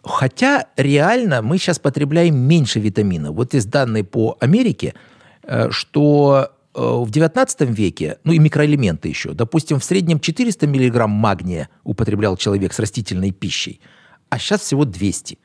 Хотя 0.03 0.65
реально 0.75 1.41
мы 1.41 1.57
сейчас 1.57 1.79
потребляем 1.79 2.35
меньше 2.37 2.79
витамина. 2.79 3.31
Вот 3.31 3.53
есть 3.53 3.69
данные 3.69 4.03
по 4.03 4.35
Америке, 4.41 4.93
э, 5.43 5.69
что 5.71 6.51
э, 6.75 6.79
в 6.81 7.09
19 7.09 7.61
веке, 7.69 8.17
ну 8.23 8.33
и 8.33 8.39
микроэлементы 8.39 9.07
еще, 9.07 9.31
допустим, 9.33 9.79
в 9.79 9.83
среднем 9.83 10.19
400 10.19 10.67
миллиграмм 10.67 11.11
магния 11.11 11.69
употреблял 11.83 12.35
человек 12.35 12.73
с 12.73 12.79
растительной 12.79 13.31
пищей, 13.31 13.79
а 14.29 14.37
сейчас 14.39 14.61
всего 14.61 14.83
200. 14.85 15.37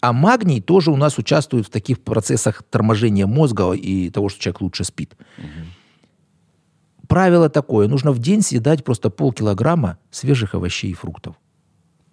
А 0.00 0.12
магний 0.12 0.60
тоже 0.60 0.90
у 0.90 0.96
нас 0.96 1.18
участвует 1.18 1.66
в 1.66 1.70
таких 1.70 2.00
процессах 2.00 2.62
торможения 2.70 3.26
мозга 3.26 3.72
и 3.72 4.10
того, 4.10 4.28
что 4.28 4.40
человек 4.40 4.60
лучше 4.60 4.84
спит. 4.84 5.14
Правило 7.12 7.50
такое, 7.50 7.88
нужно 7.88 8.10
в 8.12 8.18
день 8.18 8.40
съедать 8.40 8.84
просто 8.84 9.10
полкилограмма 9.10 9.98
свежих 10.10 10.54
овощей 10.54 10.92
и 10.92 10.94
фруктов. 10.94 11.36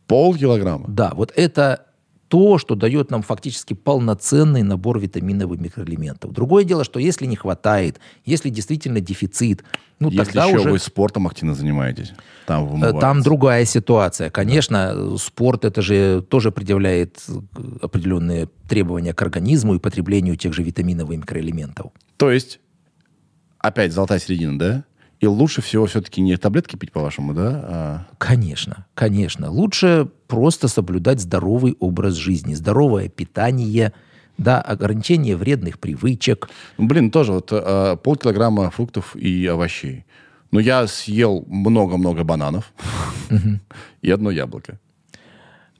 Полкилограмма. 0.08 0.86
Да, 0.90 1.14
вот 1.16 1.32
это 1.36 1.86
то, 2.30 2.58
что 2.58 2.76
дает 2.76 3.10
нам 3.10 3.22
фактически 3.22 3.74
полноценный 3.74 4.62
набор 4.62 5.00
витаминов 5.00 5.52
и 5.52 5.58
микроэлементов. 5.58 6.32
Другое 6.32 6.64
дело, 6.64 6.84
что 6.84 7.00
если 7.00 7.26
не 7.26 7.36
хватает, 7.36 8.00
если 8.26 8.50
действительно 8.50 9.00
дефицит, 9.02 9.64
ну 10.00 10.10
Если 10.10 10.26
тогда 10.26 10.46
еще 10.46 10.58
уже 10.58 10.72
вы 10.72 10.80
спортом 10.80 11.28
активно 11.28 11.56
занимаетесь, 11.56 12.12
там 12.46 12.66
э, 12.66 12.68
вымывается. 12.68 13.00
там 13.00 13.22
другая 13.22 13.66
ситуация. 13.66 14.30
Конечно, 14.30 14.94
э, 14.94 15.16
спорт 15.18 15.66
это 15.66 15.82
же 15.82 16.22
тоже 16.22 16.52
предъявляет 16.52 17.24
э, 17.30 17.34
определенные 17.82 18.50
требования 18.68 19.14
к 19.14 19.22
организму 19.22 19.76
и 19.76 19.80
потреблению 19.80 20.36
тех 20.36 20.54
же 20.54 20.62
витаминов 20.62 21.10
и 21.12 21.18
микроэлементов. 21.18 21.92
То 22.18 22.30
есть, 22.30 22.60
опять 23.60 23.92
золотая 23.92 24.20
середина, 24.20 24.60
да? 24.60 24.84
И 25.20 25.28
лучше 25.28 25.62
всего 25.62 25.86
все-таки 25.86 26.22
не 26.22 26.38
таблетки 26.38 26.76
пить, 26.78 26.92
по-вашему, 26.92 27.34
да? 27.34 27.50
а- 27.64 28.06
Конечно, 28.18 28.86
конечно. 28.94 29.52
Лучше 29.52 30.08
просто 30.28 30.68
соблюдать 30.68 31.20
здоровый 31.20 31.76
образ 31.80 32.14
жизни, 32.16 32.54
здоровое 32.54 33.10
питание, 33.10 33.92
да, 34.38 34.62
ограничение 34.62 35.36
вредных 35.36 35.80
привычек. 35.80 36.50
Ну, 36.78 36.88
Блин, 36.88 37.12
тоже 37.12 37.34
вот 37.34 37.50
э, 37.52 37.98
полкилограмма 38.02 38.70
фруктов 38.72 39.16
и 39.18 39.46
овощей. 39.46 40.06
Но 40.52 40.60
я 40.62 40.88
съел 40.88 41.44
много-много 41.48 42.24
бананов 42.24 42.72
и 44.02 44.10
одно 44.10 44.32
яблоко. 44.32 44.80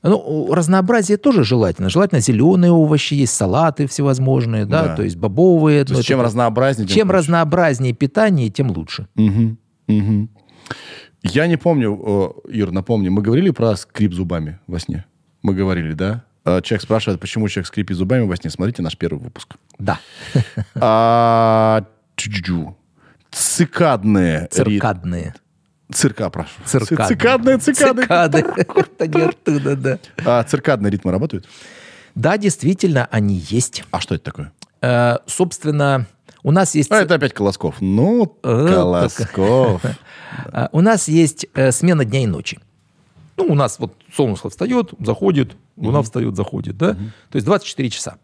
Ну, 0.02 0.54
разнообразие 0.54 1.18
тоже 1.18 1.44
желательно. 1.44 1.90
Желательно 1.90 2.22
зеленые 2.22 2.72
овощи, 2.72 3.16
есть 3.16 3.34
салаты 3.34 3.86
всевозможные, 3.88 4.66
да, 4.66 4.88
Да. 4.88 4.96
то 4.96 5.04
есть 5.04 5.18
бобовые. 5.18 5.84
То 5.84 5.92
ну, 5.94 5.98
есть 6.00 6.08
чем 6.08 6.20
это- 6.20 6.28
разнообразнее, 6.28 6.88
тем 6.88 6.96
чем 6.98 7.08
лучше. 7.08 7.18
разнообразнее 7.18 7.94
питание, 7.94 8.50
тем 8.50 8.72
лучше. 8.72 9.08
Мгм, 9.16 9.58
мгм. 9.88 10.30
Я 11.24 11.48
не 11.48 11.58
помню, 11.58 12.34
Ир, 12.48 12.72
напомни, 12.72 13.10
мы 13.10 13.22
говорили 13.22 13.50
про 13.50 13.76
скрип 13.76 14.14
зубами 14.14 14.60
во 14.68 14.80
сне? 14.80 15.04
Мы 15.42 15.54
говорили, 15.54 15.94
да? 15.94 16.24
Э, 16.46 16.62
Человек 16.62 16.84
спрашивает, 16.84 17.20
почему 17.20 17.50
человек 17.50 17.68
скрипит 17.68 17.98
зубами 17.98 18.26
во 18.26 18.36
сне. 18.38 18.50
Смотрите 18.50 18.82
наш 18.82 18.96
первый 18.98 19.20
выпуск. 19.20 19.56
Да. 19.78 20.00
А. 20.76 21.84
Цикадные. 23.32 24.48
Циркадные. 24.52 25.36
Цирка, 25.92 26.30
прошу. 26.30 26.50
Циркадные. 26.66 27.08
Цикадные, 27.10 27.58
цикады. 27.58 28.04
Цикады. 28.04 28.44
Не 29.08 29.22
оттуда, 29.22 29.76
да. 29.76 30.00
А 30.26 30.44
циркадные 30.44 30.92
ритмы 30.92 31.12
работают? 31.12 31.48
Да, 32.16 32.38
действительно, 32.38 33.08
они 33.12 33.36
есть. 33.50 33.84
А 33.92 34.00
что 34.00 34.16
это 34.16 34.26
такое? 34.26 34.52
Э, 34.82 35.18
Собственно, 35.26 36.06
у 36.44 36.52
нас 36.52 36.76
есть... 36.76 36.92
А, 36.92 37.02
это 37.02 37.16
опять 37.16 37.34
Колосков. 37.34 37.76
Ну, 37.82 38.38
Э, 38.44 38.68
Колосков. 38.68 39.82
А, 40.54 40.70
У 40.74 40.82
нас 40.82 41.08
есть 41.08 41.48
э, 41.56 41.72
смена 41.72 42.06
дня 42.06 42.22
и 42.22 42.28
ночи. 42.28 42.60
Ну, 43.36 43.46
у 43.46 43.56
нас 43.56 43.80
вот 43.80 43.96
солнышко 44.16 44.50
встает, 44.50 44.94
заходит, 45.00 45.56
луна 45.76 46.04
встает, 46.04 46.36
заходит, 46.36 46.78
да? 46.78 46.94
То 46.94 47.36
есть 47.36 47.46
24 47.46 47.90
часа. 47.90 48.18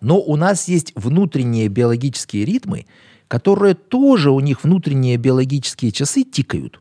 Но 0.00 0.18
у 0.18 0.34
нас 0.36 0.66
есть 0.66 0.92
внутренние 0.96 1.68
биологические 1.68 2.44
ритмы, 2.44 2.86
которые 3.28 3.74
тоже 3.74 4.30
у 4.30 4.40
них 4.40 4.64
внутренние 4.64 5.16
биологические 5.16 5.92
часы 5.92 6.24
тикают. 6.24 6.80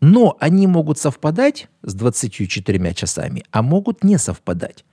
Но 0.00 0.36
они 0.40 0.66
могут 0.66 0.98
совпадать 0.98 1.68
с 1.82 1.94
24 1.94 2.94
часами, 2.94 3.44
а 3.52 3.62
могут 3.62 4.04
не 4.04 4.18
совпадать. 4.18 4.84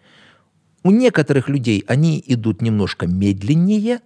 У 0.83 0.91
некоторых 0.91 1.49
людей 1.49 1.83
они 1.87 2.23
идут 2.27 2.61
немножко 2.61 3.07
медленнее, 3.07 3.99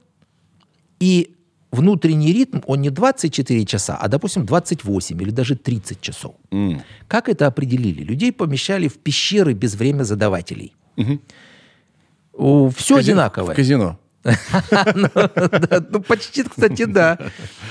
и 0.99 1.35
внутренний 1.71 2.31
ритм, 2.31 2.59
он 2.65 2.81
не 2.81 2.89
24 2.89 3.65
часа, 3.65 3.97
а, 3.97 4.07
допустим, 4.07 4.45
28 4.45 5.21
или 5.21 5.31
даже 5.31 5.55
30 5.55 5.99
часов. 6.01 6.35
М. 6.51 6.81
Как 7.07 7.27
это 7.27 7.47
определили? 7.47 8.03
Людей 8.03 8.31
помещали 8.31 8.87
в 8.87 8.97
пещеры 8.97 9.53
без 9.53 9.75
времязадавателей. 9.75 10.73
Все 10.95 12.95
Кази- 12.95 13.11
одинаковое. 13.11 13.53
В 13.53 13.55
казино. 13.55 13.99
Да, 14.23 15.83
Ну, 15.89 16.01
почти, 16.01 16.43
кстати, 16.43 16.85
да. 16.85 17.17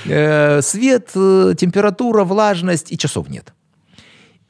Э, 0.05 0.61
Свет, 0.61 1.09
э, 1.15 1.55
температура, 1.57 2.23
влажность 2.23 2.91
и 2.91 2.97
часов 2.97 3.29
нет. 3.29 3.53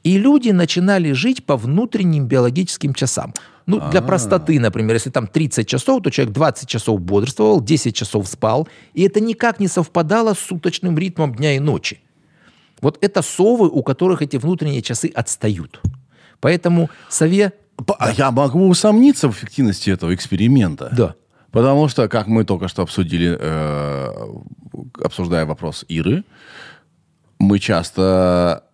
И 0.02 0.18
люди 0.18 0.50
начинали 0.50 1.12
жить 1.12 1.46
по 1.46 1.56
внутренним 1.56 2.26
биологическим 2.26 2.92
часам. 2.92 3.32
Ну, 3.66 3.80
для 3.90 4.02
простоты, 4.02 4.60
например, 4.60 4.96
если 4.96 5.08
там 5.08 5.26
30 5.26 5.66
часов, 5.66 6.02
то 6.02 6.10
человек 6.10 6.34
20 6.34 6.68
часов 6.68 7.00
бодрствовал, 7.00 7.62
10 7.62 7.96
часов 7.96 8.28
спал, 8.28 8.68
и 8.92 9.02
это 9.02 9.20
никак 9.20 9.60
не 9.60 9.68
совпадало 9.68 10.34
с 10.34 10.38
суточным 10.38 10.98
ритмом 10.98 11.34
дня 11.34 11.56
и 11.56 11.58
ночи. 11.58 12.00
Вот 12.82 12.98
это 13.00 13.22
совы, 13.22 13.68
у 13.68 13.82
которых 13.82 14.20
эти 14.20 14.36
внутренние 14.36 14.82
часы 14.82 15.10
отстают. 15.14 15.80
Поэтому 16.40 16.90
сове... 17.08 17.52
А 17.98 18.12
Я 18.12 18.30
могу 18.30 18.68
усомниться 18.68 19.28
в 19.28 19.32
эффективности 19.32 19.88
этого 19.88 20.14
эксперимента. 20.14 20.90
Да. 20.92 21.14
Потому 21.54 21.88
что, 21.88 22.08
как 22.08 22.26
мы 22.26 22.44
только 22.44 22.66
что 22.66 22.82
обсудили, 22.82 23.36
э, 23.40 24.10
обсуждая 25.04 25.46
вопрос 25.46 25.84
Иры, 25.86 26.24
мы 27.38 27.60
часто 27.60 28.64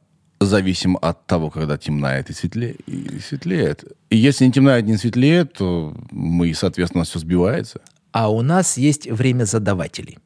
зависим 0.40 0.96
от 1.02 1.26
того, 1.26 1.50
когда 1.50 1.76
темнает 1.76 2.30
и, 2.30 2.32
светле- 2.32 2.76
и 2.86 3.20
светлеет. 3.20 3.84
И 4.08 4.16
если 4.16 4.46
не 4.46 4.52
темнает, 4.52 4.86
не 4.86 4.96
светлеет, 4.96 5.52
то 5.52 5.94
мы, 6.10 6.54
соответственно, 6.54 7.04
все 7.04 7.18
сбивается. 7.18 7.80
А 8.12 8.30
у 8.30 8.40
нас 8.40 8.78
есть 8.78 9.06
время 9.10 9.44
задавателей. 9.44 10.18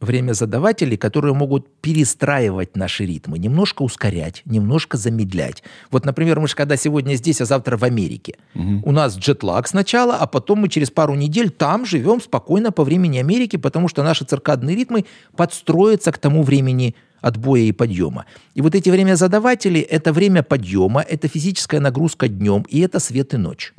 Время 0.00 0.32
задавателей, 0.32 0.96
которые 0.96 1.34
могут 1.34 1.68
перестраивать 1.80 2.76
наши 2.76 3.04
ритмы, 3.04 3.38
немножко 3.38 3.82
ускорять, 3.82 4.42
немножко 4.44 4.96
замедлять. 4.96 5.64
Вот, 5.90 6.04
например, 6.04 6.38
мы 6.38 6.46
же 6.46 6.54
когда 6.54 6.76
сегодня 6.76 7.14
здесь, 7.14 7.40
а 7.40 7.44
завтра 7.44 7.76
в 7.76 7.82
Америке. 7.82 8.36
У 8.84 8.92
нас 8.92 9.16
джетлаг 9.18 9.66
сначала, 9.66 10.16
а 10.16 10.26
потом 10.26 10.60
мы 10.60 10.68
через 10.68 10.90
пару 10.90 11.14
недель 11.14 11.50
там 11.50 11.84
живем 11.84 12.20
спокойно 12.20 12.70
по 12.70 12.84
времени 12.84 13.18
Америки, 13.18 13.56
потому 13.56 13.88
что 13.88 14.04
наши 14.04 14.24
циркадные 14.24 14.76
ритмы 14.76 15.04
подстроятся 15.36 16.12
к 16.12 16.18
тому 16.18 16.42
времени 16.44 16.94
отбоя 17.20 17.62
и 17.62 17.72
подъема. 17.72 18.26
И 18.54 18.60
вот 18.60 18.76
эти 18.76 18.90
время 18.90 19.16
задавателей– 19.16 19.80
это 19.90 20.12
время 20.12 20.44
подъема, 20.44 21.00
это 21.00 21.26
физическая 21.26 21.80
нагрузка 21.80 22.28
днем, 22.28 22.64
и 22.68 22.78
это 22.80 23.00
свет 23.00 23.34
и 23.34 23.36
ночь. 23.36 23.72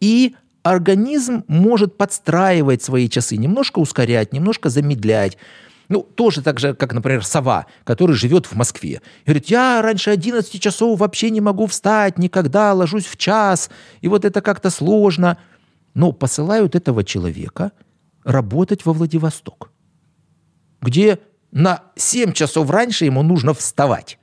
И 0.00 0.34
организм 0.64 1.44
может 1.46 1.96
подстраивать 1.96 2.82
свои 2.82 3.08
часы, 3.08 3.36
немножко 3.36 3.78
ускорять, 3.78 4.32
немножко 4.32 4.70
замедлять. 4.70 5.36
Ну, 5.88 6.02
тоже 6.02 6.40
так 6.40 6.58
же, 6.58 6.74
как, 6.74 6.94
например, 6.94 7.24
сова, 7.24 7.66
который 7.84 8.16
живет 8.16 8.46
в 8.46 8.54
Москве. 8.54 9.02
И 9.22 9.26
говорит, 9.26 9.46
я 9.46 9.82
раньше 9.82 10.10
11 10.10 10.60
часов 10.60 10.98
вообще 10.98 11.28
не 11.28 11.42
могу 11.42 11.66
встать, 11.66 12.18
никогда 12.18 12.72
ложусь 12.72 13.04
в 13.04 13.18
час, 13.18 13.70
и 14.00 14.08
вот 14.08 14.24
это 14.24 14.40
как-то 14.40 14.70
сложно. 14.70 15.36
Но 15.92 16.12
посылают 16.12 16.74
этого 16.74 17.04
человека 17.04 17.72
работать 18.24 18.86
во 18.86 18.94
Владивосток, 18.94 19.70
где 20.80 21.18
на 21.52 21.82
7 21.94 22.32
часов 22.32 22.70
раньше 22.70 23.04
ему 23.04 23.22
нужно 23.22 23.52
вставать. 23.52 24.18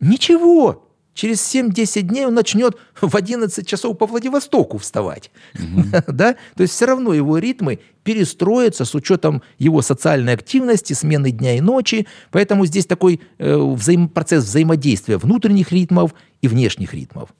Ничего. 0.00 0.83
Через 1.14 1.54
7-10 1.54 2.02
дней 2.02 2.26
он 2.26 2.34
начнет 2.34 2.76
в 3.00 3.16
11 3.16 3.66
часов 3.66 3.96
по 3.96 4.06
Владивостоку 4.06 4.78
вставать. 4.78 5.30
да? 6.08 6.34
То 6.56 6.62
есть 6.62 6.74
все 6.74 6.86
равно 6.86 7.14
его 7.14 7.38
ритмы 7.38 7.78
перестроятся 8.02 8.84
с 8.84 8.94
учетом 8.94 9.42
его 9.58 9.80
социальной 9.80 10.34
активности, 10.34 10.92
смены 10.92 11.30
дня 11.30 11.56
и 11.56 11.60
ночи. 11.60 12.06
Поэтому 12.32 12.66
здесь 12.66 12.86
такой 12.86 13.20
э, 13.38 13.54
взаим- 13.56 14.08
процесс 14.08 14.44
взаимодействия 14.44 15.16
внутренних 15.16 15.72
ритмов 15.72 16.14
и 16.42 16.48
внешних 16.48 16.92
ритмов. 16.92 17.30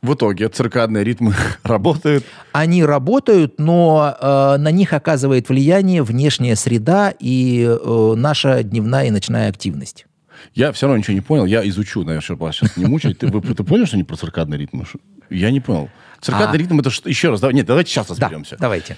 В 0.00 0.14
итоге 0.14 0.48
циркадные 0.48 1.04
ритмы 1.04 1.34
работают. 1.62 2.24
Они 2.52 2.84
работают, 2.84 3.58
но 3.58 4.16
э, 4.18 4.56
на 4.56 4.70
них 4.70 4.92
оказывает 4.92 5.48
влияние 5.48 6.02
внешняя 6.02 6.56
среда 6.56 7.12
и 7.18 7.66
э, 7.68 8.14
наша 8.16 8.62
дневная 8.62 9.06
и 9.06 9.10
ночная 9.10 9.50
активность. 9.50 10.06
Я 10.54 10.72
все 10.72 10.86
равно 10.86 10.98
ничего 10.98 11.14
не 11.14 11.20
понял. 11.20 11.44
Я 11.46 11.66
изучу, 11.68 12.00
наверное, 12.00 12.20
чтобы 12.22 12.46
вас 12.46 12.56
сейчас 12.56 12.76
не 12.76 12.84
мучать. 12.86 13.18
Ты, 13.18 13.26
вы- 13.28 13.40
ты 13.40 13.62
понял, 13.64 13.86
что 13.86 13.96
они 13.96 14.04
про 14.04 14.16
циркадные 14.16 14.58
ритмы? 14.58 14.84
Ш- 14.84 14.98
Я 15.30 15.50
не 15.50 15.60
понял. 15.60 15.88
Циркадный 16.20 16.56
А. 16.58 16.58
ритм 16.58 16.80
это 16.80 16.90
что? 16.90 17.08
Еще 17.08 17.30
раз. 17.30 17.40
давай- 17.40 17.54
Нет, 17.54 17.66
давайте 17.66 17.90
сейчас 17.90 18.06
Да, 18.08 18.14
разберемся. 18.26 18.56
давайте. 18.58 18.96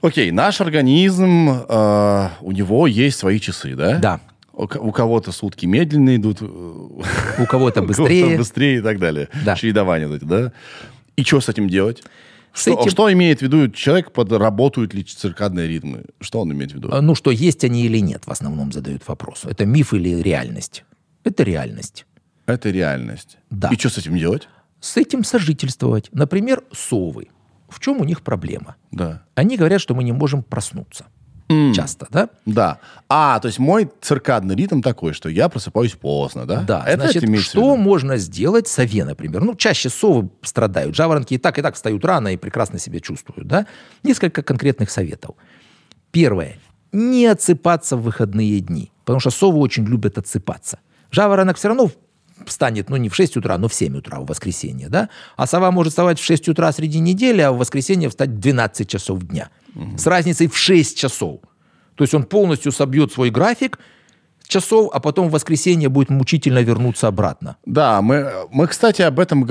Окей, 0.00 0.30
наш 0.32 0.60
организм, 0.60 1.48
э, 1.68 2.28
у 2.40 2.52
него 2.52 2.86
есть 2.86 3.18
свои 3.18 3.40
часы, 3.40 3.74
да? 3.74 3.98
Да. 3.98 4.20
У, 4.52 4.66
ко- 4.68 4.78
у 4.78 4.92
кого-то 4.92 5.32
сутки 5.32 5.66
медленно 5.66 6.14
идут, 6.16 6.38
э, 6.40 6.44
У 6.44 7.46
кого-то 7.48 7.82
у 7.82 7.86
быстрее. 7.86 8.22
кого-то 8.22 8.38
быстрее 8.38 8.78
и 8.78 8.80
так 8.82 8.98
далее. 8.98 9.28
Да. 9.44 9.56
Чередование 9.56 10.06
вот 10.08 10.16
эти, 10.16 10.24
да? 10.24 10.52
И 11.16 11.24
что 11.24 11.40
с 11.40 11.48
этим 11.48 11.68
делать? 11.68 12.02
С 12.54 12.60
Что, 12.62 12.70
этим- 12.80 12.90
что 12.90 13.12
имеет 13.12 13.40
в 13.40 13.42
виду 13.42 13.68
человек 13.68 14.12
под 14.12 14.30
работают 14.32 14.94
ли 14.94 15.02
циркадные 15.02 15.66
ритмы? 15.68 16.04
Что 16.20 16.40
он 16.40 16.52
имеет 16.52 16.70
в 16.72 16.76
виду? 16.76 16.88
А, 16.92 17.02
Ну, 17.02 17.14
что 17.16 17.32
есть 17.32 17.64
они 17.64 17.84
или 17.84 17.98
нет, 17.98 18.22
в 18.26 18.30
основном 18.30 18.72
задают 18.72 19.06
вопрос. 19.08 19.44
Это 19.44 19.66
миф 19.66 19.92
или 19.92 20.22
реальность? 20.22 20.84
Это 21.24 21.42
реальность. 21.42 22.06
Это 22.46 22.70
реальность. 22.70 23.38
Да. 23.50 23.70
И 23.70 23.76
что 23.76 23.88
с 23.90 23.98
этим 23.98 24.16
делать? 24.16 24.48
С 24.80 24.96
этим 24.96 25.24
сожительствовать. 25.24 26.08
Например, 26.12 26.62
совы. 26.72 27.28
В 27.68 27.80
чем 27.80 28.00
у 28.00 28.04
них 28.04 28.22
проблема? 28.22 28.76
Да. 28.92 29.24
Они 29.34 29.56
говорят, 29.56 29.80
что 29.80 29.94
мы 29.96 30.04
не 30.04 30.12
можем 30.12 30.42
проснуться. 30.44 31.06
Часто, 31.48 32.06
да? 32.10 32.30
Да. 32.46 32.78
А, 33.08 33.38
то 33.38 33.48
есть 33.48 33.58
мой 33.58 33.90
циркадный 34.00 34.54
ритм 34.54 34.80
такой, 34.80 35.12
что 35.12 35.28
я 35.28 35.48
просыпаюсь 35.48 35.92
поздно, 35.92 36.46
да? 36.46 36.62
Да, 36.62 36.84
Это 36.86 37.04
значит, 37.04 37.24
в 37.24 37.40
что 37.42 37.76
можно 37.76 38.16
сделать 38.16 38.66
сове, 38.66 39.04
например? 39.04 39.44
Ну, 39.44 39.54
чаще 39.54 39.90
совы 39.90 40.30
страдают, 40.42 40.96
жаворонки 40.96 41.34
и 41.34 41.38
так, 41.38 41.58
и 41.58 41.62
так 41.62 41.74
встают 41.74 42.04
рано 42.04 42.28
и 42.28 42.36
прекрасно 42.36 42.78
себя 42.78 43.00
чувствуют, 43.00 43.46
да? 43.46 43.66
Несколько 44.02 44.42
конкретных 44.42 44.90
советов. 44.90 45.36
Первое. 46.12 46.58
Не 46.92 47.26
отсыпаться 47.26 47.96
в 47.96 48.02
выходные 48.02 48.60
дни, 48.60 48.90
потому 49.04 49.20
что 49.20 49.30
совы 49.30 49.58
очень 49.58 49.84
любят 49.84 50.16
отсыпаться. 50.16 50.78
Жаворонок 51.10 51.58
все 51.58 51.68
равно 51.68 51.90
встанет, 52.46 52.88
ну, 52.88 52.96
не 52.96 53.08
в 53.08 53.14
6 53.14 53.36
утра, 53.36 53.58
но 53.58 53.68
в 53.68 53.74
7 53.74 53.96
утра 53.96 54.20
в 54.20 54.26
воскресенье, 54.26 54.88
да? 54.88 55.08
А 55.36 55.46
сова 55.46 55.70
может 55.70 55.92
вставать 55.92 56.18
в 56.18 56.24
6 56.24 56.48
утра 56.48 56.72
среди 56.72 57.00
недели, 57.00 57.40
а 57.40 57.52
в 57.52 57.58
воскресенье 57.58 58.08
встать 58.08 58.30
в 58.30 58.38
12 58.38 58.88
часов 58.88 59.22
дня. 59.22 59.50
С 59.96 60.06
разницей 60.06 60.46
в 60.48 60.56
6 60.56 60.96
часов. 60.98 61.40
То 61.94 62.04
есть 62.04 62.14
он 62.14 62.24
полностью 62.24 62.72
собьет 62.72 63.12
свой 63.12 63.30
график 63.30 63.78
часов, 64.46 64.90
а 64.92 65.00
потом 65.00 65.28
в 65.28 65.32
воскресенье 65.32 65.88
будет 65.88 66.10
мучительно 66.10 66.58
вернуться 66.58 67.08
обратно. 67.08 67.56
Да, 67.64 68.02
мы, 68.02 68.30
мы, 68.50 68.66
кстати, 68.66 69.00
об 69.02 69.18
этом 69.18 69.46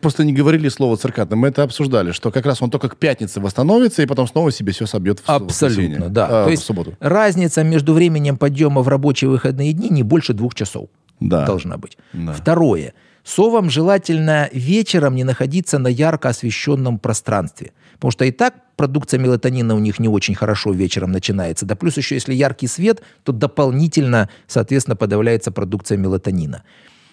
просто 0.00 0.24
не 0.24 0.32
говорили 0.32 0.68
слово 0.68 0.96
циркадно. 0.96 1.36
Мы 1.36 1.48
это 1.48 1.62
обсуждали, 1.64 2.12
что 2.12 2.30
как 2.30 2.46
раз 2.46 2.62
он 2.62 2.70
только 2.70 2.88
к 2.88 2.96
пятнице 2.96 3.40
восстановится 3.40 4.02
и 4.02 4.06
потом 4.06 4.26
снова 4.26 4.50
себе 4.50 4.72
все 4.72 4.86
собьет 4.86 5.20
в 5.20 5.28
Абсолютно, 5.28 6.08
да. 6.08 6.26
А, 6.26 6.42
То 6.44 6.48
в 6.48 6.50
есть 6.50 6.62
субботу. 6.64 6.94
разница 7.00 7.62
между 7.62 7.92
временем 7.92 8.36
подъема 8.38 8.80
в 8.82 8.88
рабочие 8.88 9.28
выходные 9.28 9.72
дни 9.74 9.88
не 9.90 10.02
больше 10.02 10.32
двух 10.32 10.54
часов 10.54 10.88
Да. 11.20 11.44
должна 11.44 11.76
быть. 11.76 11.98
Да. 12.12 12.32
Второе. 12.32 12.94
Совам 13.24 13.70
желательно 13.70 14.48
вечером 14.52 15.14
не 15.14 15.24
находиться 15.24 15.78
на 15.78 15.88
ярко 15.88 16.30
освещенном 16.30 16.98
пространстве. 16.98 17.72
Потому 18.02 18.10
что 18.10 18.24
и 18.24 18.32
так 18.32 18.54
продукция 18.74 19.20
мелатонина 19.20 19.76
у 19.76 19.78
них 19.78 20.00
не 20.00 20.08
очень 20.08 20.34
хорошо 20.34 20.72
вечером 20.72 21.12
начинается. 21.12 21.66
Да 21.66 21.76
плюс 21.76 21.96
еще, 21.96 22.16
если 22.16 22.34
яркий 22.34 22.66
свет, 22.66 23.00
то 23.22 23.30
дополнительно, 23.30 24.28
соответственно, 24.48 24.96
подавляется 24.96 25.52
продукция 25.52 25.98
мелатонина. 25.98 26.64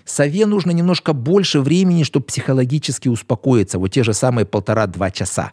Сове 0.03 0.47
нужно 0.47 0.71
немножко 0.71 1.13
больше 1.13 1.59
времени, 1.59 2.01
чтобы 2.01 2.25
психологически 2.25 3.07
успокоиться. 3.07 3.77
Вот 3.77 3.89
те 3.89 4.03
же 4.03 4.15
самые 4.15 4.47
полтора-два 4.47 5.11
часа 5.11 5.51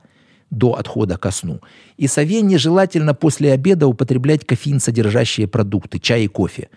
до 0.49 0.79
отхода 0.79 1.19
ко 1.19 1.31
сну. 1.31 1.61
И 1.99 2.07
сове 2.07 2.41
нежелательно 2.41 3.13
после 3.13 3.53
обеда 3.53 3.89
употреблять 3.89 4.47
кофеин, 4.47 4.81
содержащие 4.81 5.47
продукты, 5.47 5.99
чай 5.99 6.25
и 6.25 6.29
кофе. 6.29 6.71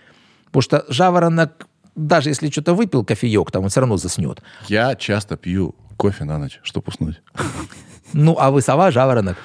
Потому 0.48 0.64
что 0.64 0.86
жаворонок, 0.90 1.66
даже 1.96 2.28
если 2.28 2.50
что-то 2.50 2.74
выпил 2.74 3.06
кофеек, 3.06 3.52
там 3.52 3.64
он 3.64 3.70
все 3.70 3.80
равно 3.80 3.96
заснет. 3.96 4.42
Я 4.68 4.96
часто 4.96 5.38
пью 5.38 5.76
кофе 5.96 6.26
на 6.26 6.38
ночь, 6.38 6.60
чтобы 6.62 6.88
уснуть. 6.90 7.22
Ну, 8.14 8.36
а 8.40 8.52
вы 8.52 8.62
сова, 8.62 8.92
жаворонок? 8.92 9.38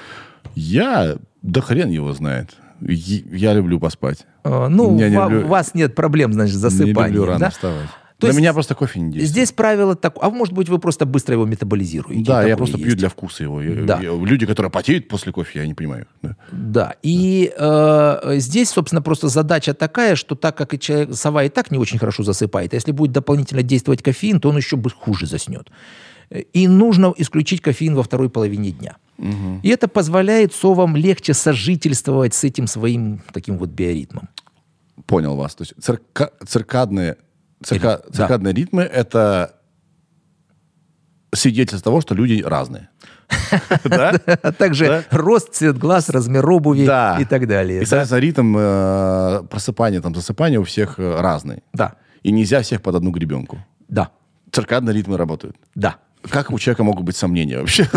Я, 0.55 1.16
да 1.43 1.61
хрен 1.61 1.91
его 1.91 2.12
знает. 2.12 2.57
Я 2.81 3.55
люблю 3.55 3.78
поспать. 3.81 4.27
Э, 4.45 4.69
Ну, 4.69 4.99
Я 4.99 5.09
не 5.09 5.16
люблю- 5.16 5.45
у 5.47 5.49
вас 5.49 5.74
нет 5.74 5.95
проблем, 5.95 6.32
значит, 6.32 6.57
с 6.57 6.78
Не 6.81 6.86
люблю 6.93 7.24
рано 7.24 7.39
да? 7.39 7.51
вставать. 7.51 7.89
То 8.19 8.28
есть 8.28 8.39
меня 8.39 8.53
просто 8.55 8.74
кофе 8.74 9.01
не 9.01 9.07
действует. 9.12 9.28
Здесь 9.31 9.53
правило 9.53 9.95
такое. 9.97 10.27
А 10.27 10.31
может 10.31 10.55
быть, 10.55 10.69
вы 10.69 10.78
просто 10.78 11.05
быстро 11.05 11.35
его 11.35 11.45
метаболизируете. 11.45 12.24
Да, 12.24 12.43
я 12.45 12.57
просто 12.57 12.77
есть. 12.78 12.86
пью 12.89 12.97
для 12.97 13.09
вкуса 13.09 13.43
его. 13.43 13.61
Да. 13.85 13.99
я- 14.01 14.15
люди, 14.16 14.47
которые 14.47 14.70
потеют 14.70 15.09
после 15.09 15.32
кофе, 15.32 15.61
я 15.61 15.66
не 15.66 15.74
понимаю. 15.74 16.07
Да. 16.23 16.36
Да, 16.53 16.95
и 17.03 17.53
э, 17.57 18.35
здесь, 18.39 18.70
собственно, 18.70 19.03
просто 19.03 19.28
задача 19.28 19.74
такая, 19.74 20.15
что 20.16 20.36
так 20.36 20.57
как 20.57 20.73
и 20.74 20.78
человек, 20.78 21.15
сова 21.15 21.45
и 21.45 21.49
так 21.49 21.70
не 21.70 21.77
очень 21.78 21.99
хорошо 21.99 22.23
засыпает, 22.23 22.73
а 22.73 22.77
если 22.77 22.93
будет 22.93 23.12
дополнительно 23.12 23.62
действовать 23.62 24.03
кофеин, 24.03 24.41
то 24.41 24.49
он 24.49 24.57
еще 24.57 24.78
хуже 25.01 25.27
заснет. 25.27 25.69
И 26.31 26.69
нужно 26.69 27.13
исключить 27.17 27.61
кофеин 27.61 27.95
во 27.95 28.03
второй 28.03 28.29
половине 28.31 28.71
дня. 28.71 28.97
И 29.63 29.69
это 29.69 29.87
позволяет 29.89 30.53
совам 30.55 30.97
легче 30.97 31.35
сожительствовать 31.35 32.35
с 32.35 32.43
этим 32.45 32.67
своим 32.67 33.23
таким 33.33 33.59
вот 33.59 33.71
биоритмом. 33.71 34.29
Понял 35.07 35.37
вас. 35.37 35.55
То 35.55 35.63
есть 35.63 35.75
цирка- 35.81 36.33
циркадные, 36.47 37.17
цирка- 37.63 38.03
Да. 38.09 38.13
циркадные 38.13 38.55
ритмы– 38.55 38.83
это 38.83 39.55
свидетельство 41.33 41.91
того, 41.91 42.01
что 42.01 42.15
люди 42.15 42.43
разные. 42.43 42.89
Да? 43.85 44.13
А 44.43 44.53
также 44.53 44.87
Да? 44.87 45.05
рост, 45.11 45.55
цвет 45.55 45.79
глаз, 45.79 46.09
размер 46.09 46.49
обуви 46.49 46.87
Да. 46.87 47.19
и 47.21 47.25
так 47.25 47.47
далее. 47.49 47.79
И, 47.79 47.81
да? 47.81 47.87
соответственно, 47.87 48.21
ритм 48.21 48.57
э, 48.59 49.43
просыпания, 49.51 50.01
там, 50.01 50.15
засыпания 50.15 50.61
у 50.61 50.65
всех 50.65 50.99
э, 50.99 51.21
разный. 51.21 51.63
Да, 51.73 51.95
И 52.23 52.33
нельзя 52.33 52.61
всех 52.63 52.83
под 52.83 52.95
одну 52.97 53.11
гребенку. 53.11 53.59
да, 53.89 54.11
Циркадные 54.53 54.95
ритмы 54.95 55.17
работают. 55.17 55.57
да. 55.75 55.97
Как 56.31 56.51
у 56.51 56.59
человека 56.59 56.85
могут 56.85 57.05
быть 57.05 57.17
сомнения 57.17 57.59
вообще 57.59 57.85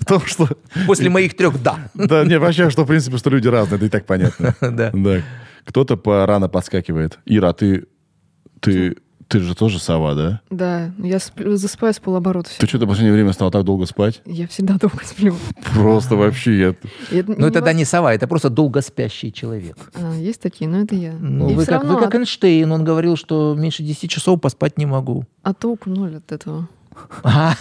в 0.00 0.04
том, 0.04 0.20
что... 0.26 0.48
После 0.86 1.08
моих 1.10 1.34
трех 1.36 1.62
«да». 1.62 1.90
Да, 1.94 2.24
не, 2.24 2.38
вообще, 2.38 2.70
что, 2.70 2.84
в 2.84 2.86
принципе, 2.86 3.16
что 3.18 3.30
люди 3.30 3.48
разные, 3.48 3.76
это 3.76 3.86
и 3.86 3.88
так 3.88 4.06
понятно. 4.06 4.54
Да. 4.60 4.90
Да. 4.92 5.22
Кто-то 5.64 5.96
по- 5.96 6.26
рано 6.26 6.48
подскакивает. 6.48 7.18
Ира, 7.24 7.50
а 7.50 7.52
ты, 7.52 7.86
ты, 8.60 8.96
ты 9.28 9.40
же 9.40 9.54
тоже 9.54 9.78
сова, 9.78 10.14
да? 10.14 10.40
Да, 10.50 10.90
я 10.98 11.18
сплю- 11.18 11.56
засыпаю 11.56 11.94
с 11.94 11.98
полоборота. 11.98 12.50
Ты 12.58 12.66
что-то 12.66 12.84
в 12.84 12.88
последнее 12.88 13.14
время 13.14 13.32
стал 13.32 13.50
так 13.50 13.64
долго 13.64 13.86
спать? 13.86 14.20
Я 14.26 14.46
всегда 14.48 14.74
долго 14.74 15.04
сплю. 15.04 15.34
Просто 15.72 16.16
вообще 16.16 16.58
я... 16.58 16.74
Это 17.10 17.34
Но 17.38 17.72
не 17.72 17.84
сова, 17.84 18.12
это 18.12 18.26
просто 18.26 18.50
долго 18.50 18.82
спящий 18.82 19.32
человек. 19.32 19.76
А, 19.94 20.14
есть 20.16 20.40
такие, 20.42 20.68
но 20.68 20.80
это 20.80 20.94
я. 20.94 21.12
Ну, 21.12 21.48
вы 21.48 21.64
как, 21.64 22.14
Эйнштейн, 22.14 22.70
он 22.70 22.84
говорил, 22.84 23.16
что 23.16 23.54
меньше 23.56 23.82
10 23.82 24.10
часов 24.10 24.40
поспать 24.40 24.76
не 24.78 24.86
могу. 24.86 25.24
а 25.42 25.54
толку 25.54 25.88
ноль 25.90 26.16
от 26.16 26.30
этого. 26.32 26.68
А, 27.24 27.54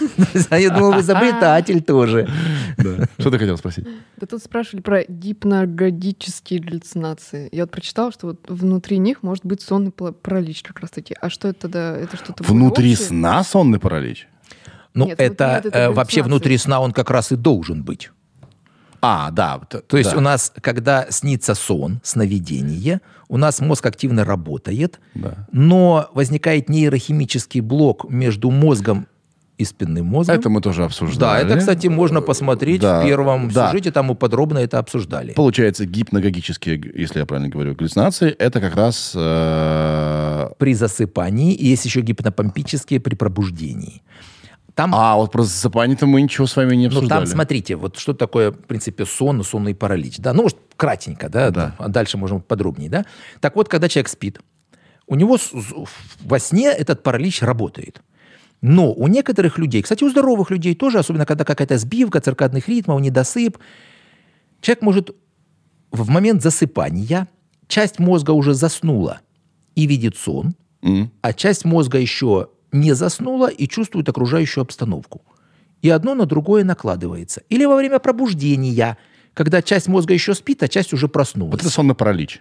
я 0.57 0.69
думал, 0.69 0.93
вы 0.93 1.01
изобретатель 1.01 1.81
тоже. 1.81 2.29
Да. 2.77 3.05
Что 3.17 3.31
ты 3.31 3.37
хотел 3.39 3.57
спросить? 3.57 3.85
Да 4.17 4.27
тут 4.27 4.41
спрашивали 4.43 4.81
про 4.81 5.03
гипногодические 5.07 6.59
галлюцинации. 6.59 7.49
Я 7.51 7.63
вот 7.63 7.71
прочитала, 7.71 8.11
что 8.11 8.27
вот 8.27 8.39
внутри 8.47 8.97
них 8.97 9.23
может 9.23 9.45
быть 9.45 9.61
сонный 9.61 9.91
паралич 9.91 10.63
как 10.63 10.79
раз-таки. 10.79 11.15
А 11.19 11.29
что 11.29 11.49
это 11.49 11.61
тогда? 11.61 11.97
Это 11.97 12.17
что-то 12.17 12.43
Внутри 12.43 12.95
сна 12.95 13.43
сонный 13.43 13.79
паралич? 13.79 14.27
Ну, 14.93 15.07
Нет, 15.07 15.19
это 15.19 15.61
вот 15.63 15.65
этой 15.67 15.81
э, 15.81 15.89
вообще 15.91 16.21
внутри 16.21 16.57
сна 16.57 16.81
он 16.81 16.91
как 16.91 17.09
раз 17.09 17.31
и 17.31 17.35
должен 17.35 17.83
быть. 17.83 18.11
А, 19.01 19.31
да. 19.31 19.57
То 19.59 19.97
есть 19.97 20.13
у 20.13 20.19
нас, 20.19 20.53
когда 20.61 21.07
снится 21.09 21.55
сон, 21.55 21.99
сновидение, 22.03 23.01
у 23.29 23.37
нас 23.37 23.59
мозг 23.59 23.85
активно 23.85 24.23
работает, 24.25 24.99
Да. 25.15 25.47
но 25.51 26.09
возникает 26.13 26.69
нейрохимический 26.69 27.61
блок 27.61 28.09
между 28.09 28.51
мозгом 28.51 29.07
и 29.61 29.65
спинным 29.65 30.05
мозгом. 30.07 30.35
Это 30.35 30.49
мы 30.49 30.59
тоже 30.61 30.79
да, 30.79 30.85
обсуждали. 30.85 31.45
это, 31.45 31.57
кстати, 31.57 31.87
можно 31.87 32.21
посмотреть 32.21 32.81
Да, 32.81 33.01
в 33.01 33.05
первом 33.05 33.49
да. 33.49 33.67
сюжете, 33.69 33.91
там 33.91 34.07
мы 34.07 34.15
подробно 34.15 34.57
это 34.59 34.79
обсуждали. 34.79 35.33
Получается, 35.33 35.85
гипногогические, 35.85 36.81
если 36.95 37.19
я 37.19 37.25
правильно 37.25 37.49
говорю, 37.49 37.75
галлюцинации, 37.75 38.29
это 38.29 38.59
как 38.59 38.75
раз... 38.75 39.13
э, 39.15 40.49
При 40.57 40.73
засыпании, 40.73 41.53
и 41.53 41.67
есть 41.67 41.85
еще 41.85 42.01
гипнопомпические 42.01 42.99
при 42.99 43.15
пробуждении. 43.15 44.01
Там 44.73 44.95
А, 44.95 45.15
вот 45.17 45.31
про 45.31 45.43
засыпание-то 45.43 46.05
мы 46.07 46.21
ничего 46.21 46.47
с 46.47 46.55
вами 46.55 46.75
не 46.75 46.83
Ну, 46.83 46.87
обсуждали. 46.87 47.19
там, 47.19 47.27
смотрите, 47.27 47.75
вот 47.75 47.97
что 47.97 48.13
такое, 48.13 48.51
в 48.51 48.57
принципе, 48.67 49.05
сон, 49.05 49.43
сонный 49.43 49.75
паралич. 49.75 50.17
Да, 50.19 50.33
ну, 50.33 50.43
может, 50.43 50.57
кратенько, 50.77 51.29
да, 51.29 51.51
Да. 51.51 51.75
а 51.77 51.89
дальше 51.89 52.17
можем 52.17 52.41
подробнее, 52.41 52.89
да. 52.89 53.05
Так 53.41 53.55
вот, 53.55 53.67
когда 53.67 53.89
человек 53.89 54.07
спит, 54.07 54.39
у 55.07 55.15
него 55.15 55.37
во 56.23 56.39
сне 56.39 56.69
этот 56.71 57.03
паралич 57.03 57.41
работает. 57.41 58.01
Но 58.61 58.93
у 58.93 59.07
некоторых 59.07 59.57
людей, 59.57 59.81
кстати, 59.81 60.03
у 60.03 60.09
здоровых 60.09 60.51
людей 60.51 60.75
тоже, 60.75 60.99
особенно 60.99 61.25
когда 61.25 61.43
какая-то 61.43 61.77
сбивка 61.77 62.21
циркадных 62.21 62.67
ритмов, 62.69 63.01
недосып, 63.01 63.57
человек 64.61 64.83
может 64.83 65.15
в 65.91 66.09
момент 66.09 66.43
засыпания, 66.43 67.27
часть 67.67 67.99
мозга 67.99 68.31
уже 68.31 68.53
заснула 68.53 69.21
и 69.75 69.87
видит 69.87 70.15
сон, 70.15 70.55
М. 70.83 71.11
а 71.21 71.33
часть 71.33 71.65
мозга 71.65 71.97
еще 71.97 72.49
не 72.71 72.93
заснула 72.93 73.47
и 73.49 73.67
чувствует 73.67 74.07
окружающую 74.07 74.61
обстановку. 74.61 75.21
И 75.81 75.89
одно 75.89 76.13
на 76.13 76.25
другое 76.25 76.63
накладывается. 76.63 77.41
Или 77.49 77.65
во 77.65 77.75
время 77.75 77.99
пробуждения, 77.99 78.97
когда 79.33 79.63
часть 79.63 79.87
мозга 79.87 80.13
еще 80.13 80.35
спит, 80.35 80.61
а 80.61 80.67
часть 80.67 80.93
уже 80.93 81.07
проснулась. 81.07 81.53
Вот 81.53 81.61
это 81.61 81.69
сонный 81.71 81.95
паралич. 81.95 82.39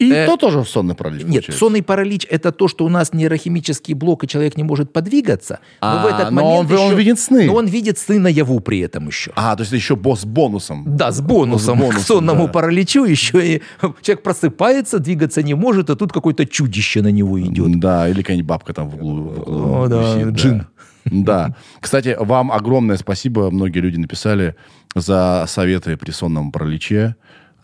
И 0.00 0.10
Э, 0.10 0.26
то 0.26 0.36
тоже 0.36 0.64
сонный 0.64 0.96
паралич 0.96 1.22
Нет, 1.22 1.26
получается. 1.30 1.58
сонный 1.58 1.82
паралич– 1.82 2.26
это 2.30 2.50
то, 2.50 2.66
что 2.66 2.84
у 2.84 2.88
нас 2.88 3.12
нейрохимический 3.12 3.94
блок, 3.94 4.24
и 4.24 4.26
человек 4.28 4.56
не 4.56 4.64
может 4.64 4.92
подвигаться. 4.92 5.60
Но 5.80 6.02
в 6.02 6.06
А, 6.06 6.10
этот 6.10 6.30
но 6.32 6.42
момент 6.42 6.72
он- 6.72 6.78
он 6.78 6.86
еще- 6.88 6.96
видит 6.96 7.20
сны. 7.20 7.46
Но 7.46 7.54
он 7.54 7.66
видит 7.66 7.96
сны 7.98 8.18
наяву 8.18 8.58
при 8.58 8.80
этом 8.80 9.06
еще. 9.06 9.30
А, 9.36 9.54
то 9.54 9.60
есть 9.62 9.72
еще 9.72 9.94
босс 9.94 10.22
с 10.22 10.24
бонусом. 10.24 10.96
Да, 10.96 11.12
с 11.12 11.20
бонусом, 11.20 11.76
С 11.76 11.80
бонусом, 11.80 12.00
к 12.02 12.06
сонному 12.06 12.46
да. 12.46 12.52
параличу 12.52 13.04
еще 13.04 13.56
и 13.56 13.62
человек 14.02 14.24
просыпается, 14.24 14.98
двигаться 14.98 15.42
не 15.44 15.54
может, 15.54 15.90
а 15.90 15.94
тут 15.96 16.12
какое-то 16.12 16.44
чудище 16.44 17.00
на 17.00 17.12
него 17.12 17.40
идет. 17.40 17.78
Да, 17.78 18.08
или 18.08 18.22
какая-нибудь 18.22 18.48
бабка 18.48 18.72
там 18.74 18.88
в 18.90 18.96
углу. 18.96 19.22
в 19.28 19.40
углу 19.42 19.74
О, 19.84 19.86
да, 19.88 20.14
висит, 20.16 20.34
джин. 20.34 20.66
Да. 21.04 21.54
Кстати, 21.80 22.16
вам 22.18 22.50
огромное 22.50 22.96
спасибо. 22.96 23.50
Многие 23.50 23.78
люди 23.80 23.98
написали 23.98 24.56
за 24.96 25.44
советы 25.46 25.96
при 25.96 26.10
сонном 26.10 26.50
параличе 26.50 27.14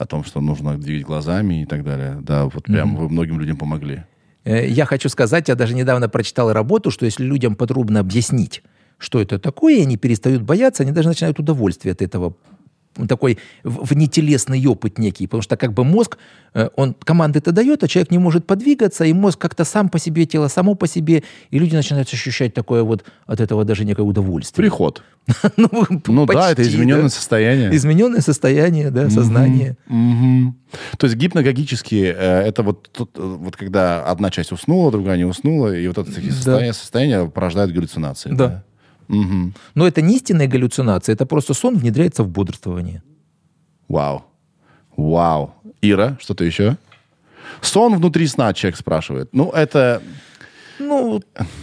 о 0.01 0.07
том, 0.07 0.25
что 0.25 0.41
нужно 0.41 0.79
двигать 0.79 1.05
глазами 1.07 1.63
и 1.63 1.67
так 1.67 1.85
далее. 1.85 2.19
Да, 2.23 2.45
вот 2.47 2.65
прям 2.65 2.97
вы 2.97 3.09
многим 3.11 3.39
людям 3.39 3.57
помогли. 3.59 4.05
Э, 4.45 4.67
Я 4.67 4.87
хочу 4.87 5.11
сказать, 5.11 5.49
я 5.49 5.55
даже 5.55 5.75
недавно 5.75 6.09
прочитал 6.09 6.53
работу, 6.53 6.91
что 6.91 7.05
если 7.05 7.23
людям 7.23 7.55
подробно 7.55 8.01
объяснить, 8.01 8.63
что 8.97 9.21
это 9.21 9.39
такое, 9.39 9.83
они 9.83 9.99
перестают 9.99 10.43
бояться, 10.43 10.85
они 10.85 10.93
даже 10.93 11.09
начинают 11.09 11.39
удовольствие 11.39 11.93
от 11.93 12.01
этого. 12.01 12.35
Такой 13.07 13.39
внетелесный 13.65 14.65
опыт 14.67 14.99
некий, 14.99 15.27
потому 15.27 15.43
что 15.43 15.57
как 15.57 15.73
бы 15.73 15.85
мозг, 15.85 16.19
э, 16.55 16.69
он 16.77 16.95
команды-то 16.95 17.53
дает, 17.53 17.83
а 17.85 17.89
человек 17.89 18.11
не 18.11 18.19
может 18.19 18.47
подвигаться, 18.47 19.05
и 19.05 19.13
мозг 19.13 19.39
как-то 19.39 19.65
сам 19.65 19.89
по 19.89 19.99
себе, 19.99 20.27
тело 20.27 20.49
само 20.49 20.75
по 20.75 20.87
себе, 20.87 21.23
и 21.51 21.59
люди 21.59 21.75
начинают 21.75 22.13
ощущать 22.13 22.55
такое 22.55 22.83
вот 22.83 23.05
от 23.27 23.41
этого 23.41 23.65
даже 23.65 23.85
некое 23.85 24.03
удовольствие. 24.03 24.65
Приход. 24.65 25.03
Ну, 25.57 25.69
Ну 26.07 26.27
да, 26.27 26.51
это 26.51 26.63
почти, 26.63 26.73
измененное 26.73 27.03
да. 27.05 27.09
состояние. 27.11 27.77
Измененное 27.77 28.21
состояние, 28.21 28.91
да, 28.91 29.11
сознание. 29.11 29.77
Мгм. 29.87 30.57
То 30.97 31.07
есть 31.07 31.17
гипногогические, 31.17 32.15
э, 32.17 32.41
это 32.49 32.63
вот, 32.63 32.91
тут, 32.93 33.11
э, 33.17 33.23
вот 33.23 33.57
когда 33.57 34.05
одна 34.05 34.31
часть 34.31 34.53
уснула, 34.53 34.91
другая 34.91 35.17
не 35.17 35.25
уснула, 35.25 35.75
и 35.75 35.87
вот 35.87 35.99
это 35.99 36.13
такие 36.13 36.33
состояния, 36.33 36.73
состояния 36.73 37.27
порождают 37.27 37.73
галлюцинации. 37.73 38.31
Да. 38.33 38.65
Мгм. 39.11 39.55
Но 39.75 39.89
это 39.89 40.03
не 40.03 40.17
истинная 40.17 40.47
галлюцинация, 40.47 41.15
это 41.15 41.27
просто 41.27 41.53
сон 41.53 41.77
внедряется 41.77 42.23
в 42.23 42.29
бодрствование. 42.29 43.03
Вау. 43.89 44.25
Вау. 44.97 45.55
Ира, 45.83 46.17
что-то 46.21 46.45
еще? 46.45 46.77
Сон 47.61 47.97
внутри 47.97 48.29
сна, 48.29 48.55
человек 48.55 48.79
спрашивает. 48.79 49.31
Ну, 49.33 49.51
это... 49.51 50.01
Ну, 50.79 51.23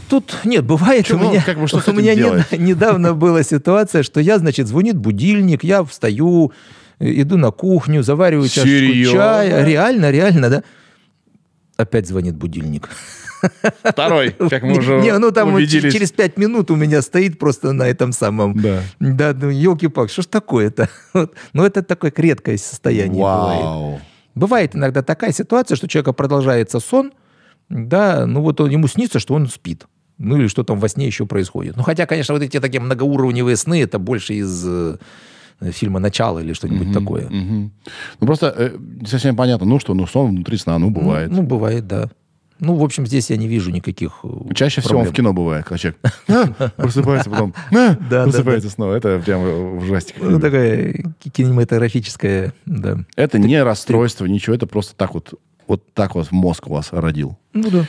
тут 0.10 0.42
нет, 0.44 0.64
бывает 0.66 1.06
Чё, 1.08 1.16
у 1.16 1.20
ну, 1.20 1.30
меня, 1.32 1.42
как 1.42 1.58
бы, 1.58 1.68
что 1.68 1.82
у 1.88 1.94
меня 1.94 2.14
не- 2.14 2.58
недавно 2.58 3.14
была 3.14 3.42
ситуация, 3.44 4.04
что 4.04 4.20
я, 4.20 4.38
значит, 4.38 4.68
звонит 4.68 4.98
будильник, 4.98 5.64
я 5.64 5.84
встаю, 5.84 6.52
э, 7.00 7.22
иду 7.22 7.38
на 7.38 7.52
кухню, 7.52 8.04
завариваю 8.04 8.48
Серьезно? 8.50 9.18
чая, 9.18 9.66
реально, 9.66 10.12
реально, 10.12 10.50
да. 10.50 10.64
Опять 11.78 12.08
звонит 12.08 12.36
будильник. 12.36 12.90
Второй, 13.84 14.32
как 14.50 14.64
мы 14.64 14.78
уже 14.78 15.00
Не, 15.00 15.18
ну 15.18 15.32
там 15.32 15.54
убедились. 15.54 15.94
через 15.94 16.12
пять 16.12 16.38
минут 16.38 16.72
у 16.72 16.76
меня 16.76 17.02
стоит 17.02 17.40
просто 17.40 17.72
на 17.74 17.84
этом 17.84 18.12
самом. 18.12 18.60
Да. 18.60 18.82
Да, 19.00 19.34
ну 19.34 19.50
елки-палки, 19.50 20.12
что 20.12 20.22
ж 20.22 20.26
такое-то? 20.28 20.90
Вот. 21.14 21.34
Ну 21.54 21.64
это 21.64 21.82
такое 21.84 22.14
редкое 22.16 22.58
состояние 22.58 23.22
бывает. 23.24 23.64
Вау. 23.64 24.02
Бывает 24.36 24.76
иногда 24.76 25.02
такая 25.02 25.32
ситуация, 25.32 25.76
что 25.76 25.86
у 25.86 25.90
человека 25.90 26.14
продолжается 26.14 26.80
сон, 26.80 27.12
да, 27.70 28.26
ну 28.26 28.42
вот 28.42 28.62
он, 28.62 28.70
ему 28.70 28.88
снится, 28.88 29.20
что 29.20 29.34
он 29.34 29.48
спит. 29.48 29.86
Ну 30.20 30.38
или 30.38 30.48
что 30.48 30.64
там 30.64 30.80
во 30.80 30.88
сне 30.90 31.06
еще 31.08 31.26
происходит. 31.26 31.76
Ну 31.76 31.84
хотя, 31.84 32.06
конечно, 32.06 32.34
вот 32.34 32.44
эти 32.44 32.60
такие 32.60 32.80
многоуровневые 32.82 33.56
сны, 33.56 33.82
это 33.82 34.00
больше 34.00 34.34
из 34.34 34.64
э, 34.66 34.98
фильма 35.72 36.00
«Начало» 36.00 36.40
или 36.40 36.54
что-нибудь 36.54 36.94
такое. 36.94 37.28
Мгм. 37.30 37.72
Ну, 38.20 38.28
просто 38.28 38.54
э, 38.58 38.78
не 38.78 39.08
совсем 39.08 39.36
понятно, 39.36 39.66
ну 39.66 39.80
что, 39.80 39.94
ну 39.94 40.08
сон 40.08 40.30
внутри 40.30 40.58
сна, 40.58 40.78
ну, 40.80 40.90
бывает. 40.90 41.30
Ну, 41.30 41.38
ну, 41.38 41.44
бывает, 41.44 41.88
да. 41.88 42.10
Ну, 42.60 42.76
в 42.76 42.84
общем, 42.84 43.06
здесь 43.06 43.30
я 43.30 43.38
не 43.38 43.48
вижу 43.48 43.72
никаких 43.72 44.20
э, 44.24 44.54
Чаще 44.56 44.82
всего 44.82 45.00
он 45.00 45.06
проблем. 45.06 45.14
в 45.14 45.16
кино 45.16 45.34
бывает, 45.34 45.66
когда 45.66 45.78
человек 45.78 46.00
«А!» 46.28 46.70
просыпается, 46.76 47.30
потом 47.30 47.54
«А!» 47.72 47.96
да, 48.10 48.24
просыпается 48.24 48.70
снова. 48.70 48.94
Это 48.94 49.20
прям 49.20 49.42
в 49.42 49.84
ужастиках. 49.84 50.24
Ну, 50.24 50.40
такая 50.40 50.94
ки- 51.20 51.30
кинематографическая, 51.30 52.54
да. 52.66 53.00
Это 53.16 53.40
не 53.40 53.62
расстройство, 53.62 54.26
ничего, 54.26 54.56
это 54.56 54.66
просто 54.68 54.96
так 54.96 55.14
вот, 55.14 55.34
вот 55.68 55.84
так 55.94 56.16
вот 56.16 56.32
мозг 56.32 56.68
у 56.68 56.74
вас 56.74 56.90
родил. 56.92 57.38
Ну 57.54 57.70
да. 57.70 57.86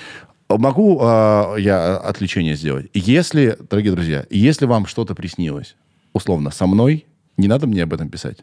Могу 0.56 0.98
а, 1.02 1.56
я 1.56 1.96
отвлечение 1.98 2.56
сделать? 2.56 2.86
Если, 2.94 3.56
дорогие 3.68 3.92
друзья, 3.92 4.24
если 4.30 4.64
вам 4.66 4.86
что-то 4.86 5.14
приснилось, 5.14 5.76
условно, 6.14 6.50
со 6.50 6.66
мной, 6.66 7.06
не 7.36 7.48
надо 7.48 7.66
мне 7.66 7.82
об 7.82 7.92
этом 7.92 8.08
писать. 8.08 8.38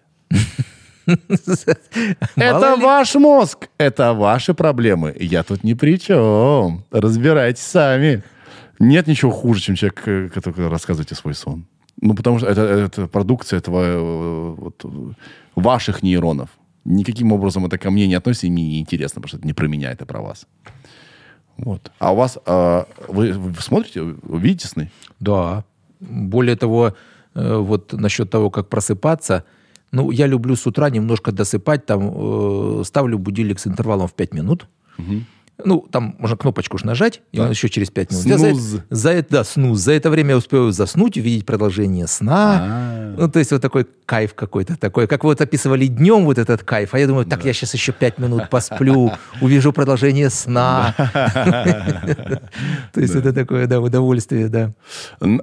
Это 2.36 2.76
ваш 2.76 3.15
мозг, 3.15 3.69
это 3.77 4.14
ваши 4.14 4.53
проблемы. 4.53 5.15
Я 5.19 5.44
тут 5.44 5.64
ни 5.64 5.73
при 5.73 5.99
чем. 5.99 6.84
Разбирайтесь 6.91 7.64
сами. 7.64 8.23
Нет 8.80 9.07
ничего 9.07 9.32
хуже, 9.32 9.61
чем 9.61 9.76
человек, 9.76 10.02
э, 10.07 10.30
который 10.30 10.68
рассказываете 10.68 11.15
свой 11.15 11.34
сон. 11.34 11.65
Ну, 12.02 12.14
потому 12.14 12.40
что 12.40 12.48
это, 12.48 12.61
это 12.61 13.07
продукция 13.07 13.60
этого, 13.60 14.56
вот, 14.56 14.86
ваших 15.56 16.03
нейронов. 16.03 16.49
Никаким 16.84 17.32
образом 17.32 17.65
это 17.65 17.77
ко 17.77 17.90
мне 17.90 18.07
не 18.07 18.15
относится, 18.15 18.48
и 18.48 18.52
мне 18.52 18.68
не 18.68 18.80
интересно, 18.80 19.22
потому 19.22 19.30
что 19.30 19.38
это 19.38 19.48
не 19.48 19.53
про 19.53 19.68
меня, 19.68 19.91
это 19.91 20.06
про 20.06 20.22
вас. 20.22 20.45
Вот. 21.57 21.91
А 21.99 22.11
у 22.11 22.15
вас, 22.15 22.38
э, 22.45 22.84
вы, 23.07 23.32
вы 23.34 23.61
смотрите, 23.61 24.02
видите 24.27 24.68
сны? 24.68 24.91
Да. 25.19 25.64
Более 25.99 26.56
того, 26.56 26.95
э, 27.34 27.57
вот 27.57 27.94
насчет 27.94 28.30
того, 28.30 28.49
как 28.49 28.68
просыпаться, 28.68 29.45
ну, 29.95 30.11
я 30.11 30.27
люблю 30.27 30.55
с 30.55 30.67
утра 30.67 30.89
немножко 30.89 31.31
досыпать, 31.31 31.85
там, 31.85 32.11
э, 32.13 32.84
ставлю 32.85 33.17
будильник 33.17 33.59
с 33.59 33.67
интервалом 33.67 34.07
в 34.07 34.13
5 34.13 34.34
минут. 34.34 34.67
Ну, 35.63 35.85
там 35.89 36.15
можно 36.19 36.35
кнопочку 36.35 36.77
ж 36.77 36.84
нажать, 36.84 37.22
и 37.31 37.38
Да. 37.38 37.43
он 37.43 37.49
еще 37.51 37.69
через 37.69 37.89
5 37.89 38.11
минут. 38.11 38.26
Я 38.26 38.38
за, 38.38 38.49
Снуз. 38.49 38.73
это- 38.73 38.84
за 38.95 39.09
это, 39.11 39.27
да, 39.31 39.43
снуз. 39.45 39.80
За 39.80 39.93
это 39.93 40.09
время 40.09 40.31
я 40.31 40.38
успею 40.38 40.72
заснуть, 40.73 41.17
увидеть 41.17 41.45
продолжение 41.45 42.07
сна. 42.07 42.57
А. 42.61 43.15
Ну, 43.17 43.30
то 43.30 43.39
есть 43.39 43.51
вот 43.53 43.61
такой 43.61 43.88
кайф 44.05 44.34
какой-то 44.34 44.76
такой. 44.76 45.07
Как 45.07 45.23
вы 45.23 45.30
вот 45.30 45.39
описывали 45.39 45.88
днем 45.88 46.26
вот 46.26 46.38
этот 46.39 46.63
кайф, 46.63 46.93
а 46.93 46.99
я 46.99 47.07
думаю, 47.07 47.26
так, 47.26 47.45
я 47.45 47.53
сейчас 47.53 47.73
еще 47.73 47.93
5 47.93 48.19
минут 48.19 48.49
посплю, 48.49 49.13
увижу 49.41 49.72
продолжение 49.72 50.30
сна. 50.30 50.93
То 52.93 53.01
есть 53.01 53.15
это 53.15 53.31
такое, 53.34 53.67
да, 53.67 53.80
удовольствие, 53.80 54.49
да. 54.49 54.73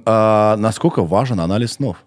А 0.05 0.55
насколько 0.57 1.03
важен 1.03 1.39
анализ 1.39 1.73
снов? 1.73 1.97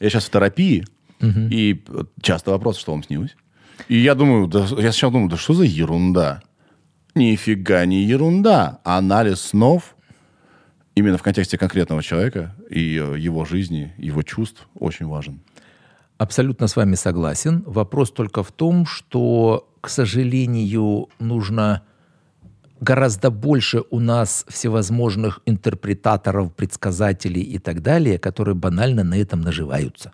Я 0.00 0.10
сейчас 0.10 0.24
в 0.26 0.30
терапии, 0.30 0.84
и 1.22 1.84
часто 2.20 2.50
вопрос, 2.50 2.78
что 2.78 2.92
вам 2.92 3.02
снилось. 3.02 3.36
И 3.88 3.98
я 3.98 4.14
думаю, 4.14 4.46
да, 4.46 4.60
я 4.60 4.92
сначала 4.92 5.12
думаю, 5.12 5.30
да 5.30 5.36
что 5.36 5.54
за 5.54 5.64
ерунда? 5.64 6.42
Нифига 7.14 7.84
не 7.84 8.02
ерунда. 8.02 8.80
Анализ 8.84 9.40
снов 9.40 9.96
именно 10.94 11.18
в 11.18 11.22
контексте 11.22 11.58
конкретного 11.58 12.02
человека 12.02 12.54
и 12.70 12.98
э, 12.98 13.18
его 13.18 13.44
жизни, 13.44 13.92
его 13.98 14.22
чувств 14.22 14.68
очень 14.74 15.06
важен. 15.06 15.40
Абсолютно 16.18 16.68
с 16.68 16.76
вами 16.76 16.94
согласен. 16.94 17.64
Вопрос 17.66 18.12
только 18.12 18.42
в 18.42 18.52
том, 18.52 18.86
что, 18.86 19.68
к 19.80 19.88
сожалению, 19.88 21.08
нужно 21.18 21.82
гораздо 22.80 23.30
больше 23.30 23.82
у 23.90 24.00
нас 24.00 24.44
всевозможных 24.48 25.40
интерпретаторов, 25.46 26.52
предсказателей 26.54 27.42
и 27.42 27.58
так 27.58 27.80
далее, 27.80 28.18
которые 28.18 28.54
банально 28.54 29.04
на 29.04 29.14
этом 29.14 29.40
наживаются. 29.40 30.12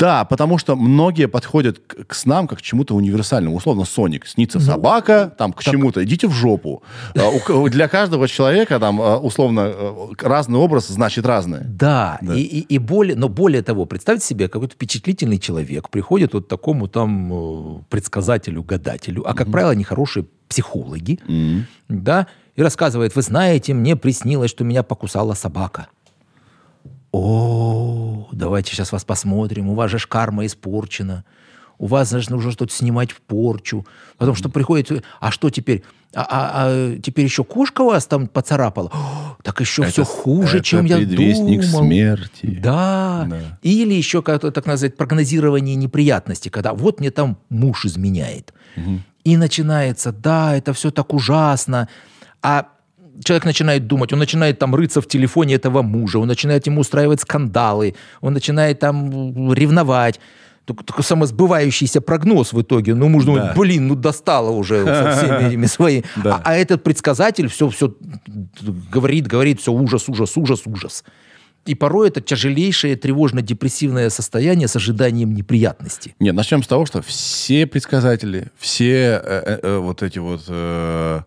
Да, 0.00 0.24
потому 0.24 0.58
что 0.58 0.76
многие 0.76 1.28
подходят 1.28 1.78
к, 1.78 2.06
к 2.06 2.14
снам 2.14 2.48
как 2.48 2.58
к 2.58 2.62
чему-то 2.62 2.94
универсальному. 2.94 3.56
Условно, 3.56 3.84
Соник. 3.84 4.26
Снится 4.26 4.58
собака, 4.60 5.32
там, 5.38 5.52
к 5.52 5.62
чему-то. 5.62 6.02
Идите 6.02 6.26
в 6.26 6.32
жопу. 6.32 6.82
Ко- 7.14 7.68
Для 7.68 7.86
каждого 7.88 8.26
человека, 8.26 8.78
там, 8.80 9.00
а, 9.00 9.18
условно, 9.18 9.70
э, 9.72 10.06
разный 10.22 10.58
образ 10.58 10.88
значит 10.88 11.26
разное. 11.26 11.64
Да, 11.64 12.18
Да. 12.22 12.34
И, 12.34 12.40
и, 12.40 12.60
и 12.60 12.78
более, 12.78 13.14
но 13.16 13.28
более 13.28 13.62
того, 13.62 13.84
представьте 13.86 14.26
себе, 14.26 14.48
какой-то 14.48 14.74
впечатлительный 14.74 15.38
человек 15.38 15.90
приходит 15.90 16.34
вот 16.34 16.48
такому 16.48 16.88
там 16.88 17.32
э, 17.32 17.78
предсказателю, 17.90 18.62
гадателю, 18.62 19.28
а, 19.28 19.34
как 19.34 19.50
правило, 19.50 19.72
они 19.72 19.84
хорошие 19.84 20.24
психологи, 20.48 21.18
да, 21.88 22.26
и 22.56 22.62
рассказывает, 22.62 23.14
вы 23.16 23.22
знаете, 23.22 23.74
мне 23.74 23.96
приснилось, 23.96 24.50
что 24.50 24.64
меня 24.64 24.82
покусала 24.82 25.34
собака. 25.34 25.86
О, 27.12 27.89
давайте 28.32 28.72
сейчас 28.72 28.92
вас 28.92 29.04
посмотрим, 29.04 29.68
у 29.68 29.74
вас 29.74 29.90
же 29.90 29.98
карма 30.06 30.46
испорчена, 30.46 31.24
у 31.78 31.86
вас 31.86 32.10
же 32.10 32.30
нужно 32.30 32.52
что-то 32.52 32.72
снимать 32.74 33.10
в 33.12 33.20
порчу. 33.22 33.86
Потому 34.18 34.34
что 34.36 34.48
приходит, 34.48 35.04
а 35.20 35.30
что 35.30 35.48
теперь? 35.50 35.82
А, 36.14 36.22
а- 36.28 36.50
а 36.54 36.96
теперь 37.00 37.24
еще 37.24 37.44
кошка 37.44 37.84
вас 37.84 38.06
там 38.06 38.26
поцарапала? 38.26 38.90
О, 38.92 39.36
так 39.42 39.60
еще 39.60 39.84
все 39.84 40.02
Это- 40.02 40.10
хуже, 40.10 40.56
это 40.58 40.66
чем 40.66 40.84
я 40.84 40.96
предвестник 40.96 41.62
думал. 41.62 41.84
смерти. 41.84 42.58
Да. 42.62 43.26
Да. 43.30 43.58
Или 43.62 43.94
еще 43.94 44.20
как-то 44.20 44.50
так 44.50 44.66
называть 44.66 44.96
прогнозирование 44.96 45.76
неприятностей, 45.76 46.50
когда 46.50 46.74
вот 46.74 47.00
мне 47.00 47.10
там 47.10 47.38
муж 47.48 47.86
изменяет. 47.86 48.52
И 49.24 49.36
начинается, 49.36 50.12
да, 50.12 50.56
это 50.56 50.72
все 50.72 50.90
так 50.90 51.12
ужасно. 51.14 51.88
А 52.42 52.68
человек 53.24 53.44
начинает 53.44 53.86
думать, 53.86 54.12
он 54.12 54.18
начинает 54.18 54.58
там 54.58 54.74
рыться 54.74 55.00
в 55.00 55.06
телефоне 55.06 55.54
этого 55.54 55.82
мужа, 55.82 56.18
он 56.18 56.28
начинает 56.28 56.66
ему 56.66 56.80
устраивать 56.80 57.20
скандалы, 57.20 57.94
он 58.20 58.32
начинает 58.32 58.78
там 58.78 59.52
ревновать. 59.52 60.20
Только, 60.66 60.84
только 60.84 61.02
самосбывающийся 61.02 62.00
прогноз 62.00 62.52
в 62.52 62.60
итоге. 62.60 62.94
Ну, 62.94 63.08
муж 63.08 63.24
думает, 63.24 63.56
блин, 63.56 63.88
ну 63.88 63.96
достало 63.96 64.50
уже 64.50 64.84
со 64.84 65.12
всеми 65.16 65.46
этими 65.48 65.66
своими. 65.66 66.04
Да. 66.22 66.36
А, 66.36 66.42
а 66.44 66.54
этот 66.54 66.84
предсказатель 66.84 67.48
все, 67.48 67.68
все 67.70 67.92
говорит, 68.92 69.26
говорит, 69.26 69.60
все 69.60 69.72
ужас, 69.72 70.08
ужас, 70.08 70.36
ужас, 70.36 70.62
ужас. 70.66 71.04
И 71.66 71.74
порой 71.74 72.08
это 72.08 72.20
тяжелейшее 72.20 72.96
тревожно-депрессивное 72.96 74.10
состояние 74.10 74.66
с 74.66 74.76
ожиданием 74.76 75.34
неприятности. 75.34 76.14
Нет, 76.18 76.34
начнем 76.34 76.62
с 76.62 76.66
того, 76.66 76.86
что 76.86 77.02
все 77.02 77.66
предсказатели, 77.66 78.48
все 78.56 79.20
э, 79.22 79.42
э, 79.46 79.58
э, 79.62 79.78
вот 79.78 80.02
эти 80.02 80.18
вот 80.18 80.44
э, 80.48 81.20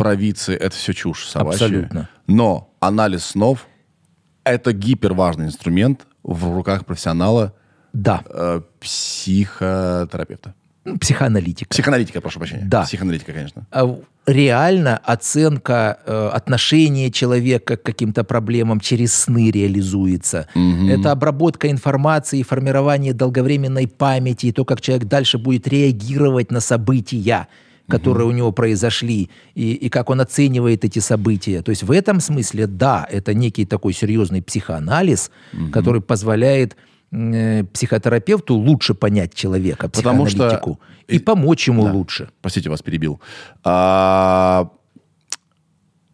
провидцы, 0.00 0.54
это 0.54 0.74
все 0.74 0.92
чушь 0.94 1.26
собачья. 1.28 1.66
Абсолютно. 1.66 2.08
Но 2.26 2.72
анализ 2.80 3.24
снов– 3.24 3.66
это 4.44 4.72
гиперважный 4.72 5.46
инструмент 5.46 6.06
в 6.22 6.54
руках 6.54 6.86
профессионала, 6.86 7.52
Да, 7.92 8.22
э, 8.26 8.60
психотерапевта. 8.80 10.54
ну, 10.84 10.98
психоаналитика. 10.98 11.68
Психоаналитика, 11.68 12.20
прошу 12.20 12.38
прощения. 12.38 12.64
Да. 12.64 12.82
Психоаналитика, 12.82 13.32
конечно. 13.32 13.66
А 13.70 13.98
реально 14.26 14.96
оценка 14.96 15.98
э, 16.06 16.30
отношения 16.32 17.10
человека 17.10 17.76
к 17.76 17.82
каким-то 17.82 18.24
проблемам 18.24 18.80
через 18.80 19.12
сны 19.14 19.50
реализуется. 19.50 20.46
Это 20.88 21.12
обработка 21.12 21.70
информации, 21.70 22.42
формирование 22.42 23.12
долговременной 23.12 23.86
памяти, 23.86 24.46
и 24.46 24.52
то, 24.52 24.64
как 24.64 24.80
человек 24.80 25.08
дальше 25.08 25.36
будет 25.38 25.68
реагировать 25.68 26.50
на 26.50 26.60
события 26.60 27.48
которые 27.90 28.26
у 28.26 28.30
него 28.30 28.52
произошли, 28.52 29.28
и, 29.54 29.72
и 29.72 29.88
как 29.88 30.10
он 30.10 30.20
оценивает 30.20 30.84
эти 30.84 31.00
события. 31.00 31.62
То 31.62 31.70
есть 31.70 31.82
в 31.82 31.90
этом 31.90 32.20
смысле, 32.20 32.66
да, 32.66 33.06
это 33.10 33.34
некий 33.34 33.66
такой 33.66 33.92
серьезный 33.92 34.40
психоанализ, 34.42 35.30
который 35.72 36.00
позволяет 36.00 36.76
э, 37.12 37.64
психотерапевту 37.64 38.54
лучше 38.54 38.94
понять 38.94 39.34
человека, 39.34 39.88
Потому 39.88 40.26
что- 40.26 40.36
психоаналитику, 40.36 40.80
и 41.08 41.18
помочь 41.18 41.68
ему 41.68 41.84
Да. 41.84 41.92
лучше. 41.92 42.28
Простите, 42.40 42.70
вас 42.70 42.82
перебил. 42.82 43.20
А, 43.64 44.70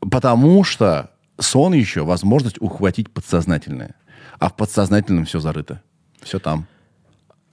потому 0.01 0.65
что 0.65 1.11
сон 1.39 1.75
еще 1.75 2.03
возможность 2.05 2.57
ухватить 2.61 3.11
подсознательное. 3.11 3.95
А 4.39 4.49
в 4.49 4.57
подсознательном 4.57 5.25
все 5.25 5.41
зарыто. 5.41 5.83
Все 6.23 6.39
там. 6.39 6.67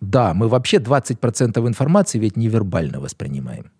Да, 0.01 0.33
мы 0.33 0.47
вообще 0.49 0.77
20% 0.79 1.67
информации 1.67 2.19
ведь 2.19 2.35
невербально 2.37 2.99
воспринимаем. 2.99 3.71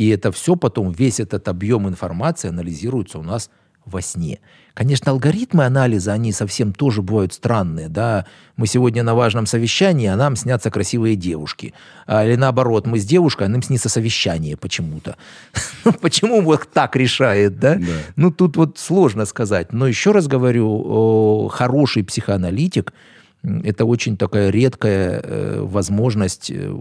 И 0.00 0.08
это 0.08 0.32
все 0.32 0.56
потом, 0.56 0.92
весь 0.92 1.20
этот 1.20 1.46
объем 1.46 1.86
информации 1.86 2.48
анализируется 2.48 3.18
у 3.18 3.22
нас 3.22 3.50
во 3.84 4.00
сне. 4.00 4.40
Конечно, 4.72 5.12
алгоритмы 5.12 5.66
анализа, 5.66 6.14
они 6.14 6.32
совсем 6.32 6.72
тоже 6.72 7.02
бывают 7.02 7.34
странные, 7.34 7.90
да. 7.90 8.24
Мы 8.56 8.66
сегодня 8.66 9.02
на 9.02 9.14
важном 9.14 9.44
совещании, 9.44 10.06
а 10.06 10.16
нам 10.16 10.36
снятся 10.36 10.70
красивые 10.70 11.16
девушки. 11.16 11.74
А, 12.06 12.24
или 12.24 12.36
наоборот, 12.36 12.86
мы 12.86 12.98
с 12.98 13.04
девушкой, 13.04 13.48
а 13.48 13.50
нам 13.50 13.62
снится 13.62 13.90
совещание 13.90 14.56
почему-то. 14.56 15.18
Почему 16.00 16.40
вот 16.40 16.66
так 16.72 16.96
решает, 16.96 17.58
да? 17.58 17.78
Ну, 18.16 18.30
тут 18.30 18.56
вот 18.56 18.78
сложно 18.78 19.26
сказать. 19.26 19.74
Но 19.74 19.86
еще 19.86 20.12
раз 20.12 20.28
говорю, 20.28 21.48
хороший 21.48 22.04
психоаналитик– 22.04 22.94
это 23.42 23.84
очень 23.84 24.16
такая 24.16 24.48
редкая 24.48 25.20
э, 25.22 25.60
возможность 25.60 26.50
э, 26.50 26.74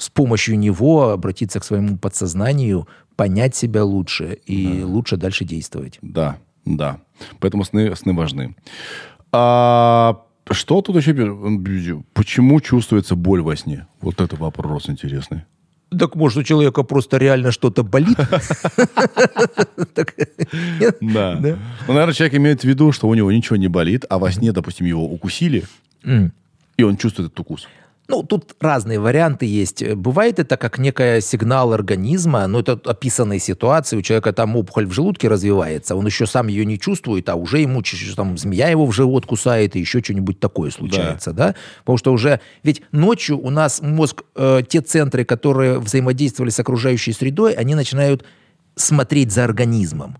с 0.00 0.08
помощью 0.08 0.58
него 0.58 1.10
обратиться 1.10 1.60
к 1.60 1.64
своему 1.64 1.98
подсознанию, 1.98 2.88
понять 3.16 3.54
себя 3.54 3.84
лучше 3.84 4.38
и 4.46 4.82
лучше 4.82 5.18
дальше 5.18 5.44
действовать. 5.44 5.98
Да, 6.00 6.38
да. 6.64 7.00
Поэтому 7.38 7.64
сны, 7.64 7.94
сны 7.94 8.14
важны. 8.14 8.56
А 9.30 10.22
что 10.50 10.80
тут 10.80 10.96
еще? 10.96 12.02
Почему 12.14 12.60
чувствуется 12.62 13.14
боль 13.14 13.42
во 13.42 13.56
сне? 13.56 13.86
Вот 14.00 14.22
это 14.22 14.36
вопрос 14.36 14.88
интересный. 14.88 15.42
Так 15.90 16.16
может 16.16 16.38
у 16.38 16.42
человека 16.44 16.82
просто 16.82 17.18
реально 17.18 17.52
что-то 17.52 17.82
болит? 17.82 18.16
Да. 21.02 21.38
Ну, 21.40 21.92
наверное, 21.92 22.14
человек 22.14 22.34
имеет 22.36 22.62
в 22.62 22.64
виду, 22.64 22.92
что 22.92 23.06
у 23.06 23.14
него 23.14 23.30
ничего 23.30 23.56
не 23.56 23.68
болит, 23.68 24.06
а 24.08 24.18
во 24.18 24.32
сне, 24.32 24.52
допустим, 24.52 24.86
его 24.86 25.04
укусили, 25.04 25.64
и 26.78 26.82
он 26.82 26.96
чувствует 26.96 27.28
этот 27.28 27.40
укус. 27.40 27.68
Ну, 28.10 28.24
тут 28.24 28.56
разные 28.60 28.98
варианты 28.98 29.46
есть. 29.46 29.86
Бывает 29.94 30.40
это 30.40 30.56
как 30.56 30.78
некая 30.78 31.20
сигнал 31.20 31.72
организма, 31.72 32.44
ну, 32.48 32.58
это 32.58 32.72
описанные 32.84 33.38
ситуации, 33.38 33.96
у 33.96 34.02
человека 34.02 34.32
там 34.32 34.56
опухоль 34.56 34.86
в 34.86 34.92
желудке 34.92 35.28
развивается, 35.28 35.94
он 35.94 36.06
еще 36.06 36.26
сам 36.26 36.48
ее 36.48 36.64
не 36.64 36.76
чувствует, 36.76 37.28
а 37.28 37.36
уже 37.36 37.60
ему 37.60 37.84
там 38.16 38.36
змея 38.36 38.68
его 38.68 38.84
в 38.86 38.92
живот 38.92 39.26
кусает, 39.26 39.76
и 39.76 39.78
еще 39.78 40.02
что-нибудь 40.02 40.40
такое 40.40 40.72
случается, 40.72 41.32
да. 41.32 41.48
да? 41.48 41.54
Потому 41.84 41.98
что 41.98 42.12
уже, 42.12 42.40
ведь 42.64 42.82
ночью 42.90 43.38
у 43.38 43.50
нас 43.50 43.80
мозг, 43.80 44.24
э, 44.34 44.62
те 44.68 44.80
центры, 44.80 45.24
которые 45.24 45.78
взаимодействовали 45.78 46.50
с 46.50 46.58
окружающей 46.58 47.12
средой, 47.12 47.52
они 47.52 47.76
начинают 47.76 48.24
смотреть 48.74 49.30
за 49.30 49.44
организмом 49.44 50.16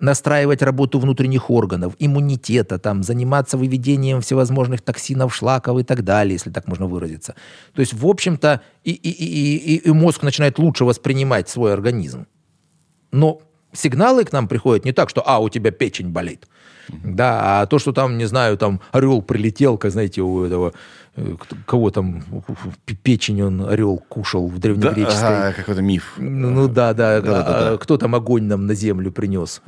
настраивать 0.00 0.62
работу 0.62 0.98
внутренних 0.98 1.50
органов, 1.50 1.94
иммунитета, 1.98 2.78
там, 2.78 3.02
заниматься 3.02 3.56
выведением 3.56 4.20
всевозможных 4.20 4.80
токсинов, 4.80 5.34
шлаков 5.34 5.78
и 5.78 5.82
так 5.82 6.02
далее, 6.02 6.34
если 6.34 6.50
так 6.50 6.66
можно 6.68 6.86
выразиться. 6.86 7.34
То 7.74 7.80
есть, 7.80 7.92
в 7.92 8.06
общем-то, 8.06 8.60
и, 8.84 8.92
и, 8.92 9.10
и, 9.10 9.76
и, 9.76 9.92
мозг 9.92 10.22
начинает 10.22 10.58
лучше 10.58 10.84
воспринимать 10.84 11.48
свой 11.48 11.72
организм. 11.72 12.26
Но 13.12 13.40
сигналы 13.72 14.24
к 14.24 14.32
нам 14.32 14.48
приходят 14.48 14.84
не 14.84 14.92
так, 14.92 15.10
что 15.10 15.22
«а, 15.26 15.38
у 15.38 15.48
тебя 15.48 15.70
печень 15.70 16.08
болит», 16.08 16.48
да, 17.04 17.60
а 17.60 17.66
то, 17.66 17.78
что 17.78 17.92
там, 17.92 18.18
не 18.18 18.26
знаю, 18.26 18.56
там 18.56 18.80
орел 18.92 19.22
прилетел, 19.22 19.78
как, 19.78 19.92
знаете, 19.92 20.22
у 20.22 20.44
этого 20.44 20.72
кого 21.66 21.90
там 21.90 22.22
печень 23.02 23.42
он 23.42 23.66
орел 23.68 24.02
кушал 24.08 24.48
в 24.48 24.58
древнегреческой. 24.58 25.20
Да, 25.20 25.48
ага, 25.48 25.52
какой-то 25.52 25.82
миф. 25.82 26.14
Ну, 26.16 26.50
ну 26.50 26.68
да, 26.68 26.94
да. 26.94 27.20
да, 27.20 27.42
да, 27.42 27.70
да. 27.70 27.76
Кто 27.78 27.96
там 27.96 28.14
огонь 28.14 28.44
нам 28.44 28.66
на 28.66 28.74
землю 28.74 29.10
принес? 29.10 29.62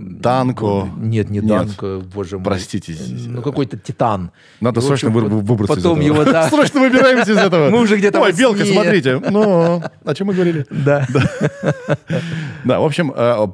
Данко. 0.00 0.88
Нет, 0.96 1.30
не 1.30 1.40
Данко, 1.40 2.00
боже 2.14 2.38
мой. 2.38 2.44
Простите. 2.44 2.96
Ну 3.26 3.42
какой-то 3.42 3.76
титан. 3.76 4.30
Надо 4.60 4.80
срочно 4.80 5.10
выбраться 5.10 5.76
потом 5.76 6.00
из 6.00 6.06
этого. 6.06 6.20
Его, 6.20 6.32
да. 6.32 6.48
Срочно 6.50 6.80
выбираемся 6.80 7.32
из 7.32 7.38
этого. 7.38 7.70
Мы 7.70 7.80
уже 7.80 7.96
где-то 7.96 8.20
Ой, 8.20 8.32
белка, 8.32 8.64
смотрите. 8.64 9.18
Ну, 9.18 9.82
о 10.04 10.14
чем 10.14 10.28
мы 10.28 10.34
говорили? 10.34 10.66
Да. 10.80 11.06
Да, 12.64 12.80
в 12.80 12.84
общем, 12.84 13.12
э, 13.14 13.46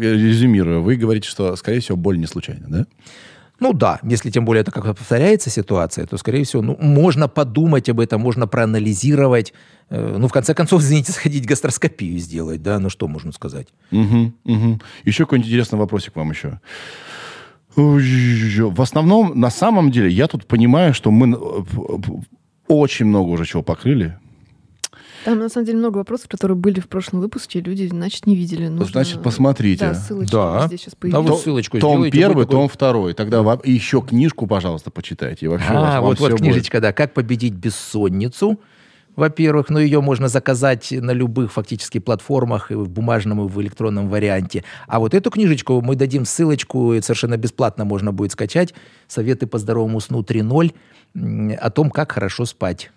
резюмирую. 0.00 0.82
Вы 0.82 0.96
говорите, 0.96 1.28
что, 1.28 1.56
скорее 1.56 1.80
всего, 1.80 1.96
боль 1.96 2.18
не 2.18 2.26
случайна, 2.26 2.66
да? 2.68 2.86
Ну 3.60 3.74
да, 3.74 4.00
если 4.02 4.30
тем 4.30 4.46
более 4.46 4.62
это 4.62 4.70
как 4.70 4.84
повторяется 4.96 5.50
ситуация, 5.50 6.06
то, 6.06 6.16
скорее 6.16 6.44
всего, 6.44 6.62
ну, 6.62 6.76
можно 6.80 7.28
подумать 7.28 7.88
об 7.90 8.00
этом, 8.00 8.22
можно 8.22 8.46
проанализировать. 8.46 9.52
Э, 9.90 10.16
ну, 10.18 10.28
в 10.28 10.32
конце 10.32 10.54
концов, 10.54 10.80
извините, 10.82 11.12
сходить 11.12 11.46
гастроскопию 11.46 12.18
сделать, 12.18 12.62
да, 12.62 12.78
ну 12.78 12.88
что 12.88 13.06
можно 13.06 13.32
сказать. 13.32 13.68
Угу, 13.92 14.32
угу. 14.44 14.80
Еще 15.04 15.24
какой-нибудь 15.24 15.50
интересный 15.50 15.78
вопросик 15.78 16.16
вам 16.16 16.30
еще. 16.30 16.60
В 17.76 18.82
основном, 18.82 19.38
на 19.38 19.50
самом 19.50 19.90
деле, 19.92 20.10
я 20.10 20.26
тут 20.26 20.46
понимаю, 20.46 20.92
что 20.92 21.10
мы 21.10 21.36
очень 22.66 23.06
много 23.06 23.28
уже 23.28 23.44
чего 23.44 23.62
покрыли. 23.62 24.18
Там, 25.24 25.38
на 25.38 25.48
самом 25.48 25.66
деле, 25.66 25.78
много 25.78 25.98
вопросов, 25.98 26.28
которые 26.28 26.56
были 26.56 26.80
в 26.80 26.88
прошлом 26.88 27.20
выпуске, 27.20 27.60
люди, 27.60 27.86
значит, 27.86 28.26
не 28.26 28.34
видели. 28.34 28.68
Нужно... 28.68 28.92
Значит, 28.92 29.22
посмотрите. 29.22 29.86
Да, 29.86 29.94
ссылочки 29.94 30.32
да. 30.32 30.66
здесь 30.66 30.80
сейчас 30.80 30.94
появились. 30.94 31.18
А 31.18 31.20
вот 31.20 31.40
ссылочку 31.40 31.78
Том 31.78 32.10
первый, 32.10 32.46
том 32.46 32.68
второй. 32.68 33.12
Тогда 33.14 33.42
вам... 33.42 33.60
еще 33.64 34.00
книжку, 34.00 34.46
пожалуйста, 34.46 34.90
почитайте. 34.90 35.46
И 35.46 35.48
вообще 35.48 35.68
а, 35.70 36.00
вот, 36.00 36.18
вот 36.20 36.34
книжечка, 36.38 36.78
будет. 36.78 36.82
да. 36.82 36.92
«Как 36.92 37.12
победить 37.14 37.54
бессонницу». 37.54 38.58
Во-первых, 39.16 39.68
но 39.68 39.80
ее 39.80 40.00
можно 40.00 40.28
заказать 40.28 40.92
на 40.92 41.10
любых 41.10 41.52
фактически 41.52 41.98
платформах, 41.98 42.70
и 42.70 42.74
в 42.74 42.88
бумажном, 42.88 43.44
и 43.44 43.48
в 43.48 43.60
электронном 43.60 44.08
варианте. 44.08 44.64
А 44.86 45.00
вот 45.00 45.14
эту 45.14 45.30
книжечку 45.30 45.82
мы 45.82 45.96
дадим 45.96 46.24
ссылочку, 46.24 46.94
и 46.94 47.02
совершенно 47.02 47.36
бесплатно 47.36 47.84
можно 47.84 48.12
будет 48.12 48.32
скачать. 48.32 48.72
«Советы 49.08 49.46
по 49.46 49.58
здоровому 49.58 50.00
сну 50.00 50.22
3.0» 50.22 51.56
о 51.56 51.70
том, 51.70 51.90
как 51.90 52.12
хорошо 52.12 52.44
спать 52.46 52.90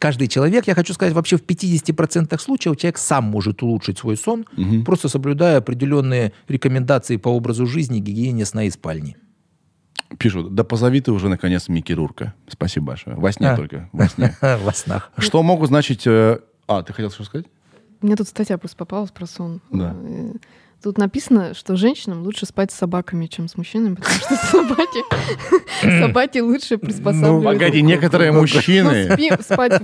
каждый 0.00 0.26
человек, 0.26 0.66
я 0.66 0.74
хочу 0.74 0.92
сказать, 0.94 1.14
вообще 1.14 1.36
в 1.36 1.44
50% 1.44 2.38
случаев 2.40 2.76
человек 2.76 2.98
сам 2.98 3.24
может 3.24 3.62
улучшить 3.62 3.98
свой 3.98 4.16
сон, 4.16 4.46
угу. 4.56 4.82
просто 4.82 5.08
соблюдая 5.08 5.58
определенные 5.58 6.32
рекомендации 6.48 7.16
по 7.18 7.28
образу 7.28 7.66
жизни, 7.66 8.00
гигиене 8.00 8.44
сна 8.44 8.64
и 8.64 8.70
спальни. 8.70 9.16
Пишут, 10.18 10.54
да 10.54 10.64
позови 10.64 11.00
ты 11.00 11.12
уже, 11.12 11.28
наконец, 11.28 11.68
Микки 11.68 11.92
Рурка. 11.92 12.34
Спасибо 12.48 12.86
большое. 12.86 13.16
Во 13.16 13.30
сне 13.30 13.50
а. 13.50 13.56
только. 13.56 13.88
Во 13.92 14.08
сне. 14.08 14.34
Во 14.40 14.72
снах. 14.72 15.12
Что 15.18 15.42
могут 15.44 15.68
значить... 15.68 16.04
Э, 16.06 16.40
а, 16.66 16.82
ты 16.82 16.92
хотел 16.92 17.10
что 17.10 17.22
сказать? 17.22 17.46
Мне 18.00 18.16
тут 18.16 18.26
статья 18.26 18.58
просто 18.58 18.76
попалась 18.76 19.12
про 19.12 19.26
сон. 19.26 19.60
Да. 19.70 19.94
Тут 20.82 20.96
написано, 20.96 21.52
что 21.52 21.76
женщинам 21.76 22.22
лучше 22.22 22.46
спать 22.46 22.72
с 22.72 22.74
собаками, 22.74 23.26
чем 23.26 23.48
с 23.48 23.56
мужчинами, 23.56 23.96
потому 23.96 24.14
что 24.14 24.36
собаки, 24.50 26.00
собаки 26.00 26.38
лучше 26.38 26.78
приспосабливаются. 26.78 27.32
Ну, 27.32 27.42
погоди, 27.42 27.82
некоторые 27.82 28.32
мужчины, 28.32 29.14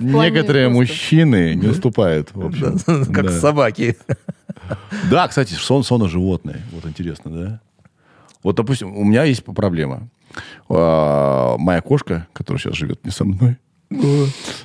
некоторые 0.01 0.70
мужчины 0.70 1.55
не 1.55 1.68
уступают, 1.68 2.31
в 2.35 2.47
общем. 2.47 2.78
Как 3.12 3.31
собаки. 3.31 3.97
Да, 5.10 5.28
кстати, 5.28 5.52
сон, 5.52 5.85
сон 5.85 6.09
животные. 6.09 6.62
Вот 6.73 6.86
интересно, 6.86 7.31
да? 7.31 7.60
Вот, 8.43 8.56
допустим, 8.56 8.97
у 8.97 9.05
меня 9.05 9.24
есть 9.24 9.44
проблема. 9.44 10.09
А, 10.70 11.56
моя 11.59 11.82
кошка, 11.82 12.27
которая 12.32 12.60
сейчас 12.60 12.74
живет 12.74 13.05
не 13.05 13.10
со 13.10 13.24
мной, 13.24 13.56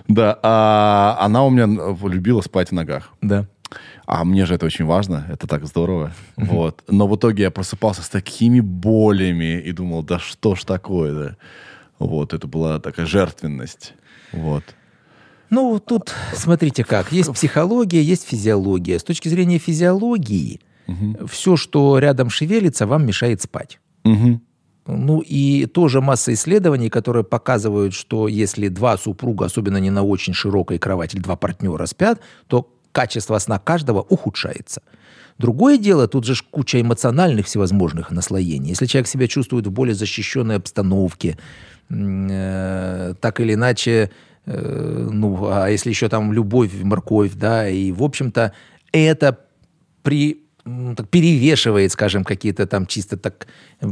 да, 0.07 0.39
а 0.41 1.17
она 1.19 1.45
у 1.45 1.49
меня 1.49 1.67
любила 2.07 2.41
спать 2.41 2.69
в 2.69 2.71
ногах. 2.71 3.11
Да. 3.21 3.45
А 4.11 4.25
мне 4.25 4.45
же 4.45 4.55
это 4.55 4.65
очень 4.65 4.83
важно, 4.83 5.25
это 5.29 5.47
так 5.47 5.65
здорово. 5.65 6.11
Вот. 6.35 6.83
Но 6.89 7.07
в 7.07 7.15
итоге 7.15 7.43
я 7.43 7.49
просыпался 7.49 8.03
с 8.03 8.09
такими 8.09 8.59
болями 8.59 9.57
и 9.61 9.71
думал, 9.71 10.03
да 10.03 10.19
что 10.19 10.53
ж 10.53 10.65
такое-то? 10.65 11.38
Вот, 11.97 12.33
это 12.33 12.45
была 12.45 12.81
такая 12.81 13.05
жертвенность. 13.05 13.93
Вот. 14.33 14.65
Ну, 15.49 15.79
тут 15.79 16.13
смотрите 16.33 16.83
как. 16.83 17.13
Есть 17.13 17.31
психология, 17.31 18.01
есть 18.01 18.27
физиология. 18.27 18.99
С 18.99 19.05
точки 19.05 19.29
зрения 19.29 19.59
физиологии, 19.59 20.59
угу. 20.88 21.27
все, 21.27 21.55
что 21.55 21.97
рядом 21.97 22.29
шевелится, 22.29 22.88
вам 22.88 23.05
мешает 23.05 23.41
спать. 23.41 23.79
Угу. 24.03 24.41
Ну 24.88 25.21
и 25.21 25.67
тоже 25.67 26.01
масса 26.01 26.33
исследований, 26.33 26.89
которые 26.89 27.23
показывают, 27.23 27.93
что 27.93 28.27
если 28.27 28.67
два 28.67 28.97
супруга, 28.97 29.45
особенно 29.45 29.77
не 29.77 29.89
на 29.89 30.03
очень 30.03 30.33
широкой 30.33 30.79
кровати, 30.79 31.15
два 31.15 31.38
партнера 31.38 31.85
спят, 31.85 32.19
то 32.47 32.67
качество 32.91 33.38
сна 33.39 33.59
каждого 33.59 34.01
ухудшается. 34.01 34.81
Другое 35.38 35.77
дело, 35.77 36.07
тут 36.07 36.26
же 36.26 36.35
куча 36.51 36.80
эмоциональных 36.81 37.47
всевозможных 37.47 38.11
наслоений. 38.11 38.69
Если 38.69 38.85
человек 38.85 39.07
себя 39.07 39.27
чувствует 39.27 39.65
в 39.65 39.72
более 39.72 39.95
защищенной 39.95 40.57
обстановке, 40.57 41.38
э, 41.89 43.13
так 43.19 43.39
или 43.39 43.53
иначе, 43.53 44.11
э, 44.45 45.07
ну, 45.11 45.47
а 45.49 45.69
если 45.69 45.89
еще 45.89 46.09
там 46.09 46.31
любовь, 46.31 46.72
морковь, 46.84 47.34
да, 47.34 47.68
и, 47.68 47.91
в 47.91 48.03
общем-то, 48.03 48.53
это 48.91 49.39
при 50.03 50.43
так 50.63 51.09
перевешивает, 51.09 51.91
скажем, 51.91 52.23
какие-то 52.23 52.67
там 52.67 52.85
чисто 52.85 53.17
так 53.17 53.47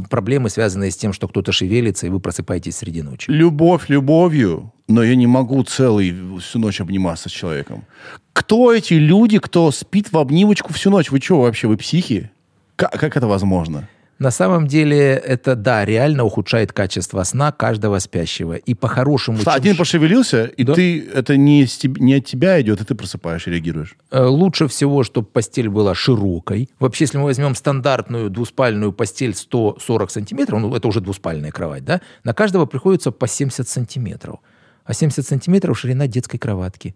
проблемы, 0.08 0.50
связанные 0.50 0.90
с 0.90 0.96
тем, 0.96 1.12
что 1.12 1.28
кто-то 1.28 1.52
шевелится, 1.52 2.06
и 2.06 2.10
вы 2.10 2.20
просыпаетесь 2.20 2.76
среди 2.76 3.02
ночи. 3.02 3.30
Любовь 3.30 3.88
любовью, 3.88 4.72
но 4.88 5.02
я 5.02 5.16
не 5.16 5.26
могу 5.26 5.62
целый 5.64 6.14
всю 6.38 6.58
ночь 6.58 6.80
обниматься 6.80 7.28
с 7.28 7.32
человеком. 7.32 7.84
Кто 8.32 8.72
эти 8.72 8.94
люди, 8.94 9.38
кто 9.38 9.70
спит 9.70 10.12
в 10.12 10.18
обнимочку 10.18 10.72
всю 10.72 10.90
ночь? 10.90 11.10
Вы 11.10 11.20
что 11.20 11.40
вообще, 11.40 11.66
вы 11.66 11.76
психи? 11.76 12.30
Как, 12.76 12.92
как 12.92 13.16
это 13.16 13.26
возможно? 13.26 13.88
На 14.20 14.30
самом 14.30 14.66
деле 14.66 14.98
это, 15.14 15.56
да, 15.56 15.86
реально 15.86 16.24
ухудшает 16.24 16.74
качество 16.74 17.22
сна 17.22 17.52
каждого 17.52 17.98
спящего. 18.00 18.52
И 18.52 18.74
по-хорошему... 18.74 19.38
Что, 19.38 19.54
Один 19.54 19.78
пошевелился, 19.78 20.44
и 20.44 20.62
Да. 20.62 20.74
ты 20.74 21.02
это 21.02 21.38
не, 21.38 21.66
не 21.98 22.14
от 22.16 22.26
тебя 22.26 22.60
идет, 22.60 22.82
и 22.82 22.84
ты 22.84 22.94
просыпаешь 22.94 23.46
и 23.46 23.50
реагируешь. 23.50 23.96
Э, 24.10 24.26
Лучше 24.26 24.68
всего, 24.68 25.04
чтобы 25.04 25.26
постель 25.26 25.70
была 25.70 25.94
широкой. 25.94 26.68
Вообще, 26.78 27.04
если 27.04 27.16
мы 27.16 27.24
возьмем 27.24 27.54
стандартную 27.54 28.28
двуспальную 28.28 28.92
постель 28.92 29.34
140 29.34 30.10
сантиметров, 30.10 30.60
ну, 30.60 30.76
это 30.76 30.86
уже 30.86 31.00
двуспальная 31.00 31.50
кровать, 31.50 31.86
да, 31.86 32.02
на 32.22 32.34
каждого 32.34 32.66
приходится 32.66 33.12
по 33.12 33.26
70 33.26 33.66
сантиметров. 33.66 34.40
А 34.84 34.92
70 34.92 35.26
сантиметров 35.26 35.78
ширина 35.78 36.06
детской 36.06 36.36
кроватки. 36.36 36.94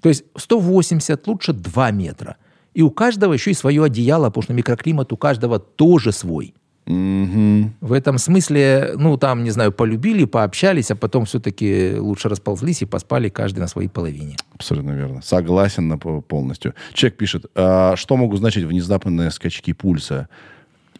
То 0.00 0.08
есть 0.08 0.24
180, 0.36 1.26
лучше 1.26 1.52
2 1.52 1.90
метра. 1.90 2.36
И 2.74 2.82
у 2.82 2.90
каждого 2.90 3.32
еще 3.32 3.50
и 3.52 3.54
свое 3.54 3.84
одеяло, 3.84 4.26
потому 4.30 4.42
что 4.42 4.52
микроклимат 4.52 5.12
у 5.12 5.16
каждого 5.16 5.58
тоже 5.58 6.12
свой. 6.12 6.54
Мгм. 6.86 7.72
В 7.80 7.92
этом 7.94 8.18
смысле, 8.18 8.92
ну, 8.96 9.16
там, 9.16 9.42
не 9.42 9.50
знаю, 9.50 9.72
полюбили, 9.72 10.26
пообщались, 10.26 10.90
а 10.90 10.96
потом 10.96 11.24
все-таки 11.24 11.94
лучше 11.96 12.28
расползлись 12.28 12.82
и 12.82 12.84
поспали 12.86 13.30
каждый 13.30 13.60
на 13.60 13.68
своей 13.68 13.88
половине. 13.88 14.36
Абсолютно 14.54 14.90
верно. 14.90 15.22
Согласен 15.22 15.88
на 15.88 15.96
по- 15.96 16.20
полностью. 16.20 16.74
Человек 16.92 17.16
пишет, 17.16 17.46
«А 17.54 17.96
что 17.96 18.16
могут 18.18 18.38
значить 18.40 18.64
внезапные 18.64 19.30
скачки 19.30 19.72
пульса? 19.72 20.28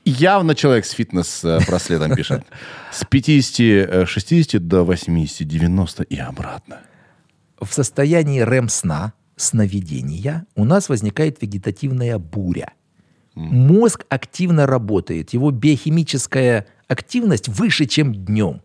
Явно 0.07 0.55
человек 0.55 0.87
с 0.87 0.91
фитнес-браслетом 0.93 2.15
пишет. 2.17 2.45
С 2.91 3.03
50-60 3.05 4.59
до 4.61 4.83
80-90 4.85 6.05
и 6.05 6.17
обратно. 6.19 6.79
в 7.61 7.73
состоянии 7.73 8.41
РЭМ-сна, 8.41 9.13
сновидения, 9.37 10.47
у 10.55 10.65
нас 10.65 10.89
возникает 10.89 11.41
вегетативная 11.43 12.19
буря. 12.19 12.73
Мозг 13.35 14.07
активно 14.09 14.67
работает, 14.67 15.31
его 15.31 15.51
биохимическая 15.51 16.67
активность 16.87 17.49
выше, 17.49 17.87
чем 17.87 18.15
днем. 18.15 18.63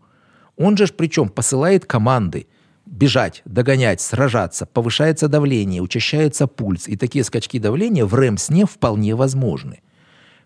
Он 0.56 0.76
же 0.76 0.86
причем 0.86 1.28
посылает 1.28 1.86
команды 1.86 2.46
бежать, 2.86 3.42
догонять, 3.44 4.00
сражаться, 4.00 4.66
повышается 4.66 5.28
давление, 5.28 5.82
учащается 5.82 6.46
пульс, 6.46 6.88
и 6.88 6.96
такие 6.96 7.24
скачки 7.24 7.58
давления 7.58 8.04
в 8.04 8.14
РЭМ-сне 8.14 8.66
вполне 8.66 9.14
возможны. 9.14 9.80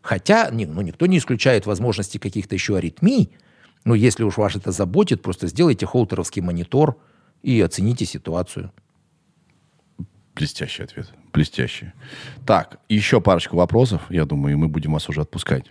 Хотя 0.02 0.50
ну, 0.52 0.82
никто 0.82 1.06
не 1.06 1.18
исключает 1.18 1.66
возможности 1.66 2.18
каких-то 2.18 2.54
еще 2.54 2.76
аритмий, 2.76 3.32
но 3.84 3.94
если 3.94 4.22
уж 4.22 4.36
вас 4.36 4.56
это 4.56 4.72
заботит, 4.72 5.22
просто 5.22 5.46
сделайте 5.46 5.86
холтеровский 5.86 6.42
монитор 6.42 6.96
и 7.42 7.60
оцените 7.60 8.04
ситуацию. 8.04 8.72
Блестящий 10.34 10.82
ответ. 10.82 11.08
Блестящий. 11.32 11.92
Так, 12.46 12.78
еще 12.88 13.20
парочку 13.20 13.56
вопросов, 13.56 14.02
я 14.10 14.24
думаю, 14.24 14.54
и 14.54 14.56
мы 14.56 14.68
будем 14.68 14.92
вас 14.92 15.08
уже 15.08 15.20
отпускать. 15.20 15.66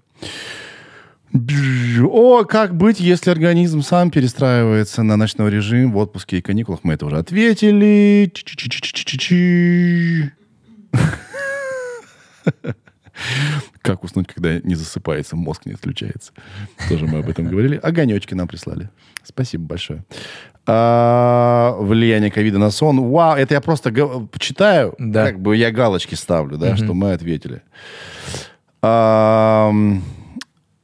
О, 1.33 2.43
как 2.45 2.75
быть, 2.75 2.99
если 2.99 3.31
организм 3.31 3.81
сам 3.81 4.11
перестраивается 4.11 5.03
на 5.03 5.17
ночной 5.17 5.49
режим 5.49 5.91
в 5.91 5.97
отпуске 5.97 6.37
и 6.37 6.41
каникулах? 6.41 6.81
Мы 6.83 6.93
это 6.93 7.07
уже 7.07 7.17
ответили. 7.17 8.31
Чи-чи-чи-чи-чи-чи. 8.33 10.31
Как 13.81 14.03
уснуть, 14.03 14.27
когда 14.27 14.59
не 14.59 14.75
засыпается, 14.75 15.35
мозг 15.35 15.65
не 15.65 15.73
отключается. 15.73 16.31
Тоже 16.89 17.05
мы 17.05 17.19
об 17.19 17.29
этом 17.29 17.47
говорили. 17.47 17.75
Огонечки 17.77 18.33
нам 18.33 18.47
прислали. 18.47 18.89
Спасибо 19.23 19.65
большое. 19.65 20.03
А, 20.65 21.75
влияние 21.79 22.31
ковида 22.31 22.57
на 22.57 22.71
сон. 22.71 22.99
Вау, 23.11 23.35
это 23.35 23.53
я 23.53 23.61
просто 23.61 23.91
читаю, 24.39 24.95
Да. 24.97 25.25
как 25.27 25.39
бы 25.39 25.55
я 25.57 25.71
галочки 25.71 26.15
ставлю, 26.15 26.57
да, 26.57 26.75
что 26.77 26.93
мы 26.93 27.11
ответили. 27.13 27.61
Ам, 28.81 30.03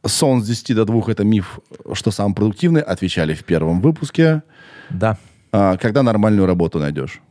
сон 0.05 0.41
с 0.43 0.47
10 0.47 0.73
до 0.75 0.85
2 0.85 1.11
это 1.11 1.23
миф, 1.23 1.59
что 1.93 2.11
самый 2.11 2.33
продуктивный. 2.35 2.81
Отвечали 2.81 3.33
в 3.33 3.43
первом 3.43 3.81
выпуске. 3.81 4.43
Да. 4.89 5.17
А, 5.51 5.77
когда 5.77 6.03
нормальную 6.03 6.45
работу 6.45 6.79
найдешь? 6.79 7.21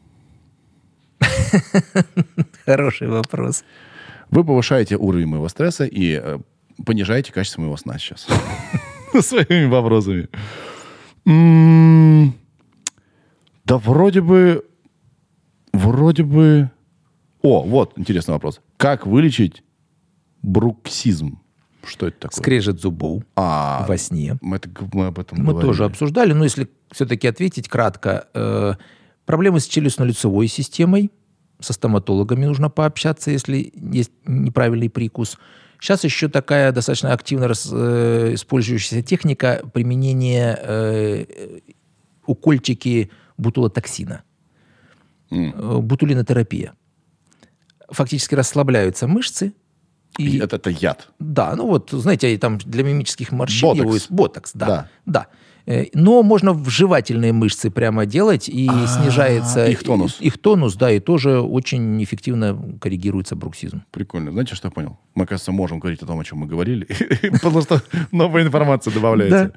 Хороший 2.67 3.09
вопрос. 3.09 3.65
Вы 4.31 4.45
повышаете 4.45 4.97
уровень 4.97 5.27
моего 5.27 5.49
стресса 5.49 5.85
и 5.85 6.21
э, 6.23 6.39
понижаете 6.85 7.33
качество 7.33 7.61
моего 7.63 7.77
сна 7.77 7.99
сейчас. 7.99 8.27
Своими 9.21 9.67
вопросами. 9.67 10.29
М, 11.27 12.35
Да 13.65 13.79
вроде 13.79 14.21
бы... 14.21 14.65
Вроде 15.73 16.23
бы... 16.25 16.71
О, 17.43 17.63
вот 17.63 17.93
интересный 17.97 18.33
вопрос. 18.33 18.61
Как 18.77 19.07
вылечить 19.07 19.63
бруксизм? 20.43 21.39
Что 21.85 22.09
это 22.09 22.21
такое? 22.21 22.37
Скрежет 22.43 22.81
зубов 22.81 23.23
А, 23.37 23.85
во 23.89 23.97
сне. 23.97 24.37
мы, 24.43 24.57
это 24.57 24.69
мы 24.93 25.07
об 25.07 25.19
этом 25.19 25.39
Мы 25.39 25.53
говорили. 25.53 25.67
тоже 25.71 25.85
обсуждали, 25.85 26.33
но 26.33 26.45
если 26.45 26.69
все-таки 26.91 27.27
ответить 27.29 27.69
кратко, 27.69 28.27
э, 28.35 28.75
проблемы 29.25 29.61
с 29.61 29.69
челюстно-лицевой 29.69 30.49
системой, 30.49 31.11
со 31.61 31.73
стоматологами 31.73 32.47
нужно 32.47 32.71
пообщаться, 32.71 33.31
если 33.31 33.73
есть 33.75 34.13
неправильный 34.27 34.89
прикус. 34.91 35.39
Сейчас 35.81 36.05
еще 36.05 36.29
такая 36.29 36.73
достаточно 36.73 37.13
активно 37.13 37.49
рас- 37.49 37.71
э, 37.73 38.35
использующаяся 38.35 39.03
техника 39.03 39.63
применения 39.73 40.59
э, 40.61 41.61
укольчики 42.27 43.11
бутулотоксина. 43.37 44.23
Э, 45.31 45.79
Бутулинотерапия. 45.79 46.75
Фактически 47.89 48.35
расслабляются 48.35 49.07
мышцы, 49.07 49.53
И 50.19 50.39
это, 50.39 50.57
это 50.57 50.71
яд. 50.71 51.09
да, 51.19 51.55
ну 51.57 51.67
вот, 51.67 51.91
знаете, 51.91 52.37
там 52.39 52.59
для 52.59 52.83
мимических 52.83 53.31
морщин 53.33 53.69
Ботокс. 53.69 54.05
его 54.07 54.17
ботокс, 54.17 54.51
да, 54.55 54.67
Да. 54.67 54.89
да. 55.07 55.27
Э, 55.69 55.85
Но 55.93 56.23
можно 56.23 56.55
в 56.55 56.71
жевательные 56.71 57.35
мышцы 57.35 57.71
прямо 57.71 58.07
делать, 58.07 58.49
и 58.49 58.67
А, 58.71 58.87
снижается 58.87 59.67
их 59.67 59.85
тонус. 59.85 60.17
Их, 60.19 60.35
их 60.35 60.39
тонус, 60.39 60.77
да, 60.77 60.91
и 60.91 60.99
тоже 60.99 61.41
очень 61.41 62.03
эффективно 62.03 62.79
коррегируется 62.81 63.37
бруксизм. 63.37 63.83
Прикольно. 63.91 64.33
Знаете, 64.33 64.55
что 64.55 64.69
я 64.69 64.73
понял? 64.73 64.99
Мы, 65.15 65.27
кажется, 65.27 65.53
можем 65.53 65.79
говорить 65.79 66.03
о 66.03 66.07
том, 66.07 66.19
о 66.19 66.25
чем 66.25 66.39
мы 66.39 66.47
говорили, 66.47 66.87
потому 67.33 67.61
что 67.61 67.83
новая 68.13 68.45
информация 68.45 68.95
добавляется. 68.95 69.53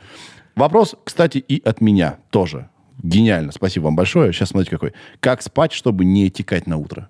Вопрос, 0.56 0.96
кстати, 1.06 1.38
и 1.38 1.62
от 1.64 1.80
меня 1.80 2.18
тоже. 2.30 2.68
Гениально. 3.02 3.54
Спасибо 3.54 3.86
вам 3.86 3.96
большое. 3.96 4.34
Сейчас 4.34 4.50
смотрите 4.50 4.72
какой. 4.72 4.92
Как 5.22 5.42
спать, 5.42 5.72
чтобы 5.72 6.04
не 6.04 6.30
текать 6.30 6.68
на 6.68 6.76
утро? 6.76 7.08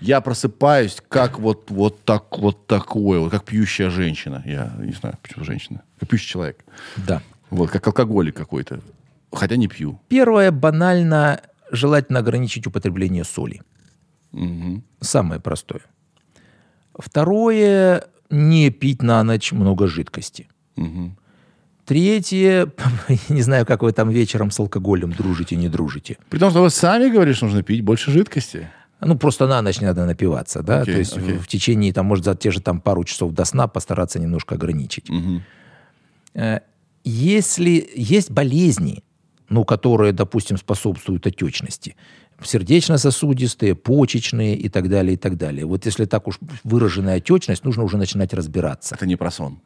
Я 0.00 0.20
просыпаюсь 0.20 1.00
как 1.08 1.38
вот, 1.38 1.70
вот 1.70 2.04
так 2.04 2.36
вот 2.36 2.66
такое, 2.66 3.20
вот 3.20 3.30
как 3.30 3.44
пьющая 3.44 3.90
женщина. 3.90 4.42
Я 4.44 4.72
не 4.80 4.92
знаю, 4.92 5.16
почему 5.22 5.44
женщина. 5.44 5.82
Как 6.00 6.08
пьющий 6.08 6.30
человек. 6.30 6.64
Да. 6.96 7.22
Вот, 7.52 7.70
как 7.70 7.86
алкоголик 7.86 8.34
какой-то. 8.34 8.80
Хотя 9.30 9.56
не 9.56 9.68
пью. 9.68 10.00
Первое, 10.08 10.50
банально, 10.50 11.42
желательно 11.70 12.20
ограничить 12.20 12.66
употребление 12.66 13.24
соли. 13.24 13.60
Самое 15.00 15.38
простое. 15.38 15.82
Второе, 16.94 18.04
не 18.30 18.70
пить 18.70 19.02
на 19.02 19.22
ночь 19.22 19.52
много 19.52 19.86
жидкости. 19.86 20.48
Третье, 21.84 22.72
не 23.28 23.42
знаю, 23.42 23.66
как 23.66 23.82
вы 23.82 23.92
там 23.92 24.08
вечером 24.08 24.50
с 24.50 24.58
алкоголем 24.58 25.12
дружите, 25.12 25.56
не 25.56 25.68
дружите. 25.68 26.16
При 26.30 26.38
том, 26.38 26.50
что 26.50 26.62
вы 26.62 26.70
сами 26.70 27.10
говорите, 27.10 27.36
что 27.36 27.46
нужно 27.46 27.62
пить 27.62 27.82
больше 27.82 28.10
жидкости. 28.10 28.70
Ну, 29.00 29.18
просто 29.18 29.46
на 29.46 29.60
ночь 29.60 29.80
надо 29.80 30.06
напиваться, 30.06 30.62
да? 30.62 30.80
Окей, 30.80 30.94
То 30.94 30.98
есть 31.00 31.18
окей. 31.18 31.34
в, 31.34 31.42
в 31.42 31.48
течение, 31.48 31.92
там, 31.92 32.06
может, 32.06 32.24
за 32.24 32.34
те 32.34 32.50
же 32.50 32.60
там 32.60 32.80
пару 32.80 33.04
часов 33.04 33.32
до 33.32 33.44
сна 33.44 33.66
постараться 33.66 34.18
немножко 34.18 34.54
ограничить. 34.54 35.10
Э, 36.34 36.60
Если 37.04 37.90
есть 37.94 38.30
болезни, 38.30 39.02
ну, 39.48 39.64
которые, 39.64 40.12
допустим, 40.12 40.56
способствуют 40.56 41.26
отечности, 41.26 41.96
сердечно-сосудистые, 42.42 43.74
почечные 43.74 44.56
и 44.56 44.68
так 44.68 44.88
далее, 44.88 45.14
и 45.14 45.16
так 45.16 45.36
далее. 45.36 45.64
Вот 45.66 45.86
если 45.86 46.06
так 46.06 46.26
уж 46.26 46.38
выраженная 46.64 47.16
отечность, 47.16 47.64
нужно 47.64 47.84
уже 47.84 47.96
начинать 47.96 48.32
разбираться. 48.32 48.94
Это 48.94 49.06
не 49.06 49.16
про 49.16 49.30
сон. 49.30 49.60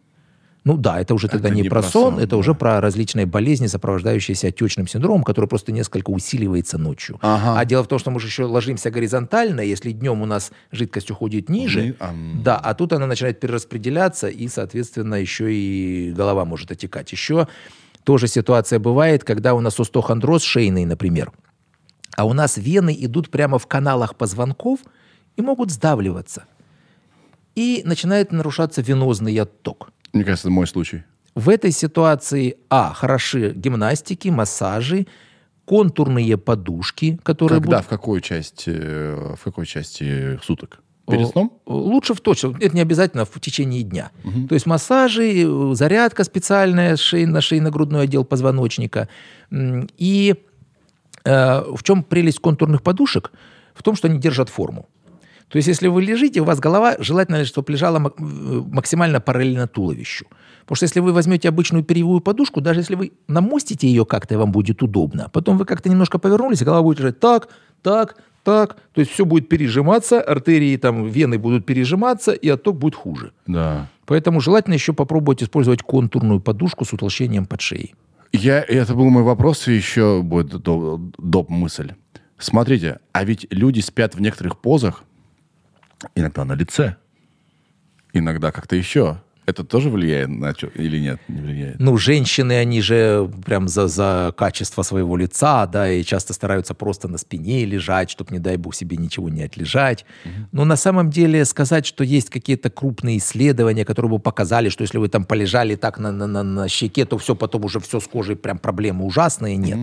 Ну 0.66 0.76
да, 0.76 1.00
это 1.00 1.14
уже 1.14 1.28
тогда 1.28 1.46
Это 1.46 1.54
не, 1.54 1.62
не 1.62 1.68
про 1.68 1.80
сон, 1.80 2.14
сон, 2.14 2.18
это 2.18 2.30
да. 2.30 2.36
уже 2.38 2.52
про 2.52 2.80
различные 2.80 3.24
болезни, 3.24 3.68
сопровождающиеся 3.68 4.48
отечным 4.48 4.88
синдромом, 4.88 5.22
который 5.22 5.46
просто 5.46 5.70
несколько 5.70 6.10
усиливается 6.10 6.76
ночью. 6.76 7.20
Ага. 7.22 7.56
А 7.56 7.64
дело 7.64 7.84
в 7.84 7.86
том, 7.86 8.00
что 8.00 8.10
мы 8.10 8.18
же 8.18 8.26
еще 8.26 8.46
ложимся 8.46 8.90
горизонтально, 8.90 9.60
если 9.60 9.92
днем 9.92 10.22
у 10.22 10.26
нас 10.26 10.50
жидкость 10.72 11.08
уходит 11.12 11.48
ниже, 11.48 11.82
Ни- 11.82 11.94
ам. 12.00 12.42
да, 12.42 12.56
а 12.56 12.74
тут 12.74 12.92
она 12.92 13.06
начинает 13.06 13.38
перераспределяться, 13.38 14.26
и, 14.26 14.48
соответственно, 14.48 15.14
еще 15.14 15.54
и 15.54 16.10
голова 16.10 16.44
может 16.44 16.72
отекать. 16.72 17.12
Еще 17.12 17.46
тоже 18.02 18.26
ситуация 18.26 18.80
бывает, 18.80 19.22
когда 19.22 19.54
у 19.54 19.60
нас 19.60 19.78
остеохондроз 19.78 20.42
шейный, 20.42 20.84
например, 20.84 21.30
а 22.16 22.24
у 22.24 22.32
нас 22.32 22.56
вены 22.56 22.96
идут 22.98 23.30
прямо 23.30 23.60
в 23.60 23.68
каналах 23.68 24.16
позвонков 24.16 24.80
и 25.36 25.42
могут 25.42 25.70
сдавливаться. 25.70 26.42
И 27.54 27.82
начинает 27.84 28.32
нарушаться 28.32 28.82
венозный 28.82 29.38
отток. 29.38 29.92
Мне 30.12 30.24
кажется, 30.24 30.48
это 30.48 30.52
мой 30.52 30.66
случай. 30.66 31.02
В 31.34 31.48
этой 31.50 31.70
ситуации, 31.70 32.56
а, 32.70 32.94
хороши 32.94 33.52
гимнастики, 33.54 34.28
массажи, 34.28 35.06
контурные 35.66 36.38
подушки, 36.38 37.18
которые 37.22 37.60
Когда, 37.60 37.76
будут... 37.78 37.86
в 37.86 37.88
какой 37.88 38.22
части, 38.22 38.70
э, 38.72 39.34
в 39.36 39.44
какой 39.44 39.66
части 39.66 40.38
суток? 40.42 40.80
Перед 41.08 41.28
сном? 41.28 41.60
Лучше 41.66 42.14
в 42.14 42.20
точно. 42.20 42.56
Это 42.60 42.74
не 42.74 42.80
обязательно 42.80 43.24
в 43.24 43.40
течение 43.40 43.82
дня. 43.82 44.10
То 44.48 44.54
есть 44.54 44.66
массажи, 44.66 45.44
э, 45.44 45.74
зарядка 45.74 46.24
специальная 46.24 46.96
шеи, 46.96 47.26
на 47.26 47.40
шейно-грудной 47.40 48.04
отдел 48.04 48.24
позвоночника. 48.24 49.08
И 49.52 50.34
э, 51.24 51.60
в 51.60 51.82
чем 51.82 52.02
прелесть 52.02 52.40
контурных 52.40 52.82
подушек? 52.82 53.30
В 53.74 53.82
том, 53.82 53.94
что 53.94 54.08
они 54.08 54.18
держат 54.18 54.48
форму. 54.48 54.88
То 55.48 55.58
есть, 55.58 55.68
если 55.68 55.86
вы 55.88 56.02
лежите, 56.02 56.40
у 56.40 56.44
вас 56.44 56.58
голова 56.58 56.96
желательно, 56.98 57.44
чтобы 57.44 57.72
лежала 57.72 57.98
мак- 58.00 58.18
максимально 58.18 59.20
параллельно 59.20 59.68
туловищу. 59.68 60.26
Потому 60.62 60.76
что 60.76 60.84
если 60.84 61.00
вы 61.00 61.12
возьмете 61.12 61.48
обычную 61.48 61.84
перьевую 61.84 62.20
подушку, 62.20 62.60
даже 62.60 62.80
если 62.80 62.96
вы 62.96 63.12
намостите 63.28 63.86
ее 63.86 64.04
как-то, 64.04 64.34
и 64.34 64.36
вам 64.36 64.50
будет 64.50 64.82
удобно, 64.82 65.28
потом 65.32 65.56
вы 65.58 65.64
как-то 65.64 65.88
немножко 65.88 66.18
повернулись, 66.18 66.62
и 66.62 66.64
голова 66.64 66.82
будет 66.82 66.98
лежать 66.98 67.20
так, 67.20 67.48
так, 67.82 68.16
так. 68.42 68.76
То 68.92 69.00
есть 69.00 69.12
все 69.12 69.24
будет 69.24 69.48
пережиматься, 69.48 70.20
артерии, 70.20 70.76
там, 70.76 71.06
вены 71.06 71.38
будут 71.38 71.64
пережиматься, 71.64 72.32
и 72.32 72.48
отток 72.48 72.76
будет 72.78 72.96
хуже. 72.96 73.30
Да. 73.46 73.88
Поэтому 74.06 74.40
желательно 74.40 74.74
еще 74.74 74.92
попробовать 74.92 75.42
использовать 75.44 75.82
контурную 75.82 76.40
подушку 76.40 76.84
с 76.84 76.92
утолщением 76.92 77.46
под 77.46 77.60
шеей. 77.60 77.94
Я, 78.32 78.60
это 78.60 78.94
был 78.94 79.08
мой 79.10 79.22
вопрос, 79.22 79.68
и 79.68 79.74
еще 79.74 80.22
будет 80.22 80.60
до- 80.62 81.00
доп. 81.18 81.48
мысль. 81.50 81.92
Смотрите, 82.38 82.98
а 83.12 83.24
ведь 83.24 83.46
люди 83.50 83.80
спят 83.80 84.14
в 84.16 84.20
некоторых 84.20 84.58
позах, 84.58 85.04
иногда 86.14 86.44
на 86.44 86.54
лице, 86.54 86.96
иногда 88.12 88.52
как-то 88.52 88.76
еще. 88.76 89.18
Это 89.46 89.62
тоже 89.62 89.90
влияет 89.90 90.28
на 90.28 90.52
что 90.54 90.66
или 90.66 90.98
нет? 90.98 91.20
Не 91.28 91.40
влияет. 91.40 91.78
Ну, 91.78 91.96
женщины, 91.98 92.54
они 92.54 92.80
же 92.80 93.30
прям 93.44 93.68
за, 93.68 93.86
за 93.86 94.34
качество 94.36 94.82
своего 94.82 95.16
лица, 95.16 95.66
да, 95.66 95.88
и 95.88 96.02
часто 96.02 96.32
стараются 96.32 96.74
просто 96.74 97.06
на 97.06 97.16
спине 97.16 97.64
лежать, 97.64 98.10
чтобы, 98.10 98.32
не 98.32 98.40
дай 98.40 98.56
бог, 98.56 98.74
себе 98.74 98.96
ничего 98.96 99.28
не 99.28 99.44
отлежать. 99.44 100.04
Но 100.50 100.64
на 100.64 100.74
самом 100.74 101.10
деле 101.10 101.44
сказать, 101.44 101.86
что 101.86 102.02
есть 102.02 102.28
какие-то 102.28 102.70
крупные 102.70 103.18
исследования, 103.18 103.84
которые 103.84 104.10
бы 104.10 104.18
показали, 104.18 104.68
что 104.68 104.82
если 104.82 104.98
вы 104.98 105.08
там 105.08 105.24
полежали 105.24 105.76
так 105.76 106.00
на, 106.00 106.10
на, 106.10 106.26
на, 106.26 106.42
на 106.42 106.68
щеке, 106.68 107.04
то 107.04 107.16
все 107.16 107.36
потом 107.36 107.64
уже 107.66 107.78
все 107.78 108.00
с 108.00 108.08
кожей, 108.08 108.34
прям 108.34 108.58
проблемы 108.58 109.04
ужасные, 109.04 109.56
нет. 109.56 109.78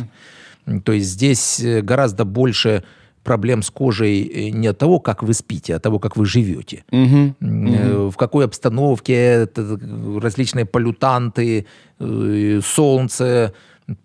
То 0.84 0.92
есть 0.92 1.08
здесь 1.10 1.60
э, 1.60 1.82
гораздо 1.82 2.26
больше 2.26 2.84
проблем 3.24 3.64
с 3.64 3.70
кожей 3.70 4.24
э, 4.24 4.50
не 4.50 4.68
от 4.68 4.78
того, 4.78 5.00
как 5.00 5.24
вы 5.24 5.34
спите, 5.34 5.74
а 5.74 5.78
от 5.78 5.84
того, 5.84 6.00
как 6.00 6.18
вы 6.18 6.26
живете. 6.26 6.84
Мгм. 6.92 7.36
Э, 7.40 8.10
в 8.10 8.16
какой 8.18 8.46
обстановке, 8.46 9.14
это 9.14 9.80
различные 10.22 10.66
полютанты, 10.66 11.66
э, 12.00 12.62
солнце, 12.64 13.54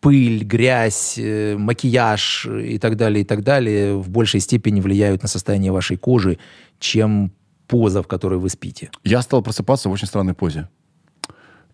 пыль, 0.01 0.45
грязь, 0.45 1.19
э, 1.19 1.57
макияж 1.57 2.47
и 2.47 2.79
так 2.79 2.97
далее, 2.97 3.23
и 3.23 3.25
так 3.25 3.43
далее 3.43 3.97
в 3.97 4.09
большей 4.09 4.41
степени 4.41 4.81
влияют 4.81 5.23
на 5.23 5.29
состояние 5.29 5.73
вашей 5.73 5.97
кожи, 5.97 6.39
чем 6.79 7.33
поза, 7.67 8.03
в 8.03 8.07
которой 8.07 8.39
вы 8.39 8.49
спите. 8.49 8.91
Я 9.05 9.23
стал 9.23 9.43
просыпаться 9.43 9.89
в 9.89 9.93
очень 9.93 10.07
странной 10.07 10.35
позе. 10.35 10.69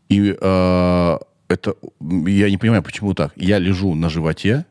И 0.09 0.37
э, 0.39 1.19
это... 1.49 1.75
Я 2.01 2.51
не 2.51 2.57
понимаю, 2.59 2.83
почему 2.83 3.15
так. 3.15 3.33
Я 3.37 3.59
лежу 3.59 3.95
на 3.95 4.09
животе, 4.09 4.67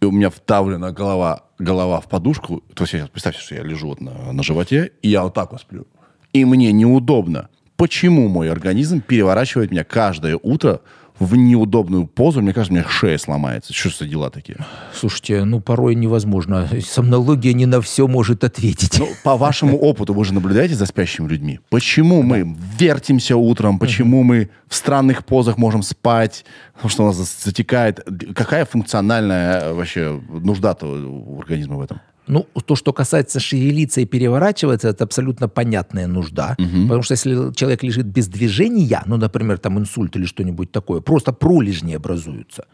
и 0.00 0.06
у 0.06 0.10
меня 0.10 0.30
вдавлена 0.30 0.92
голова, 0.92 1.44
голова 1.60 2.00
в 2.00 2.08
подушку. 2.08 2.62
То 2.74 2.84
есть, 2.84 3.10
представьте, 3.12 3.40
что 3.40 3.54
я 3.54 3.62
лежу 3.62 3.88
вот 3.88 4.00
на, 4.00 4.32
на 4.32 4.42
животе, 4.42 4.92
и 5.02 5.08
я 5.08 5.22
вот 5.22 5.34
так 5.34 5.52
вот 5.52 5.60
сплю. 5.60 5.86
И 6.32 6.44
мне 6.44 6.72
неудобно. 6.72 7.48
Почему 7.76 8.28
мой 8.28 8.50
организм 8.50 9.00
переворачивает 9.00 9.70
меня 9.70 9.84
каждое 9.84 10.38
утро 10.42 10.80
в 11.20 11.36
неудобную 11.36 12.06
позу? 12.06 12.40
Мне 12.40 12.52
кажется, 12.52 12.72
у 12.72 12.76
меня 12.76 12.88
шея 12.88 13.18
сломается. 13.18 13.72
Что 13.72 13.90
за 13.90 14.06
дела 14.10 14.30
такие? 14.30 14.58
Слушайте, 14.92 15.44
ну 15.44 15.60
порой 15.60 15.94
невозможно. 15.94 16.68
Сомнология 16.84 17.52
не 17.52 17.66
на 17.66 17.80
все 17.80 18.08
может 18.08 18.42
ответить. 18.42 18.98
Ну, 18.98 19.06
по 19.22 19.36
вашему 19.36 19.78
опыту, 19.80 20.14
вы 20.14 20.24
же 20.24 20.34
наблюдаете 20.34 20.74
за 20.74 20.86
спящими 20.86 21.28
людьми. 21.28 21.60
Почему 21.68 22.22
мы 22.22 22.56
вертимся 22.78 23.36
утром? 23.36 23.78
Почему 23.78 24.22
мы 24.22 24.48
в 24.66 24.74
странных 24.74 25.24
позах 25.24 25.58
можем 25.58 25.82
спать? 25.82 26.44
Потому 26.74 26.90
что 26.90 27.02
у 27.04 27.06
нас 27.06 27.16
за- 27.16 27.44
затекает. 27.44 28.00
Какая 28.34 28.64
функциональная 28.64 29.60
э, 29.60 29.72
вообще 29.74 30.18
нужда-то 30.28 30.86
у 30.86 31.38
организма 31.38 31.76
в 31.76 31.82
этом? 31.82 32.00
Ну, 32.26 32.46
то, 32.66 32.76
что 32.76 32.92
касается 32.92 33.40
шевелиться 33.40 34.00
и 34.00 34.06
переворачиваться, 34.06 34.88
это 34.88 35.04
абсолютно 35.04 35.48
понятная 35.48 36.06
нужда. 36.06 36.56
Потому 36.58 37.02
что 37.02 37.14
если 37.14 37.52
человек 37.54 37.82
лежит 37.82 38.06
без 38.06 38.28
движения, 38.28 39.02
ну, 39.06 39.16
например, 39.16 39.58
там 39.58 39.78
инсульт 39.78 40.16
или 40.16 40.26
что-нибудь 40.26 40.70
такое, 40.70 41.00
просто 41.00 41.32
пролежни 41.32 41.96
образуются. 41.96 42.64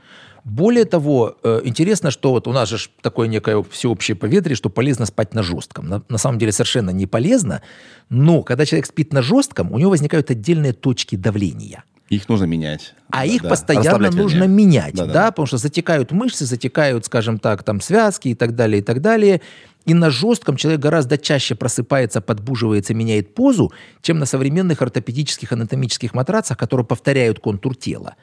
Более 0.47 0.85
того, 0.85 1.37
э, 1.43 1.63
интересно, 1.65 2.13
что 2.13 2.31
вот 2.31 2.47
у 2.47 2.53
нас 2.53 2.69
же 2.69 2.79
такое 3.01 3.27
некое 3.27 3.65
всеобщее 3.69 4.15
поветрие, 4.15 4.55
что 4.55 4.71
полезно 4.71 5.05
спать 5.05 5.35
на 5.35 5.43
жестком. 5.43 5.89
На, 5.89 6.03
на 6.09 6.19
самом 6.19 6.39
деле 6.39 6.53
совершенно 6.53 6.91
не 6.91 7.07
полезно, 7.09 7.63
но 8.11 8.45
когда 8.45 8.65
человек 8.65 8.87
спит 8.87 9.13
на 9.13 9.23
жестком, 9.23 9.73
у 9.73 9.79
него 9.79 9.91
возникают 9.91 10.31
отдельные 10.31 10.73
точки 10.73 11.17
давления. 11.17 11.83
Их 12.11 12.29
нужно 12.29 12.45
менять. 12.45 12.95
А 13.11 13.19
Да, 13.19 13.25
их 13.25 13.43
да. 13.43 13.49
постоянно 13.49 14.09
нужно 14.13 14.45
менять, 14.45 14.95
да, 14.95 15.07
Да-да. 15.07 15.31
потому 15.33 15.47
что 15.47 15.57
затекают 15.57 16.13
мышцы, 16.13 16.47
затекают, 16.47 17.05
скажем 17.07 17.41
так, 17.41 17.65
там 17.65 17.81
связки 17.81 18.29
и 18.29 18.35
так 18.37 18.55
далее, 18.55 18.79
и 18.79 18.83
так 18.85 19.01
далее. 19.01 19.41
И 19.85 19.95
на 19.95 20.11
жестком 20.11 20.55
человек 20.57 20.81
гораздо 20.81 21.19
чаще 21.19 21.57
просыпается, 21.57 22.21
подбуживается, 22.21 22.95
меняет 22.95 23.35
позу, 23.35 23.73
чем 24.01 24.21
на 24.21 24.27
современных 24.27 24.81
ортопедических 24.81 25.51
анатомических 25.51 26.15
матрацах, 26.15 26.57
которые 26.57 26.87
повторяют 26.87 27.41
контур 27.41 27.75
тела. 27.75 28.15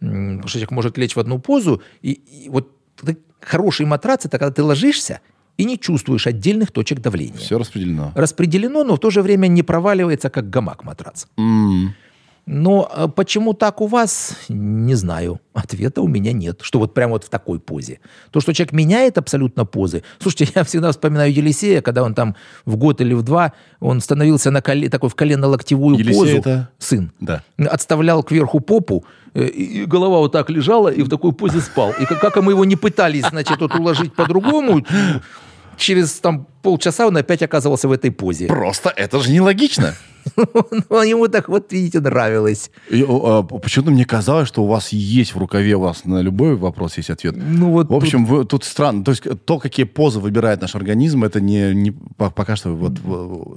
Потому 0.00 0.48
что 0.48 0.58
человек 0.58 0.70
может 0.70 0.98
лечь 0.98 1.16
в 1.16 1.20
одну 1.20 1.38
позу, 1.38 1.82
и, 2.02 2.12
и 2.12 2.48
вот 2.48 2.70
хороший 3.40 3.86
матрац 3.86 4.26
это 4.26 4.38
когда 4.38 4.52
ты 4.52 4.62
ложишься 4.62 5.20
и 5.56 5.64
не 5.64 5.78
чувствуешь 5.78 6.26
отдельных 6.26 6.70
точек 6.70 7.00
давления. 7.00 7.38
Все 7.38 7.58
распределено. 7.58 8.12
Распределено, 8.14 8.84
но 8.84 8.96
в 8.96 8.98
то 8.98 9.10
же 9.10 9.22
время 9.22 9.46
не 9.46 9.62
проваливается, 9.62 10.28
как 10.28 10.50
гамак 10.50 10.84
матрац. 10.84 11.26
М. 11.38 11.94
Но 12.46 12.88
э, 12.94 13.08
почему 13.08 13.54
так 13.54 13.80
у 13.80 13.88
вас, 13.88 14.36
не 14.48 14.94
знаю. 14.94 15.40
Ответа 15.52 16.00
у 16.00 16.06
меня 16.06 16.32
нет. 16.32 16.60
Что 16.62 16.78
вот 16.78 16.94
прям 16.94 17.10
вот 17.10 17.24
в 17.24 17.28
такой 17.28 17.58
позе. 17.58 17.98
То, 18.30 18.40
что 18.40 18.52
человек 18.52 18.72
меняет 18.72 19.18
абсолютно 19.18 19.64
позы. 19.64 20.04
Слушайте, 20.20 20.52
я 20.54 20.62
всегда 20.62 20.92
вспоминаю 20.92 21.32
Елисея, 21.32 21.80
когда 21.80 22.04
он 22.04 22.14
там 22.14 22.36
в 22.64 22.76
год 22.76 23.00
или 23.00 23.14
в 23.14 23.22
два, 23.22 23.52
он 23.80 24.00
становился 24.00 24.52
на 24.52 24.62
коле, 24.62 24.88
такой 24.88 25.10
в 25.10 25.16
колено-локтевую 25.16 25.98
Елисей 25.98 26.20
позу. 26.20 26.36
это? 26.36 26.70
Сын. 26.78 27.10
Да. 27.18 27.42
Отставлял 27.58 28.22
кверху 28.22 28.60
попу, 28.60 29.04
и, 29.44 29.82
и 29.82 29.84
голова 29.84 30.18
вот 30.18 30.32
так 30.32 30.50
лежала, 30.50 30.88
и 30.88 31.02
в 31.02 31.08
такой 31.08 31.32
позе 31.32 31.60
спал. 31.60 31.92
И 32.00 32.04
как, 32.06 32.20
как 32.20 32.36
мы 32.36 32.52
его 32.52 32.64
не 32.64 32.76
пытались, 32.76 33.24
значит, 33.28 33.60
вот 33.60 33.74
уложить 33.74 34.14
по-другому, 34.14 34.84
через 35.76 36.12
там 36.14 36.46
полчаса 36.62 37.06
он 37.06 37.16
опять 37.16 37.42
оказывался 37.42 37.88
в 37.88 37.92
этой 37.92 38.10
позе. 38.10 38.46
Просто 38.46 38.90
это 38.90 39.20
же 39.20 39.30
нелогично. 39.30 39.94
Но 40.90 41.02
ему 41.02 41.28
так 41.28 41.48
вот, 41.48 41.72
видите, 41.72 42.00
нравилось. 42.00 42.70
И, 42.90 43.04
а, 43.08 43.42
Почему-то 43.42 43.90
мне 43.90 44.04
казалось, 44.04 44.48
что 44.48 44.62
у 44.62 44.66
вас 44.66 44.90
есть 44.92 45.34
в 45.34 45.38
рукаве, 45.38 45.74
у 45.76 45.80
вас 45.80 46.04
на 46.04 46.20
любой 46.22 46.56
вопрос 46.56 46.96
есть 46.98 47.10
ответ. 47.10 47.34
Ну 47.36 47.70
вот 47.70 47.88
В 47.88 47.94
общем, 47.94 48.26
вы, 48.26 48.44
тут 48.44 48.64
странно. 48.64 49.04
То 49.04 49.10
есть 49.12 49.22
то, 49.44 49.58
какие 49.58 49.84
позы 49.86 50.18
выбирает 50.20 50.60
наш 50.60 50.74
организм, 50.74 51.24
это 51.24 51.40
не, 51.40 51.74
не 51.74 51.92
по- 51.92 52.30
пока 52.30 52.56
что 52.56 52.70
вот, 52.70 52.92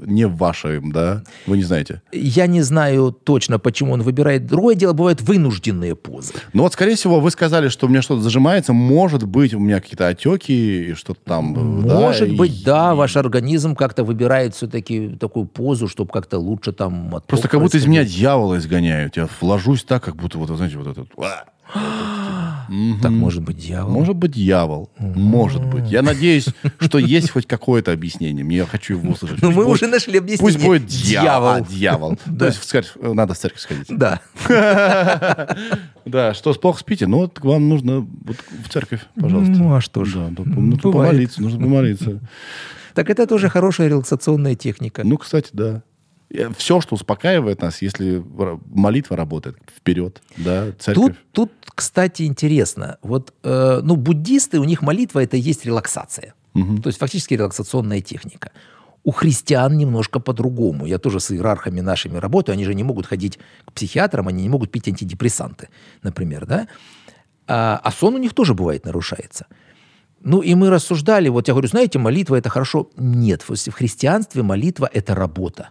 не 0.05 0.25
в 0.27 0.35
вашем, 0.37 0.91
да? 0.91 1.23
Вы 1.47 1.57
не 1.57 1.63
знаете. 1.63 2.01
Я 2.11 2.47
не 2.47 2.61
знаю 2.61 3.11
точно, 3.11 3.59
почему 3.59 3.93
он 3.93 4.01
выбирает. 4.01 4.45
Другое 4.45 4.75
дело, 4.75 4.93
бывают 4.93 5.21
вынужденные 5.21 5.95
позы. 5.95 6.33
Ну 6.53 6.63
вот, 6.63 6.73
скорее 6.73 6.95
всего, 6.95 7.19
вы 7.19 7.31
сказали, 7.31 7.69
что 7.69 7.87
у 7.87 7.89
меня 7.89 8.01
что-то 8.01 8.21
зажимается. 8.21 8.73
Может 8.73 9.23
быть, 9.23 9.53
у 9.53 9.59
меня 9.59 9.79
какие-то 9.81 10.07
отеки 10.07 10.89
и 10.89 10.93
что-то 10.93 11.19
там. 11.25 11.53
да, 11.87 11.93
Может 11.99 12.29
и- 12.29 12.35
быть, 12.35 12.63
да, 12.63 12.95
ваш 12.95 13.15
организм 13.17 13.75
как-то 13.75 14.03
выбирает 14.03 14.55
все-таки 14.55 15.09
такую 15.19 15.45
позу, 15.45 15.87
чтобы 15.87 16.11
как-то 16.11 16.37
лучше 16.39 16.58
там... 16.59 17.07
отток 17.07 17.27
Просто 17.27 17.47
как 17.47 17.61
будто 17.61 17.77
из 17.77 17.85
меня 17.85 18.03
дьявола 18.03 18.57
изгоняют. 18.57 19.17
Я 19.17 19.27
вложусь 19.41 19.83
так, 19.83 20.03
как 20.03 20.15
будто, 20.15 20.37
вот, 20.37 20.49
знаете, 20.49 20.77
вот 20.77 20.87
этот... 20.87 21.09
Так 23.01 23.11
может 23.11 23.41
быть 23.43 23.57
дьявол. 23.57 23.91
Может 23.91 24.15
быть, 24.15 24.31
дьявол. 24.31 24.89
Может 24.99 25.65
быть. 25.65 25.89
Я 25.89 26.01
надеюсь, 26.01 26.47
что 26.79 26.99
есть 26.99 27.31
хоть 27.31 27.47
какое-то 27.47 27.91
объяснение. 27.91 28.45
Мне 28.45 28.57
я 28.57 28.65
хочу 28.65 28.95
его 28.95 29.11
услышать. 29.11 29.41
Ну, 29.49 29.51
мы 29.51 29.65
уже 29.65 29.87
нашли 29.87 30.19
объяснение. 30.19 30.53
Пусть 30.53 30.63
будет 30.65 30.85
дьявол. 30.85 31.47
А, 31.49 31.61
Дьявол. 31.61 32.17
То 32.39 32.45
есть 32.45 32.61
церковь- 32.63 32.95
надо 33.01 33.33
в 33.33 33.37
церковь 33.37 33.61
сходить. 33.61 33.87
Да. 33.89 34.19
Да, 36.05 36.33
что, 36.33 36.53
плохо 36.53 36.79
спите? 36.79 37.05
Ну, 37.05 37.19
вот 37.19 37.39
вам 37.41 37.69
нужно 37.69 37.99
в 37.99 38.69
церковь, 38.69 39.01
пожалуйста. 39.19 39.53
Ну, 39.53 39.75
а 39.75 39.81
что 39.81 40.05
ж. 40.05 40.13
Да, 40.15 40.29
да, 40.29 40.43
ну, 40.45 40.75
Бывает. 40.75 40.81
помолиться, 40.81 41.41
нужно 41.41 41.59
помолиться. 41.59 42.19
Так 42.95 43.11
это 43.11 43.27
тоже 43.27 43.47
хорошая 43.49 43.89
релаксационная 43.89 44.55
техника. 44.55 45.03
Ну, 45.03 45.17
кстати, 45.17 45.49
да. 45.53 45.83
Все, 46.57 46.79
что 46.79 46.95
успокаивает 46.95 47.61
нас, 47.61 47.81
если 47.81 48.23
молитва 48.69 49.17
работает, 49.17 49.57
вперед, 49.75 50.21
да, 50.37 50.71
церковь. 50.77 51.15
Тут, 51.31 51.49
тут, 51.49 51.51
кстати, 51.73 52.23
интересно. 52.23 52.97
Вот, 53.01 53.33
э, 53.43 53.81
ну, 53.83 53.95
буддисты, 53.95 54.59
у 54.59 54.63
них 54.63 54.83
молитва 54.83 55.23
это 55.23 55.37
и 55.37 55.39
есть 55.39 55.65
релаксация. 55.65 56.35
То 56.53 56.87
есть 56.87 56.99
фактически 56.99 57.35
релаксационная 57.35 58.01
техника. 58.01 58.51
У 59.03 59.11
христиан 59.11 59.77
немножко 59.77 60.19
по-другому. 60.19 60.85
Я 60.85 60.97
тоже 60.97 61.19
с 61.19 61.31
иерархами 61.31 61.79
нашими 61.79 62.17
работаю. 62.17 62.53
Они 62.53 62.65
же 62.65 62.75
не 62.75 62.83
могут 62.83 63.05
ходить 63.05 63.39
к 63.65 63.71
психиатрам, 63.71 64.27
они 64.27 64.43
не 64.43 64.49
могут 64.49 64.71
пить 64.71 64.87
антидепрессанты, 64.89 65.69
например, 66.03 66.45
да? 66.45 66.67
А, 67.47 67.79
а 67.81 67.91
сон 67.91 68.15
у 68.15 68.17
них 68.17 68.33
тоже 68.33 68.53
бывает 68.53 68.85
нарушается. 68.85 69.45
Ну, 70.21 70.41
и 70.41 70.53
мы 70.53 70.69
рассуждали, 70.69 71.29
вот 71.29 71.47
я 71.47 71.53
говорю, 71.53 71.69
знаете, 71.69 71.97
молитва 71.97 72.35
это 72.35 72.49
хорошо. 72.49 72.89
Нет, 72.97 73.41
в 73.47 73.71
христианстве 73.71 74.43
молитва 74.43 74.89
это 74.91 75.15
работа. 75.15 75.69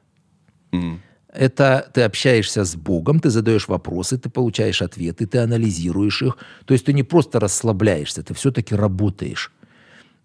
М. 0.72 1.00
Это 1.32 1.90
ты 1.92 2.02
общаешься 2.02 2.64
с 2.64 2.74
Богом, 2.74 3.20
ты 3.20 3.30
задаешь 3.30 3.68
вопросы, 3.68 4.16
ты 4.18 4.30
получаешь 4.30 4.82
ответы, 4.82 5.26
ты 5.26 5.38
анализируешь 5.38 6.22
их. 6.22 6.38
То 6.64 6.72
есть 6.74 6.86
ты 6.86 6.92
не 6.92 7.02
просто 7.02 7.38
расслабляешься, 7.38 8.22
ты 8.22 8.34
все-таки 8.34 8.74
работаешь. 8.74 9.52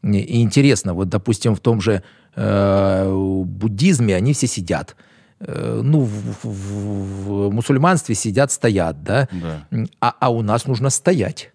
И 0.01 0.41
интересно, 0.41 0.93
вот, 0.93 1.09
допустим, 1.09 1.55
в 1.55 1.59
том 1.59 1.81
же 1.81 2.03
э, 2.35 3.43
буддизме 3.45 4.15
они 4.15 4.33
все 4.33 4.47
сидят. 4.47 4.95
Э, 5.39 5.81
ну, 5.83 6.01
в, 6.01 6.43
в- 6.43 7.47
в 7.47 7.51
мусульманстве 7.51 8.15
сидят, 8.15 8.51
стоят, 8.51 9.03
да? 9.03 9.27
Да. 9.31 9.67
А, 10.01 10.13
а 10.19 10.29
у 10.29 10.41
нас 10.41 10.67
нужно 10.67 10.89
стоять. 10.89 11.52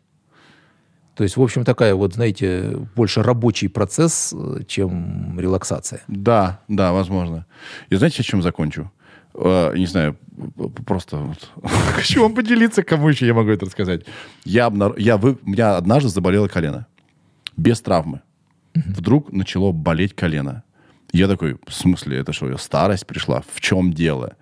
То 1.19 1.25
есть, 1.25 1.37
в 1.37 1.43
общем, 1.43 1.65
такая 1.65 1.97
вот, 1.97 2.15
знаете, 2.15 2.77
больше 2.95 3.25
рабочий 3.25 3.69
процесс, 3.69 4.33
э, 4.33 4.63
чем 4.69 5.37
релаксация. 5.37 6.01
Да, 6.07 6.61
да, 6.69 6.93
возможно. 6.93 7.45
И 7.91 7.97
знаете, 7.97 8.23
чем 8.23 8.41
закончу? 8.41 8.93
Э, 9.35 9.73
не 9.75 9.87
знаю, 9.87 10.17
просто 10.87 11.17
вот 11.17 11.51
хочу 11.97 12.23
вам 12.23 12.37
поделиться, 12.37 12.85
кому 12.85 13.09
еще 13.09 13.27
я 13.27 13.35
могу 13.35 13.51
это 13.51 13.67
рассказать. 13.67 14.07
Я, 14.45 14.69
обнар- 14.69 14.95
я 14.97 15.17
вы... 15.17 15.37
У 15.45 15.51
меня 15.51 15.77
однажды 15.77 16.09
заболело 16.09 16.47
колено. 16.47 16.87
Без 17.57 17.81
травмы. 17.81 18.21
Вдруг 18.77 19.33
начало 19.33 19.73
болеть 19.73 20.15
колено. 20.15 20.63
Я 21.11 21.27
такой, 21.27 21.57
в 21.67 21.75
смысле, 21.75 22.19
это 22.19 22.33
что, 22.33 22.57
старость 22.59 23.09
пришла? 23.09 23.43
В 23.53 23.61
чем 23.61 23.93
дело? 23.93 24.37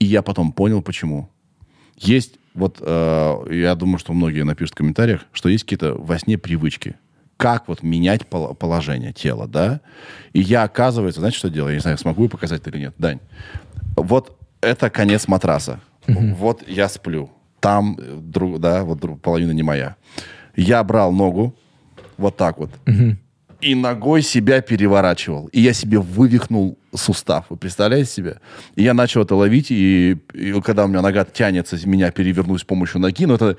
И 0.00 0.06
я 0.06 0.22
потом 0.22 0.50
понял, 0.50 0.82
почему. 0.82 1.30
Есть, 2.00 2.38
вот, 2.54 2.78
э, 2.80 3.36
я 3.50 3.74
думаю, 3.74 3.98
что 3.98 4.12
многие 4.12 4.42
напишут 4.42 4.72
в 4.74 4.78
комментариях, 4.78 5.26
что 5.32 5.48
есть 5.48 5.64
какие-то 5.64 5.94
во 5.94 6.18
сне 6.18 6.36
привычки. 6.38 6.96
Как 7.36 7.68
вот 7.68 7.82
менять 7.82 8.26
пол- 8.26 8.54
положение 8.54 9.12
тела, 9.12 9.46
да? 9.46 9.80
И 10.32 10.40
я, 10.40 10.62
оказывается, 10.64 11.20
знаете, 11.20 11.38
что 11.38 11.48
делаю? 11.50 11.70
Я 11.72 11.76
не 11.76 11.82
знаю, 11.82 11.98
смогу 11.98 12.24
я 12.24 12.28
показать 12.28 12.66
или 12.66 12.78
нет. 12.78 12.94
Дань, 12.98 13.20
вот 13.96 14.36
это 14.60 14.90
конец 14.90 15.28
матраса. 15.28 15.80
Вот 16.34 16.66
я 16.68 16.88
сплю. 16.88 17.30
Там, 17.60 17.96
э, 17.98 18.18
друг, 18.20 18.58
да, 18.60 18.82
вот 18.84 18.98
друг- 19.00 19.20
половина 19.20 19.52
не 19.52 19.62
моя. 19.62 19.96
Я 20.56 20.82
брал 20.84 21.12
ногу 21.12 21.54
вот 22.16 22.36
так 22.36 22.58
вот. 22.58 22.70
И 23.60 23.74
ногой 23.74 24.22
себя 24.22 24.60
переворачивал. 24.62 25.48
И 25.48 25.60
я 25.60 25.72
себе 25.72 25.98
вывихнул 25.98 26.78
сустав. 26.94 27.44
Вы 27.50 27.56
представляете 27.56 28.10
себе? 28.10 28.36
И 28.74 28.82
я 28.82 28.94
начал 28.94 29.22
это 29.22 29.34
ловить, 29.34 29.70
и, 29.70 30.16
и 30.32 30.60
когда 30.62 30.84
у 30.84 30.88
меня 30.88 31.02
нога 31.02 31.24
тянется, 31.24 31.76
меня 31.86 32.10
перевернуть 32.10 32.62
с 32.62 32.64
помощью 32.64 33.00
ноги, 33.00 33.26
ну 33.26 33.34
это, 33.34 33.56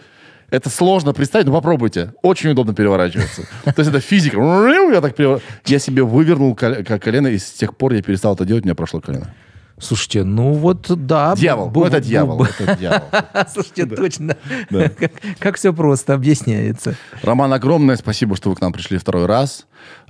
это 0.49 0.69
сложно 0.69 1.13
представить, 1.13 1.45
но 1.47 1.53
попробуйте. 1.53 2.13
Очень 2.23 2.49
удобно 2.49 2.73
переворачиваться. 2.73 3.43
То 3.63 3.73
есть 3.77 3.89
это 3.89 3.99
физика. 3.99 4.37
Я, 4.37 5.01
так 5.01 5.17
перевор- 5.17 5.41
я 5.65 5.79
себе 5.79 6.03
вывернул 6.03 6.55
кол- 6.55 6.83
ко- 6.83 6.99
колено, 6.99 7.27
и 7.27 7.37
с 7.37 7.51
тех 7.51 7.77
пор 7.77 7.93
я 7.93 8.01
перестал 8.01 8.33
это 8.33 8.43
делать, 8.43 8.63
у 8.63 8.67
меня 8.67 8.75
прошло 8.75 8.99
колено. 9.01 9.33
Слушайте, 9.81 10.23
ну 10.23 10.51
вот 10.53 10.85
да. 11.05 11.33
Дьявол. 11.35 11.69
бу- 11.71 11.85
это 11.87 11.99
дьявол. 11.99 12.43
Это 12.45 12.75
дьявол. 12.77 13.01
Слушайте, 13.53 13.85
точно. 13.87 14.37
Как, 15.39 15.57
все 15.57 15.73
просто 15.73 16.13
объясняется. 16.13 16.95
Роман, 17.23 17.51
огромное 17.51 17.95
спасибо, 17.95 18.35
что 18.35 18.49
вы 18.51 18.55
к 18.55 18.61
нам 18.61 18.71
пришли 18.73 18.97
второй 18.97 19.25
раз. 19.25 19.65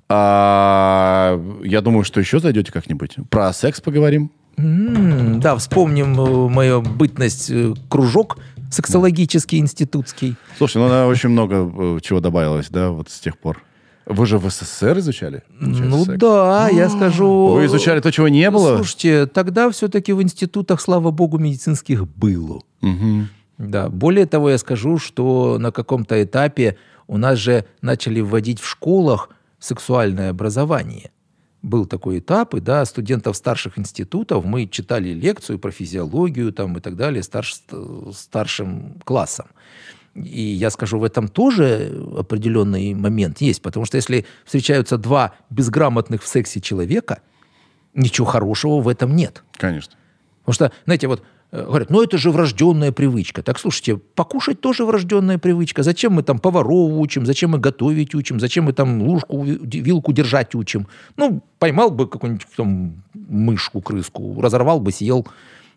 А, 0.10 1.40
я 1.64 1.82
думаю, 1.82 2.04
что 2.04 2.20
еще 2.20 2.40
зайдете 2.40 2.72
как-нибудь. 2.72 3.16
Про 3.30 3.54
секс 3.54 3.80
поговорим. 3.80 4.30
М, 4.58 5.40
Да, 5.40 5.56
вспомним 5.56 6.20
э, 6.20 6.50
мою 6.50 6.82
бытность 6.82 7.50
э, 7.50 7.74
кружок 7.90 8.38
сексологический, 8.70 9.58
институтский. 9.60 10.36
Слушай, 10.58 10.78
ну 10.78 11.08
очень 11.08 11.30
много 11.30 11.56
э, 11.96 12.00
чего 12.02 12.20
добавилось, 12.20 12.68
да, 12.70 12.90
вот 12.90 13.10
с 13.10 13.20
тех 13.22 13.38
пор. 13.38 13.62
Вы 14.06 14.26
же 14.26 14.38
в 14.38 14.50
СССР 14.50 15.00
изучали? 15.00 15.44
Ну 15.60 16.06
секс? 16.06 16.18
да, 16.20 16.70
я 16.70 16.90
скажу... 16.90 17.50
Вы 17.54 17.66
изучали 17.66 18.00
то, 18.00 18.12
чего 18.12 18.28
не 18.28 18.50
было? 18.50 18.78
Слушайте, 18.78 19.26
тогда 19.28 19.70
все-таки 19.70 20.14
в 20.14 20.22
институтах, 20.22 20.82
слава 20.82 21.12
богу, 21.12 21.38
медицинских 21.38 22.08
было. 22.08 22.62
Мгм. 22.82 23.30
Да. 23.58 23.90
Более 23.90 24.26
того, 24.26 24.50
я 24.50 24.58
скажу, 24.58 24.98
что 24.98 25.58
на 25.60 25.72
каком-то 25.72 26.22
этапе 26.22 26.78
у 27.08 27.18
нас 27.18 27.38
же 27.38 27.66
начали 27.82 28.22
вводить 28.22 28.60
в 28.60 28.68
школах 28.68 29.30
сексуальное 29.60 30.32
образование. 30.32 31.12
Был 31.62 31.86
такой 31.86 32.18
этап, 32.18 32.56
и 32.56 32.60
да, 32.60 32.84
студентов 32.86 33.38
старших 33.38 33.78
институтов 33.78 34.44
мы 34.46 34.66
читали 34.66 35.10
лекцию 35.10 35.60
про 35.60 35.70
физиологию 35.70 36.52
там, 36.52 36.78
и 36.78 36.82
так 36.82 36.96
далее 36.96 37.22
старш- 37.22 38.14
старшим 38.14 39.00
классом. 39.04 39.46
И 40.16 40.42
я 40.42 40.70
скажу, 40.70 41.00
в 41.00 41.04
этом 41.04 41.28
тоже 41.30 41.92
определенный 42.18 42.94
момент 42.94 43.40
есть, 43.40 43.62
потому 43.62 43.86
что 43.86 43.96
если 43.96 44.26
встречаются 44.46 44.98
два 44.98 45.34
безграмотных 45.50 46.22
в 46.22 46.28
сексе 46.28 46.60
человека, 46.60 47.20
ничего 47.94 48.28
хорошего 48.28 48.82
в 48.82 48.88
этом 48.88 49.16
нет. 49.16 49.44
Конечно. 49.58 49.94
Потому 50.42 50.54
что, 50.54 50.72
знаете, 50.86 51.08
вот 51.08 51.24
э, 51.52 51.64
говорят, 51.64 51.90
ну 51.90 52.02
это 52.02 52.18
же 52.18 52.32
врожденная 52.32 52.92
привычка. 52.92 53.42
Так 53.42 53.58
слушайте, 53.58 53.98
покушать 53.98 54.60
тоже 54.60 54.86
врожденная 54.86 55.38
привычка. 55.38 55.84
Зачем 55.84 56.14
мы 56.14 56.24
там 56.24 56.40
поваров 56.40 56.92
учим, 57.00 57.26
зачем 57.26 57.52
мы 57.52 57.60
готовить 57.60 58.14
учим, 58.14 58.40
зачем 58.40 58.66
мы 58.66 58.74
там 58.74 59.02
ложку, 59.02 59.44
ви- 59.44 59.60
вилку 59.82 60.12
держать 60.12 60.56
учим? 60.56 60.88
Ну, 61.16 61.42
поймал 61.58 61.90
бы 61.90 62.10
какую-нибудь 62.10 62.48
там 62.58 63.04
мышку, 63.14 63.82
крыску, 63.82 64.42
разорвал 64.42 64.82
бы, 64.82 64.92
съел. 64.92 65.26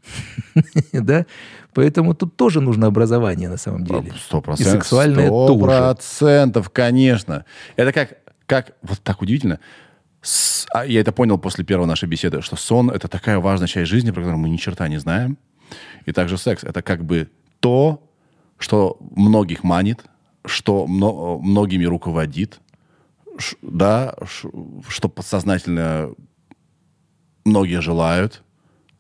Да? 0.93 1.26
Поэтому 1.74 2.14
тут 2.14 2.36
тоже 2.36 2.60
нужно 2.60 2.86
образование 2.86 3.48
на 3.48 3.56
самом 3.56 3.85
деле. 3.85 4.12
Сто 4.20 4.39
И 4.39 4.43
процентов. 4.43 4.72
сексуальное 4.74 5.26
Сто 5.26 5.47
тоже. 5.48 5.64
процентов, 5.64 6.70
конечно. 6.70 7.44
Это 7.76 7.93
как, 7.93 8.18
как, 8.47 8.72
вот 8.82 9.01
так 9.02 9.22
удивительно. 9.22 9.59
С- 10.22 10.66
а 10.72 10.86
я 10.86 11.01
это 11.01 11.10
понял 11.12 11.36
после 11.39 11.64
первой 11.64 11.86
нашей 11.86 12.09
беседы, 12.09 12.40
что 12.43 12.56
сон— 12.56 12.90
это 12.93 13.09
такая 13.09 13.39
важная 13.40 13.66
часть 13.68 13.90
жизни, 13.90 14.10
про 14.12 14.20
которую 14.20 14.39
мы 14.40 14.48
ни 14.48 14.56
черта 14.56 14.86
не 14.89 14.98
знаем. 14.98 15.36
И 16.06 16.12
также 16.12 16.39
секс— 16.39 16.62
это 16.64 16.81
как 16.82 17.05
бы 17.05 17.28
то, 17.60 18.01
что 18.59 18.97
многих 19.16 19.64
манит, 19.64 20.05
что 20.47 20.86
мно- 20.86 21.40
многими 21.40 21.85
руководит, 21.85 22.60
ш- 23.39 23.56
да, 23.62 24.14
ш- 24.24 24.48
что 24.89 25.09
подсознательно 25.09 26.10
многие 27.44 27.81
желают 27.81 28.43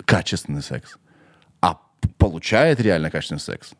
качественный 0.04 0.62
секс. 0.62 0.96
А 1.60 1.80
получает 2.18 2.80
реально 2.80 3.10
качественный 3.10 3.40
секс. 3.40 3.72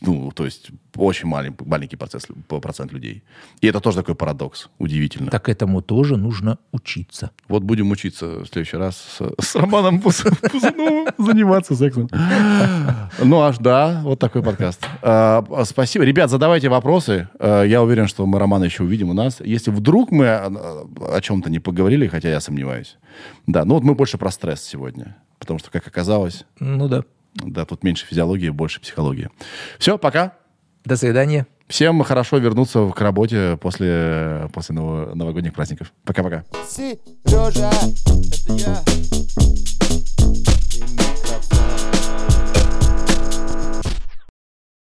Ну, 0.00 0.32
то 0.32 0.44
есть 0.44 0.70
очень 0.96 1.28
маленький, 1.28 1.64
маленький 1.64 1.96
процесс, 1.96 2.26
процент 2.48 2.92
людей. 2.92 3.22
И 3.60 3.66
это 3.66 3.80
тоже 3.80 3.98
такой 3.98 4.14
парадокс. 4.14 4.68
Удивительно. 4.78 5.30
Так 5.30 5.48
этому 5.48 5.82
тоже 5.82 6.16
нужно 6.16 6.58
учиться. 6.72 7.30
Вот 7.48 7.62
будем 7.62 7.90
учиться 7.90 8.26
в 8.26 8.46
следующий 8.46 8.76
раз 8.78 8.96
с, 8.96 9.44
с 9.44 9.54
Романом 9.56 10.00
Пуз- 10.00 10.24
Пузановым 10.50 11.08
заниматься 11.18 11.74
сексом. 11.74 12.08
Ну 13.22 13.40
аж 13.40 13.58
да, 13.58 14.00
вот 14.04 14.18
такой 14.18 14.42
подкаст. 14.42 14.84
А, 15.02 15.44
спасибо. 15.64 16.04
Ребят, 16.04 16.30
задавайте 16.30 16.68
вопросы. 16.68 17.28
А, 17.38 17.62
я 17.62 17.82
уверен, 17.82 18.08
что 18.08 18.26
мы 18.26 18.38
Романа 18.38 18.64
еще 18.64 18.82
увидим 18.84 19.10
у 19.10 19.14
нас. 19.14 19.40
Если 19.40 19.70
вдруг 19.70 20.10
мы 20.10 20.28
о, 20.28 20.86
о 21.14 21.20
чем-то 21.20 21.50
не 21.50 21.58
поговорили, 21.58 22.06
хотя 22.08 22.28
я 22.30 22.40
сомневаюсь. 22.40 22.96
Да, 23.46 23.64
ну 23.64 23.74
вот 23.74 23.84
мы 23.84 23.94
больше 23.94 24.18
про 24.18 24.30
стресс 24.30 24.62
сегодня. 24.62 25.16
Потому 25.38 25.58
что, 25.60 25.70
как 25.70 25.86
оказалось, 25.86 26.44
Ну 26.58 26.88
да. 26.88 27.04
Да, 27.44 27.64
тут 27.64 27.82
меньше 27.84 28.06
физиологии, 28.06 28.50
больше 28.50 28.80
психологии. 28.80 29.30
Все, 29.78 29.98
пока. 29.98 30.32
До 30.84 30.96
свидания. 30.96 31.46
Всем 31.68 32.02
хорошо 32.02 32.38
вернуться 32.38 32.88
к 32.94 33.00
работе 33.00 33.58
после, 33.60 34.48
после 34.54 34.74
ново- 34.74 35.14
новогодних 35.14 35.52
праздников. 35.52 35.92
Пока-пока. 36.04 36.44
Сережа, 36.68 37.70
это 38.46 38.52
я. 38.54 38.82